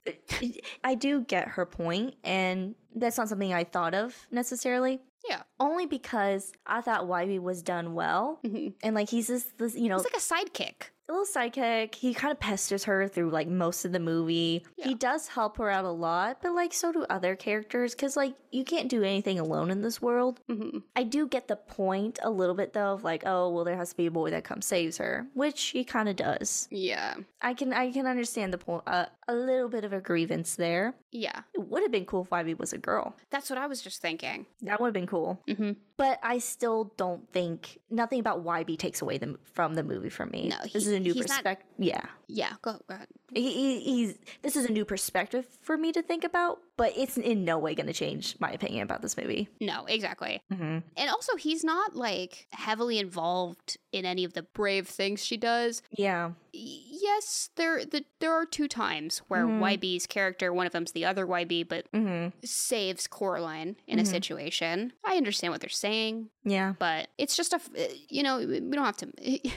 I 0.85 0.95
do 0.95 1.21
get 1.23 1.49
her 1.49 1.65
point, 1.67 2.15
and 2.25 2.75
that's 2.95 3.17
not 3.19 3.29
something 3.29 3.53
I 3.55 3.65
thought 3.65 3.95
of 3.95 4.15
necessarily. 4.31 5.01
Yeah. 5.29 5.43
Only 5.61 5.87
because 5.87 6.53
I 6.67 6.81
thought 6.81 7.05
Wybie 7.05 7.41
was 7.41 7.63
done 7.63 7.95
well, 7.95 8.41
Mhm. 8.45 8.75
and 8.83 8.95
like 8.95 9.09
he's 9.11 9.27
just 9.29 9.59
this, 9.59 9.75
you 9.77 9.89
know, 9.89 9.97
It's 9.97 10.05
like 10.05 10.45
a 10.45 10.51
sidekick. 10.51 10.91
A 11.09 11.13
little 11.13 11.27
sidekick. 11.27 11.95
He 11.95 12.15
kind 12.15 12.33
of 12.33 12.41
pesters 12.41 12.85
her 12.85 13.07
through 13.09 13.31
like 13.31 13.49
most 13.49 13.85
of 13.85 13.93
the 13.93 14.01
movie. 14.01 14.65
Yeah. 14.77 14.89
He 14.89 14.95
does 14.95 15.29
help 15.29 15.57
her 15.59 15.71
out 15.71 15.85
a 15.85 15.91
lot, 15.91 16.39
but 16.43 16.53
like 16.53 16.73
so 16.73 16.93
do 16.93 17.05
other 17.09 17.37
characters 17.37 17.95
because 17.95 18.17
like 18.17 18.35
you 18.51 18.65
can't 18.65 18.89
do 18.89 19.03
anything 19.03 19.39
alone 19.39 19.71
in 19.71 19.83
this 19.83 20.01
world. 20.03 20.41
hmm 20.49 20.79
I 20.95 21.03
do 21.03 21.29
get 21.29 21.49
the 21.49 21.57
point 21.57 22.19
a 22.23 22.31
little 22.31 22.55
bit 22.55 22.73
though 22.73 22.93
of 22.95 23.05
like, 23.05 23.23
oh 23.27 23.51
well, 23.51 23.65
there 23.65 23.77
has 23.77 23.91
to 23.91 23.97
be 23.97 24.07
a 24.07 24.11
boy 24.11 24.31
that 24.31 24.45
comes 24.45 24.67
saves 24.67 24.99
her, 24.99 25.27
which 25.35 25.63
he 25.67 25.85
kind 25.85 26.09
of 26.09 26.17
does. 26.17 26.69
Yeah. 26.71 27.15
I 27.41 27.55
can 27.55 27.73
I 27.73 27.93
can 27.93 28.07
understand 28.07 28.53
the 28.53 28.59
point. 28.59 28.83
Uh, 28.87 29.07
a 29.29 29.35
little 29.35 29.69
bit 29.69 29.85
of 29.85 29.93
a 29.93 30.01
grievance 30.01 30.57
there. 30.57 30.95
Yeah. 31.13 31.41
It 31.55 31.69
would 31.69 31.83
have 31.83 31.93
been 31.93 32.05
cool 32.05 32.23
if 32.23 32.31
Wybie 32.31 32.59
was 32.59 32.73
a 32.73 32.79
girl. 32.79 33.17
That's 33.31 33.51
what 33.51 33.59
I 33.59 33.67
was 33.67 33.83
just 33.83 34.01
thinking. 34.01 34.47
That 34.63 34.81
would 34.81 34.89
have 34.89 34.95
been 34.95 35.07
cool. 35.07 35.41
Mm-hmm. 35.49 35.73
But 35.99 36.19
I 36.23 36.39
still 36.39 36.93
don't 36.97 37.31
think 37.33 37.79
nothing 37.91 38.21
about 38.21 38.45
Wybie 38.45 38.79
takes 38.79 39.01
away 39.01 39.17
the, 39.17 39.39
from 39.55 39.75
the 39.75 39.83
movie 39.83 40.11
for 40.11 40.27
me. 40.27 40.49
No, 40.49 40.57
this 40.63 40.87
is 40.87 40.93
a 40.93 41.01
new 41.01 41.15
perspective. 41.15 41.67
Yeah, 41.79 42.05
Yeah, 42.29 42.53
go, 42.63 42.73
go 42.89 42.95
ahead. 42.97 43.07
he, 43.33 43.53
he- 43.53 43.81
he's 43.81 44.19
this 44.43 44.57
is 44.57 44.65
a 44.67 44.73
new 44.73 44.85
perspective 44.85 45.47
for 45.63 45.77
me 45.77 45.93
to 45.93 46.03
think 46.03 46.25
about, 46.25 46.59
but 46.77 46.93
it's 46.97 47.17
in 47.17 47.45
no 47.45 47.57
way 47.59 47.75
going 47.75 47.87
to 47.87 47.93
change 47.93 48.35
my 48.41 48.51
opinion 48.51 48.83
about 48.83 49.01
this 49.03 49.17
movie. 49.17 49.49
No, 49.61 49.85
exactly. 49.87 50.43
Mm-hmm. 50.53 50.79
And 50.97 51.11
also, 51.11 51.37
he's 51.37 51.63
not 51.63 51.95
like 51.95 52.47
heavily 52.51 52.99
involved 52.99 53.79
in 53.93 54.05
any 54.05 54.25
of 54.25 54.33
the 54.33 54.43
brave 54.43 54.89
things 54.89 55.25
she 55.25 55.37
does. 55.37 55.83
Yeah, 55.97 56.33
Yes, 56.53 57.51
there 57.57 57.85
the, 57.85 58.05
there 58.21 58.33
are 58.33 58.47
two 58.47 58.67
times 58.69 59.19
where 59.29 59.45
Mhm. 59.45 59.61
Wybie's 59.61 60.07
character, 60.07 60.53
one 60.53 60.67
of 60.67 60.73
them's 60.73 60.93
the 60.93 61.05
other 61.05 61.27
Wybie, 61.27 61.69
but 61.69 61.91
mm-hmm. 61.93 62.29
saves 62.45 63.07
Coraline 63.07 63.77
in 63.87 63.99
a 63.99 64.03
Mhm. 64.03 64.07
situation. 64.07 64.93
I 65.05 65.17
understand 65.17 65.53
what 65.53 65.61
they're 65.61 65.69
saying, 65.71 66.31
yeah. 66.45 66.75
but 66.79 67.09
it's 67.19 67.37
just 67.37 67.53
a 67.53 67.57
uh, 67.57 67.87
you 68.09 68.23
know 68.23 68.39
we 68.39 68.59
don't 68.61 68.85
have 68.85 68.97
to 68.99 69.09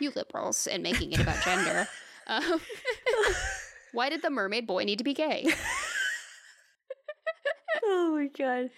you 0.00 0.10
liberals 0.16 0.66
and 0.66 0.82
making 0.82 1.12
it 1.12 1.20
about 1.20 1.42
gender. 1.44 1.86
Um, 2.28 2.60
why 3.92 4.08
did 4.08 4.22
the 4.22 4.30
mermaid 4.30 4.66
boy 4.66 4.84
need 4.84 4.98
to 4.98 5.04
be 5.04 5.14
gay? 5.14 5.46
oh 7.84 8.14
my 8.14 8.26
god. 8.26 8.70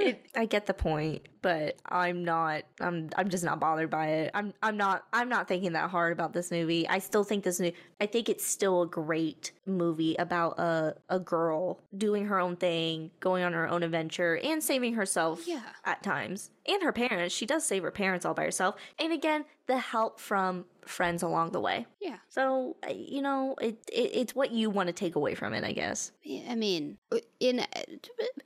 It, 0.00 0.26
I 0.34 0.46
get 0.46 0.66
the 0.66 0.74
point, 0.74 1.28
but 1.40 1.76
I'm 1.86 2.24
not. 2.24 2.64
I'm. 2.80 3.10
I'm 3.16 3.28
just 3.28 3.44
not 3.44 3.60
bothered 3.60 3.90
by 3.90 4.08
it. 4.08 4.30
I'm. 4.34 4.52
I'm 4.60 4.76
not. 4.76 5.04
I'm 5.12 5.28
not 5.28 5.46
thinking 5.46 5.74
that 5.74 5.88
hard 5.88 6.12
about 6.12 6.32
this 6.32 6.50
movie. 6.50 6.88
I 6.88 6.98
still 6.98 7.22
think 7.22 7.44
this 7.44 7.60
new. 7.60 7.70
I 8.00 8.06
think 8.06 8.28
it's 8.28 8.44
still 8.44 8.82
a 8.82 8.86
great 8.88 9.52
movie 9.66 10.16
about 10.16 10.58
a 10.58 10.96
a 11.08 11.20
girl 11.20 11.80
doing 11.96 12.26
her 12.26 12.40
own 12.40 12.56
thing, 12.56 13.12
going 13.20 13.44
on 13.44 13.52
her 13.52 13.68
own 13.68 13.84
adventure, 13.84 14.36
and 14.42 14.62
saving 14.62 14.94
herself. 14.94 15.46
Yeah. 15.46 15.62
At 15.84 16.02
times, 16.02 16.50
and 16.66 16.82
her 16.82 16.92
parents. 16.92 17.34
She 17.34 17.46
does 17.46 17.64
save 17.64 17.82
her 17.82 17.90
parents 17.90 18.24
all 18.26 18.34
by 18.34 18.44
herself, 18.44 18.76
and 18.98 19.12
again, 19.12 19.44
the 19.66 19.78
help 19.78 20.20
from 20.20 20.64
friends 20.84 21.22
along 21.22 21.52
the 21.52 21.60
way. 21.60 21.86
Yeah. 22.00 22.16
So 22.28 22.76
uh, 22.86 22.92
you 22.94 23.22
know, 23.22 23.54
it, 23.60 23.78
it 23.92 24.10
it's 24.14 24.34
what 24.34 24.50
you 24.50 24.70
want 24.70 24.88
to 24.88 24.92
take 24.92 25.16
away 25.16 25.34
from 25.34 25.54
it, 25.54 25.64
I 25.64 25.72
guess. 25.72 26.12
Yeah, 26.22 26.50
I 26.50 26.54
mean, 26.54 26.98
uh, 27.12 27.18
in 27.40 27.60
uh, 27.60 27.66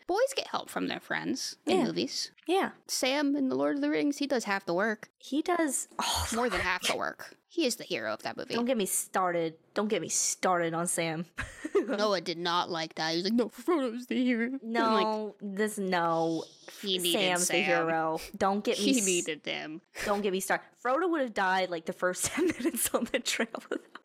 boys 0.06 0.18
get 0.36 0.46
help 0.48 0.70
from 0.70 0.86
their 0.88 1.00
friends 1.00 1.56
in 1.66 1.78
Yeah. 1.78 1.84
movies. 1.86 2.30
Yeah, 2.48 2.70
Sam 2.86 3.36
in 3.36 3.50
the 3.50 3.54
Lord 3.54 3.76
of 3.76 3.82
the 3.82 3.90
Rings, 3.90 4.16
he 4.16 4.26
does 4.26 4.44
half 4.44 4.64
the 4.64 4.72
work, 4.72 5.10
he 5.18 5.42
does. 5.42 5.86
Oh, 5.98 6.26
more 6.34 6.48
than 6.48 6.60
half 6.60 6.88
the 6.88 6.96
work. 6.96 7.36
He 7.50 7.66
is 7.66 7.76
the 7.76 7.84
hero 7.84 8.14
of 8.14 8.22
that 8.22 8.38
movie. 8.38 8.54
Don't 8.54 8.64
get 8.64 8.78
me 8.78 8.86
started. 8.86 9.54
Don't 9.74 9.88
get 9.88 10.00
me 10.00 10.08
started 10.08 10.72
on 10.72 10.86
Sam. 10.86 11.26
Noah 11.86 12.22
did 12.22 12.38
not 12.38 12.70
like 12.70 12.94
that. 12.94 13.10
He 13.10 13.16
was 13.16 13.24
like, 13.24 13.32
"No, 13.34 13.48
Frodo's 13.48 14.06
the 14.06 14.22
hero." 14.22 14.46
I'm 14.62 14.72
like, 14.72 15.04
no, 15.06 15.34
this 15.42 15.76
no. 15.78 16.44
he 16.80 16.98
needed 16.98 17.18
Sam's 17.20 17.46
Sam. 17.46 17.56
the 17.56 17.62
hero. 17.62 18.20
Don't 18.36 18.64
get 18.64 18.78
me. 18.82 18.92
He 18.94 19.00
needed 19.02 19.44
him. 19.44 19.80
Don't 20.06 20.22
get 20.22 20.32
me 20.32 20.40
started. 20.40 20.64
Frodo 20.82 21.08
would 21.10 21.20
have 21.20 21.34
died 21.34 21.68
like 21.70 21.84
the 21.86 21.92
first 21.92 22.26
ten 22.26 22.46
minutes 22.46 22.90
on 22.94 23.08
the 23.12 23.18
trail. 23.18 23.48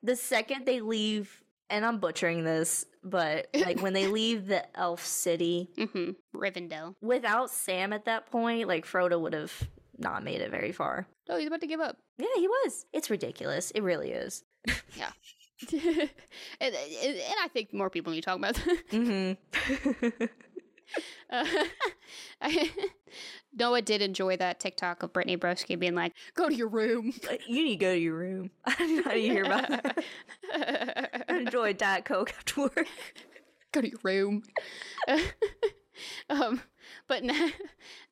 the 0.02 0.16
second 0.16 0.66
they 0.66 0.82
leave, 0.82 1.43
and 1.70 1.86
I'm 1.86 2.00
butchering 2.00 2.44
this, 2.44 2.86
but 3.04 3.48
like 3.54 3.82
when 3.82 3.94
they 3.94 4.08
leave 4.08 4.48
the 4.48 4.64
elf 4.78 5.06
city 5.06 5.70
hmm 5.78 6.12
Rivendell. 6.36 6.96
without 7.02 7.50
Sam 7.50 7.94
at 7.94 8.06
that 8.06 8.30
point, 8.32 8.68
like 8.68 8.86
Frodo 8.86 9.20
would 9.22 9.34
have 9.34 9.54
not 9.98 10.24
made 10.24 10.42
it 10.42 10.52
very 10.52 10.72
far. 10.72 11.08
Oh, 11.30 11.38
he's 11.38 11.48
about 11.48 11.62
to 11.62 11.68
give 11.68 11.80
up. 11.80 11.98
Yeah, 12.18 12.28
he 12.36 12.48
was. 12.48 12.86
It's 12.94 13.10
ridiculous. 13.10 13.72
It 13.72 13.82
really 13.82 14.12
is. 14.12 14.44
Yeah. 14.98 15.12
and, 15.72 15.82
and, 16.60 16.76
and 17.16 17.36
I 17.42 17.48
think 17.54 17.74
more 17.74 17.90
people 17.90 18.12
need 18.12 18.22
to 18.22 18.26
talk 18.26 18.38
about 18.38 18.56
that. 18.56 18.90
Mm-hmm. 18.92 20.24
Uh, 21.30 21.46
I, 22.42 22.70
Noah 23.56 23.82
did 23.82 24.02
enjoy 24.02 24.38
that 24.38 24.60
TikTok 24.60 25.04
of 25.04 25.14
Brittany 25.14 25.38
Broski 25.38 25.78
being 25.78 25.96
like, 25.96 26.14
"Go 26.34 26.50
to 26.50 26.56
your 26.56 26.68
room." 26.68 27.14
you 27.48 27.64
need 27.64 27.80
to 27.80 27.86
go 27.86 27.94
to 27.94 28.00
your 28.00 28.16
room. 28.16 28.52
I 28.66 28.76
don't 28.76 28.96
know 28.98 29.04
how 29.04 29.14
you 29.14 29.32
hear 29.32 29.46
about 29.46 29.70
that. 29.70 30.04
I 31.30 31.36
enjoy 31.36 31.70
a 31.70 31.74
Diet 31.74 32.06
Coke 32.06 32.34
after 32.38 32.62
work. 32.62 32.88
Go 33.72 33.82
to 33.82 33.90
your 33.90 34.00
room. 34.04 34.44
um, 36.30 36.62
but 37.08 37.24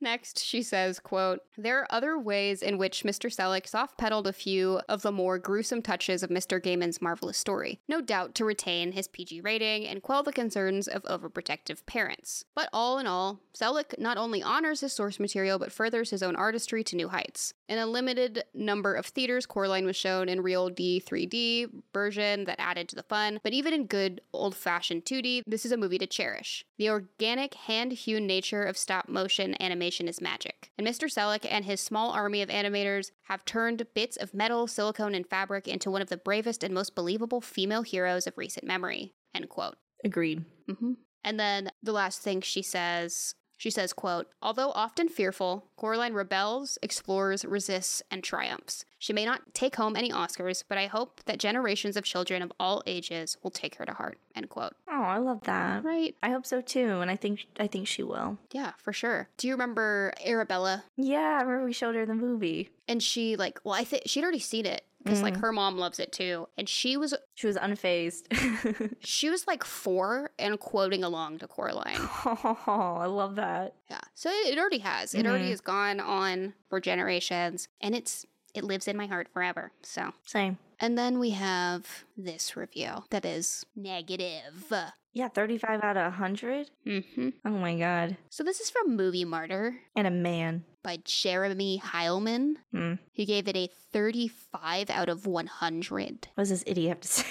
next 0.01 0.39
she 0.39 0.61
says, 0.61 0.99
"quote 0.99 1.41
There 1.57 1.79
are 1.79 1.87
other 1.89 2.17
ways 2.17 2.61
in 2.61 2.77
which 2.77 3.03
Mr. 3.03 3.33
Selick 3.33 3.67
soft-pedaled 3.67 4.27
a 4.27 4.33
few 4.33 4.81
of 4.87 5.01
the 5.01 5.11
more 5.11 5.37
gruesome 5.37 5.81
touches 5.81 6.23
of 6.23 6.29
Mr. 6.29 6.61
Gaiman's 6.61 7.01
marvelous 7.01 7.37
story, 7.37 7.79
no 7.87 8.01
doubt 8.01 8.35
to 8.35 8.45
retain 8.45 8.91
his 8.93 9.07
PG 9.07 9.41
rating 9.41 9.85
and 9.85 10.01
quell 10.01 10.23
the 10.23 10.31
concerns 10.31 10.87
of 10.87 11.03
overprotective 11.03 11.85
parents. 11.85 12.45
But 12.55 12.69
all 12.73 12.97
in 12.99 13.07
all, 13.07 13.39
Selick 13.53 13.97
not 13.99 14.17
only 14.17 14.41
honors 14.41 14.81
his 14.81 14.93
source 14.93 15.19
material 15.19 15.59
but 15.59 15.71
furthers 15.71 16.09
his 16.09 16.23
own 16.23 16.35
artistry 16.35 16.83
to 16.85 16.95
new 16.95 17.09
heights. 17.09 17.53
In 17.67 17.77
a 17.77 17.85
limited 17.85 18.43
number 18.53 18.95
of 18.95 19.05
theaters, 19.05 19.45
Coraline 19.45 19.85
was 19.85 19.95
shown 19.95 20.27
in 20.27 20.41
real 20.41 20.69
D 20.69 21.01
3D 21.05 21.83
version 21.93 22.45
that 22.45 22.59
added 22.59 22.89
to 22.89 22.95
the 22.95 23.03
fun, 23.03 23.39
but 23.43 23.53
even 23.53 23.73
in 23.73 23.85
good 23.85 24.21
old-fashioned 24.33 25.05
2D, 25.05 25.43
this 25.47 25.65
is 25.65 25.71
a 25.71 25.77
movie 25.77 25.97
to 25.97 26.07
cherish. 26.07 26.65
The 26.77 26.89
organic, 26.89 27.53
hand-hewn 27.53 28.27
nature 28.27 28.63
of 28.63 28.77
stop 28.77 29.07
motion 29.07 29.53
animation 29.91 30.07
is 30.07 30.21
magic. 30.21 30.71
And 30.77 30.87
Mr. 30.87 31.11
Selick 31.11 31.45
and 31.49 31.65
his 31.65 31.81
small 31.81 32.11
army 32.11 32.41
of 32.41 32.49
animators 32.49 33.11
have 33.23 33.43
turned 33.43 33.85
bits 33.93 34.15
of 34.15 34.33
metal, 34.33 34.67
silicone, 34.67 35.15
and 35.15 35.27
fabric 35.27 35.67
into 35.67 35.91
one 35.91 36.01
of 36.01 36.09
the 36.09 36.17
bravest 36.17 36.63
and 36.63 36.73
most 36.73 36.95
believable 36.95 37.41
female 37.41 37.81
heroes 37.81 38.25
of 38.25 38.37
recent 38.37 38.65
memory. 38.65 39.13
End 39.35 39.49
quote. 39.49 39.75
Agreed. 40.05 40.45
Mm-hmm. 40.69 40.93
And 41.23 41.39
then 41.39 41.71
the 41.83 41.91
last 41.91 42.21
thing 42.21 42.41
she 42.41 42.61
says, 42.61 43.35
she 43.61 43.69
says, 43.69 43.93
quote, 43.93 44.27
although 44.41 44.71
often 44.71 45.07
fearful, 45.07 45.67
Coraline 45.77 46.15
rebels, 46.15 46.79
explores, 46.81 47.45
resists, 47.45 48.01
and 48.09 48.23
triumphs. 48.23 48.85
She 48.97 49.13
may 49.13 49.23
not 49.23 49.53
take 49.53 49.75
home 49.75 49.95
any 49.95 50.09
Oscars, 50.09 50.63
but 50.67 50.79
I 50.79 50.87
hope 50.87 51.21
that 51.25 51.37
generations 51.37 51.95
of 51.95 52.03
children 52.03 52.41
of 52.41 52.51
all 52.59 52.81
ages 52.87 53.37
will 53.43 53.51
take 53.51 53.75
her 53.75 53.85
to 53.85 53.93
heart. 53.93 54.17
End 54.35 54.49
quote. 54.49 54.73
Oh, 54.89 55.03
I 55.03 55.19
love 55.19 55.41
that. 55.43 55.83
Right. 55.83 56.15
I 56.23 56.31
hope 56.31 56.47
so 56.47 56.59
too, 56.61 57.01
and 57.01 57.11
I 57.11 57.15
think 57.15 57.45
I 57.59 57.67
think 57.67 57.87
she 57.87 58.01
will. 58.01 58.39
Yeah, 58.51 58.71
for 58.79 58.93
sure. 58.93 59.29
Do 59.37 59.47
you 59.47 59.53
remember 59.53 60.15
Arabella? 60.25 60.85
Yeah, 60.97 61.37
I 61.39 61.43
remember 61.43 61.65
we 61.65 61.73
showed 61.73 61.93
her 61.93 62.07
the 62.07 62.15
movie. 62.15 62.71
And 62.87 63.03
she 63.03 63.35
like, 63.35 63.59
well, 63.63 63.75
I 63.75 63.83
think 63.83 64.03
she'd 64.07 64.23
already 64.23 64.39
seen 64.39 64.65
it 64.65 64.85
because 65.03 65.21
like 65.21 65.35
Mm. 65.35 65.41
her 65.41 65.51
mom 65.51 65.77
loves 65.77 65.99
it 65.99 66.11
too. 66.11 66.47
And 66.57 66.67
she 66.69 66.97
was 66.97 67.13
She 67.35 67.47
was 67.47 67.55
unfazed. 67.57 68.95
she 68.99 69.29
was 69.29 69.47
like 69.47 69.63
four 69.63 70.31
and 70.39 70.59
quoting 70.59 71.03
along 71.03 71.39
to 71.39 71.47
Coraline. 71.47 71.97
oh, 72.25 72.57
I 73.01 73.05
love 73.07 73.35
that. 73.35 73.75
Yeah. 73.89 73.99
So 74.15 74.29
it, 74.29 74.53
it 74.53 74.57
already 74.59 74.79
has. 74.79 75.13
It 75.13 75.25
already 75.25 75.49
has 75.49 75.61
gone 75.61 75.99
on 75.99 76.53
for 76.69 76.79
generations 76.79 77.67
and 77.81 77.95
it's 77.95 78.25
it 78.53 78.63
lives 78.63 78.87
in 78.87 78.97
my 78.97 79.07
heart 79.07 79.27
forever. 79.33 79.71
So 79.81 80.11
Same. 80.25 80.57
and 80.79 80.97
then 80.97 81.19
we 81.19 81.31
have 81.31 82.05
this 82.17 82.55
review 82.57 83.03
that 83.09 83.25
is 83.25 83.65
negative. 83.75 84.71
Yeah, 85.13 85.27
35 85.27 85.83
out 85.83 85.97
of 85.97 86.03
100. 86.13 86.69
hmm 86.85 87.29
Oh 87.45 87.49
my 87.49 87.77
god. 87.77 88.15
So 88.29 88.43
this 88.43 88.59
is 88.61 88.69
from 88.69 88.95
Movie 88.95 89.25
Martyr 89.25 89.75
And 89.95 90.07
a 90.07 90.11
man. 90.11 90.63
by 90.83 90.99
Jeremy 91.03 91.81
Heilman. 91.83 92.55
Hmm. 92.73 92.93
He 93.11 93.25
gave 93.25 93.47
it 93.49 93.57
a 93.57 93.69
35 93.91 94.89
out 94.89 95.09
of 95.09 95.25
100. 95.27 96.27
What 96.35 96.41
does 96.43 96.49
this 96.49 96.63
idiot 96.65 96.89
have 96.89 97.01
to 97.01 97.07
say? 97.09 97.25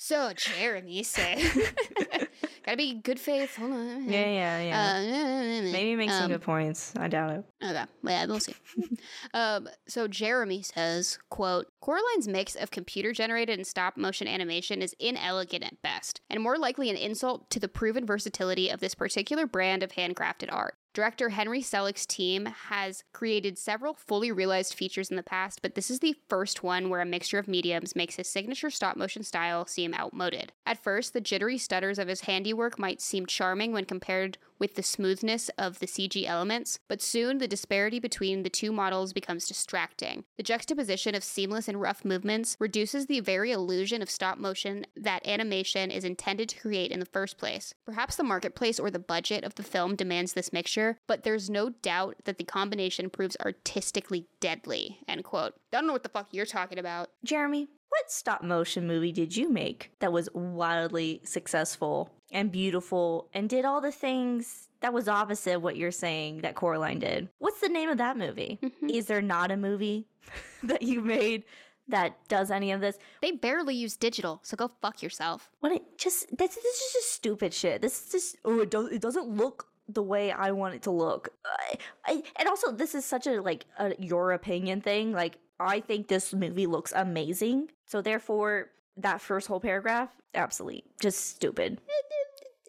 So 0.00 0.32
Jeremy 0.32 1.02
said, 1.02 1.38
"Gotta 2.64 2.76
be 2.76 2.94
good 3.02 3.18
faith." 3.18 3.56
Hold 3.56 3.72
on. 3.72 4.08
yeah, 4.08 4.26
yeah, 4.26 4.62
yeah. 4.62 5.58
Uh, 5.66 5.72
Maybe 5.72 5.96
make 5.96 6.10
some 6.10 6.26
um, 6.26 6.30
good 6.30 6.42
points. 6.42 6.92
I 6.96 7.08
doubt 7.08 7.30
it. 7.32 7.44
Okay, 7.62 7.84
yeah, 8.04 8.26
we'll 8.26 8.38
see. 8.38 8.54
um, 9.34 9.68
so 9.88 10.06
Jeremy 10.06 10.62
says, 10.62 11.18
"quote 11.28 11.66
Coraline's 11.80 12.28
mix 12.28 12.54
of 12.54 12.70
computer-generated 12.70 13.58
and 13.58 13.66
stop-motion 13.66 14.28
animation 14.28 14.80
is 14.80 14.94
inelegant 15.00 15.64
at 15.64 15.82
best, 15.82 16.20
and 16.30 16.40
more 16.40 16.56
likely 16.56 16.88
an 16.88 16.96
insult 16.96 17.50
to 17.50 17.58
the 17.58 17.68
proven 17.68 18.06
versatility 18.06 18.68
of 18.68 18.78
this 18.78 18.94
particular 18.94 19.46
brand 19.46 19.82
of 19.82 19.92
handcrafted 19.92 20.52
art." 20.52 20.76
Director 20.94 21.28
Henry 21.28 21.60
Selick's 21.60 22.06
team 22.06 22.46
has 22.46 23.04
created 23.12 23.58
several 23.58 23.94
fully 23.94 24.32
realized 24.32 24.74
features 24.74 25.10
in 25.10 25.16
the 25.16 25.22
past, 25.22 25.60
but 25.62 25.74
this 25.74 25.90
is 25.90 26.00
the 26.00 26.16
first 26.28 26.62
one 26.62 26.90
where 26.90 27.00
a 27.00 27.06
mixture 27.06 27.38
of 27.38 27.46
mediums 27.46 27.94
makes 27.94 28.16
his 28.16 28.28
signature 28.28 28.70
stop 28.70 28.96
motion 28.96 29.22
style 29.22 29.66
seem 29.66 29.94
outmoded. 29.94 30.52
At 30.66 30.82
first, 30.82 31.12
the 31.12 31.20
jittery 31.20 31.58
stutters 31.58 31.98
of 31.98 32.08
his 32.08 32.22
handiwork 32.22 32.78
might 32.78 33.00
seem 33.00 33.26
charming 33.26 33.72
when 33.72 33.84
compared 33.84 34.38
with 34.58 34.74
the 34.74 34.82
smoothness 34.82 35.48
of 35.58 35.78
the 35.78 35.86
CG 35.86 36.26
elements, 36.26 36.78
but 36.88 37.02
soon 37.02 37.38
the 37.38 37.48
disparity 37.48 37.98
between 37.98 38.42
the 38.42 38.50
two 38.50 38.72
models 38.72 39.12
becomes 39.12 39.46
distracting. 39.46 40.24
The 40.36 40.42
juxtaposition 40.42 41.14
of 41.14 41.24
seamless 41.24 41.68
and 41.68 41.80
rough 41.80 42.04
movements 42.04 42.56
reduces 42.58 43.06
the 43.06 43.20
very 43.20 43.52
illusion 43.52 44.02
of 44.02 44.10
stop 44.10 44.38
motion 44.38 44.86
that 44.96 45.26
animation 45.26 45.90
is 45.90 46.04
intended 46.04 46.48
to 46.50 46.60
create 46.60 46.90
in 46.90 47.00
the 47.00 47.06
first 47.06 47.38
place. 47.38 47.74
Perhaps 47.84 48.16
the 48.16 48.24
marketplace 48.24 48.78
or 48.78 48.90
the 48.90 48.98
budget 48.98 49.44
of 49.44 49.54
the 49.54 49.62
film 49.62 49.96
demands 49.96 50.32
this 50.32 50.52
mixture, 50.52 50.98
but 51.06 51.22
there's 51.22 51.50
no 51.50 51.70
doubt 51.70 52.16
that 52.24 52.38
the 52.38 52.44
combination 52.44 53.10
proves 53.10 53.36
artistically 53.44 54.26
deadly. 54.40 55.00
End 55.08 55.24
quote. 55.24 55.54
I 55.72 55.76
don't 55.76 55.86
know 55.86 55.92
what 55.92 56.02
the 56.02 56.08
fuck 56.08 56.28
you're 56.32 56.46
talking 56.46 56.78
about. 56.78 57.10
Jeremy, 57.24 57.68
what 57.88 58.10
stop 58.10 58.42
motion 58.42 58.86
movie 58.86 59.12
did 59.12 59.36
you 59.36 59.50
make 59.50 59.92
that 60.00 60.12
was 60.12 60.28
wildly 60.34 61.20
successful 61.24 62.10
and 62.30 62.52
beautiful 62.52 63.28
and 63.32 63.48
did 63.48 63.64
all 63.64 63.80
the 63.80 63.92
things 63.92 64.68
that 64.80 64.92
was 64.92 65.08
opposite 65.08 65.56
of 65.56 65.62
what 65.62 65.76
you're 65.76 65.90
saying 65.90 66.42
that 66.42 66.54
Coraline 66.54 66.98
did. 67.00 67.28
What's 67.38 67.60
the 67.60 67.68
name 67.68 67.88
of 67.88 67.98
that 67.98 68.16
movie? 68.16 68.58
Mhm. 68.62 68.90
Is 68.90 69.06
there 69.06 69.22
not 69.22 69.50
a 69.50 69.56
movie 69.56 70.06
that 70.62 70.82
you 70.82 71.00
made 71.00 71.44
that 71.88 72.16
does 72.28 72.50
any 72.50 72.70
of 72.72 72.80
this? 72.80 72.98
They 73.22 73.32
barely 73.32 73.74
use 73.74 73.96
digital, 73.96 74.40
so 74.42 74.56
go 74.56 74.70
fuck 74.80 75.02
yourself. 75.02 75.50
What 75.60 75.72
it 75.72 75.98
just 75.98 76.28
this, 76.36 76.54
this 76.54 76.64
is 76.64 76.92
just 76.92 77.12
stupid 77.12 77.52
shit. 77.54 77.80
This 77.82 78.04
is 78.06 78.12
just 78.12 78.36
oh 78.44 78.60
it 78.60 78.70
does 78.70 78.92
it 78.92 79.00
doesn't 79.02 79.28
look 79.28 79.66
the 79.88 80.02
way 80.02 80.30
I 80.30 80.50
want 80.50 80.74
it 80.74 80.82
to 80.82 80.90
look. 80.90 81.30
I, 81.46 81.76
I, 82.04 82.22
and 82.38 82.46
also 82.48 82.70
this 82.70 82.94
is 82.94 83.04
such 83.06 83.26
a 83.26 83.40
like 83.40 83.64
a 83.78 83.94
your 83.98 84.32
opinion 84.32 84.80
thing. 84.82 85.12
Like 85.12 85.38
I 85.58 85.80
think 85.80 86.06
this 86.08 86.32
movie 86.34 86.66
looks 86.66 86.92
amazing. 86.94 87.70
So 87.86 88.00
therefore 88.02 88.70
that 88.98 89.20
first 89.20 89.48
whole 89.48 89.60
paragraph 89.60 90.10
absolutely 90.34 90.84
just 91.00 91.26
stupid. 91.30 91.80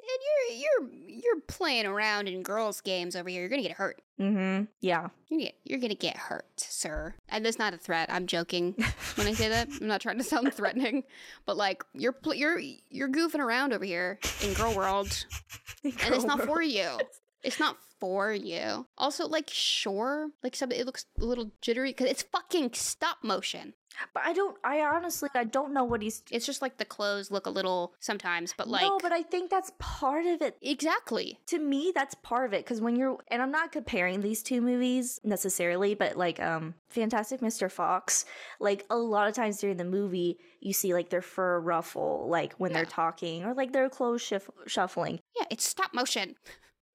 And 0.09 0.57
you're 0.57 0.57
you're 0.57 1.19
you're 1.23 1.41
playing 1.47 1.85
around 1.85 2.27
in 2.27 2.41
girls' 2.41 2.81
games 2.81 3.15
over 3.15 3.29
here. 3.29 3.41
You're 3.41 3.49
gonna 3.49 3.61
get 3.61 3.73
hurt. 3.73 4.01
Mm-hmm. 4.19 4.65
Yeah. 4.81 5.09
You're 5.27 5.39
gonna, 5.39 5.51
you're 5.63 5.79
gonna 5.79 5.95
get 5.95 6.17
hurt, 6.17 6.47
sir. 6.57 7.13
And 7.29 7.45
that's 7.45 7.59
not 7.59 7.73
a 7.73 7.77
threat. 7.77 8.11
I'm 8.11 8.25
joking 8.25 8.73
when 9.15 9.27
I 9.27 9.33
say 9.33 9.49
that. 9.49 9.69
I'm 9.79 9.87
not 9.87 10.01
trying 10.01 10.17
to 10.17 10.23
sound 10.23 10.53
threatening, 10.53 11.03
but 11.45 11.57
like 11.57 11.83
you're 11.93 12.11
pl- 12.11 12.33
you're 12.35 12.59
you're 12.89 13.09
goofing 13.09 13.39
around 13.39 13.73
over 13.73 13.85
here 13.85 14.19
in 14.43 14.53
girl 14.53 14.73
world, 14.75 15.25
and 15.83 15.93
it's 16.15 16.25
not 16.25 16.41
for 16.41 16.61
you. 16.61 16.89
It's 16.99 17.19
not 17.59 17.77
for 17.99 18.31
you. 18.33 18.87
Also, 18.97 19.27
like, 19.27 19.49
sure, 19.51 20.29
like 20.43 20.55
some 20.55 20.71
it 20.71 20.85
looks 20.85 21.05
a 21.19 21.25
little 21.25 21.51
jittery 21.61 21.89
because 21.91 22.07
it's 22.09 22.23
fucking 22.23 22.71
stop 22.73 23.17
motion. 23.23 23.73
But 24.13 24.23
I 24.23 24.33
don't 24.33 24.55
I 24.63 24.81
honestly 24.81 25.29
I 25.33 25.43
don't 25.43 25.73
know 25.73 25.83
what 25.83 26.01
he's 26.01 26.21
It's 26.31 26.45
just 26.45 26.61
like 26.61 26.77
the 26.77 26.85
clothes 26.85 27.31
look 27.31 27.47
a 27.47 27.49
little 27.49 27.93
sometimes, 27.99 28.53
but 28.55 28.67
like 28.69 28.83
No, 28.83 28.99
but 29.01 29.11
I 29.11 29.23
think 29.23 29.49
that's 29.49 29.71
part 29.79 30.25
of 30.25 30.41
it. 30.41 30.55
exactly. 30.61 31.39
to 31.47 31.57
me 31.59 31.91
that's 31.93 32.15
part 32.15 32.45
of 32.45 32.53
it 32.53 32.63
because 32.63 32.79
when 32.79 32.95
you're 32.95 33.17
and 33.29 33.41
i'm 33.41 33.51
not 33.51 33.71
comparing 33.71 34.21
these 34.21 34.41
two 34.43 34.61
movies 34.61 35.19
necessarily 35.23 35.95
but 35.95 36.15
like 36.15 36.39
um 36.39 36.75
fantastic 36.89 37.41
mr 37.41 37.69
fox 37.69 38.25
like 38.59 38.85
a 38.89 38.95
lot 38.95 39.27
of 39.27 39.33
times 39.33 39.57
during 39.59 39.77
the 39.77 39.83
movie 39.83 40.37
you 40.61 40.71
see 40.71 40.93
like 40.93 41.09
their 41.09 41.21
fur 41.21 41.59
ruffle 41.59 42.27
like 42.29 42.53
when 42.53 42.71
they're 42.71 42.85
talking 42.85 43.43
or 43.43 43.53
like 43.53 43.73
their 43.73 43.89
clothes 43.89 44.21
shif- 44.21 44.49
shuffling 44.67 45.19
Yeah, 45.37 45.47
it's 45.49 45.67
stop 45.67 45.93
motion. 45.93 46.35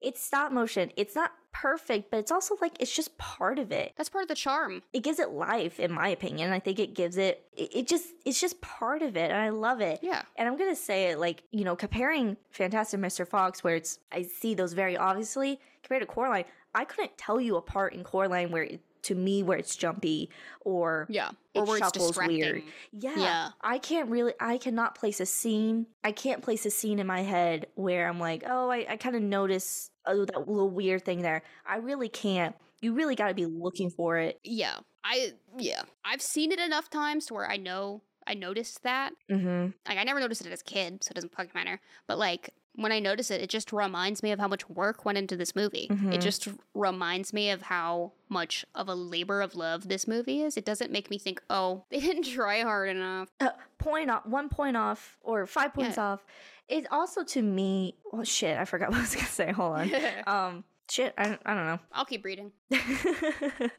it's 0.05 0.21
stop 0.21 0.51
motion 0.51 0.91
it's 0.95 1.15
not 1.15 1.31
perfect 1.51 2.11
but 2.11 2.17
it's 2.17 2.31
also 2.31 2.57
like 2.59 2.73
it's 2.81 2.93
just 2.93 3.17
part 3.17 3.57
of 3.59 3.71
it 3.71 3.93
That's 3.97 4.09
part 4.09 4.23
of 4.23 4.27
the 4.27 4.35
charm. 4.35 4.81
it 4.93 5.03
gives 5.03 5.19
it 5.19 5.29
life 5.29 5.79
in 5.79 5.91
my 5.91 6.09
opinion 6.09 6.51
i 6.51 6.59
think 6.59 6.79
it 6.79 6.93
gives 6.93 7.15
it 7.17 7.45
it, 7.55 7.69
it 7.77 7.87
just 7.87 8.07
it's 8.25 8.39
just 8.41 8.59
part 8.61 9.01
of 9.01 9.15
it 9.15 9.31
and 9.31 9.39
i 9.39 9.49
love 9.49 9.79
it 9.81 9.99
Yeah. 10.01 10.23
and 10.37 10.47
I'm 10.49 10.57
gonna 10.57 10.75
say 10.75 11.11
it 11.11 11.19
like, 11.19 11.43
you 11.51 11.63
know, 11.63 11.75
comparing 11.75 12.35
Fantastic 12.51 12.99
Mr. 12.99 13.25
Fox, 13.27 13.63
where 13.63 13.75
it's 13.75 13.99
I 14.11 14.21
see 14.23 14.53
those 14.53 14.73
very 14.73 14.95
obviously, 14.97 15.59
compared 15.83 16.01
to 16.01 16.05
Coraline, 16.07 16.45
I 16.73 16.83
couldn't 16.85 17.17
tell 17.17 17.39
you 17.39 17.55
a 17.55 17.61
part 17.61 17.93
in 17.93 18.03
Coraline 18.03 18.51
where 18.51 18.63
it, 18.63 18.81
to 19.05 19.15
me 19.15 19.41
where 19.43 19.57
it's 19.57 19.75
jumpy 19.75 20.29
or 20.61 21.07
Yeah. 21.09 21.29
it 21.53 21.59
Or 21.59 21.65
where 21.65 21.77
it's 21.77 21.85
shuffles 21.87 22.09
distracting. 22.09 22.39
weird. 22.39 22.63
Yeah, 22.91 23.13
Yeah. 23.17 23.49
I 23.61 23.77
can't 23.77 24.09
really 24.09 24.33
I 24.39 24.57
cannot 24.57 24.95
place 24.95 25.19
a 25.19 25.25
scene. 25.25 25.87
I 26.03 26.11
can't 26.11 26.41
place 26.43 26.65
a 26.65 26.69
scene 26.71 26.99
in 26.99 27.07
my 27.07 27.21
head 27.21 27.67
where 27.75 28.07
I'm 28.07 28.19
like, 28.19 28.43
oh, 28.47 28.69
I, 28.69 28.85
I 28.89 28.97
kind 28.97 29.15
of 29.15 29.21
notice 29.21 29.89
oh 30.05 30.25
that 30.25 30.47
little 30.47 30.69
weird 30.69 31.03
thing 31.05 31.21
there. 31.21 31.41
I 31.65 31.77
really 31.77 32.09
can't. 32.09 32.55
You 32.81 32.93
really 32.93 33.15
gotta 33.15 33.33
be 33.33 33.45
looking 33.45 33.89
for 33.89 34.17
it. 34.17 34.39
Yeah. 34.43 34.77
I 35.03 35.33
yeah. 35.57 35.83
I've 36.03 36.21
seen 36.21 36.51
it 36.51 36.59
enough 36.59 36.89
times 36.89 37.27
to 37.27 37.33
where 37.35 37.49
I 37.49 37.57
know 37.57 38.01
I 38.27 38.33
noticed 38.33 38.81
that. 38.83 39.13
Mm-hmm. 39.29 39.71
Like 39.87 39.97
I 39.99 40.03
never 40.03 40.19
noticed 40.19 40.45
it 40.45 40.51
as 40.51 40.61
a 40.61 40.63
kid, 40.63 41.03
so 41.03 41.11
it 41.11 41.15
doesn't 41.15 41.31
fucking 41.35 41.51
matter. 41.53 41.79
But 42.07 42.17
like 42.17 42.49
when 42.75 42.91
I 42.91 42.99
notice 42.99 43.31
it, 43.31 43.41
it 43.41 43.49
just 43.49 43.71
reminds 43.73 44.21
me 44.21 44.31
of 44.31 44.39
how 44.39 44.47
much 44.47 44.69
work 44.69 45.05
went 45.05 45.17
into 45.17 45.35
this 45.35 45.55
movie. 45.55 45.87
Mhm. 45.89 46.13
It 46.13 46.21
just 46.21 46.47
reminds 46.73 47.31
me 47.33 47.49
of 47.49 47.63
how 47.63 48.11
much 48.29 48.65
of 48.75 48.87
a 48.89 48.95
labor 48.95 49.41
of 49.41 49.55
love 49.55 49.87
this 49.87 50.07
movie 50.07 50.41
is. 50.41 50.57
It 50.57 50.65
doesn't 50.65 50.91
make 50.91 51.09
me 51.09 51.17
think, 51.17 51.41
oh, 51.49 51.83
they 51.89 51.99
didn't 51.99 52.23
try 52.23 52.61
hard 52.61 52.89
enough. 52.89 53.29
uh, 53.39 53.49
point 53.77 54.09
off, 54.09 54.25
one 54.25 54.49
point 54.49 54.75
off, 54.77 55.17
or 55.21 55.45
five 55.45 55.73
points 55.73 55.97
Yeah. 55.97 56.03
off. 56.13 56.25
It 56.67 56.87
also 56.91 57.23
to 57.23 57.41
me, 57.41 57.95
oh 58.11 58.23
shit, 58.23 58.57
I 58.57 58.65
forgot 58.65 58.89
what 58.91 58.97
I 58.97 59.01
was 59.01 59.15
gonna 59.15 59.27
say. 59.27 59.51
Hold 59.51 59.77
on. 59.79 59.91
um, 60.27 60.63
shit, 60.89 61.13
I, 61.17 61.37
I 61.45 61.53
don't 61.53 61.65
know. 61.65 61.79
I'll 61.93 62.05
keep 62.05 62.25
reading. 62.25 62.51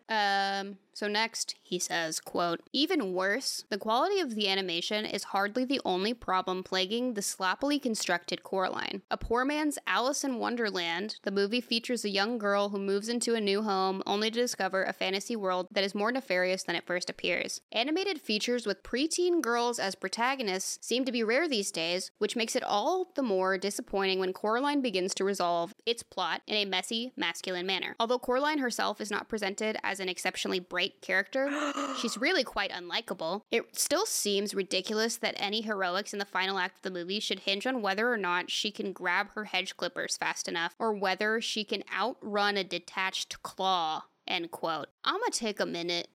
Um, 0.08 0.78
so 0.96 1.08
next, 1.08 1.56
he 1.62 1.78
says, 1.78 2.20
quote, 2.20 2.62
Even 2.72 3.12
worse, 3.12 3.64
the 3.68 3.76
quality 3.76 4.18
of 4.18 4.34
the 4.34 4.48
animation 4.48 5.04
is 5.04 5.24
hardly 5.24 5.66
the 5.66 5.82
only 5.84 6.14
problem 6.14 6.62
plaguing 6.62 7.12
the 7.12 7.20
sloppily 7.20 7.78
constructed 7.78 8.42
Coraline. 8.42 9.02
A 9.10 9.18
poor 9.18 9.44
man's 9.44 9.78
Alice 9.86 10.24
in 10.24 10.38
Wonderland, 10.38 11.16
the 11.22 11.30
movie 11.30 11.60
features 11.60 12.02
a 12.02 12.08
young 12.08 12.38
girl 12.38 12.70
who 12.70 12.78
moves 12.78 13.10
into 13.10 13.34
a 13.34 13.42
new 13.42 13.60
home 13.60 14.02
only 14.06 14.30
to 14.30 14.40
discover 14.40 14.84
a 14.84 14.94
fantasy 14.94 15.36
world 15.36 15.66
that 15.70 15.84
is 15.84 15.94
more 15.94 16.10
nefarious 16.10 16.62
than 16.62 16.74
it 16.74 16.86
first 16.86 17.10
appears. 17.10 17.60
Animated 17.72 18.18
features 18.18 18.64
with 18.64 18.82
preteen 18.82 19.42
girls 19.42 19.78
as 19.78 19.94
protagonists 19.94 20.78
seem 20.80 21.04
to 21.04 21.12
be 21.12 21.22
rare 21.22 21.46
these 21.46 21.70
days, 21.70 22.10
which 22.16 22.36
makes 22.36 22.56
it 22.56 22.62
all 22.62 23.08
the 23.16 23.22
more 23.22 23.58
disappointing 23.58 24.18
when 24.18 24.32
Coraline 24.32 24.80
begins 24.80 25.14
to 25.16 25.24
resolve 25.24 25.74
its 25.84 26.02
plot 26.02 26.40
in 26.46 26.56
a 26.56 26.64
messy, 26.64 27.12
masculine 27.18 27.66
manner. 27.66 27.94
Although 28.00 28.18
Coraline 28.18 28.60
herself 28.60 28.98
is 28.98 29.10
not 29.10 29.28
presented 29.28 29.76
as 29.82 30.00
an 30.00 30.08
exceptionally 30.08 30.58
character, 31.00 31.50
she's 31.98 32.16
really 32.20 32.44
quite 32.44 32.70
unlikable. 32.70 33.42
It 33.50 33.76
still 33.78 34.06
seems 34.06 34.54
ridiculous 34.54 35.16
that 35.18 35.34
any 35.38 35.62
heroics 35.62 36.12
in 36.12 36.18
the 36.18 36.24
final 36.24 36.58
act 36.58 36.78
of 36.78 36.82
the 36.82 36.98
movie 36.98 37.20
should 37.20 37.40
hinge 37.40 37.66
on 37.66 37.82
whether 37.82 38.12
or 38.12 38.16
not 38.16 38.50
she 38.50 38.70
can 38.70 38.92
grab 38.92 39.30
her 39.34 39.44
hedge 39.44 39.76
clippers 39.76 40.16
fast 40.16 40.48
enough 40.48 40.74
or 40.78 40.92
whether 40.92 41.40
she 41.40 41.64
can 41.64 41.82
outrun 41.94 42.56
a 42.56 42.64
detached 42.64 43.42
claw. 43.42 44.04
End 44.26 44.50
quote. 44.50 44.88
I'm 45.04 45.20
gonna 45.20 45.30
take 45.30 45.60
a 45.60 45.66
minute 45.66 46.08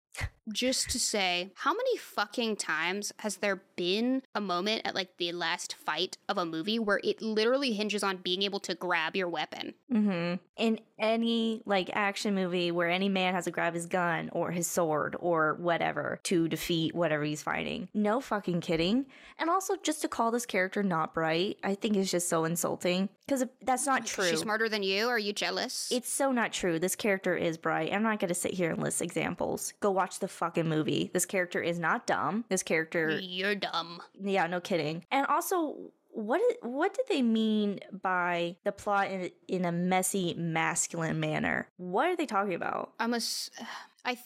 just 0.51 0.89
to 0.89 0.99
say 0.99 1.51
how 1.55 1.72
many 1.72 1.97
fucking 1.97 2.55
times 2.55 3.14
has 3.20 3.38
there 3.38 3.62
been 3.76 4.22
a 4.36 4.41
moment 4.41 4.82
at 4.86 4.95
like 4.95 5.09
the 5.18 5.32
last 5.32 5.76
fight 5.76 6.18
of 6.28 6.38
a 6.38 6.45
movie 6.45 6.80
where 6.80 6.99
it 7.03 7.22
literally 7.22 7.74
hinges 7.74 8.03
on 8.03 8.18
being 8.18 8.41
able 8.41 8.59
to 8.59 8.74
grab 8.76 9.16
your 9.16 9.30
weapon 9.30 9.74
hmm 9.89 10.34
In 10.57 10.80
any 10.99 11.62
like 11.66 11.89
action 11.93 12.36
movie 12.36 12.72
where 12.72 12.89
any 12.89 13.07
man 13.09 13.34
has 13.34 13.45
to 13.45 13.51
grab 13.51 13.74
his 13.74 13.86
gun 13.86 14.30
or 14.34 14.51
his 14.51 14.68
sword 14.68 15.16
or 15.20 15.55
whatever 15.59 16.20
to 16.24 16.47
defeat 16.47 16.93
whatever 16.93 17.24
he's 17.24 17.41
fighting. 17.41 17.88
No 17.93 18.20
fucking 18.22 18.62
kidding. 18.62 19.05
And 19.39 19.49
also 19.49 19.76
just 19.82 20.01
to 20.01 20.07
call 20.07 20.30
this 20.32 20.45
character 20.45 20.84
not 20.84 21.14
bright, 21.14 21.57
I 21.64 21.74
think 21.76 21.95
is 21.97 22.12
just 22.12 22.30
so 22.30 22.45
insulting 22.45 23.09
because 23.26 23.45
that's 23.64 23.86
not 23.88 24.05
true. 24.05 24.28
she's 24.30 24.41
smarter 24.41 24.68
than 24.70 24.84
you 24.84 25.07
are 25.07 25.18
you 25.18 25.34
jealous 25.34 25.89
It's 25.91 26.12
so 26.12 26.32
not 26.32 26.51
true. 26.51 26.78
This 26.80 26.95
character 26.95 27.36
is 27.36 27.57
bright. 27.57 27.93
I'm 27.93 28.03
not 28.03 28.20
going 28.20 28.30
to 28.30 28.36
sit 28.36 28.53
here 28.53 28.72
and 28.72 28.82
list 28.82 29.01
examples. 29.01 29.74
Go 29.80 29.99
watch 30.02 30.20
the 30.20 30.28
fucking 30.28 30.68
movie. 30.68 31.12
This 31.14 31.26
character 31.26 31.62
is 31.62 31.78
not 31.80 32.08
dumb. 32.08 32.45
This 32.49 32.64
character, 32.64 33.20
you're 33.22 33.56
dumb 33.56 34.02
yeah, 34.20 34.47
no 34.47 34.60
kidding. 34.60 35.06
And 35.12 35.26
also, 35.28 35.91
what 36.10 36.41
what 36.62 36.93
did 36.93 37.06
they 37.08 37.22
mean 37.22 37.80
by 38.02 38.58
the 38.64 38.72
plot 38.72 39.12
in 39.12 39.32
in 39.47 39.66
a 39.66 39.72
messy 39.72 40.34
masculine 40.36 41.20
manner? 41.20 41.68
What 41.78 42.08
are 42.10 42.16
they 42.16 42.26
talking 42.26 42.56
about? 42.56 42.93
i'm 42.99 43.14
a 43.14 43.20
i 44.06 44.14
th- 44.16 44.26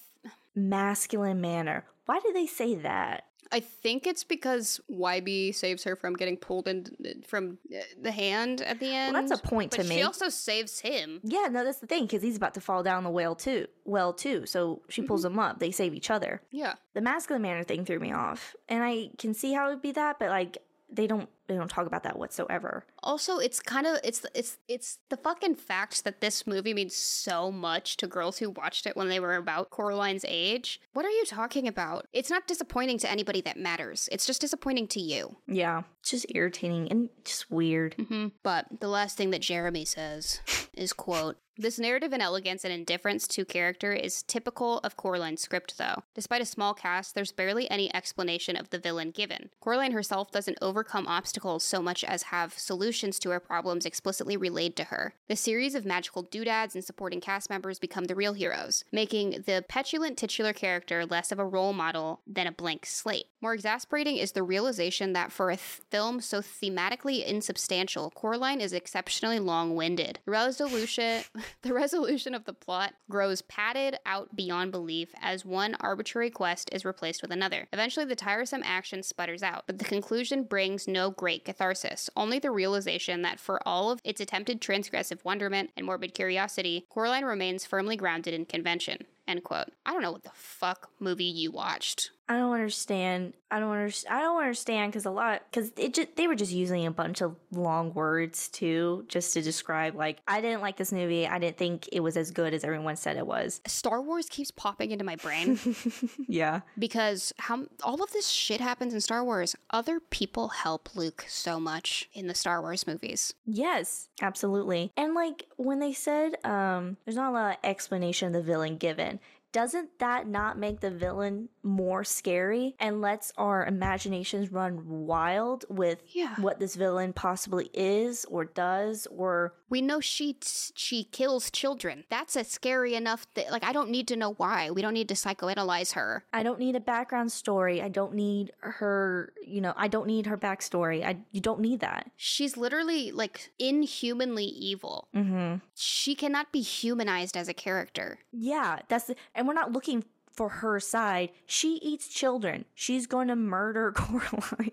Masculine 0.56 1.42
manner. 1.42 1.84
Why 2.06 2.20
did 2.22 2.34
they 2.36 2.46
say 2.48 2.76
that? 2.76 3.26
I 3.52 3.60
think 3.60 4.08
it's 4.08 4.24
because 4.24 4.80
Wybie 4.92 5.54
saves 5.54 5.84
her 5.84 5.96
from 5.96 6.14
getting 6.16 6.38
pulled 6.38 6.68
in 6.68 6.86
from 7.28 7.58
uh, 7.74 7.80
the 8.02 8.12
hand 8.12 8.62
at 8.62 8.80
the 8.80 8.94
end. 8.94 9.14
Well, 9.14 9.26
that's 9.26 9.40
a 9.40 9.44
point 9.44 9.72
to 9.74 9.80
me. 9.80 9.84
but 9.84 9.88
to 9.88 9.94
she 9.94 10.00
make. 10.00 10.06
also 10.06 10.30
saves 10.30 10.80
him. 10.80 11.20
Yeah, 11.24 11.48
no, 11.52 11.64
that's 11.64 11.80
the 11.80 11.88
thing 11.88 12.04
because 12.06 12.22
he's 12.24 12.38
about 12.38 12.54
to 12.56 12.62
fall 12.62 12.84
down 12.84 13.04
the 13.04 13.10
well 13.10 13.36
too. 13.36 13.68
Well, 13.86 14.14
too. 14.14 14.46
So 14.46 14.82
she 14.90 15.02
pulls 15.02 15.24
him 15.24 15.38
up. 15.40 15.60
They 15.60 15.72
save 15.72 15.94
each 15.94 16.10
other. 16.10 16.42
Yeah. 16.52 16.76
the 16.94 17.02
masculine 17.02 17.42
manner 17.42 17.64
thing 17.64 17.86
threw 17.86 18.00
me 18.00 18.12
off 18.14 18.56
and 18.70 18.84
i 18.84 19.10
can 19.18 19.34
see 19.34 19.54
how 19.54 19.68
it 19.68 19.70
would 19.74 19.82
be 19.82 19.92
that 19.92 20.18
but 20.18 20.30
like 20.30 20.58
they 20.90 21.08
don't 21.08 21.30
they 21.48 21.56
don't 21.56 21.70
talk 21.70 21.86
about 21.88 22.04
that 22.04 22.18
whatsoever 22.18 22.86
Also, 23.04 23.38
it's 23.38 23.60
kind 23.60 23.86
of 23.88 23.98
it's 24.04 24.26
it's 24.34 24.58
it's 24.68 25.00
the 25.10 25.18
fucking 25.18 25.56
fact 25.56 26.04
that 26.04 26.20
this 26.22 26.48
movie 26.48 26.74
means 26.74 26.96
so 26.96 27.52
much 27.52 27.98
to 27.98 28.08
girls 28.08 28.40
who 28.40 28.50
watched 28.50 28.86
it 28.88 28.98
when 28.98 29.10
they 29.10 29.20
were 29.20 29.36
about 29.36 29.70
Coraline's 29.70 30.26
age. 30.28 30.82
What 30.94 31.06
are 31.06 31.10
you 31.10 31.26
talking 31.26 31.68
about? 31.68 32.08
It's 32.14 32.30
not 32.32 32.48
disappointing 32.48 32.98
to 33.00 33.12
anybody 33.12 33.42
that 33.42 33.58
matters. 33.60 34.10
It's 34.12 34.26
just 34.26 34.42
disappointing 34.42 34.88
to 34.90 35.00
you. 35.00 35.38
yeah 35.48 35.84
it's 36.02 36.12
just 36.12 36.26
irritating 36.30 36.90
and 36.92 37.10
just 37.24 37.50
weird 37.52 37.94
hmm 37.96 38.28
But 38.44 38.66
the 38.80 38.88
last 38.88 39.18
thing 39.18 39.30
that 39.32 39.42
Jeremy 39.42 39.86
says 39.86 40.42
is 40.74 40.94
quote, 40.94 41.38
This 41.58 41.80
narrative 41.80 42.12
inelegance 42.14 42.64
and 42.66 42.74
indifference 42.74 43.28
to 43.30 43.46
character 43.46 43.94
is 43.94 44.24
typical 44.24 44.80
of 44.80 44.98
Coraline's 44.98 45.42
script, 45.42 45.78
though. 45.78 46.04
Despite 46.14 46.42
a 46.42 46.46
small 46.46 46.74
cast, 46.74 47.16
there's 47.16 47.32
barely 47.32 47.70
any 47.72 47.94
explanation 47.96 48.56
of 48.58 48.70
the 48.72 48.80
villain 48.80 49.12
given. 49.12 49.50
Coraline 49.62 49.94
herself 49.94 50.32
doesn't 50.32 50.58
overcome 50.62 51.08
obstacles 51.08 51.35
so 51.60 51.82
much 51.82 52.04
as 52.04 52.24
have 52.24 52.58
solutions 52.58 53.20
to 53.20 53.30
her 53.30 53.40
problems 53.40 53.86
explicitly 53.86 54.38
relayed 54.38 54.76
to 54.78 54.86
her. 54.86 55.14
The 55.28 55.36
series 55.36 55.76
of 55.76 55.86
magical 55.86 56.22
doodads 56.22 56.76
and 56.76 56.84
supporting 56.84 57.22
cast 57.22 57.50
members 57.50 57.80
become 57.80 58.06
the 58.06 58.16
real 58.16 58.34
heroes, 58.34 58.84
making 58.92 59.44
the 59.46 59.64
petulant 59.68 60.18
titular 60.18 60.54
character 60.54 61.06
less 61.06 61.32
of 61.32 61.40
a 61.40 61.46
role 61.46 61.74
model 61.74 62.22
than 62.26 62.48
a 62.48 62.52
blank 62.52 62.86
slate. 62.86 63.28
More 63.46 63.54
exasperating 63.54 64.18
is 64.18 64.32
the 64.32 64.42
realization 64.42 65.14
that 65.14 65.32
for 65.32 65.52
a 65.52 65.56
th- 65.56 65.82
film 65.92 66.20
so 66.20 66.42
thematically 66.42 67.24
insubstantial, 67.24 68.10
Coraline 68.10 68.60
is 68.60 68.74
exceptionally 68.74 69.38
long-winded. 69.38 70.18
Resolution, 70.26 71.24
the 71.62 71.72
resolution 71.72 72.34
of 72.34 72.46
the 72.46 72.54
plot 72.54 72.96
grows 73.08 73.44
padded 73.44 74.00
out 74.04 74.36
beyond 74.36 74.72
belief 74.72 75.10
as 75.22 75.46
one 75.46 75.76
arbitrary 75.80 76.32
quest 76.32 76.72
is 76.72 76.86
replaced 76.86 77.22
with 77.22 77.30
another. 77.30 77.68
Eventually, 77.72 78.08
the 78.08 78.16
tiresome 78.16 78.64
action 78.66 79.04
sputters 79.04 79.44
out, 79.44 79.66
but 79.68 79.78
the 79.78 79.86
conclusion 79.86 80.42
brings 80.42 80.88
no 80.88 81.12
great 81.12 81.46
catharsis. 81.46 82.10
Only 82.16 82.40
the 82.40 82.50
realization 82.50 83.22
that 83.22 83.40
for 83.40 83.62
all 83.64 83.92
of 83.92 84.02
its 84.04 84.20
attempted 84.20 84.60
transgressive 84.60 85.24
wonderment 85.24 85.70
and 85.78 85.86
morbid 85.86 86.16
curiosity, 86.16 86.88
Coraline 86.90 87.26
remains 87.26 87.64
firmly 87.64 87.96
grounded 87.96 88.34
in 88.34 88.46
convention. 88.46 89.06
End 89.28 89.44
quote. 89.44 89.70
I 89.86 89.92
don't 89.92 90.02
know 90.02 90.12
what 90.12 90.24
the 90.24 90.32
fuck 90.34 90.90
movie 91.00 91.24
you 91.24 91.52
watched. 91.52 92.12
I 92.28 92.38
don't 92.38 92.54
understand. 92.54 93.34
I 93.52 93.60
don't 93.60 93.72
understand. 93.72 94.16
I 94.16 94.22
don't 94.22 94.42
understand 94.42 94.92
because 94.92 95.06
a 95.06 95.12
lot 95.12 95.44
because 95.50 95.72
it 95.78 95.94
just 95.94 96.16
they 96.16 96.28
were 96.28 96.36
just 96.36 96.52
using 96.52 96.86
a 96.88 96.92
bunch 96.92 97.22
of 97.22 97.36
long 97.52 97.94
words 97.94 98.48
too, 98.50 99.06
just 99.08 99.34
to 99.34 99.42
describe 99.42 99.96
like 99.96 100.18
I 100.28 100.42
didn't 100.42 100.62
like 100.62 100.76
this 100.78 100.92
movie. 100.92 101.28
I 101.28 101.38
didn't 101.38 101.58
think 101.58 101.88
it 101.92 102.00
was 102.00 102.18
as 102.18 102.32
good 102.32 102.54
as 102.54 102.64
everyone 102.64 102.96
said 102.96 103.18
it 103.18 103.28
was. 103.28 103.62
Star 103.68 104.02
Wars 104.02 104.26
keeps 104.28 104.50
popping 104.50 104.90
into 104.92 105.06
my 105.06 105.16
brain 105.18 105.60
yeah. 106.28 106.62
because 106.80 107.32
how 107.38 107.66
all 107.84 108.02
of 108.02 108.12
this 108.12 108.28
shit 108.28 108.60
happens 108.60 108.94
in 108.94 109.02
Star 109.02 109.24
Wars. 109.24 109.56
Other 109.70 110.00
people 110.00 110.50
help 110.50 110.96
Luke 110.96 111.26
so 111.28 111.60
much 111.60 112.10
in 112.14 112.26
the 112.26 112.36
Star 112.36 112.62
Wars 112.62 112.88
movies. 112.88 113.36
Yes, 113.46 114.10
absolutely. 114.22 114.92
And 114.98 115.14
like 115.14 115.46
when 115.58 115.80
they 115.80 115.94
said 115.94 116.44
um 116.44 116.98
there's 117.06 117.16
not 117.16 117.30
a 117.30 117.34
lot 117.34 117.52
of 117.52 117.58
explanation 117.64 118.28
of 118.28 118.34
the 118.34 118.42
villain 118.42 118.78
given. 118.78 119.20
Doesn't 119.56 120.00
that 120.00 120.28
not 120.28 120.58
make 120.60 120.82
the 120.82 120.92
villain 120.92 121.48
more 121.64 122.04
scary 122.04 122.76
and 122.78 123.00
lets 123.00 123.32
our 123.38 123.66
imaginations 123.66 124.52
run 124.52 124.82
wild 125.08 125.64
with 125.70 126.00
Yeah. 126.14 126.36
what 126.42 126.60
this 126.60 126.76
villain 126.76 127.14
possibly 127.14 127.70
is 127.74 128.26
or 128.26 128.44
does 128.44 129.08
or 129.10 129.54
We 129.70 129.82
know 129.82 130.00
she 130.00 130.38
she 130.76 131.06
kills 131.06 131.50
children. 131.50 132.04
That's 132.10 132.36
a 132.36 132.44
scary 132.44 132.94
enough 132.96 133.26
that 133.36 133.50
like 133.50 133.64
I 133.64 133.72
don't 133.74 133.90
need 133.90 134.08
to 134.10 134.16
know 134.16 134.34
why. 134.34 134.70
We 134.72 134.82
don't 134.82 134.94
need 134.94 135.08
to 135.10 135.16
psychoanalyze 135.16 135.94
her. 135.94 136.26
I 136.34 136.44
don't 136.44 136.60
need 136.60 136.76
a 136.76 136.80
background 136.80 137.32
story. 137.32 137.82
I 137.82 137.88
don't 137.90 138.14
need 138.14 138.52
her, 138.60 139.34
you 139.46 139.62
know, 139.62 139.74
I 139.78 139.88
don't 139.88 140.06
need 140.08 140.26
her 140.28 140.38
backstory. 140.38 141.04
I 141.04 141.18
you 141.32 141.42
don't 141.42 141.62
need 141.62 141.80
that. 141.80 142.12
She's 142.18 142.58
literally 142.58 143.12
like 143.12 143.52
inhumanly 143.58 144.46
evil. 144.46 145.08
Mm-hmm. 145.16 145.56
She 145.74 146.14
cannot 146.14 146.52
be 146.52 146.62
humanized 146.62 147.36
as 147.38 147.48
a 147.48 147.54
character. 147.54 148.20
Yeah, 148.32 148.80
that's 148.90 149.06
the, 149.06 149.16
and 149.34 149.45
we're 149.48 149.54
not 149.54 149.72
looking 149.72 150.04
for 150.32 150.50
her 150.50 150.82
side. 150.82 151.30
She 151.46 151.76
eats 151.76 152.10
children. 152.10 152.66
She's 152.76 153.08
going 153.08 153.30
to 153.30 153.38
murder 153.38 153.92
Coraline. 153.96 154.72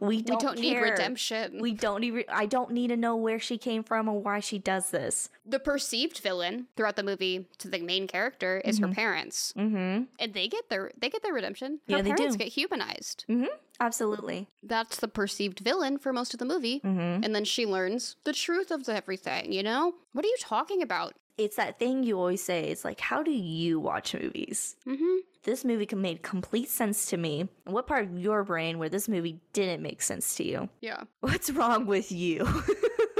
We 0.00 0.22
don't, 0.22 0.38
we 0.40 0.42
don't 0.46 0.58
need 0.58 0.78
redemption. 0.80 1.58
We 1.60 1.72
don't 1.72 2.00
need. 2.00 2.10
Re- 2.12 2.24
I 2.30 2.46
don't 2.46 2.70
need 2.70 2.88
to 2.88 2.96
know 2.96 3.14
where 3.16 3.38
she 3.38 3.58
came 3.58 3.82
from 3.82 4.08
or 4.08 4.18
why 4.22 4.40
she 4.40 4.58
does 4.58 4.90
this. 4.90 5.28
the 5.44 5.58
perceived 5.58 6.18
villain 6.20 6.66
throughout 6.76 6.96
the 6.96 7.02
movie 7.02 7.46
to 7.58 7.68
the 7.68 7.80
main 7.80 8.06
character 8.06 8.62
is 8.64 8.78
her 8.78 8.88
parents, 8.88 9.52
Mm-hmm. 9.54 10.04
and 10.18 10.32
they 10.32 10.48
get 10.48 10.70
their 10.70 10.90
they 10.96 11.10
get 11.10 11.22
their 11.22 11.34
redemption. 11.34 11.80
Her 11.90 11.96
Yeah, 11.96 12.02
they 12.02 12.14
parents 12.14 12.36
do. 12.36 12.44
get 12.44 12.48
humanized. 12.52 13.26
Mm-hmm. 13.28 13.52
Absolutely. 13.80 14.48
That's 14.62 14.96
the 14.98 15.08
perceived 15.08 15.58
villain 15.60 15.98
for 15.98 16.12
most 16.12 16.32
of 16.32 16.38
the 16.38 16.44
movie, 16.46 16.80
Mm-hmm. 16.80 17.24
and 17.24 17.34
then 17.34 17.44
she 17.44 17.66
learns 17.66 18.16
the 18.24 18.32
truth 18.32 18.70
of 18.70 18.88
everything. 18.88 19.52
You 19.52 19.62
know 19.62 19.94
what 20.12 20.24
are 20.24 20.28
you 20.28 20.36
talking 20.40 20.80
about? 20.80 21.14
It's 21.38 21.56
that 21.56 21.78
thing 21.78 22.02
you 22.02 22.18
always 22.18 22.42
say. 22.42 22.64
It's 22.64 22.84
like, 22.84 23.00
how 23.00 23.22
do 23.22 23.30
you 23.30 23.80
watch 23.80 24.14
movies? 24.14 24.76
Mm-hmm. 24.86 25.16
This 25.44 25.64
movie 25.64 25.88
made 25.96 26.22
complete 26.22 26.68
sense 26.68 27.06
to 27.06 27.16
me. 27.16 27.48
What 27.64 27.86
part 27.86 28.04
of 28.04 28.18
your 28.18 28.44
brain 28.44 28.78
where 28.78 28.88
this 28.88 29.08
movie 29.08 29.40
didn't 29.52 29.82
make 29.82 30.02
sense 30.02 30.36
to 30.36 30.44
you? 30.44 30.68
Yeah. 30.80 31.02
What's 31.20 31.50
wrong 31.50 31.86
with 31.86 32.12
you? 32.12 32.46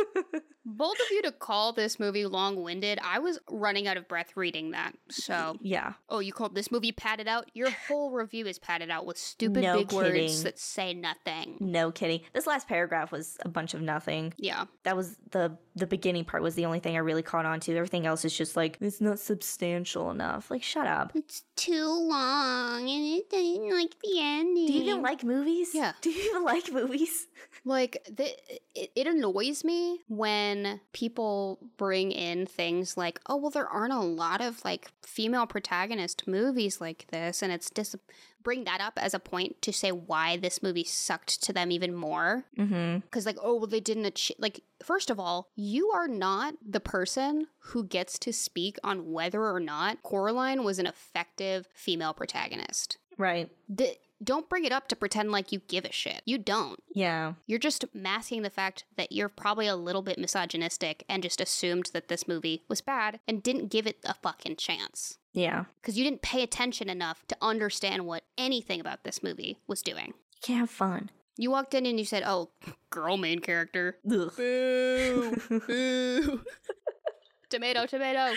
Bold 0.83 0.97
of 0.97 1.13
you 1.13 1.23
to 1.23 1.31
call 1.31 1.73
this 1.73 2.01
movie 2.01 2.27
long 2.27 2.61
winded. 2.61 2.99
I 3.05 3.21
was 3.21 3.39
running 3.49 3.87
out 3.87 3.97
of 3.97 4.09
breath 4.09 4.37
reading 4.37 4.73
that. 4.73 4.93
So, 5.11 5.57
yeah. 5.61 5.93
oh, 6.09 6.19
you 6.19 6.33
called 6.33 6.57
this 6.57 6.73
movie 6.73 6.91
padded 6.91 7.29
out? 7.29 7.49
Your 7.55 7.71
whole 7.71 8.11
review 8.11 8.49
is 8.49 8.59
padded 8.59 8.91
out 8.91 9.07
with 9.07 9.17
stupid 9.17 9.63
No 9.63 9.79
big 9.79 9.93
words 9.93 10.43
that 10.43 10.59
say 10.59 10.93
nothing. 10.93 11.57
No 11.61 11.93
kidding. 11.93 12.23
This 12.33 12.49
last 12.49 12.67
paragraph 12.67 13.13
was 13.13 13.39
a 13.45 13.49
bunch 13.49 13.75
of 13.75 13.81
nothing. 13.81 14.35
Yeah. 14.39 14.65
That 14.83 14.97
was 14.97 15.17
the 15.31 15.57
the 15.77 15.87
beginning 15.87 16.25
part 16.25 16.43
was 16.43 16.57
the 16.57 16.67
only 16.67 16.81
thing 16.81 16.97
I 16.97 16.99
really 16.99 17.23
caught 17.23 17.47
on 17.47 17.61
to. 17.61 17.77
Everything 17.77 18.05
else 18.05 18.25
is 18.25 18.37
just 18.37 18.57
like 18.57 18.77
it's 18.81 19.01
not 19.01 19.21
substantial 19.21 20.11
enough. 20.11 20.51
Like 20.51 20.65
shut 20.65 20.89
up. 20.89 21.13
It's 21.15 21.45
too 21.55 21.87
long 21.87 22.81
and 22.81 23.05
it 23.05 23.31
doesn't 23.31 23.71
like 23.71 23.95
the 24.03 24.19
ending. 24.19 24.67
Do 24.67 24.73
you 24.73 24.83
even 24.83 25.03
like 25.03 25.23
movies? 25.23 25.71
Yeah. 25.73 25.93
Do 26.01 26.11
you 26.11 26.31
even 26.31 26.43
like 26.43 26.73
movies? 26.73 27.29
Like, 27.65 28.05
the, 28.11 28.29
it, 28.75 28.91
it 28.97 29.07
annoys 29.07 29.63
me 29.63 30.01
when 30.09 30.72
people 30.93 31.59
bring 31.77 32.13
in 32.13 32.47
things 32.47 32.97
like, 32.97 33.21
oh, 33.27 33.37
well, 33.37 33.51
there 33.51 33.69
aren't 33.69 33.93
a 33.93 34.01
lot 34.01 34.41
of 34.41 34.65
like 34.65 34.91
female 35.03 35.47
protagonist 35.47 36.27
movies 36.27 36.81
like 36.81 37.07
this. 37.11 37.43
And 37.43 37.53
it's 37.53 37.71
dis- 37.71 37.97
bring 38.43 38.65
that 38.65 38.81
up 38.81 38.95
as 38.97 39.15
a 39.15 39.19
point 39.19 39.61
to 39.63 39.73
say 39.73 39.93
why 39.93 40.37
this 40.37 40.63
movie 40.63 40.85
sucked 40.85 41.43
to 41.45 41.53
them 41.53 41.71
even 41.71 41.95
more. 41.95 42.45
Mm-hmm. 42.59 42.99
Because, 42.99 43.27
like, 43.27 43.39
oh, 43.43 43.57
well, 43.57 43.67
they 43.67 43.81
didn't 43.81 44.07
achieve. 44.07 44.37
Like, 44.39 44.63
first 44.83 45.11
of 45.11 45.21
all, 45.21 45.49
you 45.55 45.91
are 45.95 46.09
not 46.09 46.55
the 46.67 46.81
person 46.81 47.47
who 47.59 47.85
gets 47.85 48.19
to 48.21 48.33
speak 48.33 48.79
on 48.83 49.13
whether 49.13 49.45
or 49.45 49.61
not 49.61 50.03
Coraline 50.03 50.65
was 50.65 50.79
an 50.79 50.87
effective 50.87 51.69
female 51.75 52.13
protagonist. 52.13 52.99
Right. 53.19 53.51
The, 53.69 53.97
don't 54.23 54.49
bring 54.49 54.65
it 54.65 54.73
up 54.73 54.89
to 54.89 54.97
pretend 54.97 55.33
like 55.33 55.53
you 55.53 55.61
give 55.69 55.85
a 55.85 55.93
shit. 55.93 56.23
You 56.25 56.39
don't. 56.39 56.81
Yeah. 56.95 57.35
You're 57.47 57.59
just 57.59 57.85
masking 57.95 58.43
the 58.43 58.51
fact 58.51 58.85
that 58.97 59.13
you're 59.13 59.29
probably 59.29 59.67
a 59.67 59.77
little 59.77 60.03
bit 60.03 60.19
misogynistic 60.19 61.05
and 61.09 61.23
just 61.23 61.41
assumed 61.41 61.91
that 61.93 62.09
this 62.09 62.29
movie 62.29 62.63
was 62.69 62.81
bad 62.81 63.21
and 63.27 63.43
didn't 63.43 63.69
give 63.69 63.87
it 63.87 63.99
a 64.05 64.15
fucking 64.15 64.57
chance. 64.57 65.19
Yeah. 65.33 65.65
Because 65.81 65.97
you 65.99 66.05
didn't 66.05 66.23
pay 66.23 66.43
attention 66.43 66.89
enough 66.89 67.27
to 67.29 67.37
understand 67.41 68.07
what 68.07 68.25
anything 68.39 68.81
about 68.81 69.05
this 69.05 69.23
movie 69.23 69.59
was 69.67 69.83
doing. 69.83 70.09
You 70.09 70.41
can't 70.43 70.61
have 70.61 70.71
fun. 70.71 71.11
You 71.37 71.51
walked 71.51 71.75
in 71.75 71.87
and 71.87 71.99
you 71.99 72.05
said, 72.05 72.23
oh, 72.27 72.51
girl 72.91 73.17
main 73.17 73.41
character. 73.41 73.97
Ugh. 74.11 74.33
Boo. 74.37 75.37
Boo. 75.67 76.43
tomato, 77.49 77.87
tomato. 77.87 78.35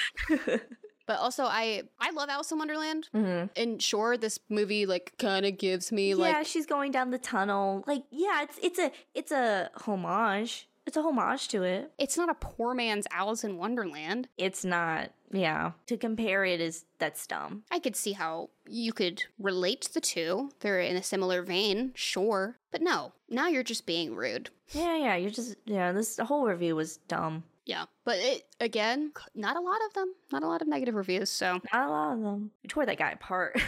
But 1.07 1.19
also, 1.19 1.43
I 1.45 1.83
I 1.99 2.11
love 2.11 2.29
Alice 2.29 2.51
in 2.51 2.57
Wonderland, 2.57 3.09
Mhm. 3.13 3.49
and 3.55 3.81
sure, 3.81 4.17
this 4.17 4.39
movie 4.49 4.85
like 4.85 5.13
kind 5.17 5.45
of 5.45 5.57
gives 5.57 5.91
me 5.91 6.09
Yeah, 6.09 6.15
like 6.15 6.33
yeah, 6.33 6.43
she's 6.43 6.65
going 6.65 6.91
down 6.91 7.11
the 7.11 7.19
tunnel. 7.19 7.83
Like, 7.87 8.03
yeah, 8.11 8.41
it's 8.43 8.57
it's 8.61 8.79
a 8.79 8.91
it's 9.13 9.31
a 9.31 9.69
homage. 9.85 10.67
It's 10.87 10.95
a 10.97 11.01
homage 11.01 11.47
to 11.47 11.63
it. 11.63 11.91
it's 11.97 12.15
not 12.15 12.29
a 12.29 12.35
poor 12.35 12.75
man's 12.75 13.07
Alice 13.11 13.43
in 13.43 13.57
Wonderland. 13.57 14.27
It's 14.37 14.63
not. 14.63 15.11
Yeah. 15.31 15.71
To 15.87 15.97
compare 15.97 16.45
it 16.45 16.61
is 16.61 16.85
that's 16.99 17.25
dumb. 17.25 17.63
I 17.71 17.79
could 17.79 17.95
see 17.95 18.11
how 18.13 18.51
you 18.69 18.93
could 18.93 19.23
relate 19.39 19.89
the 19.93 19.99
two. 19.99 20.51
They're 20.59 20.79
in 20.79 20.95
a 20.95 21.01
similar 21.03 21.41
vein, 21.41 21.91
sure. 21.95 22.59
But 22.71 22.81
no, 22.83 23.13
now 23.29 23.47
you're 23.47 23.63
just 23.63 23.85
being 23.87 24.15
rude. 24.15 24.51
Yeah, 24.73 24.95
yeah. 24.97 25.15
You're 25.15 25.31
just 25.31 25.55
yeah. 25.65 25.91
This 25.91 26.17
whole 26.19 26.45
review 26.45 26.75
was 26.75 26.97
dumb. 27.07 27.43
Yeah. 27.65 27.85
But 28.03 28.17
it, 28.19 28.43
again, 28.59 29.11
not 29.33 29.57
a 29.57 29.59
lot 29.59 29.79
of 29.87 29.93
them. 29.93 30.13
Not 30.31 30.43
a 30.43 30.47
lot 30.47 30.61
of 30.61 30.67
negative 30.67 30.95
reviews, 30.95 31.31
so. 31.31 31.59
Not 31.73 31.87
a 31.87 31.91
lot 31.91 32.13
of 32.13 32.21
them. 32.21 32.51
We 32.63 32.67
tore 32.67 32.85
that 32.85 32.97
guy 32.97 33.11
apart. 33.11 33.59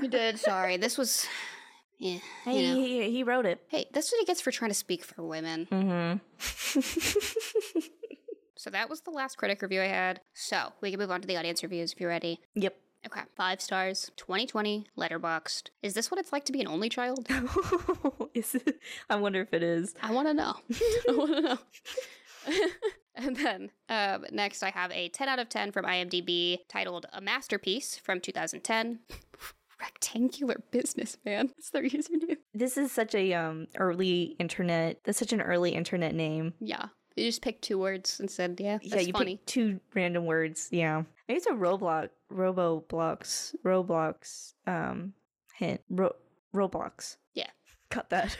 We 0.00 0.08
did, 0.08 0.38
sorry. 0.38 0.76
This 0.76 0.98
was. 0.98 1.26
Yeah. 1.98 2.18
hey, 2.44 2.60
you 2.60 2.68
know. 2.68 2.74
he, 2.80 3.10
he 3.10 3.22
wrote 3.24 3.46
it. 3.46 3.60
Hey, 3.68 3.86
that's 3.92 4.12
what 4.12 4.20
he 4.20 4.24
gets 4.26 4.40
for 4.40 4.52
trying 4.52 4.70
to 4.70 4.74
speak 4.74 5.04
for 5.04 5.26
women. 5.26 5.66
Mm-hmm. 5.72 7.78
So 8.58 8.70
that 8.70 8.90
was 8.90 9.02
the 9.02 9.12
last 9.12 9.38
critic 9.38 9.62
review 9.62 9.80
I 9.80 9.86
had. 9.86 10.20
So 10.34 10.72
we 10.80 10.90
can 10.90 10.98
move 10.98 11.12
on 11.12 11.20
to 11.20 11.28
the 11.28 11.36
audience 11.36 11.62
reviews 11.62 11.92
if 11.92 12.00
you're 12.00 12.10
ready. 12.10 12.40
yep. 12.54 12.76
Okay. 13.06 13.20
Five 13.36 13.60
stars, 13.60 14.10
2020, 14.16 14.88
Letterboxd. 14.98 15.70
Is 15.84 15.94
this 15.94 16.10
what 16.10 16.18
it's 16.18 16.32
like 16.32 16.44
to 16.46 16.52
be 16.52 16.60
an 16.60 16.66
only 16.66 16.88
child? 16.88 17.28
is 18.34 18.56
it? 18.56 18.80
I 19.08 19.14
wonder 19.14 19.40
if 19.40 19.54
it 19.54 19.62
is. 19.62 19.94
I 20.02 20.10
want 20.12 20.26
to 20.26 20.34
know. 20.34 20.56
I 21.08 21.12
want 21.12 21.36
to 21.36 21.40
know. 21.40 21.58
and 23.26 23.36
then 23.36 23.70
um, 23.88 24.24
next, 24.30 24.62
I 24.62 24.70
have 24.70 24.92
a 24.92 25.08
10 25.08 25.28
out 25.28 25.38
of 25.38 25.48
10 25.48 25.72
from 25.72 25.84
IMDb 25.84 26.58
titled 26.68 27.06
A 27.12 27.20
Masterpiece 27.20 27.96
from 27.96 28.20
2010. 28.20 29.00
Rectangular 29.80 30.56
businessman. 30.70 31.48
That's 31.48 31.70
their 31.72 31.82
username. 31.82 32.38
This 32.52 32.76
is 32.76 32.90
such 32.90 33.14
a 33.14 33.32
um 33.34 33.68
early 33.76 34.34
internet. 34.40 34.98
That's 35.04 35.18
such 35.18 35.32
an 35.32 35.40
early 35.40 35.70
internet 35.70 36.14
name. 36.16 36.54
Yeah. 36.58 36.86
You 37.14 37.26
just 37.26 37.42
picked 37.42 37.62
two 37.62 37.78
words 37.78 38.18
and 38.18 38.28
said, 38.30 38.58
yeah, 38.60 38.78
that's 38.78 38.94
yeah, 38.94 39.00
you 39.00 39.12
funny. 39.12 39.36
pick 39.36 39.46
two 39.46 39.80
random 39.94 40.24
words. 40.26 40.68
Yeah, 40.72 41.02
maybe 41.28 41.38
it's 41.38 41.46
a 41.46 41.50
Roblox, 41.50 42.08
Roboblocks, 42.32 43.54
Roblox 43.64 44.54
um 44.66 45.12
hint. 45.54 45.80
Ro- 45.90 46.16
Roblox. 46.54 47.16
Yeah. 47.34 47.50
Cut 47.90 48.10
that. 48.10 48.36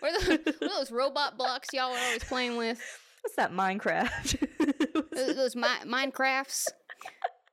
What 0.00 0.22
are, 0.22 0.36
the, 0.36 0.54
what 0.58 0.70
are 0.70 0.78
those 0.80 0.92
robot 0.92 1.38
blocks 1.38 1.68
y'all 1.72 1.94
are 1.94 1.98
always 1.98 2.24
playing 2.24 2.58
with? 2.58 2.78
What's 3.24 3.36
that 3.36 3.52
Minecraft? 3.52 4.48
Those, 5.14 5.36
those 5.36 5.56
mi- 5.56 5.62
Minecrafts? 5.86 6.66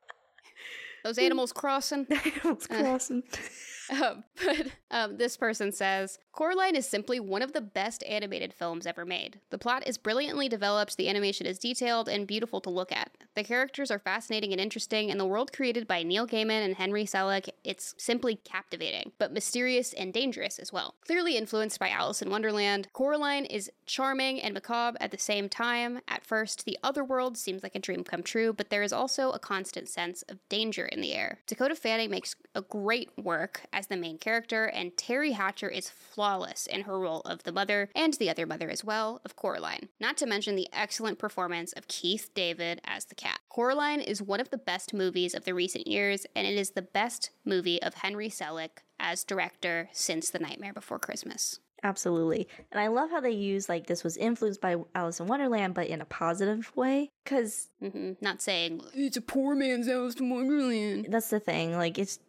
Those 1.03 1.17
animals 1.17 1.53
crossing? 1.53 2.05
Animals 2.43 2.67
Uh, 2.69 2.75
crossing. 2.81 3.23
Um, 3.91 4.23
but 4.45 4.67
um, 4.89 5.17
this 5.17 5.37
person 5.37 5.71
says 5.71 6.17
Coraline 6.31 6.75
is 6.75 6.87
simply 6.87 7.19
one 7.19 7.41
of 7.41 7.53
the 7.53 7.61
best 7.61 8.03
animated 8.07 8.53
films 8.53 8.87
ever 8.87 9.05
made. 9.05 9.39
The 9.49 9.57
plot 9.57 9.85
is 9.85 9.97
brilliantly 9.97 10.47
developed, 10.47 10.97
the 10.97 11.09
animation 11.09 11.45
is 11.45 11.59
detailed 11.59 12.07
and 12.07 12.25
beautiful 12.25 12.61
to 12.61 12.69
look 12.69 12.91
at. 12.91 13.11
The 13.35 13.43
characters 13.43 13.91
are 13.91 13.99
fascinating 13.99 14.51
and 14.51 14.61
interesting, 14.61 15.11
and 15.11 15.19
the 15.19 15.25
world 15.25 15.53
created 15.53 15.87
by 15.87 16.03
Neil 16.03 16.27
Gaiman 16.27 16.63
and 16.63 16.75
Henry 16.75 17.05
Selick, 17.05 17.49
it's 17.63 17.93
simply 17.97 18.35
captivating, 18.35 19.11
but 19.17 19.33
mysterious 19.33 19.93
and 19.93 20.13
dangerous 20.13 20.57
as 20.59 20.71
well. 20.71 20.95
Clearly 21.05 21.37
influenced 21.37 21.79
by 21.79 21.89
Alice 21.89 22.21
in 22.21 22.29
Wonderland, 22.29 22.87
Coraline 22.93 23.45
is 23.45 23.71
charming 23.85 24.41
and 24.41 24.53
macabre 24.53 24.97
at 25.01 25.11
the 25.11 25.17
same 25.17 25.49
time. 25.49 25.99
At 26.07 26.25
first, 26.25 26.65
the 26.65 26.77
other 26.83 27.03
world 27.03 27.37
seems 27.37 27.63
like 27.63 27.75
a 27.75 27.79
dream 27.79 28.03
come 28.03 28.23
true, 28.23 28.53
but 28.53 28.69
there 28.69 28.83
is 28.83 28.93
also 28.93 29.31
a 29.31 29.39
constant 29.39 29.89
sense 29.89 30.21
of 30.23 30.37
danger 30.49 30.85
in 30.85 31.01
the 31.01 31.13
air. 31.13 31.39
Dakota 31.47 31.75
Fanning 31.75 32.09
makes 32.09 32.35
a 32.55 32.61
great 32.61 33.09
work 33.17 33.61
as 33.81 33.87
the 33.87 33.97
main 33.97 34.19
character, 34.19 34.65
and 34.65 34.91
Teri 34.91 35.33
Hatcher 35.33 35.67
is 35.67 35.89
flawless 35.89 36.67
in 36.67 36.81
her 36.81 36.99
role 36.99 37.21
of 37.21 37.41
the 37.41 37.51
mother 37.51 37.89
and 37.95 38.13
the 38.13 38.29
other 38.29 38.45
mother 38.45 38.69
as 38.69 38.83
well 38.83 39.19
of 39.25 39.35
Coraline. 39.35 39.89
Not 39.99 40.17
to 40.17 40.27
mention 40.27 40.55
the 40.55 40.67
excellent 40.71 41.17
performance 41.17 41.73
of 41.73 41.87
Keith 41.87 42.29
David 42.35 42.79
as 42.85 43.05
the 43.05 43.15
cat. 43.15 43.39
Coraline 43.49 43.99
is 43.99 44.21
one 44.21 44.39
of 44.39 44.51
the 44.51 44.57
best 44.59 44.93
movies 44.93 45.33
of 45.33 45.45
the 45.45 45.55
recent 45.55 45.87
years, 45.87 46.27
and 46.35 46.45
it 46.45 46.53
is 46.59 46.71
the 46.71 46.83
best 46.83 47.31
movie 47.43 47.81
of 47.81 47.95
Henry 47.95 48.29
Selick 48.29 48.83
as 48.99 49.23
director 49.23 49.89
since 49.93 50.29
The 50.29 50.37
Nightmare 50.37 50.73
Before 50.73 50.99
Christmas. 50.99 51.59
Absolutely. 51.83 52.47
And 52.71 52.79
I 52.79 52.85
love 52.89 53.09
how 53.09 53.19
they 53.21 53.31
use 53.31 53.67
like 53.67 53.87
this 53.87 54.03
was 54.03 54.15
influenced 54.15 54.61
by 54.61 54.75
Alice 54.93 55.19
in 55.19 55.25
Wonderland, 55.25 55.73
but 55.73 55.87
in 55.87 55.99
a 55.99 56.05
positive 56.05 56.71
way. 56.75 57.09
Because 57.23 57.69
hmm 57.79 58.11
Not 58.21 58.43
saying 58.43 58.81
it's 58.93 59.17
a 59.17 59.21
poor 59.21 59.55
man's 59.55 59.87
Alice 59.87 60.13
in 60.19 60.29
Wonderland. 60.29 61.07
that's 61.09 61.31
the 61.31 61.39
thing. 61.39 61.75
Like 61.75 61.97
it's 61.97 62.19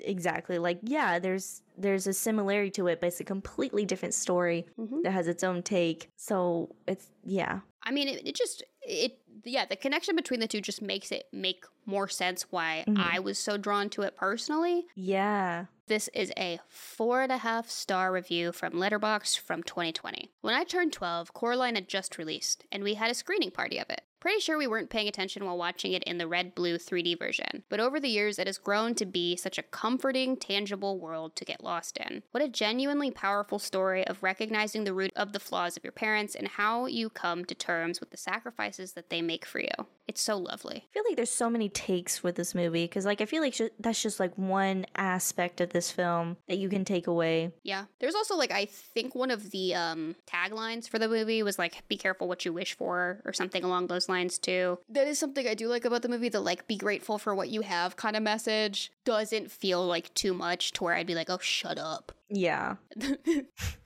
exactly 0.00 0.58
like 0.58 0.78
yeah, 0.82 1.18
there's 1.18 1.62
there's 1.76 2.06
a 2.06 2.12
similarity 2.12 2.70
to 2.72 2.86
it, 2.88 3.00
but 3.00 3.08
it's 3.08 3.20
a 3.20 3.24
completely 3.24 3.84
different 3.84 4.14
story 4.14 4.66
Mhm. 4.78 5.02
that 5.02 5.12
has 5.12 5.28
its 5.28 5.42
own 5.44 5.62
take. 5.62 6.10
So 6.16 6.74
it's 6.86 7.10
yeah. 7.24 7.60
I 7.82 7.90
mean, 7.92 8.08
it, 8.08 8.26
it 8.26 8.34
just 8.34 8.62
it 8.82 9.18
yeah, 9.44 9.64
the 9.64 9.76
connection 9.76 10.16
between 10.16 10.40
the 10.40 10.46
two 10.48 10.60
just 10.60 10.82
makes 10.82 11.10
it 11.12 11.24
make 11.32 11.64
more 11.86 12.08
sense 12.08 12.42
why 12.50 12.84
Mhm. 12.86 12.98
I 12.98 13.18
was 13.20 13.38
so 13.38 13.56
drawn 13.56 13.88
to 13.90 14.02
it 14.02 14.16
personally. 14.16 14.86
Yeah. 14.94 15.66
This 15.86 16.08
is 16.14 16.30
a 16.36 16.60
four 16.68 17.22
and 17.22 17.32
a 17.32 17.38
half 17.38 17.68
star 17.70 18.12
review 18.12 18.52
from 18.52 18.74
Letterbox 18.78 19.34
from 19.34 19.62
2020. 19.64 20.30
When 20.40 20.54
I 20.54 20.62
turned 20.64 20.92
12, 20.92 21.32
Coraline 21.32 21.74
had 21.74 21.88
just 21.88 22.16
released, 22.18 22.64
and 22.70 22.84
we 22.84 22.94
had 22.94 23.10
a 23.10 23.14
screening 23.14 23.50
party 23.50 23.78
of 23.78 23.90
it. 23.90 24.02
Pretty 24.20 24.38
sure 24.40 24.58
we 24.58 24.66
weren't 24.66 24.90
paying 24.90 25.08
attention 25.08 25.46
while 25.46 25.56
watching 25.56 25.92
it 25.92 26.02
in 26.04 26.18
the 26.18 26.28
red 26.28 26.54
blue 26.54 26.76
3D 26.76 27.18
version, 27.18 27.62
but 27.70 27.80
over 27.80 27.98
the 27.98 28.08
years 28.08 28.38
it 28.38 28.46
has 28.46 28.58
grown 28.58 28.94
to 28.96 29.06
be 29.06 29.34
such 29.34 29.56
a 29.56 29.62
comforting, 29.62 30.36
tangible 30.36 30.98
world 30.98 31.34
to 31.36 31.44
get 31.46 31.64
lost 31.64 31.96
in. 31.96 32.22
What 32.30 32.42
a 32.42 32.48
genuinely 32.48 33.10
powerful 33.10 33.58
story 33.58 34.06
of 34.06 34.22
recognizing 34.22 34.84
the 34.84 34.92
root 34.92 35.12
of 35.16 35.32
the 35.32 35.40
flaws 35.40 35.78
of 35.78 35.84
your 35.84 35.92
parents 35.92 36.34
and 36.34 36.48
how 36.48 36.84
you 36.84 37.08
come 37.08 37.46
to 37.46 37.54
terms 37.54 37.98
with 37.98 38.10
the 38.10 38.18
sacrifices 38.18 38.92
that 38.92 39.08
they 39.08 39.22
make 39.22 39.46
for 39.46 39.58
you. 39.60 39.70
It's 40.06 40.20
so 40.20 40.36
lovely. 40.36 40.84
I 40.90 40.92
feel 40.92 41.04
like 41.08 41.14
there's 41.16 41.30
so 41.30 41.48
many 41.48 41.68
takes 41.68 42.22
with 42.22 42.34
this 42.34 42.52
movie 42.52 42.84
because, 42.84 43.06
like, 43.06 43.20
I 43.20 43.26
feel 43.26 43.40
like 43.40 43.54
sh- 43.54 43.70
that's 43.78 44.02
just 44.02 44.18
like 44.18 44.36
one 44.36 44.84
aspect 44.96 45.60
of 45.60 45.70
this 45.70 45.92
film 45.92 46.36
that 46.48 46.58
you 46.58 46.68
can 46.68 46.84
take 46.84 47.06
away. 47.06 47.52
Yeah. 47.62 47.84
There's 48.00 48.16
also 48.16 48.34
like 48.34 48.50
I 48.50 48.64
think 48.64 49.14
one 49.14 49.30
of 49.30 49.52
the 49.52 49.72
um 49.76 50.16
taglines 50.26 50.88
for 50.88 50.98
the 50.98 51.08
movie 51.08 51.44
was 51.44 51.60
like 51.60 51.86
be 51.86 51.96
careful 51.96 52.26
what 52.26 52.44
you 52.44 52.52
wish 52.52 52.76
for 52.76 53.20
or 53.24 53.32
something 53.32 53.62
along 53.62 53.86
those 53.86 54.08
lines 54.10 54.38
too. 54.38 54.78
That 54.90 55.08
is 55.08 55.18
something 55.18 55.48
I 55.48 55.54
do 55.54 55.68
like 55.68 55.86
about 55.86 56.02
the 56.02 56.08
movie, 56.10 56.28
the 56.28 56.40
like 56.40 56.66
be 56.68 56.76
grateful 56.76 57.16
for 57.16 57.34
what 57.34 57.48
you 57.48 57.62
have 57.62 57.96
kind 57.96 58.14
of 58.16 58.22
message. 58.22 58.90
Doesn't 59.06 59.50
feel 59.50 59.86
like 59.86 60.12
too 60.12 60.34
much 60.34 60.72
to 60.72 60.84
where 60.84 60.94
I'd 60.94 61.06
be 61.06 61.14
like, 61.14 61.30
"Oh, 61.30 61.38
shut 61.38 61.78
up." 61.78 62.12
Yeah. 62.32 62.76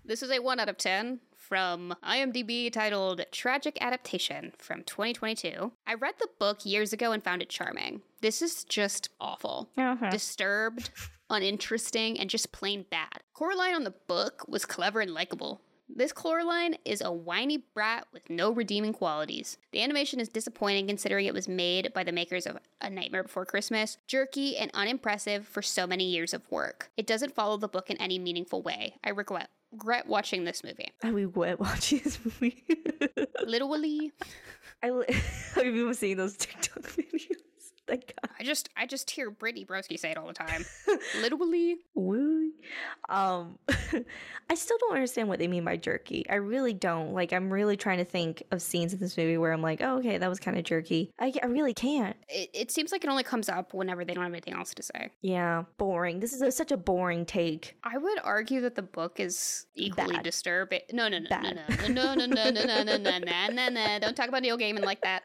this 0.05 0.23
is 0.23 0.31
a 0.31 0.39
1 0.41 0.61
out 0.61 0.69
of 0.69 0.77
10 0.77 1.21
from 1.37 1.95
IMDb 2.05 2.71
titled 2.73 3.25
Tragic 3.33 3.79
Adaptation 3.81 4.53
from 4.59 4.83
2022. 4.83 5.73
I 5.87 5.95
read 5.95 6.15
the 6.19 6.29
book 6.39 6.65
years 6.67 6.93
ago 6.93 7.13
and 7.13 7.23
found 7.25 7.41
it 7.43 7.49
charming. 7.49 8.03
This 8.21 8.43
is 8.43 8.65
just 8.65 9.09
awful 9.21 9.71
Uh-huh. 9.79 10.11
disturbed, 10.11 10.91
uninteresting, 11.31 12.19
and 12.19 12.31
just 12.31 12.53
plain 12.53 12.85
bad. 12.91 13.23
Coraline 13.35 13.75
on 13.75 13.85
the 13.85 13.95
book 14.07 14.45
was 14.49 14.65
clever 14.65 15.01
and 15.01 15.13
likable. 15.13 15.61
This 15.89 16.13
Coraline 16.13 16.77
is 16.85 17.03
a 17.03 17.13
whiny 17.13 17.59
brat 17.59 18.07
with 18.13 18.31
no 18.31 18.51
redeeming 18.51 18.95
qualities. 18.95 19.59
The 19.73 19.83
animation 19.83 20.19
is 20.19 20.29
disappointing 20.31 20.87
considering 20.87 21.27
it 21.27 21.35
was 21.35 21.47
made 21.47 21.93
by 21.93 22.05
the 22.05 22.13
makers 22.13 22.47
of 22.47 22.59
A 22.81 22.89
Nightmare 22.89 23.23
Before 23.23 23.45
Christmas, 23.45 23.99
jerky 24.07 24.57
and 24.57 24.71
unimpressive 24.73 25.47
for 25.47 25.61
so 25.61 25.87
many 25.87 26.05
years 26.05 26.33
of 26.33 26.51
work. 26.51 26.91
It 26.97 27.07
doesn't 27.07 27.35
follow 27.35 27.59
the 27.59 27.69
book 27.69 27.91
in 27.91 27.99
any 27.99 28.19
meaningful 28.19 28.63
way. 28.63 28.97
I 29.05 29.11
regret 29.11 29.51
regret 29.73 30.07
watching 30.07 30.45
this 30.45 30.65
movie. 30.65 30.91
I 31.03 31.09
regret 31.09 31.61
watching 31.61 32.01
this 32.03 32.19
movie. 32.25 32.65
Literally, 33.45 34.13
I 34.83 34.91
li- 34.91 35.07
you 35.63 35.85
ever 35.85 35.95
seen 35.95 36.17
those 36.17 36.37
TikTok 36.37 36.83
videos? 36.83 37.37
Thank 37.87 38.07
God. 38.07 38.31
I 38.39 38.45
just 38.45 38.69
I 38.77 38.87
just 38.87 39.11
hear 39.11 39.31
Brittany 39.31 39.65
Broski 39.65 39.99
say 39.99 40.11
it 40.11 40.17
all 40.17 40.27
the 40.27 40.33
time. 40.33 40.65
Literally, 41.21 41.79
Woo. 41.95 42.51
Um, 43.09 43.59
I 44.51 44.55
still 44.55 44.79
don't 44.79 44.95
understand 44.95 45.29
what 45.29 45.39
they 45.39 45.49
mean 45.49 45.65
by 45.65 45.77
jerky. 45.77 46.25
I 46.29 46.37
really 46.37 46.73
don't. 46.73 47.13
Like, 47.13 47.33
I'm 47.33 47.53
really 47.53 47.77
trying 47.77 47.99
to 47.99 48.05
think 48.05 48.43
of 48.51 48.63
scenes 48.63 48.93
in 48.93 48.99
this 49.01 49.17
movie 49.17 49.37
where 49.37 49.53
I'm 49.53 49.63
like, 49.63 49.81
oh, 49.83 49.99
okay, 49.99 50.19
that 50.19 50.29
was 50.29 50.41
kind 50.41 50.57
of 50.57 50.65
jerky. 50.65 51.11
I, 51.19 51.33
I 51.43 51.47
really 51.47 51.75
can't. 51.75 52.17
it, 52.29 52.51
it 52.55 52.71
seems 52.71 52.93
like 52.93 53.05
it 53.05 53.11
only 53.11 53.23
comes 53.23 53.49
up 53.49 53.75
whenever 53.75 54.05
they 54.05 54.15
don't 54.15 54.25
have 54.25 54.33
anything 54.33 54.55
else 54.55 54.73
to 54.75 54.83
say. 54.83 55.11
Yeah, 55.21 55.65
boring. 55.79 56.21
This 56.21 56.33
is 56.33 56.43
a, 56.43 56.51
such 56.51 56.73
a 56.73 56.77
boring 56.77 57.27
take. 57.27 57.77
I 57.85 57.99
would 57.99 58.19
argue 58.25 58.61
that 58.63 58.75
the 58.75 58.83
book 58.83 59.21
is 59.21 59.67
equally 59.75 60.15
Bad. 60.15 60.25
disturbing. 60.25 60.81
No, 60.93 61.09
no, 61.09 61.19
no, 61.19 61.29
Bad. 61.29 61.61
no, 61.89 62.15
no, 62.15 62.15
no, 62.15 62.27
no, 62.27 62.51
no, 62.51 62.51
no, 62.51 62.65
no, 62.65 62.83
no, 62.83 62.97
no, 62.97 62.97
no, 62.97 63.19
no. 63.19 63.49
no, 63.49 63.69
no, 63.69 63.69
no. 63.69 63.99
Don't 64.01 64.17
talk 64.17 64.29
about 64.29 64.43
Neil 64.43 64.59
Gaiman 64.59 64.85
like 64.85 65.03
that. 65.03 65.25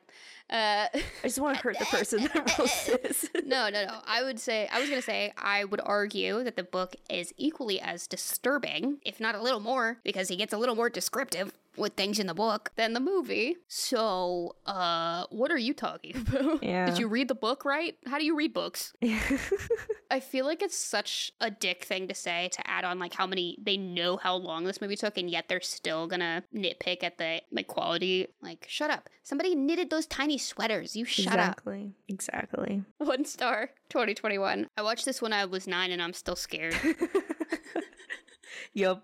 Uh, 0.49 0.88
I 0.93 1.01
just 1.23 1.39
want 1.39 1.57
to 1.57 1.63
hurt 1.63 1.77
the 1.77 1.85
person 1.85 2.23
that 2.23 2.57
wrote 2.57 3.01
this. 3.03 3.30
no, 3.45 3.69
no, 3.69 3.85
no. 3.85 3.99
I 4.07 4.23
would 4.23 4.39
say, 4.39 4.67
I 4.71 4.80
was 4.80 4.89
going 4.89 4.99
to 5.01 5.05
say, 5.05 5.31
I 5.38 5.63
would 5.63 5.81
argue 5.84 6.43
that 6.43 6.55
the 6.55 6.63
book 6.63 6.95
is 7.09 7.34
equally 7.38 7.80
as 7.80 8.07
disturbing, 8.07 8.97
if 9.05 9.19
not 9.19 9.35
a 9.35 9.41
little 9.41 9.59
more, 9.59 9.99
because 10.03 10.27
he 10.27 10.35
gets 10.35 10.51
a 10.51 10.57
little 10.57 10.76
more 10.76 10.89
descriptive 10.89 11.53
with 11.80 11.93
things 11.93 12.19
in 12.19 12.27
the 12.27 12.34
book 12.34 12.72
than 12.76 12.93
the 12.93 12.99
movie. 12.99 13.56
So, 13.68 14.56
uh, 14.65 15.26
what 15.30 15.51
are 15.51 15.57
you 15.57 15.73
talking 15.73 16.15
about? 16.27 16.64
Yeah. 16.64 16.85
Did 16.85 16.99
you 16.99 17.07
read 17.07 17.27
the 17.27 17.35
book 17.35 17.65
right? 17.65 17.95
How 18.06 18.18
do 18.18 18.26
you 18.26 18.35
read 18.35 18.53
books? 18.53 18.93
I 20.11 20.19
feel 20.19 20.45
like 20.45 20.61
it's 20.61 20.77
such 20.77 21.31
a 21.39 21.49
dick 21.51 21.84
thing 21.85 22.07
to 22.07 22.15
say 22.15 22.49
to 22.53 22.68
add 22.69 22.84
on 22.84 22.99
like 22.99 23.14
how 23.14 23.26
many 23.27 23.57
they 23.61 23.77
know 23.77 24.18
how 24.18 24.35
long 24.35 24.64
this 24.65 24.81
movie 24.81 24.95
took 24.95 25.18
and 25.18 25.30
yet 25.30 25.47
they're 25.47 25.61
still 25.61 26.07
gonna 26.07 26.43
nitpick 26.56 27.03
at 27.03 27.18
the 27.18 27.41
like 27.51 27.68
quality. 27.68 28.27
Like, 28.41 28.65
shut 28.68 28.89
up. 28.89 29.10
Somebody 29.23 29.53
knitted 29.56 29.89
those 29.89 30.07
tiny 30.07 30.38
sweaters. 30.38 30.95
You 30.95 31.06
shut 31.06 31.27
up. 31.34 31.51
exactly. 31.51 31.93
Exactly. 32.07 32.84
One 32.97 33.26
star, 33.26 33.69
2021. 33.89 34.68
I 34.76 34.81
watched 34.81 35.06
this 35.06 35.22
when 35.22 35.34
I 35.34 35.45
was 35.45 35.68
nine 35.68 35.91
and 35.91 36.01
I'm 36.01 36.14
still 36.14 36.35
scared. 36.35 36.76
yep. 38.73 39.03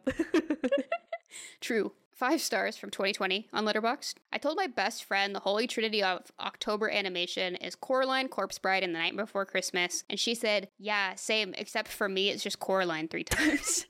True. 1.62 1.92
Five 2.16 2.40
stars 2.40 2.78
from 2.78 2.92
2020 2.92 3.50
on 3.52 3.66
Letterboxd. 3.66 4.14
I 4.32 4.38
told 4.38 4.56
my 4.56 4.68
best 4.68 5.04
friend 5.04 5.36
the 5.36 5.42
holy 5.42 5.68
trinity 5.68 6.02
of 6.02 6.32
October 6.40 6.90
animation 6.90 7.58
is 7.58 7.76
Coraline, 7.76 8.30
Corpse 8.30 8.58
Bride, 8.58 8.84
and 8.84 8.96
The 8.96 9.00
Night 9.00 9.18
Before 9.18 9.46
Christmas, 9.46 10.06
and 10.10 10.18
she 10.18 10.34
said, 10.34 10.70
"Yeah, 10.78 11.16
same. 11.16 11.54
Except 11.58 11.90
for 11.90 12.08
me, 12.08 12.30
it's 12.30 12.42
just 12.42 12.62
Coraline 12.62 13.10
three 13.10 13.24
times." 13.26 13.86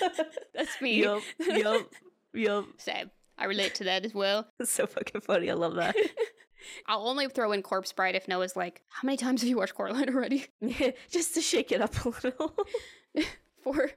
That's 0.54 0.82
me. 0.82 1.00
yup. 1.02 1.22
Yup. 1.40 1.90
Yup. 2.34 2.66
Same. 2.76 3.10
I 3.38 3.46
relate 3.46 3.74
to 3.76 3.84
that 3.84 4.04
as 4.04 4.12
well. 4.12 4.46
It's 4.60 4.70
so 4.70 4.86
fucking 4.86 5.22
funny. 5.22 5.50
I 5.50 5.54
love 5.54 5.76
that. 5.76 5.96
I'll 6.86 7.08
only 7.08 7.26
throw 7.28 7.52
in 7.52 7.62
Corpse 7.62 7.92
Bride 7.92 8.14
if 8.16 8.28
Noah's 8.28 8.54
like, 8.54 8.82
"How 8.90 9.06
many 9.06 9.16
times 9.16 9.40
have 9.40 9.48
you 9.48 9.56
watched 9.56 9.74
Coraline 9.74 10.10
already?" 10.14 10.44
just 11.10 11.32
to 11.34 11.40
shake 11.40 11.72
it 11.72 11.80
up 11.80 12.04
a 12.04 12.10
little. 12.10 12.54
Four. 13.64 13.92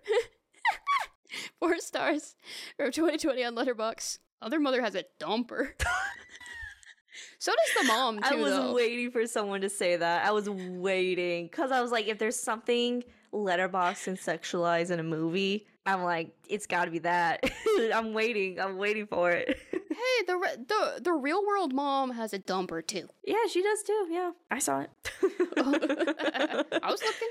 Four 1.59 1.79
stars 1.79 2.35
from 2.77 2.91
2020 2.91 3.43
on 3.43 3.55
Letterbox. 3.55 4.19
Other 4.41 4.59
mother 4.59 4.81
has 4.81 4.95
a 4.95 5.05
dumper. 5.19 5.69
so 7.39 7.51
does 7.51 7.81
the 7.83 7.87
mom 7.87 8.17
too. 8.17 8.23
I 8.23 8.35
was 8.35 8.53
though. 8.53 8.73
waiting 8.73 9.11
for 9.11 9.25
someone 9.25 9.61
to 9.61 9.69
say 9.69 9.95
that. 9.95 10.25
I 10.25 10.31
was 10.31 10.49
waiting 10.49 11.45
because 11.47 11.71
I 11.71 11.81
was 11.81 11.91
like, 11.91 12.07
if 12.07 12.19
there's 12.19 12.39
something 12.39 13.03
letterbox 13.31 14.07
and 14.07 14.17
sexualized 14.17 14.91
in 14.91 14.99
a 14.99 15.03
movie, 15.03 15.65
I'm 15.85 16.03
like, 16.03 16.33
it's 16.49 16.67
got 16.67 16.85
to 16.85 16.91
be 16.91 16.99
that. 16.99 17.43
I'm 17.93 18.13
waiting. 18.13 18.59
I'm 18.59 18.77
waiting 18.77 19.07
for 19.07 19.31
it. 19.31 19.57
Hey, 19.71 20.25
the 20.27 20.35
re- 20.37 20.57
the 20.67 21.01
the 21.01 21.13
real 21.13 21.45
world 21.45 21.73
mom 21.73 22.11
has 22.11 22.33
a 22.33 22.39
dumper 22.39 22.85
too. 22.85 23.07
yeah, 23.23 23.45
she 23.49 23.61
does 23.63 23.81
too. 23.83 24.07
Yeah, 24.09 24.31
I 24.51 24.59
saw 24.59 24.81
it. 24.81 24.89
I 25.23 26.91
was 26.91 27.01
looking 27.01 27.29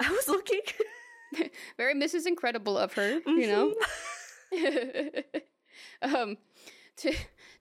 I 0.00 0.10
was 0.10 0.28
looking. 0.28 0.60
very 1.76 1.94
Mrs. 1.94 2.26
Incredible 2.26 2.76
of 2.78 2.92
her, 2.94 3.20
you 3.26 3.46
know. 3.46 3.74
Mhm. 4.52 5.24
um, 6.02 6.36
two, 6.96 7.12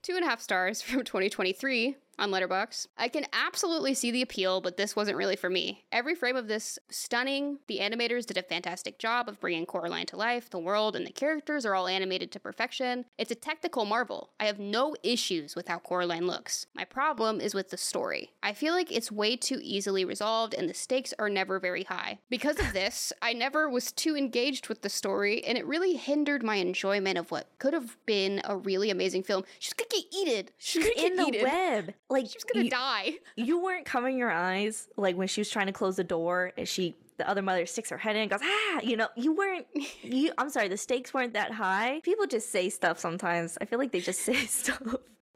two 0.01 0.15
and 0.15 0.23
a 0.23 0.27
half 0.27 0.39
stars 0.41 0.81
from 0.81 1.03
2023 1.03 1.95
on 2.17 2.31
Letterbox. 2.31 2.87
I 2.97 3.07
can 3.07 3.25
absolutely 3.33 3.93
see 3.93 4.11
the 4.11 4.21
appeal, 4.21 4.61
but 4.61 4.77
this 4.77 4.95
wasn't 4.95 5.17
really 5.17 5.35
for 5.35 5.49
me. 5.49 5.85
Every 5.91 6.15
frame 6.15 6.35
of 6.35 6.47
this 6.47 6.79
stunning. 6.89 7.59
The 7.67 7.79
animators 7.79 8.25
did 8.25 8.37
a 8.37 8.43
fantastic 8.43 8.99
job 8.99 9.27
of 9.27 9.39
bringing 9.39 9.65
Coraline 9.65 10.05
to 10.07 10.17
life. 10.17 10.49
The 10.49 10.59
world 10.59 10.95
and 10.95 11.05
the 11.05 11.11
characters 11.11 11.65
are 11.65 11.75
all 11.75 11.87
animated 11.87 12.31
to 12.31 12.39
perfection. 12.39 13.05
It's 13.17 13.31
a 13.31 13.35
technical 13.35 13.85
marvel. 13.85 14.31
I 14.39 14.45
have 14.45 14.59
no 14.59 14.95
issues 15.03 15.55
with 15.55 15.67
how 15.67 15.79
Coraline 15.79 16.27
looks. 16.27 16.67
My 16.73 16.85
problem 16.85 17.41
is 17.41 17.53
with 17.53 17.69
the 17.69 17.77
story. 17.77 18.31
I 18.43 18.53
feel 18.53 18.73
like 18.73 18.91
it's 18.91 19.11
way 19.11 19.35
too 19.35 19.59
easily 19.61 20.05
resolved 20.05 20.53
and 20.53 20.69
the 20.69 20.73
stakes 20.73 21.13
are 21.19 21.29
never 21.29 21.59
very 21.59 21.83
high. 21.83 22.19
Because 22.29 22.59
of 22.59 22.73
this, 22.73 23.11
I 23.21 23.33
never 23.33 23.69
was 23.69 23.91
too 23.91 24.15
engaged 24.15 24.69
with 24.69 24.81
the 24.81 24.89
story 24.89 25.43
and 25.43 25.57
it 25.57 25.65
really 25.65 25.95
hindered 25.95 26.43
my 26.43 26.55
enjoyment 26.55 27.17
of 27.17 27.31
what 27.31 27.49
could 27.59 27.73
have 27.73 27.97
been 28.05 28.41
a 28.43 28.55
really 28.55 28.89
amazing 28.89 29.23
film. 29.23 29.43
She's 29.59 29.73
gonna 29.73 29.89
get 29.89 30.03
eaten. 30.13 30.49
She's 30.57 30.83
gonna 30.83 31.07
in 31.07 31.15
the 31.15 31.27
eaten. 31.27 31.43
web. 31.43 31.93
Like 32.09 32.27
She's 32.27 32.43
gonna 32.43 32.65
you, 32.65 32.69
die. 32.71 33.13
you 33.35 33.59
weren't 33.63 33.85
covering 33.85 34.17
your 34.17 34.31
eyes 34.31 34.87
like 34.97 35.15
when 35.17 35.27
she 35.27 35.41
was 35.41 35.49
trying 35.49 35.65
to 35.67 35.73
close 35.73 35.95
the 35.95 36.03
door 36.03 36.51
and 36.57 36.67
she 36.67 36.95
the 37.17 37.27
other 37.29 37.41
mother 37.41 37.65
sticks 37.65 37.89
her 37.89 37.97
head 37.97 38.15
in 38.15 38.23
and 38.23 38.31
goes 38.31 38.41
ah 38.43 38.79
you 38.83 38.97
know 38.97 39.07
you 39.15 39.33
weren't 39.33 39.65
you 40.03 40.31
i'm 40.37 40.49
sorry 40.49 40.67
the 40.67 40.75
stakes 40.77 41.13
weren't 41.13 41.33
that 41.33 41.49
high 41.51 42.01
people 42.03 42.27
just 42.27 42.51
say 42.51 42.69
stuff 42.69 42.99
sometimes 42.99 43.57
i 43.61 43.65
feel 43.65 43.79
like 43.79 43.91
they 43.93 44.01
just 44.01 44.19
say 44.19 44.35
stuff 44.45 44.81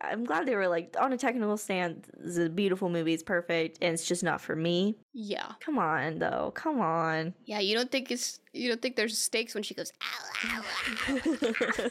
i'm 0.02 0.26
glad 0.26 0.46
they 0.46 0.56
were 0.56 0.68
like 0.68 0.94
on 1.00 1.14
a 1.14 1.18
technical 1.18 1.56
stand 1.56 2.06
it's 2.24 2.38
a 2.38 2.50
beautiful 2.50 2.90
movie 2.90 3.14
it's 3.14 3.24
perfect 3.24 3.78
and 3.82 3.94
it's 3.94 4.06
just 4.06 4.24
not 4.24 4.42
for 4.42 4.56
me 4.58 4.96
Yeah. 5.14 5.54
come 5.62 5.80
on 5.80 6.20
though 6.20 6.52
come 6.54 6.82
on 6.82 7.34
Yeah, 7.46 7.60
you 7.62 7.76
don't 7.76 7.90
think 7.92 8.12
it's 8.12 8.42
you 8.54 8.68
don't 8.70 8.82
think 8.82 8.96
there's 8.98 9.18
stakes 9.18 9.54
when 9.54 9.64
she 9.64 9.74
goes 9.74 9.92
ow 10.04 10.60
ow 10.60 10.64
ow. 11.10 11.88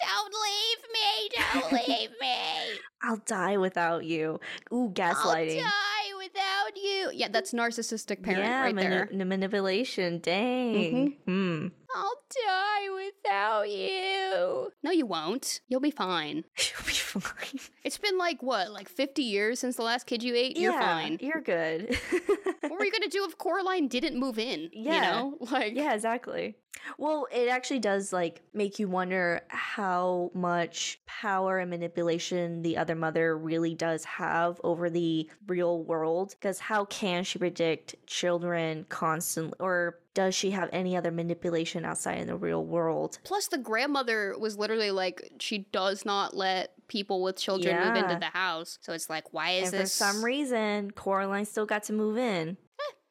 Don't 0.00 0.34
leave 0.46 0.82
me, 0.96 1.08
don't 1.36 1.72
leave 1.88 2.10
me. 2.20 2.36
i'll 3.02 3.16
die 3.26 3.56
without 3.56 4.04
you 4.04 4.38
ooh 4.72 4.90
gaslighting. 4.94 5.56
I'll 5.62 5.64
die 5.64 6.16
without 6.18 6.76
you. 6.76 7.10
Yeah, 7.14 7.28
that's 7.30 7.52
narcissistic 7.52 8.22
parent 8.22 8.44
yeah 8.44 8.60
right 8.62 8.74
mani- 8.74 8.88
there. 8.88 9.08
the 9.12 9.24
manipulation 9.24 10.18
dang 10.20 11.16
Hmm. 11.26 11.68
I'll 11.94 12.22
die 12.46 13.06
without 13.06 13.70
you. 13.70 14.72
No, 14.82 14.90
you 14.90 15.06
won't. 15.06 15.60
You'll 15.68 15.80
be 15.80 15.90
fine. 15.90 16.44
you'll 16.56 16.86
be 16.86 16.92
fine 16.92 17.60
It's 17.84 17.98
been 17.98 18.18
like 18.18 18.42
what, 18.42 18.70
like 18.70 18.88
50 18.88 19.22
years 19.22 19.58
since 19.58 19.76
the 19.76 19.82
last 19.82 20.06
kid 20.06 20.22
you 20.22 20.34
ate? 20.34 20.56
You're 20.56 20.72
Yeah, 20.72 20.80
fine. 20.80 21.18
You're 21.20 21.40
good. 21.40 21.98
what 22.60 22.72
were 22.72 22.84
you 22.84 22.92
gonna 22.92 23.08
do 23.08 23.24
if 23.24 23.36
Coraline 23.38 23.88
didn't 23.88 24.18
move 24.18 24.38
in? 24.38 24.70
Yeah. 24.72 24.94
You 24.94 25.00
know? 25.00 25.38
Like 25.50 25.74
yeah, 25.74 25.94
exactly. 25.94 26.56
Well, 26.96 27.26
it 27.32 27.48
actually 27.48 27.80
does 27.80 28.12
like 28.12 28.42
make 28.54 28.78
you 28.78 28.88
wonder 28.88 29.42
how 29.48 30.30
much 30.32 31.00
power 31.06 31.58
and 31.58 31.70
manipulation 31.70 32.62
the 32.62 32.76
other 32.76 32.94
mother 32.94 33.36
really 33.36 33.74
does 33.74 34.04
have 34.04 34.60
over 34.62 34.88
the 34.88 35.28
real 35.46 35.82
world. 35.82 36.30
Because 36.30 36.58
how 36.58 36.84
can 36.86 37.24
she 37.24 37.38
predict 37.38 37.96
children 38.06 38.86
constantly, 38.88 39.56
or 39.58 39.98
does 40.20 40.34
she 40.34 40.50
have 40.50 40.68
any 40.70 40.98
other 40.98 41.10
manipulation 41.10 41.86
outside 41.86 42.18
in 42.18 42.26
the 42.26 42.36
real 42.36 42.62
world? 42.62 43.18
Plus, 43.24 43.48
the 43.48 43.56
grandmother 43.56 44.36
was 44.38 44.58
literally 44.58 44.90
like, 44.90 45.32
she 45.40 45.60
does 45.72 46.04
not 46.04 46.36
let 46.36 46.74
people 46.88 47.22
with 47.22 47.38
children 47.38 47.74
move 47.86 47.96
into 47.96 48.18
the 48.18 48.26
house. 48.26 48.78
So 48.82 48.92
it's 48.92 49.08
like, 49.08 49.32
why 49.32 49.52
is 49.52 49.72
and 49.72 49.82
for 49.82 49.88
some 49.88 50.22
reason, 50.22 50.90
Coraline 50.90 51.46
still 51.46 51.64
got 51.64 51.84
to 51.84 51.94
move 51.94 52.18
in. 52.18 52.58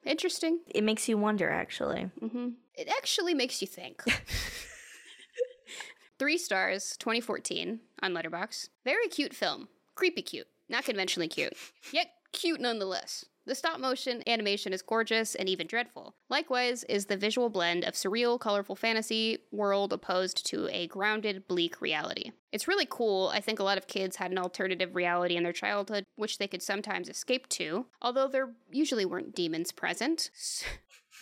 interesting? 0.05 0.59
It 0.67 0.83
makes 0.83 1.09
you 1.09 1.17
wonder, 1.17 1.49
actually. 1.49 2.11
hmm 2.19 2.49
It 2.75 2.87
actually 2.95 3.33
makes 3.33 3.59
you 3.59 3.67
think. 3.67 4.03
Three 6.19 6.37
stars, 6.37 6.95
2014 6.99 7.79
on 8.03 8.13
Letterbox. 8.13 8.69
Very 8.85 9.07
cute 9.07 9.33
film. 9.33 9.67
Creepy 9.95 10.21
cute. 10.21 10.47
Not 10.67 10.85
conventionally 10.85 11.27
cute. 11.27 11.53
Yet 11.91 12.11
cute 12.33 12.61
nonetheless. 12.61 13.25
The 13.49 13.55
stop 13.55 13.79
motion 13.79 14.21
animation 14.27 14.73
is 14.73 14.83
gorgeous 14.83 15.33
and 15.33 15.49
even 15.49 15.65
dreadful. 15.65 16.13
Likewise 16.29 16.83
is 16.83 17.07
the 17.07 17.17
visual 17.17 17.49
blend 17.49 17.83
of 17.83 17.95
surreal, 17.95 18.39
colorful 18.39 18.75
fantasy 18.75 19.39
world 19.51 19.91
opposed 19.91 20.45
to 20.51 20.67
a 20.71 20.85
grounded, 20.85 21.47
bleak 21.47 21.81
reality. 21.81 22.31
It's 22.51 22.67
really 22.67 22.85
cool. 22.87 23.31
I 23.33 23.39
think 23.39 23.57
a 23.57 23.63
lot 23.63 23.79
of 23.79 23.87
kids 23.87 24.17
had 24.17 24.29
an 24.29 24.37
alternative 24.37 24.93
reality 24.93 25.35
in 25.35 25.41
their 25.41 25.51
childhood, 25.51 26.03
which 26.15 26.37
they 26.37 26.47
could 26.47 26.61
sometimes 26.61 27.09
escape 27.09 27.49
to, 27.49 27.87
although 28.03 28.27
there 28.27 28.51
usually 28.71 29.03
weren't 29.03 29.33
demons 29.33 29.71
present. 29.71 30.29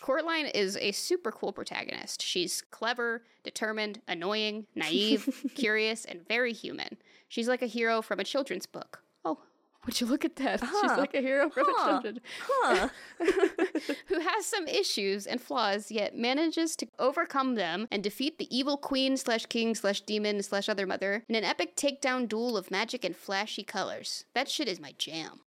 Coraline 0.02 0.48
is 0.48 0.76
a 0.82 0.92
super 0.92 1.32
cool 1.32 1.54
protagonist. 1.54 2.22
She's 2.22 2.62
clever, 2.72 3.24
determined, 3.46 4.02
annoying, 4.06 4.68
naive, 4.76 5.46
curious, 5.56 6.04
and 6.04 6.28
very 6.28 6.52
human. 6.52 6.98
She's 7.30 7.48
like 7.48 7.62
a 7.62 7.68
hero 7.68 8.02
from 8.02 8.20
a 8.20 8.26
children's 8.26 8.66
book. 8.66 9.02
Would 9.86 10.02
you 10.02 10.08
look 10.08 10.26
at 10.26 10.36
that? 10.38 10.60
She's 10.62 10.70
uh-huh. 10.70 10.98
like 11.00 11.14
a 11.14 11.22
hero 11.22 11.50
from 11.50 11.66
Huh. 11.70 11.90
a 11.90 11.92
children's 11.92 12.20
Huh. 12.48 12.90
who 14.08 14.20
has 14.20 14.46
some 14.46 14.68
issues 14.68 15.26
and 15.26 15.40
flaws, 15.42 15.92
yet 15.92 16.16
manages 16.18 16.76
to 16.78 16.88
overcome 17.00 17.56
them 17.56 17.88
and 17.92 18.04
defeat 18.04 18.38
the 18.38 18.56
evil 18.56 18.78
queen 18.78 19.16
slash 19.18 19.46
king 19.46 19.76
slash 19.76 20.02
demon 20.02 20.44
slash 20.44 20.68
other 20.70 20.86
mother 20.86 21.24
in 21.30 21.36
an 21.36 21.44
epic 21.44 21.76
takedown 21.76 22.28
duel 22.28 22.58
of 22.58 22.70
magic 22.72 23.06
and 23.06 23.16
flashy 23.16 23.64
colors. 23.64 24.26
That 24.34 24.50
shit 24.50 24.68
is 24.68 24.80
my 24.80 24.94
jam. 24.98 25.40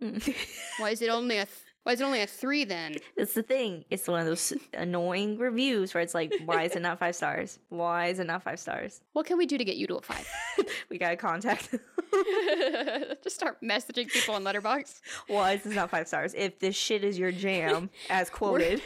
Why 0.79 0.91
is 0.91 1.03
it 1.03 1.11
only 1.11 1.37
a 1.39 1.45
th- 1.47 1.57
why 1.85 1.93
is 1.93 2.01
it 2.01 2.05
only 2.05 2.21
a 2.21 2.27
three 2.27 2.65
then? 2.65 2.97
It's 3.17 3.35
the 3.35 3.43
thing. 3.43 3.85
It's 3.91 4.07
one 4.07 4.21
of 4.21 4.27
those 4.27 4.53
annoying 4.75 5.39
reviews 5.39 5.95
where 5.95 6.03
it's 6.03 6.15
like, 6.15 6.33
why 6.45 6.65
is 6.65 6.77
it 6.77 6.83
not 6.83 6.99
five 6.99 7.17
stars? 7.17 7.59
Why 7.71 8.09
is 8.09 8.19
it 8.19 8.27
not 8.27 8.43
five 8.43 8.61
stars? 8.61 9.01
What 9.15 9.27
can 9.27 9.39
we 9.39 9.47
do 9.47 9.57
to 9.57 9.65
get 9.65 9.77
you 9.77 9.87
to 9.89 9.97
a 9.97 10.03
five? 10.03 10.29
We 10.91 10.99
gotta 10.99 11.17
contact. 11.17 11.71
Just 13.23 13.37
start 13.37 13.59
messaging 13.63 14.09
people 14.09 14.35
on 14.35 14.45
Letterbox. 14.45 15.01
why 15.29 15.53
is 15.53 15.63
this 15.63 15.75
not 15.75 15.91
five 15.91 16.07
stars? 16.09 16.35
If 16.37 16.59
this 16.59 16.77
shit 16.77 17.05
is 17.05 17.19
your 17.19 17.33
jam, 17.33 17.91
as 18.11 18.29
quoted, 18.39 18.83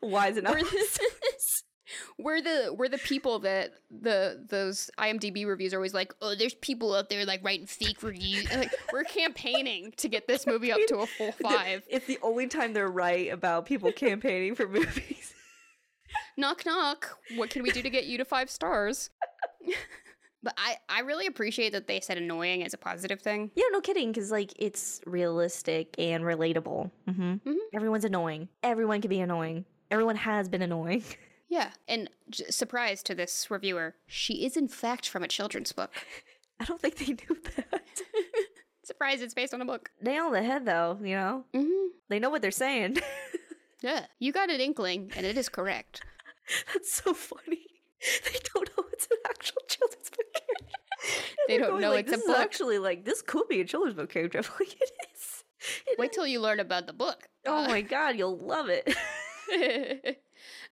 why 0.00 0.28
is 0.28 0.36
it 0.36 0.44
not 0.44 0.54
We're 0.54 0.64
five 0.64 0.80
stars? 0.88 1.64
We're 2.18 2.40
the 2.42 2.74
we're 2.76 2.88
the 2.88 2.98
people 2.98 3.38
that 3.40 3.74
the 3.90 4.44
those 4.48 4.90
IMDb 4.98 5.46
reviews 5.46 5.72
are 5.74 5.78
always 5.78 5.94
like, 5.94 6.14
oh, 6.22 6.34
there's 6.34 6.54
people 6.54 6.94
out 6.94 7.08
there 7.10 7.24
like 7.26 7.42
writing 7.44 7.66
fake 7.66 8.02
reviews. 8.02 8.50
Like 8.54 8.72
we're 8.92 9.04
campaigning 9.04 9.92
to 9.98 10.08
get 10.08 10.26
this 10.28 10.46
movie 10.46 10.72
up 10.72 10.80
to 10.88 10.98
a 10.98 11.06
full 11.06 11.32
five. 11.42 11.82
It's 11.88 12.06
the 12.06 12.18
only 12.22 12.46
time 12.46 12.72
they're 12.72 12.88
right 12.90 13.32
about 13.32 13.66
people 13.66 13.92
campaigning 14.06 14.54
for 14.54 14.68
movies. 14.68 15.32
knock 16.36 16.64
knock. 16.66 17.18
What 17.36 17.50
can 17.50 17.62
we 17.62 17.70
do 17.70 17.82
to 17.82 17.90
get 17.90 18.04
you 18.06 18.18
to 18.18 18.24
five 18.24 18.48
stars? 18.50 19.10
but 20.42 20.54
I 20.58 20.76
I 20.88 21.00
really 21.00 21.26
appreciate 21.26 21.72
that 21.72 21.86
they 21.88 22.00
said 22.00 22.18
annoying 22.18 22.62
as 22.64 22.74
a 22.74 22.78
positive 22.78 23.20
thing. 23.20 23.50
Yeah, 23.54 23.64
no 23.72 23.80
kidding, 23.80 24.12
because 24.12 24.30
like 24.30 24.52
it's 24.58 25.00
realistic 25.06 25.94
and 25.98 26.22
relatable. 26.24 26.90
hmm 27.06 27.34
Mhm. 27.46 27.54
Everyone's 27.72 28.04
annoying. 28.04 28.48
Everyone 28.62 29.00
can 29.00 29.08
be 29.08 29.20
annoying. 29.20 29.64
Everyone 29.90 30.16
has 30.16 30.48
been 30.48 30.62
annoying. 30.62 31.02
Yeah, 31.54 31.70
and 31.86 32.10
j- 32.30 32.46
surprise 32.50 33.00
to 33.04 33.14
this 33.14 33.48
reviewer, 33.48 33.94
she 34.08 34.44
is 34.44 34.56
in 34.56 34.66
fact 34.66 35.08
from 35.08 35.22
a 35.22 35.28
children's 35.28 35.70
book. 35.70 35.92
I 36.60 36.64
don't 36.64 36.80
think 36.80 36.96
they 36.96 37.12
knew 37.12 37.38
that. 37.56 37.82
Surprise, 38.82 39.22
it's 39.22 39.34
based 39.34 39.54
on 39.54 39.60
a 39.62 39.64
book. 39.64 39.90
Nail 40.02 40.24
on 40.26 40.32
the 40.32 40.42
head, 40.42 40.64
though. 40.66 40.98
You 41.00 41.14
know, 41.16 41.44
Mm-hmm. 41.54 41.86
they 42.08 42.18
know 42.18 42.30
what 42.30 42.42
they're 42.42 42.50
saying. 42.50 42.98
Yeah, 43.82 44.06
you 44.18 44.32
got 44.32 44.48
an 44.50 44.60
inkling, 44.60 45.12
and 45.14 45.26
it 45.26 45.36
is 45.36 45.50
correct. 45.50 46.00
That's 46.72 46.90
so 46.90 47.12
funny. 47.12 47.66
They 48.24 48.38
don't 48.54 48.70
know 48.78 48.84
it's 48.92 49.06
an 49.10 49.18
actual 49.28 49.60
children's 49.68 50.08
book 50.08 50.26
character. 50.32 51.34
They 51.48 51.58
don't 51.58 51.80
know 51.82 51.90
like, 51.90 52.06
it's 52.06 52.14
a 52.14 52.16
this 52.16 52.26
book." 52.26 52.36
Is 52.36 52.42
actually, 52.42 52.78
like 52.78 53.04
this 53.04 53.20
could 53.20 53.46
be 53.48 53.60
a 53.60 53.64
children's 53.66 53.96
book 53.96 54.08
character. 54.08 54.38
I'm 54.38 54.44
like, 54.58 54.72
it 54.80 54.90
is. 55.14 55.44
It 55.86 55.98
Wait 55.98 56.10
is. 56.10 56.14
till 56.16 56.26
you 56.26 56.40
learn 56.40 56.60
about 56.60 56.86
the 56.86 56.94
book. 56.94 57.28
Oh 57.46 57.66
my 57.68 57.82
god, 57.82 58.16
you'll 58.16 58.38
love 58.38 58.68
it. 58.70 58.86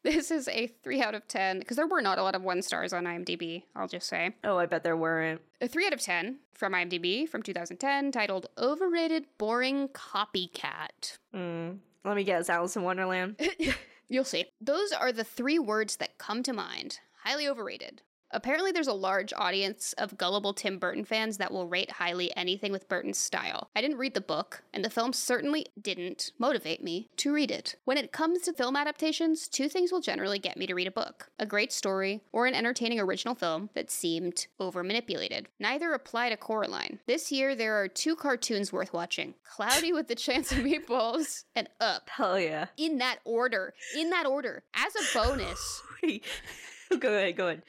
This 0.04 0.32
is 0.32 0.48
a 0.48 0.68
3 0.84 1.02
out 1.02 1.16
of 1.16 1.28
10, 1.28 1.60
because 1.60 1.78
there 1.78 1.88
were 1.88 2.02
not 2.02 2.18
a 2.18 2.24
lot 2.24 2.36
of 2.36 2.42
one 2.44 2.62
stars 2.62 2.94
on 2.94 3.06
IMDb, 3.06 3.64
I'll 3.76 3.88
just 3.88 4.08
say. 4.08 4.36
oh, 4.44 4.58
I 4.58 4.66
bet 4.66 4.84
there 4.84 4.98
weren't. 4.98 5.42
A 5.62 5.68
3 5.68 5.88
out 5.88 5.94
of 5.94 6.02
10 6.02 6.40
from 6.54 6.74
IMDb 6.74 7.28
from 7.28 7.44
2010 7.44 8.12
titled 8.12 8.48
Overrated 8.58 9.26
Boring 9.38 9.90
Copycat. 9.90 11.18
Mm. 11.34 11.78
Let 12.06 12.16
me 12.16 12.24
guess, 12.24 12.50
Alice 12.50 12.76
in 12.76 12.84
Wonderland. 12.84 13.40
You'll 14.10 14.24
see. 14.24 14.46
Those 14.60 14.92
are 14.92 15.12
the 15.12 15.24
three 15.24 15.60
words 15.60 15.98
that 15.98 16.18
come 16.18 16.42
to 16.44 16.54
mind. 16.54 17.00
Highly 17.24 17.48
overrated. 17.48 18.02
Apparently, 18.32 18.72
there's 18.72 18.88
a 18.88 18.94
large 18.94 19.34
audience 19.36 19.94
of 19.94 20.18
gullible 20.18 20.54
Tim 20.54 20.78
Burton 20.78 21.06
fans 21.06 21.38
that 21.38 21.52
will 21.52 21.68
rate 21.68 21.92
highly 21.92 22.36
anything 22.36 22.72
with 22.72 22.88
Burton's 22.88 23.18
style. 23.18 23.70
I 23.76 23.82
didn't 23.82 23.98
read 23.98 24.14
the 24.14 24.22
book, 24.22 24.64
and 24.74 24.86
the 24.86 24.90
film 24.90 25.14
certainly 25.14 25.68
didn't 25.82 26.32
motivate 26.38 26.84
me 26.84 27.10
to 27.18 27.34
read 27.34 27.52
it. 27.52 27.76
When 27.86 27.98
it 27.98 28.12
comes 28.12 28.42
to 28.42 28.54
film 28.54 28.76
adaptations, 28.76 29.48
two 29.48 29.68
things 29.68 29.92
will 29.92 30.02
generally 30.02 30.40
get 30.40 30.58
me 30.58 30.68
to 30.68 30.76
read 30.76 30.88
a 30.88 30.92
book 30.92 31.30
a 31.40 31.46
great 31.46 31.72
story 31.72 32.22
or 32.32 32.46
an 32.46 32.54
entertaining 32.54 33.00
original 33.00 33.36
film 33.36 33.70
that 33.74 33.90
seemed 33.90 34.48
over 34.60 34.84
manipulated. 34.84 35.48
Neither 35.60 35.94
apply 35.94 36.30
to 36.30 36.38
Coraline. 36.38 37.00
This 37.08 37.32
year, 37.32 37.56
there 37.56 37.82
are 37.82 37.88
two 37.88 38.16
cartoons 38.16 38.72
worth 38.72 38.94
watching 38.94 39.36
Cloudy 39.44 39.94
with 39.94 40.08
the 40.08 40.16
Chance 40.16 40.52
of 40.52 40.60
Meatballs 40.60 41.46
and 41.56 41.70
Up 41.80 42.10
Hell 42.10 42.40
yeah. 42.40 42.68
in 42.78 42.98
that 43.00 43.20
order. 43.26 43.74
In 43.98 44.10
that 44.10 44.26
order. 44.26 44.64
As 44.74 44.94
a 44.96 45.18
bonus, 45.18 45.82
go 47.00 47.14
ahead, 47.14 47.36
go 47.36 47.48
ahead. 47.48 47.64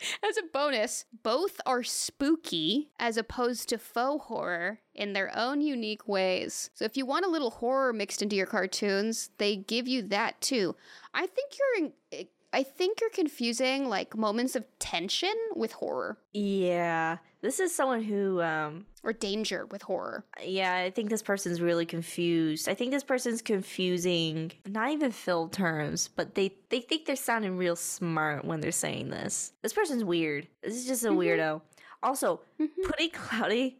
As 0.28 0.36
a 0.36 0.42
bonus, 0.52 1.04
both 1.22 1.60
are 1.66 1.82
spooky 1.82 2.90
as 2.98 3.16
opposed 3.16 3.68
to 3.68 3.78
faux 3.78 4.26
horror 4.26 4.80
in 4.94 5.12
their 5.12 5.36
own 5.36 5.60
unique 5.60 6.06
ways. 6.06 6.70
So 6.74 6.84
if 6.84 6.96
you 6.96 7.06
want 7.06 7.26
a 7.26 7.30
little 7.30 7.50
horror 7.50 7.92
mixed 7.92 8.22
into 8.22 8.36
your 8.36 8.46
cartoons, 8.46 9.30
they 9.38 9.56
give 9.56 9.88
you 9.88 10.02
that 10.02 10.40
too. 10.40 10.76
I 11.14 11.26
think 11.26 11.52
you're 11.58 11.84
in, 11.84 11.92
eh, 12.12 12.24
I 12.52 12.62
think 12.62 13.00
you're 13.00 13.10
confusing 13.10 13.88
like 13.88 14.16
moments 14.16 14.56
of 14.56 14.64
tension 14.78 15.34
with 15.54 15.72
horror 15.72 16.18
Yeah. 16.32 17.18
This 17.40 17.60
is 17.60 17.74
someone 17.74 18.02
who 18.02 18.40
um 18.42 18.86
or 19.04 19.12
danger 19.12 19.66
with 19.66 19.82
horror. 19.82 20.24
yeah, 20.42 20.74
I 20.76 20.90
think 20.90 21.08
this 21.10 21.22
person's 21.22 21.60
really 21.60 21.86
confused. 21.86 22.68
I 22.68 22.74
think 22.74 22.90
this 22.90 23.04
person's 23.04 23.42
confusing 23.42 24.52
not 24.66 24.90
even 24.90 25.12
fill 25.12 25.48
terms, 25.48 26.08
but 26.08 26.34
they 26.34 26.52
they 26.70 26.80
think 26.80 27.04
they're 27.06 27.16
sounding 27.16 27.56
real 27.56 27.76
smart 27.76 28.44
when 28.44 28.60
they're 28.60 28.72
saying 28.72 29.10
this. 29.10 29.52
This 29.62 29.72
person's 29.72 30.02
weird. 30.04 30.48
This 30.62 30.74
is 30.74 30.86
just 30.86 31.04
a 31.04 31.08
Mhm. 31.10 31.16
weirdo. 31.18 31.62
Also, 32.02 32.40
Mhm. 32.60 32.68
putting 32.84 33.10
Cloudy 33.10 33.78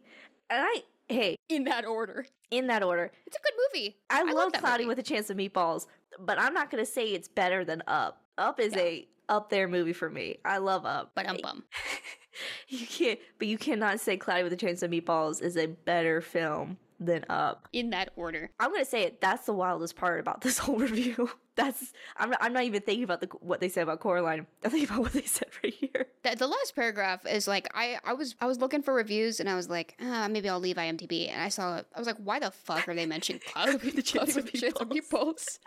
and 0.49 0.63
I 0.65 0.83
hey, 1.09 1.35
In 1.49 1.63
that 1.65 1.85
order. 1.85 2.25
in 2.51 2.67
that 2.67 2.83
order, 2.83 3.11
It's 3.25 3.35
a 3.37 3.41
good 3.41 3.53
movie. 3.73 3.97
I, 4.09 4.23
love 4.31 4.51
that 4.53 4.61
Cloudy 4.61 4.83
movie. 4.83 4.89
with 4.95 4.99
a 4.99 5.03
Chance 5.03 5.29
of 5.31 5.37
Meatballs, 5.37 5.87
but 6.19 6.39
I'm 6.39 6.53
not 6.53 6.69
gonna 6.69 6.85
say 6.85 7.07
it's 7.13 7.27
better 7.27 7.65
than 7.65 7.81
Up. 7.87 8.21
Up 8.39 8.59
is 8.59 8.73
Yeah. 8.75 8.81
a 8.81 9.07
up 9.29 9.49
there 9.51 9.67
movie 9.67 9.93
for 9.93 10.09
me. 10.09 10.37
I 10.43 10.57
love 10.57 10.85
Up. 10.85 11.11
But 11.13 11.27
um 11.27 11.37
bum. 11.43 11.63
you 12.67 12.85
can't, 12.87 13.19
but 13.37 13.47
you 13.47 13.57
cannot 13.57 13.99
say 13.99 14.17
Cloudy 14.17 14.43
with 14.43 14.53
a 14.53 14.57
Chance 14.57 14.81
of 14.83 14.91
Meatballs 14.91 15.41
is 15.41 15.57
a 15.57 15.67
better 15.67 16.21
film 16.21 16.77
than 16.99 17.23
Up. 17.29 17.67
In 17.73 17.91
that 17.91 18.09
order. 18.15 18.49
I'm 18.59 18.71
gonna 18.71 18.85
say 18.85 19.03
it. 19.03 19.21
That's 19.21 19.45
the 19.45 19.53
wildest 19.53 19.95
part 19.95 20.19
about 20.19 20.41
this 20.41 20.57
whole 20.59 20.77
review. 20.77 21.29
That's 21.55 21.91
I'm 22.17 22.29
not, 22.29 22.39
I'm 22.41 22.53
not 22.53 22.63
even 22.63 22.81
thinking 22.81 23.03
about 23.03 23.19
the 23.21 23.27
what 23.41 23.59
they 23.59 23.67
said 23.69 23.83
about 23.83 23.99
Coraline. 23.99 24.47
I'm 24.63 24.71
thinking 24.71 24.89
about 24.89 25.01
what 25.01 25.13
they 25.13 25.23
said 25.23 25.49
right 25.63 25.73
here. 25.73 26.07
The, 26.23 26.35
the 26.35 26.47
last 26.47 26.73
paragraph 26.75 27.25
is 27.25 27.47
like 27.47 27.67
I, 27.75 27.99
I 28.05 28.13
was 28.13 28.35
I 28.39 28.45
was 28.47 28.59
looking 28.59 28.81
for 28.81 28.93
reviews 28.93 29.39
and 29.39 29.49
I 29.49 29.55
was 29.55 29.69
like 29.69 29.95
ah, 30.01 30.27
maybe 30.29 30.47
I'll 30.49 30.59
leave 30.59 30.77
IMDb 30.77 31.29
and 31.29 31.41
I 31.41 31.49
saw 31.49 31.77
it 31.77 31.85
I 31.93 31.99
was 31.99 32.07
like 32.07 32.17
why 32.17 32.39
the 32.39 32.51
fuck 32.51 32.87
are 32.87 32.95
they 32.95 33.05
mentioning 33.05 33.41
cloud 33.45 33.83
with 33.83 33.95
The 33.95 34.01
Chance 34.01 34.37
of 34.37 34.43
Cloud 34.45 34.51
with 34.53 34.61
Chance 34.61 34.79
of 34.79 34.89
Meatballs. 34.89 35.59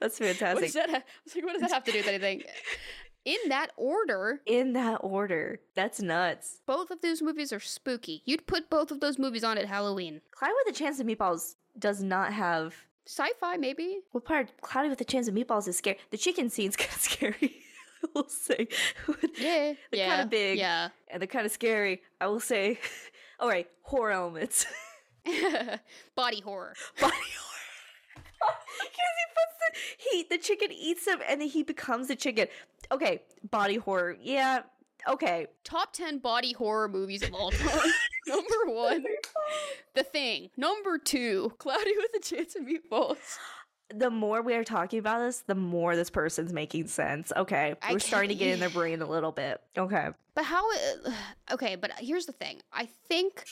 That's 0.00 0.18
fantastic. 0.18 0.64
does 0.64 0.72
that? 0.74 0.90
Ha- 0.90 0.96
I 0.96 1.02
was 1.24 1.34
like, 1.34 1.44
what 1.44 1.52
does 1.52 1.62
that 1.62 1.72
have 1.72 1.84
to 1.84 1.92
do 1.92 1.98
with 1.98 2.08
anything? 2.08 2.42
In 3.26 3.36
that 3.50 3.70
order, 3.76 4.40
In 4.46 4.72
that 4.72 4.96
order, 5.02 5.60
that's 5.74 6.00
nuts. 6.00 6.62
both 6.66 6.90
of 6.90 7.02
those 7.02 7.20
movies 7.20 7.52
are 7.52 7.60
spooky. 7.60 8.22
You'd 8.24 8.46
put 8.46 8.70
both 8.70 8.90
of 8.90 9.00
those 9.00 9.18
movies 9.18 9.44
on 9.44 9.58
at 9.58 9.66
Halloween. 9.66 10.22
Cloudy 10.30 10.54
with 10.64 10.74
a 10.74 10.78
Chance 10.78 11.00
of 11.00 11.06
Meatballs 11.06 11.56
does 11.78 12.02
not 12.02 12.32
have 12.32 12.74
Sci-fi, 13.06 13.56
maybe. 13.58 14.00
what 14.12 14.24
part? 14.24 14.50
Cloudy 14.62 14.88
with 14.88 15.00
a 15.02 15.04
Chance 15.04 15.28
of 15.28 15.34
Meatballs 15.34 15.68
is 15.68 15.76
scary. 15.76 15.98
The 16.10 16.16
chicken 16.16 16.48
scene's 16.48 16.76
kind 16.78 16.90
of 16.94 17.00
scary. 17.00 17.56
I 18.02 18.06
will 18.14 18.28
say. 18.28 18.68
Yeah, 19.36 19.74
They're 19.90 20.00
yeah, 20.00 20.08
kinda 20.16 20.26
big. 20.30 20.58
Yeah. 20.58 20.88
and 21.08 21.20
they're 21.20 21.26
kind 21.26 21.44
of 21.44 21.52
scary. 21.52 22.00
I 22.22 22.26
will 22.28 22.40
say. 22.40 22.78
All 23.38 23.48
right, 23.48 23.66
horror 23.82 24.12
elements. 24.12 24.64
Body 26.16 26.40
horror. 26.40 26.74
body 27.00 27.12
horror. 27.12 27.14
Because 28.80 29.14
he 29.18 29.26
puts 29.34 29.56
the 29.58 30.08
he 30.10 30.26
the 30.30 30.38
chicken 30.38 30.72
eats 30.72 31.06
him 31.06 31.20
and 31.28 31.40
then 31.40 31.48
he 31.48 31.62
becomes 31.62 32.08
the 32.08 32.16
chicken. 32.16 32.48
Okay, 32.92 33.22
body 33.50 33.76
horror. 33.76 34.16
Yeah. 34.20 34.62
Okay. 35.08 35.46
Top 35.64 35.92
ten 35.92 36.18
body 36.18 36.52
horror 36.52 36.88
movies 36.88 37.22
of 37.22 37.34
all 37.34 37.50
time. 37.50 37.92
Number 38.26 38.66
one, 38.66 39.04
The 39.94 40.02
Thing. 40.02 40.50
Number 40.56 40.98
two, 40.98 41.52
Cloudy 41.58 41.92
with 41.96 42.10
a 42.16 42.20
Chance 42.20 42.54
of 42.54 42.62
Meatballs. 42.62 43.38
The 43.92 44.10
more 44.10 44.40
we 44.40 44.54
are 44.54 44.62
talking 44.62 45.00
about 45.00 45.18
this, 45.20 45.40
the 45.40 45.54
more 45.54 45.96
this 45.96 46.10
person's 46.10 46.52
making 46.52 46.86
sense. 46.86 47.32
Okay, 47.36 47.74
I 47.82 47.92
we're 47.92 47.98
starting 47.98 48.28
to 48.28 48.34
get 48.36 48.48
in 48.48 48.60
their 48.60 48.70
brain 48.70 49.02
a 49.02 49.08
little 49.08 49.32
bit. 49.32 49.60
Okay. 49.76 50.10
But 50.40 50.46
how? 50.46 50.64
Okay, 51.52 51.74
but 51.74 51.90
here's 51.98 52.26
the 52.26 52.32
thing. 52.32 52.60
I 52.72 52.86
think, 53.08 53.44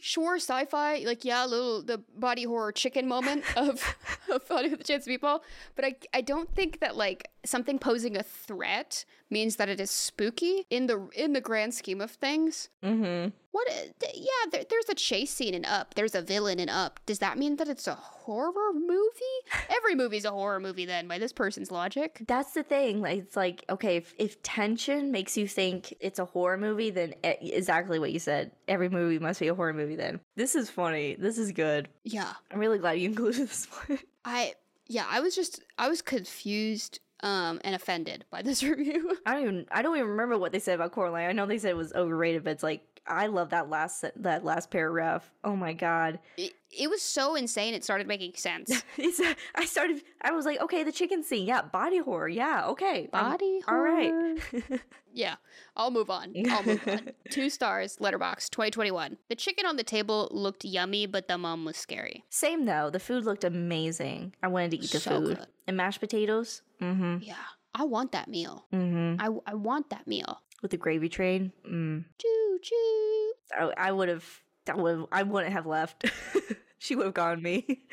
sure, 0.00 0.36
sci-fi, 0.36 0.98
like 0.98 1.24
yeah, 1.24 1.44
a 1.44 1.48
little 1.48 1.82
the 1.82 1.98
body 2.16 2.44
horror 2.44 2.70
chicken 2.70 3.08
moment 3.08 3.42
of 3.56 3.82
of 4.30 4.46
Body 4.46 4.68
with 4.68 4.80
a 4.80 4.84
Chance 4.84 5.08
of 5.08 5.12
Meatball. 5.12 5.40
But 5.74 5.84
I 5.84 5.96
I 6.14 6.20
don't 6.20 6.48
think 6.54 6.78
that 6.78 6.96
like 6.96 7.28
something 7.44 7.80
posing 7.80 8.16
a 8.16 8.22
threat 8.22 9.04
means 9.30 9.56
that 9.56 9.68
it 9.68 9.80
is 9.80 9.90
spooky 9.90 10.64
in 10.70 10.86
the 10.86 11.08
in 11.16 11.32
the 11.32 11.40
grand 11.40 11.74
scheme 11.74 12.00
of 12.00 12.12
things. 12.12 12.68
Mm-hmm. 12.84 13.30
What? 13.50 13.68
Yeah, 14.14 14.50
there, 14.50 14.64
there's 14.68 14.88
a 14.88 14.94
chase 14.94 15.32
scene 15.32 15.54
in 15.54 15.64
Up. 15.64 15.94
There's 15.94 16.14
a 16.14 16.22
villain 16.22 16.58
in 16.58 16.68
Up. 16.68 16.98
Does 17.06 17.20
that 17.20 17.38
mean 17.38 17.56
that 17.56 17.68
it's 17.68 17.86
a 17.86 17.94
horror 17.94 18.72
movie? 18.72 19.38
Every 19.70 19.94
movie's 19.94 20.24
a 20.24 20.32
horror 20.32 20.58
movie 20.58 20.86
then, 20.86 21.06
by 21.06 21.18
this 21.18 21.32
person's 21.32 21.70
logic. 21.70 22.24
That's 22.26 22.52
the 22.52 22.64
thing. 22.64 23.00
Like, 23.00 23.18
it's 23.18 23.36
like 23.36 23.64
okay, 23.70 23.96
if, 23.98 24.14
if 24.18 24.42
tension 24.42 25.12
makes 25.12 25.36
you 25.36 25.46
think 25.46 25.94
it's 26.00 26.13
a 26.18 26.24
horror 26.24 26.56
movie, 26.56 26.90
then 26.90 27.14
exactly 27.22 27.98
what 27.98 28.12
you 28.12 28.18
said. 28.18 28.52
Every 28.68 28.88
movie 28.88 29.18
must 29.18 29.40
be 29.40 29.48
a 29.48 29.54
horror 29.54 29.72
movie. 29.72 29.96
Then 29.96 30.20
this 30.36 30.54
is 30.54 30.70
funny. 30.70 31.16
This 31.18 31.38
is 31.38 31.52
good. 31.52 31.88
Yeah. 32.04 32.32
I'm 32.50 32.58
really 32.58 32.78
glad 32.78 32.92
you 32.98 33.08
included 33.10 33.48
this 33.48 33.66
one. 33.86 33.98
I 34.24 34.54
yeah, 34.86 35.06
I 35.08 35.20
was 35.20 35.34
just 35.34 35.60
I 35.78 35.88
was 35.88 36.02
confused 36.02 37.00
um 37.22 37.60
and 37.64 37.74
offended 37.74 38.24
by 38.30 38.42
this 38.42 38.62
review. 38.62 39.16
I 39.26 39.34
don't 39.34 39.42
even 39.42 39.66
I 39.70 39.82
don't 39.82 39.96
even 39.96 40.10
remember 40.10 40.38
what 40.38 40.52
they 40.52 40.58
said 40.58 40.74
about 40.74 40.92
Coraline. 40.92 41.28
I 41.28 41.32
know 41.32 41.46
they 41.46 41.58
said 41.58 41.70
it 41.70 41.76
was 41.76 41.92
overrated, 41.92 42.44
but 42.44 42.50
it's 42.50 42.62
like 42.62 42.82
I 43.06 43.26
love 43.26 43.50
that 43.50 43.68
last 43.68 44.04
that 44.16 44.44
last 44.44 44.70
paragraph. 44.70 45.30
Oh 45.42 45.56
my 45.56 45.74
god! 45.74 46.20
it, 46.38 46.54
it 46.70 46.90
was 46.90 47.02
so 47.02 47.34
insane 47.36 47.74
it 47.74 47.84
started 47.84 48.06
making 48.06 48.34
sense. 48.34 48.82
I 49.54 49.64
started. 49.64 50.02
I 50.22 50.32
was 50.32 50.44
like, 50.46 50.60
okay, 50.60 50.82
the 50.82 50.92
chicken 50.92 51.22
scene, 51.22 51.46
yeah, 51.46 51.62
body 51.62 51.98
horror, 51.98 52.28
yeah, 52.28 52.66
okay, 52.68 53.08
I'm- 53.12 53.30
Body 53.32 53.60
all 53.68 53.78
right. 53.78 54.22
yeah, 55.12 55.36
I'll 55.76 55.90
move 55.90 56.10
on. 56.10 56.32
I'll 56.50 56.62
move 56.64 56.82
on. 56.88 57.10
Two 57.30 57.48
stars, 57.50 57.96
letterbox 58.00 58.48
2021. 58.48 59.16
The 59.28 59.36
chicken 59.36 59.66
on 59.66 59.76
the 59.76 59.84
table 59.84 60.28
looked 60.32 60.64
yummy, 60.64 61.06
but 61.06 61.28
the 61.28 61.38
mom 61.38 61.64
was 61.64 61.76
scary. 61.76 62.24
Same 62.30 62.64
though. 62.64 62.90
The 62.90 63.00
food 63.00 63.24
looked 63.24 63.44
amazing. 63.44 64.34
I 64.42 64.48
wanted 64.48 64.72
to 64.72 64.76
eat 64.78 64.90
the 64.90 65.00
So 65.00 65.10
food 65.20 65.36
good. 65.38 65.46
and 65.66 65.76
mashed 65.76 66.00
potatoes. 66.00 66.62
Mm-hmm. 66.80 67.18
Yeah. 67.22 67.34
I 67.76 67.84
want 67.84 68.12
that 68.12 68.28
meal. 68.28 68.66
Mm-hmm. 68.72 69.20
I, 69.20 69.50
I 69.50 69.54
want 69.54 69.90
that 69.90 70.06
meal. 70.06 70.40
With 70.62 70.70
the 70.70 70.76
gravy 70.76 71.08
train. 71.08 71.52
Mm. 71.68 72.04
Choo 72.18 72.58
choo. 72.62 73.32
I, 73.52 73.72
I 73.88 73.92
would 73.92 74.08
have. 74.08 74.24
That 74.66 74.78
would. 74.78 75.06
I 75.12 75.22
wouldn't 75.22 75.52
have 75.52 75.66
left. 75.66 76.04
she 76.78 76.96
would 76.96 77.06
have 77.06 77.14
gone 77.14 77.42
me. 77.42 77.84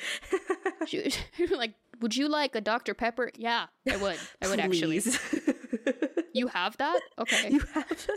She- 0.87 1.11
like, 1.55 1.73
would 1.99 2.15
you 2.15 2.27
like 2.27 2.55
a 2.55 2.61
Dr. 2.61 2.93
Pepper? 2.93 3.31
Yeah, 3.35 3.67
I 3.89 3.97
would. 3.97 4.17
I 4.41 4.47
would 4.47 4.59
actually. 4.59 5.01
You 6.33 6.47
have 6.47 6.77
that? 6.77 7.01
Okay. 7.19 7.49
you 7.49 7.59
have. 7.73 8.07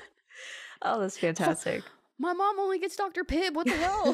Oh, 0.83 1.01
that's 1.01 1.19
fantastic. 1.19 1.83
My 2.17 2.33
mom 2.33 2.61
only 2.61 2.79
gets 2.79 2.95
Dr. 2.95 3.25
Pibb. 3.25 3.55
What 3.55 3.67
the 3.67 3.73
hell? 3.73 4.13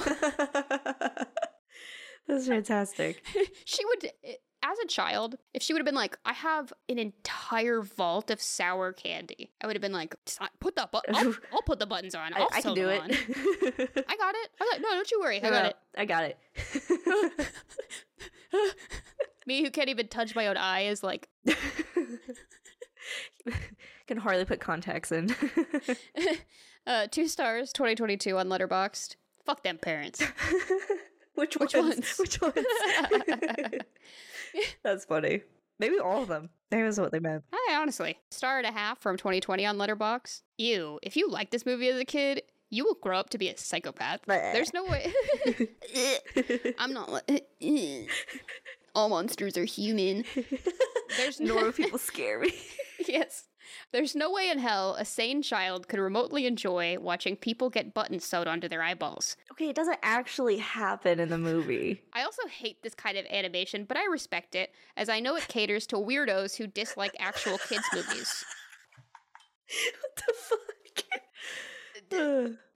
That's 2.26 2.46
fantastic. 2.46 3.22
she 3.66 3.84
would, 3.84 4.04
eh, 4.24 4.34
as 4.62 4.78
a 4.78 4.86
child, 4.86 5.36
if 5.54 5.62
she 5.62 5.72
would 5.72 5.80
have 5.80 5.86
been 5.86 5.94
like, 5.94 6.18
I 6.24 6.32
have 6.32 6.72
an 6.88 6.98
entire 6.98 7.80
vault 7.82 8.30
of 8.30 8.40
sour 8.42 8.92
candy, 8.92 9.52
I 9.62 9.66
would 9.66 9.74
have 9.76 9.82
been 9.82 9.92
like, 9.92 10.14
put 10.60 10.76
the 10.76 10.88
button. 10.90 11.14
I'll, 11.16 11.34
I'll 11.52 11.62
put 11.62 11.78
the 11.78 11.86
buttons 11.86 12.14
on. 12.14 12.34
I, 12.34 12.40
I'll 12.40 12.48
I 12.52 12.60
sew 12.60 12.74
can 12.74 12.82
do 12.82 12.88
it. 12.88 13.00
I 13.00 14.16
got 14.16 14.34
it. 14.34 14.50
I 14.60 14.68
got, 14.70 14.80
no, 14.80 14.88
don't 14.90 15.10
you 15.10 15.20
worry. 15.20 15.42
I 15.42 15.50
got 15.50 15.66
it. 15.66 15.76
I 15.96 16.04
got 16.04 16.24
it. 16.24 16.38
Me 19.46 19.62
who 19.62 19.70
can't 19.70 19.88
even 19.88 20.08
touch 20.08 20.34
my 20.34 20.46
own 20.48 20.56
eye 20.56 20.82
is 20.82 21.02
like, 21.02 21.28
can 24.06 24.18
hardly 24.18 24.44
put 24.44 24.60
contacts 24.60 25.10
in. 25.10 25.34
uh, 26.86 27.06
two 27.10 27.26
stars, 27.26 27.72
2022 27.72 28.36
on 28.36 28.48
Letterboxd. 28.48 29.16
Fuck 29.44 29.62
them 29.62 29.78
parents. 29.78 30.22
Which, 31.34 31.56
Which 31.56 31.74
ones? 31.74 31.96
ones? 31.96 32.18
Which 32.18 32.40
ones? 32.42 32.54
That's 34.82 35.04
funny. 35.04 35.42
Maybe 35.78 35.98
all 35.98 36.22
of 36.22 36.28
them. 36.28 36.50
Maybe 36.70 36.82
that's 36.84 36.98
what 37.00 37.10
they 37.10 37.18
meant. 37.20 37.42
I 37.52 37.76
honestly, 37.80 38.18
star 38.30 38.58
and 38.58 38.66
a 38.66 38.70
half 38.70 39.00
from 39.00 39.16
2020 39.16 39.64
on 39.66 39.76
Letterbox. 39.78 40.42
You, 40.58 40.98
if 41.02 41.16
you 41.16 41.28
liked 41.28 41.50
this 41.52 41.64
movie 41.66 41.88
as 41.88 41.98
a 41.98 42.04
kid, 42.04 42.42
you 42.68 42.84
will 42.84 42.94
grow 43.02 43.18
up 43.18 43.30
to 43.30 43.38
be 43.38 43.48
a 43.48 43.56
psychopath. 43.56 44.20
There's 44.26 44.72
no 44.72 44.84
way. 44.84 45.12
I'm 46.78 46.92
not. 46.92 47.10
li- 47.60 48.06
All 48.94 49.08
monsters 49.08 49.56
are 49.56 49.64
human. 49.64 50.24
There's 51.16 51.40
no. 51.40 51.54
Normal 51.54 51.72
people 51.72 51.98
scare 51.98 52.38
me. 52.40 52.52
yes. 53.08 53.44
There's 53.92 54.14
no 54.14 54.30
way 54.30 54.48
in 54.48 54.58
hell 54.58 54.94
a 54.94 55.04
sane 55.04 55.42
child 55.42 55.88
could 55.88 56.00
remotely 56.00 56.46
enjoy 56.46 56.98
watching 56.98 57.36
people 57.36 57.70
get 57.70 57.94
buttons 57.94 58.24
sewed 58.24 58.46
onto 58.46 58.68
their 58.68 58.82
eyeballs. 58.82 59.36
Okay, 59.52 59.68
it 59.68 59.76
doesn't 59.76 59.98
actually 60.02 60.58
happen 60.58 61.20
in 61.20 61.28
the 61.28 61.38
movie. 61.38 62.02
I 62.12 62.22
also 62.22 62.46
hate 62.48 62.82
this 62.82 62.94
kind 62.94 63.16
of 63.16 63.26
animation, 63.26 63.84
but 63.84 63.96
I 63.96 64.06
respect 64.06 64.54
it, 64.54 64.70
as 64.96 65.08
I 65.08 65.20
know 65.20 65.36
it 65.36 65.48
caters 65.48 65.86
to 65.88 65.96
weirdos 65.96 66.56
who 66.56 66.66
dislike 66.66 67.14
actual 67.18 67.58
kids' 67.58 67.84
movies. 67.92 68.44
what 70.00 70.16
the 70.16 70.34
fuck? 70.34 70.60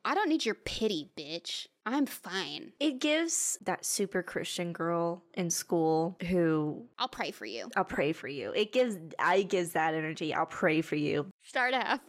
I 0.04 0.14
don't 0.14 0.28
need 0.28 0.44
your 0.44 0.54
pity, 0.54 1.10
bitch. 1.16 1.66
I'm 1.86 2.06
fine. 2.06 2.72
it 2.80 2.98
gives 2.98 3.58
that 3.62 3.84
super 3.84 4.22
Christian 4.22 4.72
girl 4.72 5.22
in 5.34 5.50
school 5.50 6.16
who 6.28 6.86
I'll 6.98 7.08
pray 7.08 7.30
for 7.30 7.44
you. 7.44 7.68
I'll 7.76 7.84
pray 7.84 8.12
for 8.12 8.28
you. 8.28 8.52
It 8.54 8.72
gives 8.72 8.96
I 9.18 9.42
gives 9.42 9.72
that 9.72 9.94
energy. 9.94 10.32
I'll 10.32 10.46
pray 10.46 10.80
for 10.80 10.96
you. 10.96 11.26
Start 11.42 11.74
half. 11.74 12.00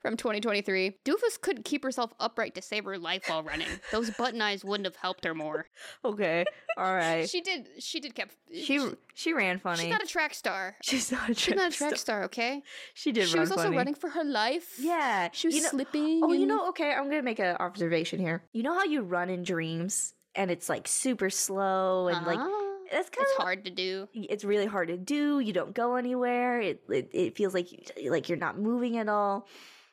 From 0.00 0.16
2023. 0.16 0.98
Doofus 1.04 1.40
couldn't 1.40 1.64
keep 1.64 1.82
herself 1.82 2.12
upright 2.20 2.54
to 2.54 2.62
save 2.62 2.84
her 2.84 2.98
life 2.98 3.24
while 3.26 3.42
running. 3.42 3.68
Those 3.92 4.10
button 4.18 4.40
eyes 4.40 4.64
wouldn't 4.64 4.86
have 4.86 4.96
helped 4.96 5.24
her 5.24 5.34
more. 5.34 5.66
Okay. 6.04 6.44
All 6.76 6.94
right. 6.94 7.28
She 7.36 7.40
did. 7.40 7.68
She 7.78 8.00
did 8.00 8.14
kept. 8.14 8.34
she 8.54 8.80
she 9.14 9.32
ran 9.32 9.58
funny. 9.58 9.82
She's 9.84 9.90
not 9.90 10.02
a 10.02 10.06
track 10.06 10.32
star. 10.34 10.76
She's 10.82 11.10
not 11.12 11.28
a 11.28 11.34
track, 11.34 11.38
She's 11.38 11.56
not 11.56 11.72
a 11.72 11.76
track 11.76 11.90
star. 11.90 11.98
star. 11.98 12.24
Okay. 12.24 12.62
She 12.94 13.12
did 13.12 13.28
She 13.28 13.38
was 13.38 13.50
also 13.50 13.72
running 13.72 13.94
for 13.94 14.10
her 14.10 14.24
life. 14.24 14.76
Yeah. 14.78 15.28
She 15.32 15.48
was 15.48 15.56
you 15.56 15.62
know, 15.62 15.68
slipping. 15.70 16.20
Oh, 16.22 16.32
you 16.32 16.46
know, 16.46 16.68
okay, 16.68 16.92
I'm 16.92 17.08
gonna 17.10 17.22
make 17.22 17.38
an 17.38 17.56
observation 17.56 18.20
here. 18.20 18.42
You 18.52 18.62
know 18.62 18.74
how 18.74 18.84
you 18.84 19.02
run 19.02 19.28
in 19.30 19.42
dreams 19.42 20.14
and 20.34 20.50
it's 20.50 20.68
like 20.68 20.86
super 20.86 21.30
slow 21.30 22.08
and 22.08 22.26
like 22.26 22.38
Ah, 22.38 22.75
that's 22.90 23.10
kind 23.10 23.26
it's 23.28 23.36
of 23.38 23.42
hard 23.42 23.64
to 23.64 23.70
do. 23.70 24.08
it's 24.14 24.44
really 24.44 24.66
hard 24.66 24.88
to 24.88 24.96
do. 24.96 25.40
You 25.40 25.52
don't 25.52 25.74
go 25.74 25.96
anywhere. 25.96 26.60
It 26.60 26.82
it, 26.88 27.10
it 27.12 27.36
feels 27.36 27.54
like 27.54 27.72
you, 27.96 28.10
like 28.10 28.28
you're 28.28 28.38
not 28.38 28.58
moving 28.58 28.96
at 28.98 29.08
all. 29.08 29.46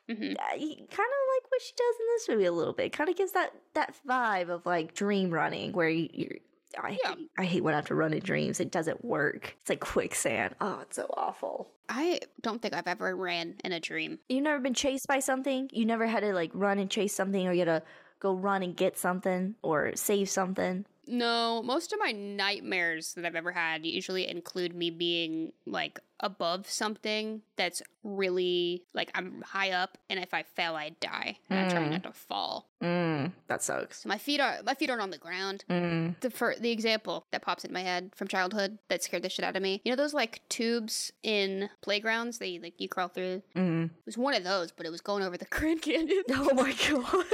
hmm 0.08 0.14
kind 0.16 0.32
of 0.32 1.24
like 1.34 1.50
what 1.50 1.62
she 1.62 1.72
does 1.76 1.94
in 2.00 2.06
this 2.16 2.28
movie 2.28 2.44
a 2.44 2.52
little 2.52 2.72
bit. 2.74 2.92
Kind 2.92 3.08
of 3.10 3.16
gives 3.16 3.32
that 3.32 3.52
that 3.74 3.94
vibe 4.08 4.48
of 4.50 4.66
like 4.66 4.94
dream 4.94 5.30
running 5.30 5.72
where 5.72 5.88
you. 5.88 6.08
You're, 6.12 6.30
I, 6.76 6.98
Yeah. 7.04 7.14
hate, 7.14 7.30
I 7.38 7.44
hate 7.44 7.62
when 7.62 7.72
I 7.74 7.76
have 7.76 7.86
to 7.86 7.94
run 7.94 8.12
in 8.12 8.18
dreams. 8.18 8.58
It 8.58 8.72
doesn't 8.72 9.04
work. 9.04 9.56
It's 9.60 9.70
like 9.70 9.78
quicksand. 9.78 10.56
Oh, 10.60 10.80
it's 10.82 10.96
so 10.96 11.06
awful. 11.16 11.70
I 11.88 12.18
don't 12.42 12.60
think 12.60 12.74
I've 12.74 12.88
ever 12.88 13.14
ran 13.14 13.54
in 13.64 13.70
a 13.70 13.78
dream. 13.78 14.18
You've 14.28 14.42
never 14.42 14.58
been 14.58 14.74
chased 14.74 15.06
by 15.06 15.20
something? 15.20 15.70
You 15.72 15.84
never 15.84 16.04
had 16.06 16.20
to 16.20 16.32
like 16.32 16.50
run 16.52 16.80
and 16.80 16.90
chase 16.90 17.14
something 17.14 17.46
or 17.46 17.52
you 17.52 17.60
had 17.60 17.66
to 17.66 17.82
go 18.18 18.34
run 18.34 18.64
and 18.64 18.76
get 18.76 18.98
something 18.98 19.54
or 19.62 19.92
save 19.94 20.28
something? 20.28 20.84
No, 21.06 21.62
most 21.62 21.92
of 21.92 21.98
my 21.98 22.12
nightmares 22.12 23.14
that 23.14 23.24
I've 23.24 23.34
ever 23.36 23.52
had 23.52 23.84
usually 23.84 24.28
include 24.28 24.74
me 24.74 24.90
being 24.90 25.52
like 25.66 25.98
above 26.20 26.70
something 26.70 27.42
that's 27.56 27.82
really 28.02 28.82
like 28.94 29.10
I'm 29.14 29.42
high 29.42 29.72
up, 29.72 29.98
and 30.08 30.18
if 30.20 30.32
I 30.32 30.42
fell, 30.42 30.76
I'd 30.76 30.98
die. 31.00 31.38
And 31.50 31.58
I'm 31.60 31.70
trying 31.70 31.88
Mm. 31.88 31.92
not 31.92 32.02
to 32.04 32.12
fall. 32.12 32.68
Mm, 32.82 33.32
that 33.48 33.62
sucks. 33.62 34.02
So 34.02 34.08
my 34.08 34.18
feet 34.18 34.40
are 34.40 34.58
my 34.64 34.74
feet 34.74 34.90
aren't 34.90 35.02
on 35.02 35.10
the 35.10 35.18
ground. 35.18 35.64
Mm. 35.68 36.18
The 36.20 36.30
for 36.30 36.54
the 36.58 36.70
example 36.70 37.26
that 37.32 37.42
pops 37.42 37.64
in 37.64 37.72
my 37.72 37.80
head 37.82 38.12
from 38.14 38.28
childhood 38.28 38.78
that 38.88 39.02
scared 39.02 39.22
the 39.22 39.28
shit 39.28 39.44
out 39.44 39.56
of 39.56 39.62
me. 39.62 39.80
You 39.84 39.92
know 39.92 39.96
those 39.96 40.14
like 40.14 40.40
tubes 40.48 41.12
in 41.22 41.68
playgrounds 41.82 42.38
that 42.38 42.48
you, 42.48 42.60
like 42.60 42.80
you 42.80 42.88
crawl 42.88 43.08
through. 43.08 43.42
Mm. 43.56 43.86
It 43.86 44.06
was 44.06 44.16
one 44.18 44.34
of 44.34 44.44
those, 44.44 44.70
but 44.72 44.86
it 44.86 44.90
was 44.90 45.00
going 45.00 45.22
over 45.22 45.36
the 45.36 45.44
Grand 45.50 45.82
Canyon. 45.82 46.22
Oh 46.30 46.54
my 46.54 46.72
god. 46.88 47.24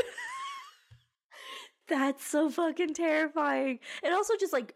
That's 1.90 2.24
so 2.24 2.48
fucking 2.48 2.94
terrifying. 2.94 3.80
And 4.02 4.14
also 4.14 4.34
just 4.38 4.52
like 4.52 4.74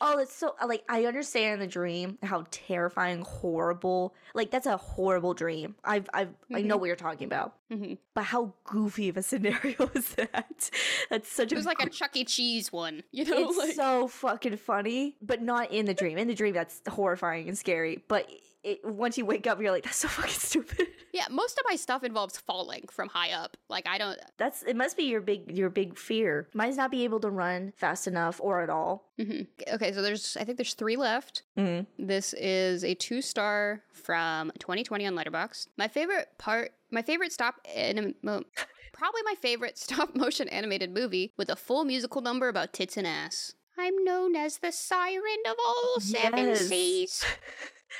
oh, 0.00 0.18
it's 0.18 0.34
so 0.34 0.56
like 0.66 0.82
I 0.88 1.04
understand 1.04 1.60
the 1.60 1.66
dream, 1.66 2.18
how 2.22 2.46
terrifying, 2.50 3.20
horrible. 3.22 4.14
Like 4.34 4.50
that's 4.50 4.66
a 4.66 4.76
horrible 4.76 5.34
dream. 5.34 5.76
I've 5.84 6.08
I've 6.14 6.30
I 6.52 6.62
know 6.62 6.76
Mhm. 6.76 6.80
what 6.80 6.86
you're 6.86 6.96
talking 6.96 7.26
about. 7.26 7.54
Mhm. 7.70 7.98
But 8.14 8.24
how 8.24 8.54
goofy 8.64 9.08
of 9.10 9.16
a 9.18 9.22
scenario 9.30 9.90
is 9.94 10.08
that? 10.14 10.70
That's 11.10 11.30
such 11.30 11.52
It 11.52 11.54
a 11.54 11.56
was 11.56 11.66
like 11.66 11.82
a 11.82 11.88
Chuck 11.90 12.16
E. 12.16 12.24
Cheese 12.24 12.72
one. 12.72 13.02
You 13.12 13.24
know, 13.26 13.48
it's 13.50 13.58
like 13.58 13.72
so 13.74 14.08
fucking 14.08 14.56
funny, 14.56 15.16
but 15.22 15.42
not 15.42 15.70
in 15.70 15.84
the 15.86 15.94
dream. 15.94 16.18
In 16.18 16.28
the 16.28 16.34
dream, 16.34 16.54
that's 16.54 16.80
horrifying 16.88 17.46
and 17.48 17.56
scary. 17.56 18.02
But 18.08 18.28
it, 18.64 18.80
once 18.84 19.16
you 19.18 19.24
wake 19.26 19.46
up, 19.46 19.60
you're 19.60 19.70
like, 19.70 19.84
that's 19.84 19.98
so 19.98 20.08
fucking 20.08 20.30
stupid. 20.32 20.86
yeah. 21.12 21.26
Most 21.30 21.58
of 21.58 21.64
my 21.68 21.76
stuff 21.76 22.02
involves 22.02 22.38
falling 22.38 22.84
from 22.90 23.08
high 23.08 23.32
up. 23.32 23.56
Like 23.68 23.86
I 23.86 23.98
don't. 23.98 24.18
That's 24.38 24.62
it. 24.62 24.74
Must 24.76 24.96
be 24.96 25.04
your 25.04 25.20
big 25.20 25.50
your 25.56 25.70
big 25.70 25.98
fear. 25.98 26.48
Mine's 26.54 26.76
not 26.76 26.90
be 26.90 27.04
able 27.04 27.20
to 27.20 27.30
run 27.30 27.72
fast 27.76 28.06
enough 28.06 28.40
or 28.40 28.62
at 28.62 28.70
all. 28.70 29.10
Mhm. 29.20 29.46
Okay, 29.74 29.92
so 29.92 30.02
there's 30.02 30.36
I 30.38 30.44
think 30.44 30.56
there's 30.58 30.74
three 30.74 30.96
left. 30.96 31.42
Mm. 31.58 31.86
This 31.98 32.32
is 32.34 32.82
a 32.84 32.94
two 32.94 33.20
star 33.22 33.82
from 33.92 34.50
2020 34.58 35.06
on 35.06 35.14
Letterbox. 35.14 35.68
My 35.76 35.88
favorite 35.88 36.28
part, 36.38 36.72
my 36.90 37.02
favorite 37.02 37.32
stop 37.32 37.56
anim- 37.74 38.14
probably 38.92 39.22
my 39.24 39.34
favorite 39.40 39.76
stop 39.84 40.14
motion 40.16 40.48
animated 40.48 40.92
movie 40.92 41.32
with 41.36 41.48
a 41.50 41.56
full 41.56 41.84
musical 41.84 42.22
number 42.22 42.48
about 42.48 42.72
tits 42.72 42.96
and 42.96 43.06
ass. 43.06 43.54
I'm 43.76 44.04
known 44.04 44.36
as 44.36 44.58
the 44.58 44.70
siren 44.70 45.42
of 45.46 45.56
all 45.66 45.98
seven 46.00 46.46
Yes. 46.50 46.68
seas. 46.68 47.24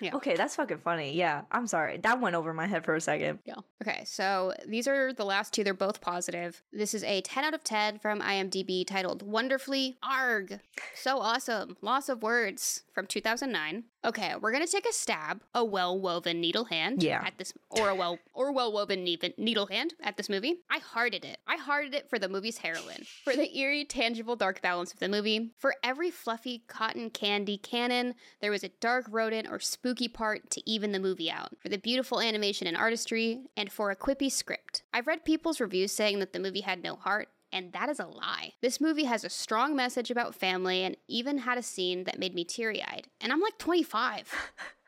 Yeah. 0.00 0.14
Okay, 0.14 0.34
that's 0.34 0.56
fucking 0.56 0.78
funny. 0.78 1.12
Yeah, 1.14 1.42
I'm 1.52 1.66
sorry. 1.66 1.98
That 1.98 2.20
went 2.20 2.34
over 2.36 2.52
my 2.52 2.66
head 2.66 2.84
for 2.84 2.94
a 2.94 3.00
second. 3.00 3.38
Yeah. 3.44 3.54
Okay, 3.82 4.02
so 4.06 4.52
these 4.66 4.88
are 4.88 5.12
the 5.12 5.24
last 5.24 5.52
two. 5.52 5.62
They're 5.64 5.74
both 5.74 6.00
positive. 6.00 6.62
This 6.72 6.94
is 6.94 7.04
a 7.04 7.20
10 7.20 7.44
out 7.44 7.54
of 7.54 7.62
10 7.64 7.98
from 7.98 8.20
IMDb 8.20 8.86
titled 8.86 9.22
Wonderfully 9.22 9.96
Arg. 10.02 10.60
So 10.94 11.18
awesome. 11.20 11.76
Loss 11.82 12.08
of 12.08 12.22
words 12.22 12.82
from 12.92 13.06
2009. 13.06 13.84
Okay, 14.04 14.34
we're 14.40 14.52
gonna 14.52 14.66
take 14.66 14.86
a 14.86 14.92
stab, 14.92 15.42
a 15.54 15.64
well-woven 15.64 16.38
needle 16.40 16.66
hand 16.66 17.02
Yeah. 17.02 17.22
at 17.26 17.38
this, 17.38 17.54
or 17.70 17.88
a 17.88 17.94
well, 17.94 18.18
or 18.34 18.52
well-woven 18.52 19.02
needle 19.02 19.30
needle 19.38 19.66
hand 19.66 19.94
at 20.02 20.16
this 20.18 20.28
movie. 20.28 20.60
I 20.70 20.78
hearted 20.78 21.24
it. 21.24 21.38
I 21.46 21.56
hearted 21.56 21.94
it 21.94 22.10
for 22.10 22.18
the 22.18 22.28
movie's 22.28 22.58
heroine, 22.58 23.06
for 23.24 23.34
the 23.34 23.56
eerie, 23.56 23.84
tangible, 23.86 24.36
dark 24.36 24.60
balance 24.60 24.92
of 24.92 24.98
the 24.98 25.08
movie. 25.08 25.52
For 25.58 25.74
every 25.82 26.10
fluffy 26.10 26.64
cotton 26.68 27.08
candy 27.10 27.56
cannon, 27.56 28.14
there 28.40 28.50
was 28.50 28.62
a 28.62 28.68
dark 28.68 29.06
rodent 29.08 29.48
or 29.50 29.58
spooky 29.84 30.08
part 30.08 30.48
to 30.48 30.62
even 30.64 30.92
the 30.92 30.98
movie 30.98 31.30
out. 31.30 31.50
For 31.60 31.68
the 31.68 31.76
beautiful 31.76 32.18
animation 32.18 32.66
and 32.66 32.74
artistry, 32.74 33.42
and 33.54 33.70
for 33.70 33.90
a 33.90 33.96
quippy 33.96 34.32
script. 34.32 34.82
I've 34.94 35.06
read 35.06 35.26
people's 35.26 35.60
reviews 35.60 35.92
saying 35.92 36.20
that 36.20 36.32
the 36.32 36.38
movie 36.40 36.62
had 36.62 36.82
no 36.82 36.96
heart. 36.96 37.28
And 37.52 37.70
that 37.74 37.90
is 37.90 38.00
a 38.00 38.06
lie. 38.06 38.54
This 38.62 38.80
movie 38.80 39.04
has 39.04 39.24
a 39.24 39.28
strong 39.28 39.76
message 39.76 40.10
about 40.10 40.34
family 40.34 40.82
and 40.84 40.96
even 41.06 41.36
had 41.38 41.58
a 41.58 41.62
scene 41.62 42.04
that 42.04 42.18
made 42.18 42.34
me 42.34 42.44
teary 42.44 42.82
eyed. 42.82 43.08
And 43.20 43.30
I'm 43.30 43.42
like 43.42 43.58
25. 43.58 44.32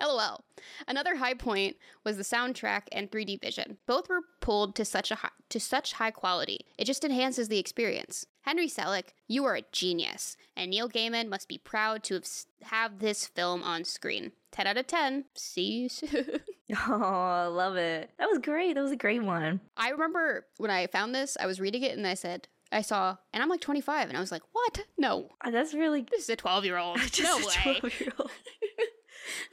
LOL. 0.00 0.44
Another 0.88 1.16
high 1.16 1.34
point 1.34 1.76
was 2.04 2.16
the 2.16 2.22
soundtrack 2.22 2.82
and 2.92 3.10
3D 3.10 3.40
vision. 3.40 3.78
Both 3.86 4.08
were 4.08 4.20
pulled 4.40 4.74
to 4.76 4.84
such 4.84 5.10
a 5.10 5.16
high, 5.16 5.30
to 5.50 5.60
such 5.60 5.94
high 5.94 6.10
quality. 6.10 6.66
It 6.78 6.84
just 6.86 7.04
enhances 7.04 7.48
the 7.48 7.58
experience. 7.58 8.26
Henry 8.42 8.68
Selick, 8.68 9.08
you 9.26 9.44
are 9.44 9.56
a 9.56 9.62
genius, 9.72 10.36
and 10.56 10.70
Neil 10.70 10.88
Gaiman 10.88 11.28
must 11.28 11.48
be 11.48 11.58
proud 11.58 12.02
to 12.04 12.14
have 12.14 12.26
have 12.62 12.98
this 12.98 13.26
film 13.26 13.62
on 13.62 13.84
screen. 13.84 14.32
10 14.52 14.66
out 14.66 14.76
of 14.76 14.86
10. 14.86 15.26
See 15.34 15.62
you 15.82 15.88
soon. 15.88 16.40
Oh, 16.88 17.00
I 17.00 17.46
love 17.46 17.76
it. 17.76 18.10
That 18.18 18.28
was 18.28 18.38
great. 18.40 18.74
That 18.74 18.80
was 18.82 18.90
a 18.90 18.96
great 18.96 19.22
one. 19.22 19.60
I 19.76 19.90
remember 19.90 20.46
when 20.56 20.68
I 20.68 20.88
found 20.88 21.14
this, 21.14 21.36
I 21.38 21.46
was 21.46 21.60
reading 21.60 21.84
it 21.84 21.96
and 21.96 22.04
I 22.04 22.14
said, 22.14 22.48
I 22.72 22.80
saw, 22.82 23.18
and 23.32 23.40
I'm 23.40 23.48
like 23.48 23.60
25, 23.60 24.08
and 24.08 24.16
I 24.16 24.20
was 24.20 24.32
like, 24.32 24.42
what? 24.50 24.80
No, 24.98 25.28
Uh, 25.44 25.52
That's 25.52 25.74
really 25.74 26.04
this 26.10 26.24
is 26.24 26.28
a 26.30 26.34
12 26.34 26.64
year 26.64 26.76
old. 26.76 26.98
No 27.22 27.38
way. 27.38 27.80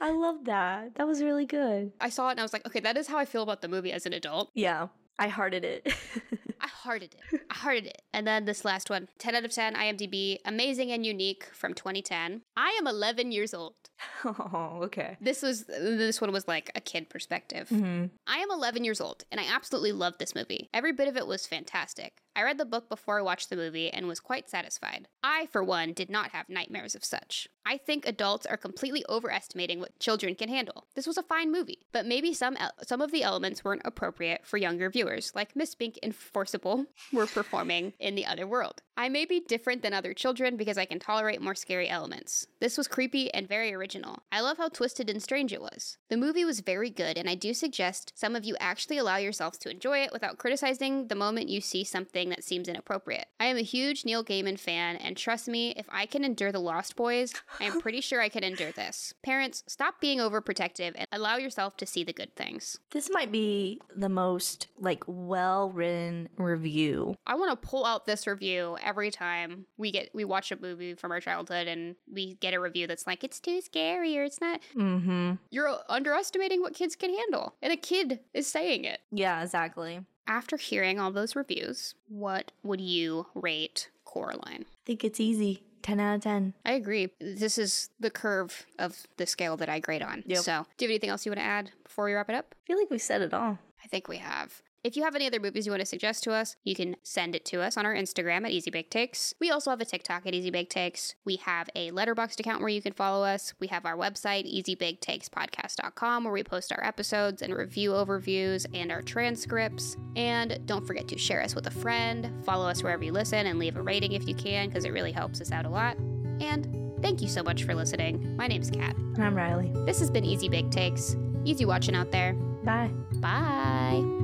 I 0.00 0.10
love 0.10 0.44
that. 0.44 0.94
That 0.96 1.06
was 1.06 1.22
really 1.22 1.46
good. 1.46 1.92
I 2.00 2.08
saw 2.08 2.28
it 2.28 2.32
and 2.32 2.40
I 2.40 2.42
was 2.42 2.52
like, 2.52 2.66
okay, 2.66 2.80
that 2.80 2.96
is 2.96 3.08
how 3.08 3.18
I 3.18 3.24
feel 3.24 3.42
about 3.42 3.62
the 3.62 3.68
movie 3.68 3.92
as 3.92 4.06
an 4.06 4.12
adult. 4.12 4.50
Yeah, 4.54 4.88
I 5.18 5.28
hearted 5.28 5.64
it. 5.64 5.92
I 6.60 6.66
hearted 6.66 7.14
it. 7.14 7.40
I 7.50 7.54
hearted 7.54 7.86
it. 7.86 8.02
And 8.12 8.26
then 8.26 8.46
this 8.46 8.64
last 8.64 8.88
one 8.90 9.08
10 9.18 9.34
out 9.34 9.44
of 9.44 9.52
10 9.52 9.74
IMDb, 9.74 10.38
amazing 10.44 10.92
and 10.92 11.04
unique 11.04 11.48
from 11.52 11.74
2010. 11.74 12.42
I 12.56 12.76
am 12.78 12.86
11 12.86 13.32
years 13.32 13.52
old. 13.54 13.74
oh, 14.24 14.80
okay. 14.84 15.16
This 15.20 15.42
was 15.42 15.64
this 15.64 16.20
one 16.20 16.32
was 16.32 16.48
like 16.48 16.70
a 16.74 16.80
kid 16.80 17.08
perspective. 17.10 17.68
hmm 17.68 18.06
I 18.26 18.38
am 18.38 18.50
11 18.50 18.84
years 18.84 19.00
old 19.00 19.24
and 19.30 19.40
I 19.40 19.44
absolutely 19.44 19.92
loved 19.92 20.18
this 20.18 20.34
movie. 20.34 20.68
Every 20.72 20.92
bit 20.92 21.08
of 21.08 21.16
it 21.16 21.26
was 21.26 21.46
fantastic. 21.46 22.14
I 22.34 22.42
read 22.42 22.58
the 22.58 22.64
book 22.64 22.88
before 22.88 23.18
I 23.18 23.22
watched 23.22 23.50
the 23.50 23.56
movie 23.56 23.90
and 23.90 24.08
was 24.08 24.20
quite 24.20 24.50
satisfied. 24.50 25.06
I, 25.22 25.46
for 25.52 25.62
one, 25.62 25.92
did 25.92 26.10
not 26.10 26.30
have 26.30 26.48
nightmares 26.48 26.94
of 26.94 27.04
such. 27.04 27.48
I 27.66 27.78
think 27.78 28.06
adults 28.06 28.46
are 28.46 28.56
completely 28.56 29.04
overestimating 29.08 29.80
what 29.80 29.98
children 29.98 30.34
can 30.34 30.48
handle. 30.48 30.86
This 30.94 31.06
was 31.06 31.16
a 31.16 31.22
fine 31.22 31.50
movie, 31.50 31.86
but 31.92 32.06
maybe 32.06 32.34
some 32.34 32.56
el- 32.58 32.72
some 32.82 33.00
of 33.00 33.10
the 33.10 33.22
elements 33.22 33.64
weren't 33.64 33.82
appropriate 33.84 34.44
for 34.44 34.58
younger 34.58 34.90
viewers, 34.90 35.32
like 35.34 35.56
Miss 35.56 35.70
Spink 35.70 35.98
and 36.02 36.14
Forcible 36.14 36.86
were 37.12 37.26
performing 37.26 37.94
in 37.98 38.14
the 38.14 38.26
other 38.26 38.46
world. 38.46 38.82
I 38.96 39.08
may 39.08 39.24
be 39.24 39.40
different 39.40 39.82
than 39.82 39.92
other 39.92 40.14
children 40.14 40.56
because 40.56 40.78
I 40.78 40.84
can 40.84 41.00
tolerate 41.00 41.42
more 41.42 41.56
scary 41.56 41.88
elements. 41.88 42.46
This 42.60 42.78
was 42.78 42.86
creepy 42.86 43.32
and 43.34 43.48
very 43.48 43.74
original. 43.74 44.22
I 44.30 44.40
love 44.40 44.58
how 44.58 44.68
twisted 44.68 45.10
and 45.10 45.22
strange 45.22 45.52
it 45.52 45.60
was. 45.60 45.98
The 46.10 46.16
movie 46.16 46.44
was 46.44 46.60
very 46.60 46.90
good, 46.90 47.18
and 47.18 47.28
I 47.28 47.34
do 47.34 47.54
suggest 47.54 48.12
some 48.14 48.36
of 48.36 48.44
you 48.44 48.56
actually 48.60 48.98
allow 48.98 49.16
yourselves 49.16 49.58
to 49.58 49.70
enjoy 49.70 49.98
it 49.98 50.12
without 50.12 50.38
criticizing 50.38 51.08
the 51.08 51.16
moment 51.16 51.48
you 51.48 51.60
see 51.60 51.82
something 51.82 52.28
that 52.28 52.44
seems 52.44 52.68
inappropriate. 52.68 53.26
I 53.40 53.46
am 53.46 53.56
a 53.56 53.62
huge 53.62 54.04
Neil 54.04 54.24
Gaiman 54.24 54.60
fan, 54.60 54.96
and 54.96 55.16
trust 55.16 55.48
me, 55.48 55.74
if 55.76 55.86
I 55.90 56.06
can 56.06 56.24
endure 56.24 56.52
The 56.52 56.60
Lost 56.60 56.94
Boys, 56.94 57.32
I 57.60 57.64
am 57.64 57.80
pretty 57.80 58.00
sure 58.00 58.20
I 58.20 58.28
could 58.28 58.44
endure 58.44 58.72
this. 58.72 59.14
Parents, 59.22 59.62
stop 59.66 60.00
being 60.00 60.18
overprotective 60.18 60.92
and 60.94 61.06
allow 61.12 61.36
yourself 61.36 61.76
to 61.78 61.86
see 61.86 62.04
the 62.04 62.12
good 62.12 62.34
things. 62.36 62.78
This 62.90 63.10
might 63.10 63.30
be 63.32 63.80
the 63.94 64.08
most 64.08 64.68
like 64.78 65.04
well 65.06 65.70
written 65.70 66.28
review. 66.36 67.16
I 67.26 67.34
want 67.34 67.50
to 67.50 67.68
pull 67.68 67.84
out 67.84 68.06
this 68.06 68.26
review 68.26 68.76
every 68.82 69.10
time 69.10 69.66
we 69.76 69.90
get 69.90 70.10
we 70.14 70.24
watch 70.24 70.52
a 70.52 70.60
movie 70.60 70.94
from 70.94 71.12
our 71.12 71.20
childhood 71.20 71.66
and 71.68 71.96
we 72.12 72.34
get 72.34 72.54
a 72.54 72.60
review 72.60 72.86
that's 72.86 73.06
like 73.06 73.24
it's 73.24 73.40
too 73.40 73.60
scary 73.60 74.18
or 74.18 74.24
it's 74.24 74.40
not. 74.40 74.60
Mm-hmm. 74.76 75.34
You're 75.50 75.76
underestimating 75.88 76.60
what 76.60 76.74
kids 76.74 76.96
can 76.96 77.14
handle, 77.14 77.54
and 77.62 77.72
a 77.72 77.76
kid 77.76 78.20
is 78.32 78.46
saying 78.46 78.84
it. 78.84 79.00
Yeah, 79.10 79.42
exactly. 79.42 80.00
After 80.26 80.56
hearing 80.56 80.98
all 80.98 81.12
those 81.12 81.36
reviews, 81.36 81.94
what 82.08 82.52
would 82.62 82.80
you 82.80 83.26
rate 83.34 83.90
Coraline? 84.04 84.64
I 84.64 84.84
think 84.86 85.04
it's 85.04 85.20
easy. 85.20 85.62
10 85.84 86.00
out 86.00 86.14
of 86.16 86.22
10. 86.22 86.54
I 86.64 86.72
agree. 86.72 87.10
This 87.20 87.58
is 87.58 87.90
the 88.00 88.10
curve 88.10 88.66
of 88.78 89.06
the 89.18 89.26
scale 89.26 89.56
that 89.58 89.68
I 89.68 89.78
grade 89.78 90.02
on. 90.02 90.24
Yep. 90.26 90.38
So, 90.38 90.66
do 90.76 90.84
you 90.84 90.88
have 90.88 90.92
anything 90.94 91.10
else 91.10 91.26
you 91.26 91.30
want 91.30 91.40
to 91.40 91.44
add 91.44 91.70
before 91.84 92.06
we 92.06 92.14
wrap 92.14 92.30
it 92.30 92.34
up? 92.34 92.54
I 92.54 92.66
feel 92.66 92.78
like 92.78 92.90
we 92.90 92.98
said 92.98 93.20
it 93.20 93.34
all. 93.34 93.58
I 93.84 93.86
think 93.88 94.08
we 94.08 94.16
have. 94.16 94.62
If 94.84 94.98
you 94.98 95.04
have 95.04 95.14
any 95.14 95.26
other 95.26 95.40
movies 95.40 95.64
you 95.64 95.72
want 95.72 95.80
to 95.80 95.86
suggest 95.86 96.22
to 96.24 96.32
us, 96.32 96.56
you 96.62 96.74
can 96.74 96.96
send 97.02 97.34
it 97.34 97.46
to 97.46 97.62
us 97.62 97.78
on 97.78 97.86
our 97.86 97.94
Instagram 97.94 98.44
at 98.44 98.50
Easy 98.50 98.70
Bake 98.70 98.90
Takes. 98.90 99.32
We 99.40 99.50
also 99.50 99.70
have 99.70 99.80
a 99.80 99.86
TikTok 99.86 100.26
at 100.26 100.34
Easy 100.34 100.50
Bake 100.50 100.68
Takes. 100.68 101.14
We 101.24 101.36
have 101.36 101.70
a 101.74 101.90
Letterboxd 101.90 102.38
account 102.38 102.60
where 102.60 102.68
you 102.68 102.82
can 102.82 102.92
follow 102.92 103.24
us. 103.24 103.54
We 103.58 103.68
have 103.68 103.86
our 103.86 103.96
website, 103.96 104.44
easybaketakes.podcast.com, 104.44 106.24
where 106.24 106.32
we 106.34 106.44
post 106.44 106.70
our 106.70 106.84
episodes 106.84 107.40
and 107.40 107.54
review 107.54 107.92
overviews 107.92 108.66
and 108.74 108.92
our 108.92 109.00
transcripts. 109.00 109.96
And 110.16 110.60
don't 110.66 110.86
forget 110.86 111.08
to 111.08 111.16
share 111.16 111.42
us 111.42 111.54
with 111.54 111.66
a 111.66 111.70
friend, 111.70 112.44
follow 112.44 112.68
us 112.68 112.82
wherever 112.82 113.02
you 113.02 113.12
listen, 113.12 113.46
and 113.46 113.58
leave 113.58 113.78
a 113.78 113.82
rating 113.82 114.12
if 114.12 114.28
you 114.28 114.34
can, 114.34 114.68
because 114.68 114.84
it 114.84 114.92
really 114.92 115.12
helps 115.12 115.40
us 115.40 115.50
out 115.50 115.64
a 115.64 115.70
lot. 115.70 115.96
And 116.40 116.92
thank 117.00 117.22
you 117.22 117.28
so 117.28 117.42
much 117.42 117.64
for 117.64 117.74
listening. 117.74 118.36
My 118.36 118.48
name's 118.48 118.70
Kat. 118.70 118.94
And 118.98 119.24
I'm 119.24 119.34
Riley. 119.34 119.72
This 119.86 119.98
has 120.00 120.10
been 120.10 120.26
Easy 120.26 120.50
Bake 120.50 120.70
Takes. 120.70 121.16
Easy 121.46 121.64
watching 121.64 121.94
out 121.94 122.12
there. 122.12 122.34
Bye. 122.64 122.90
Bye. 123.14 124.23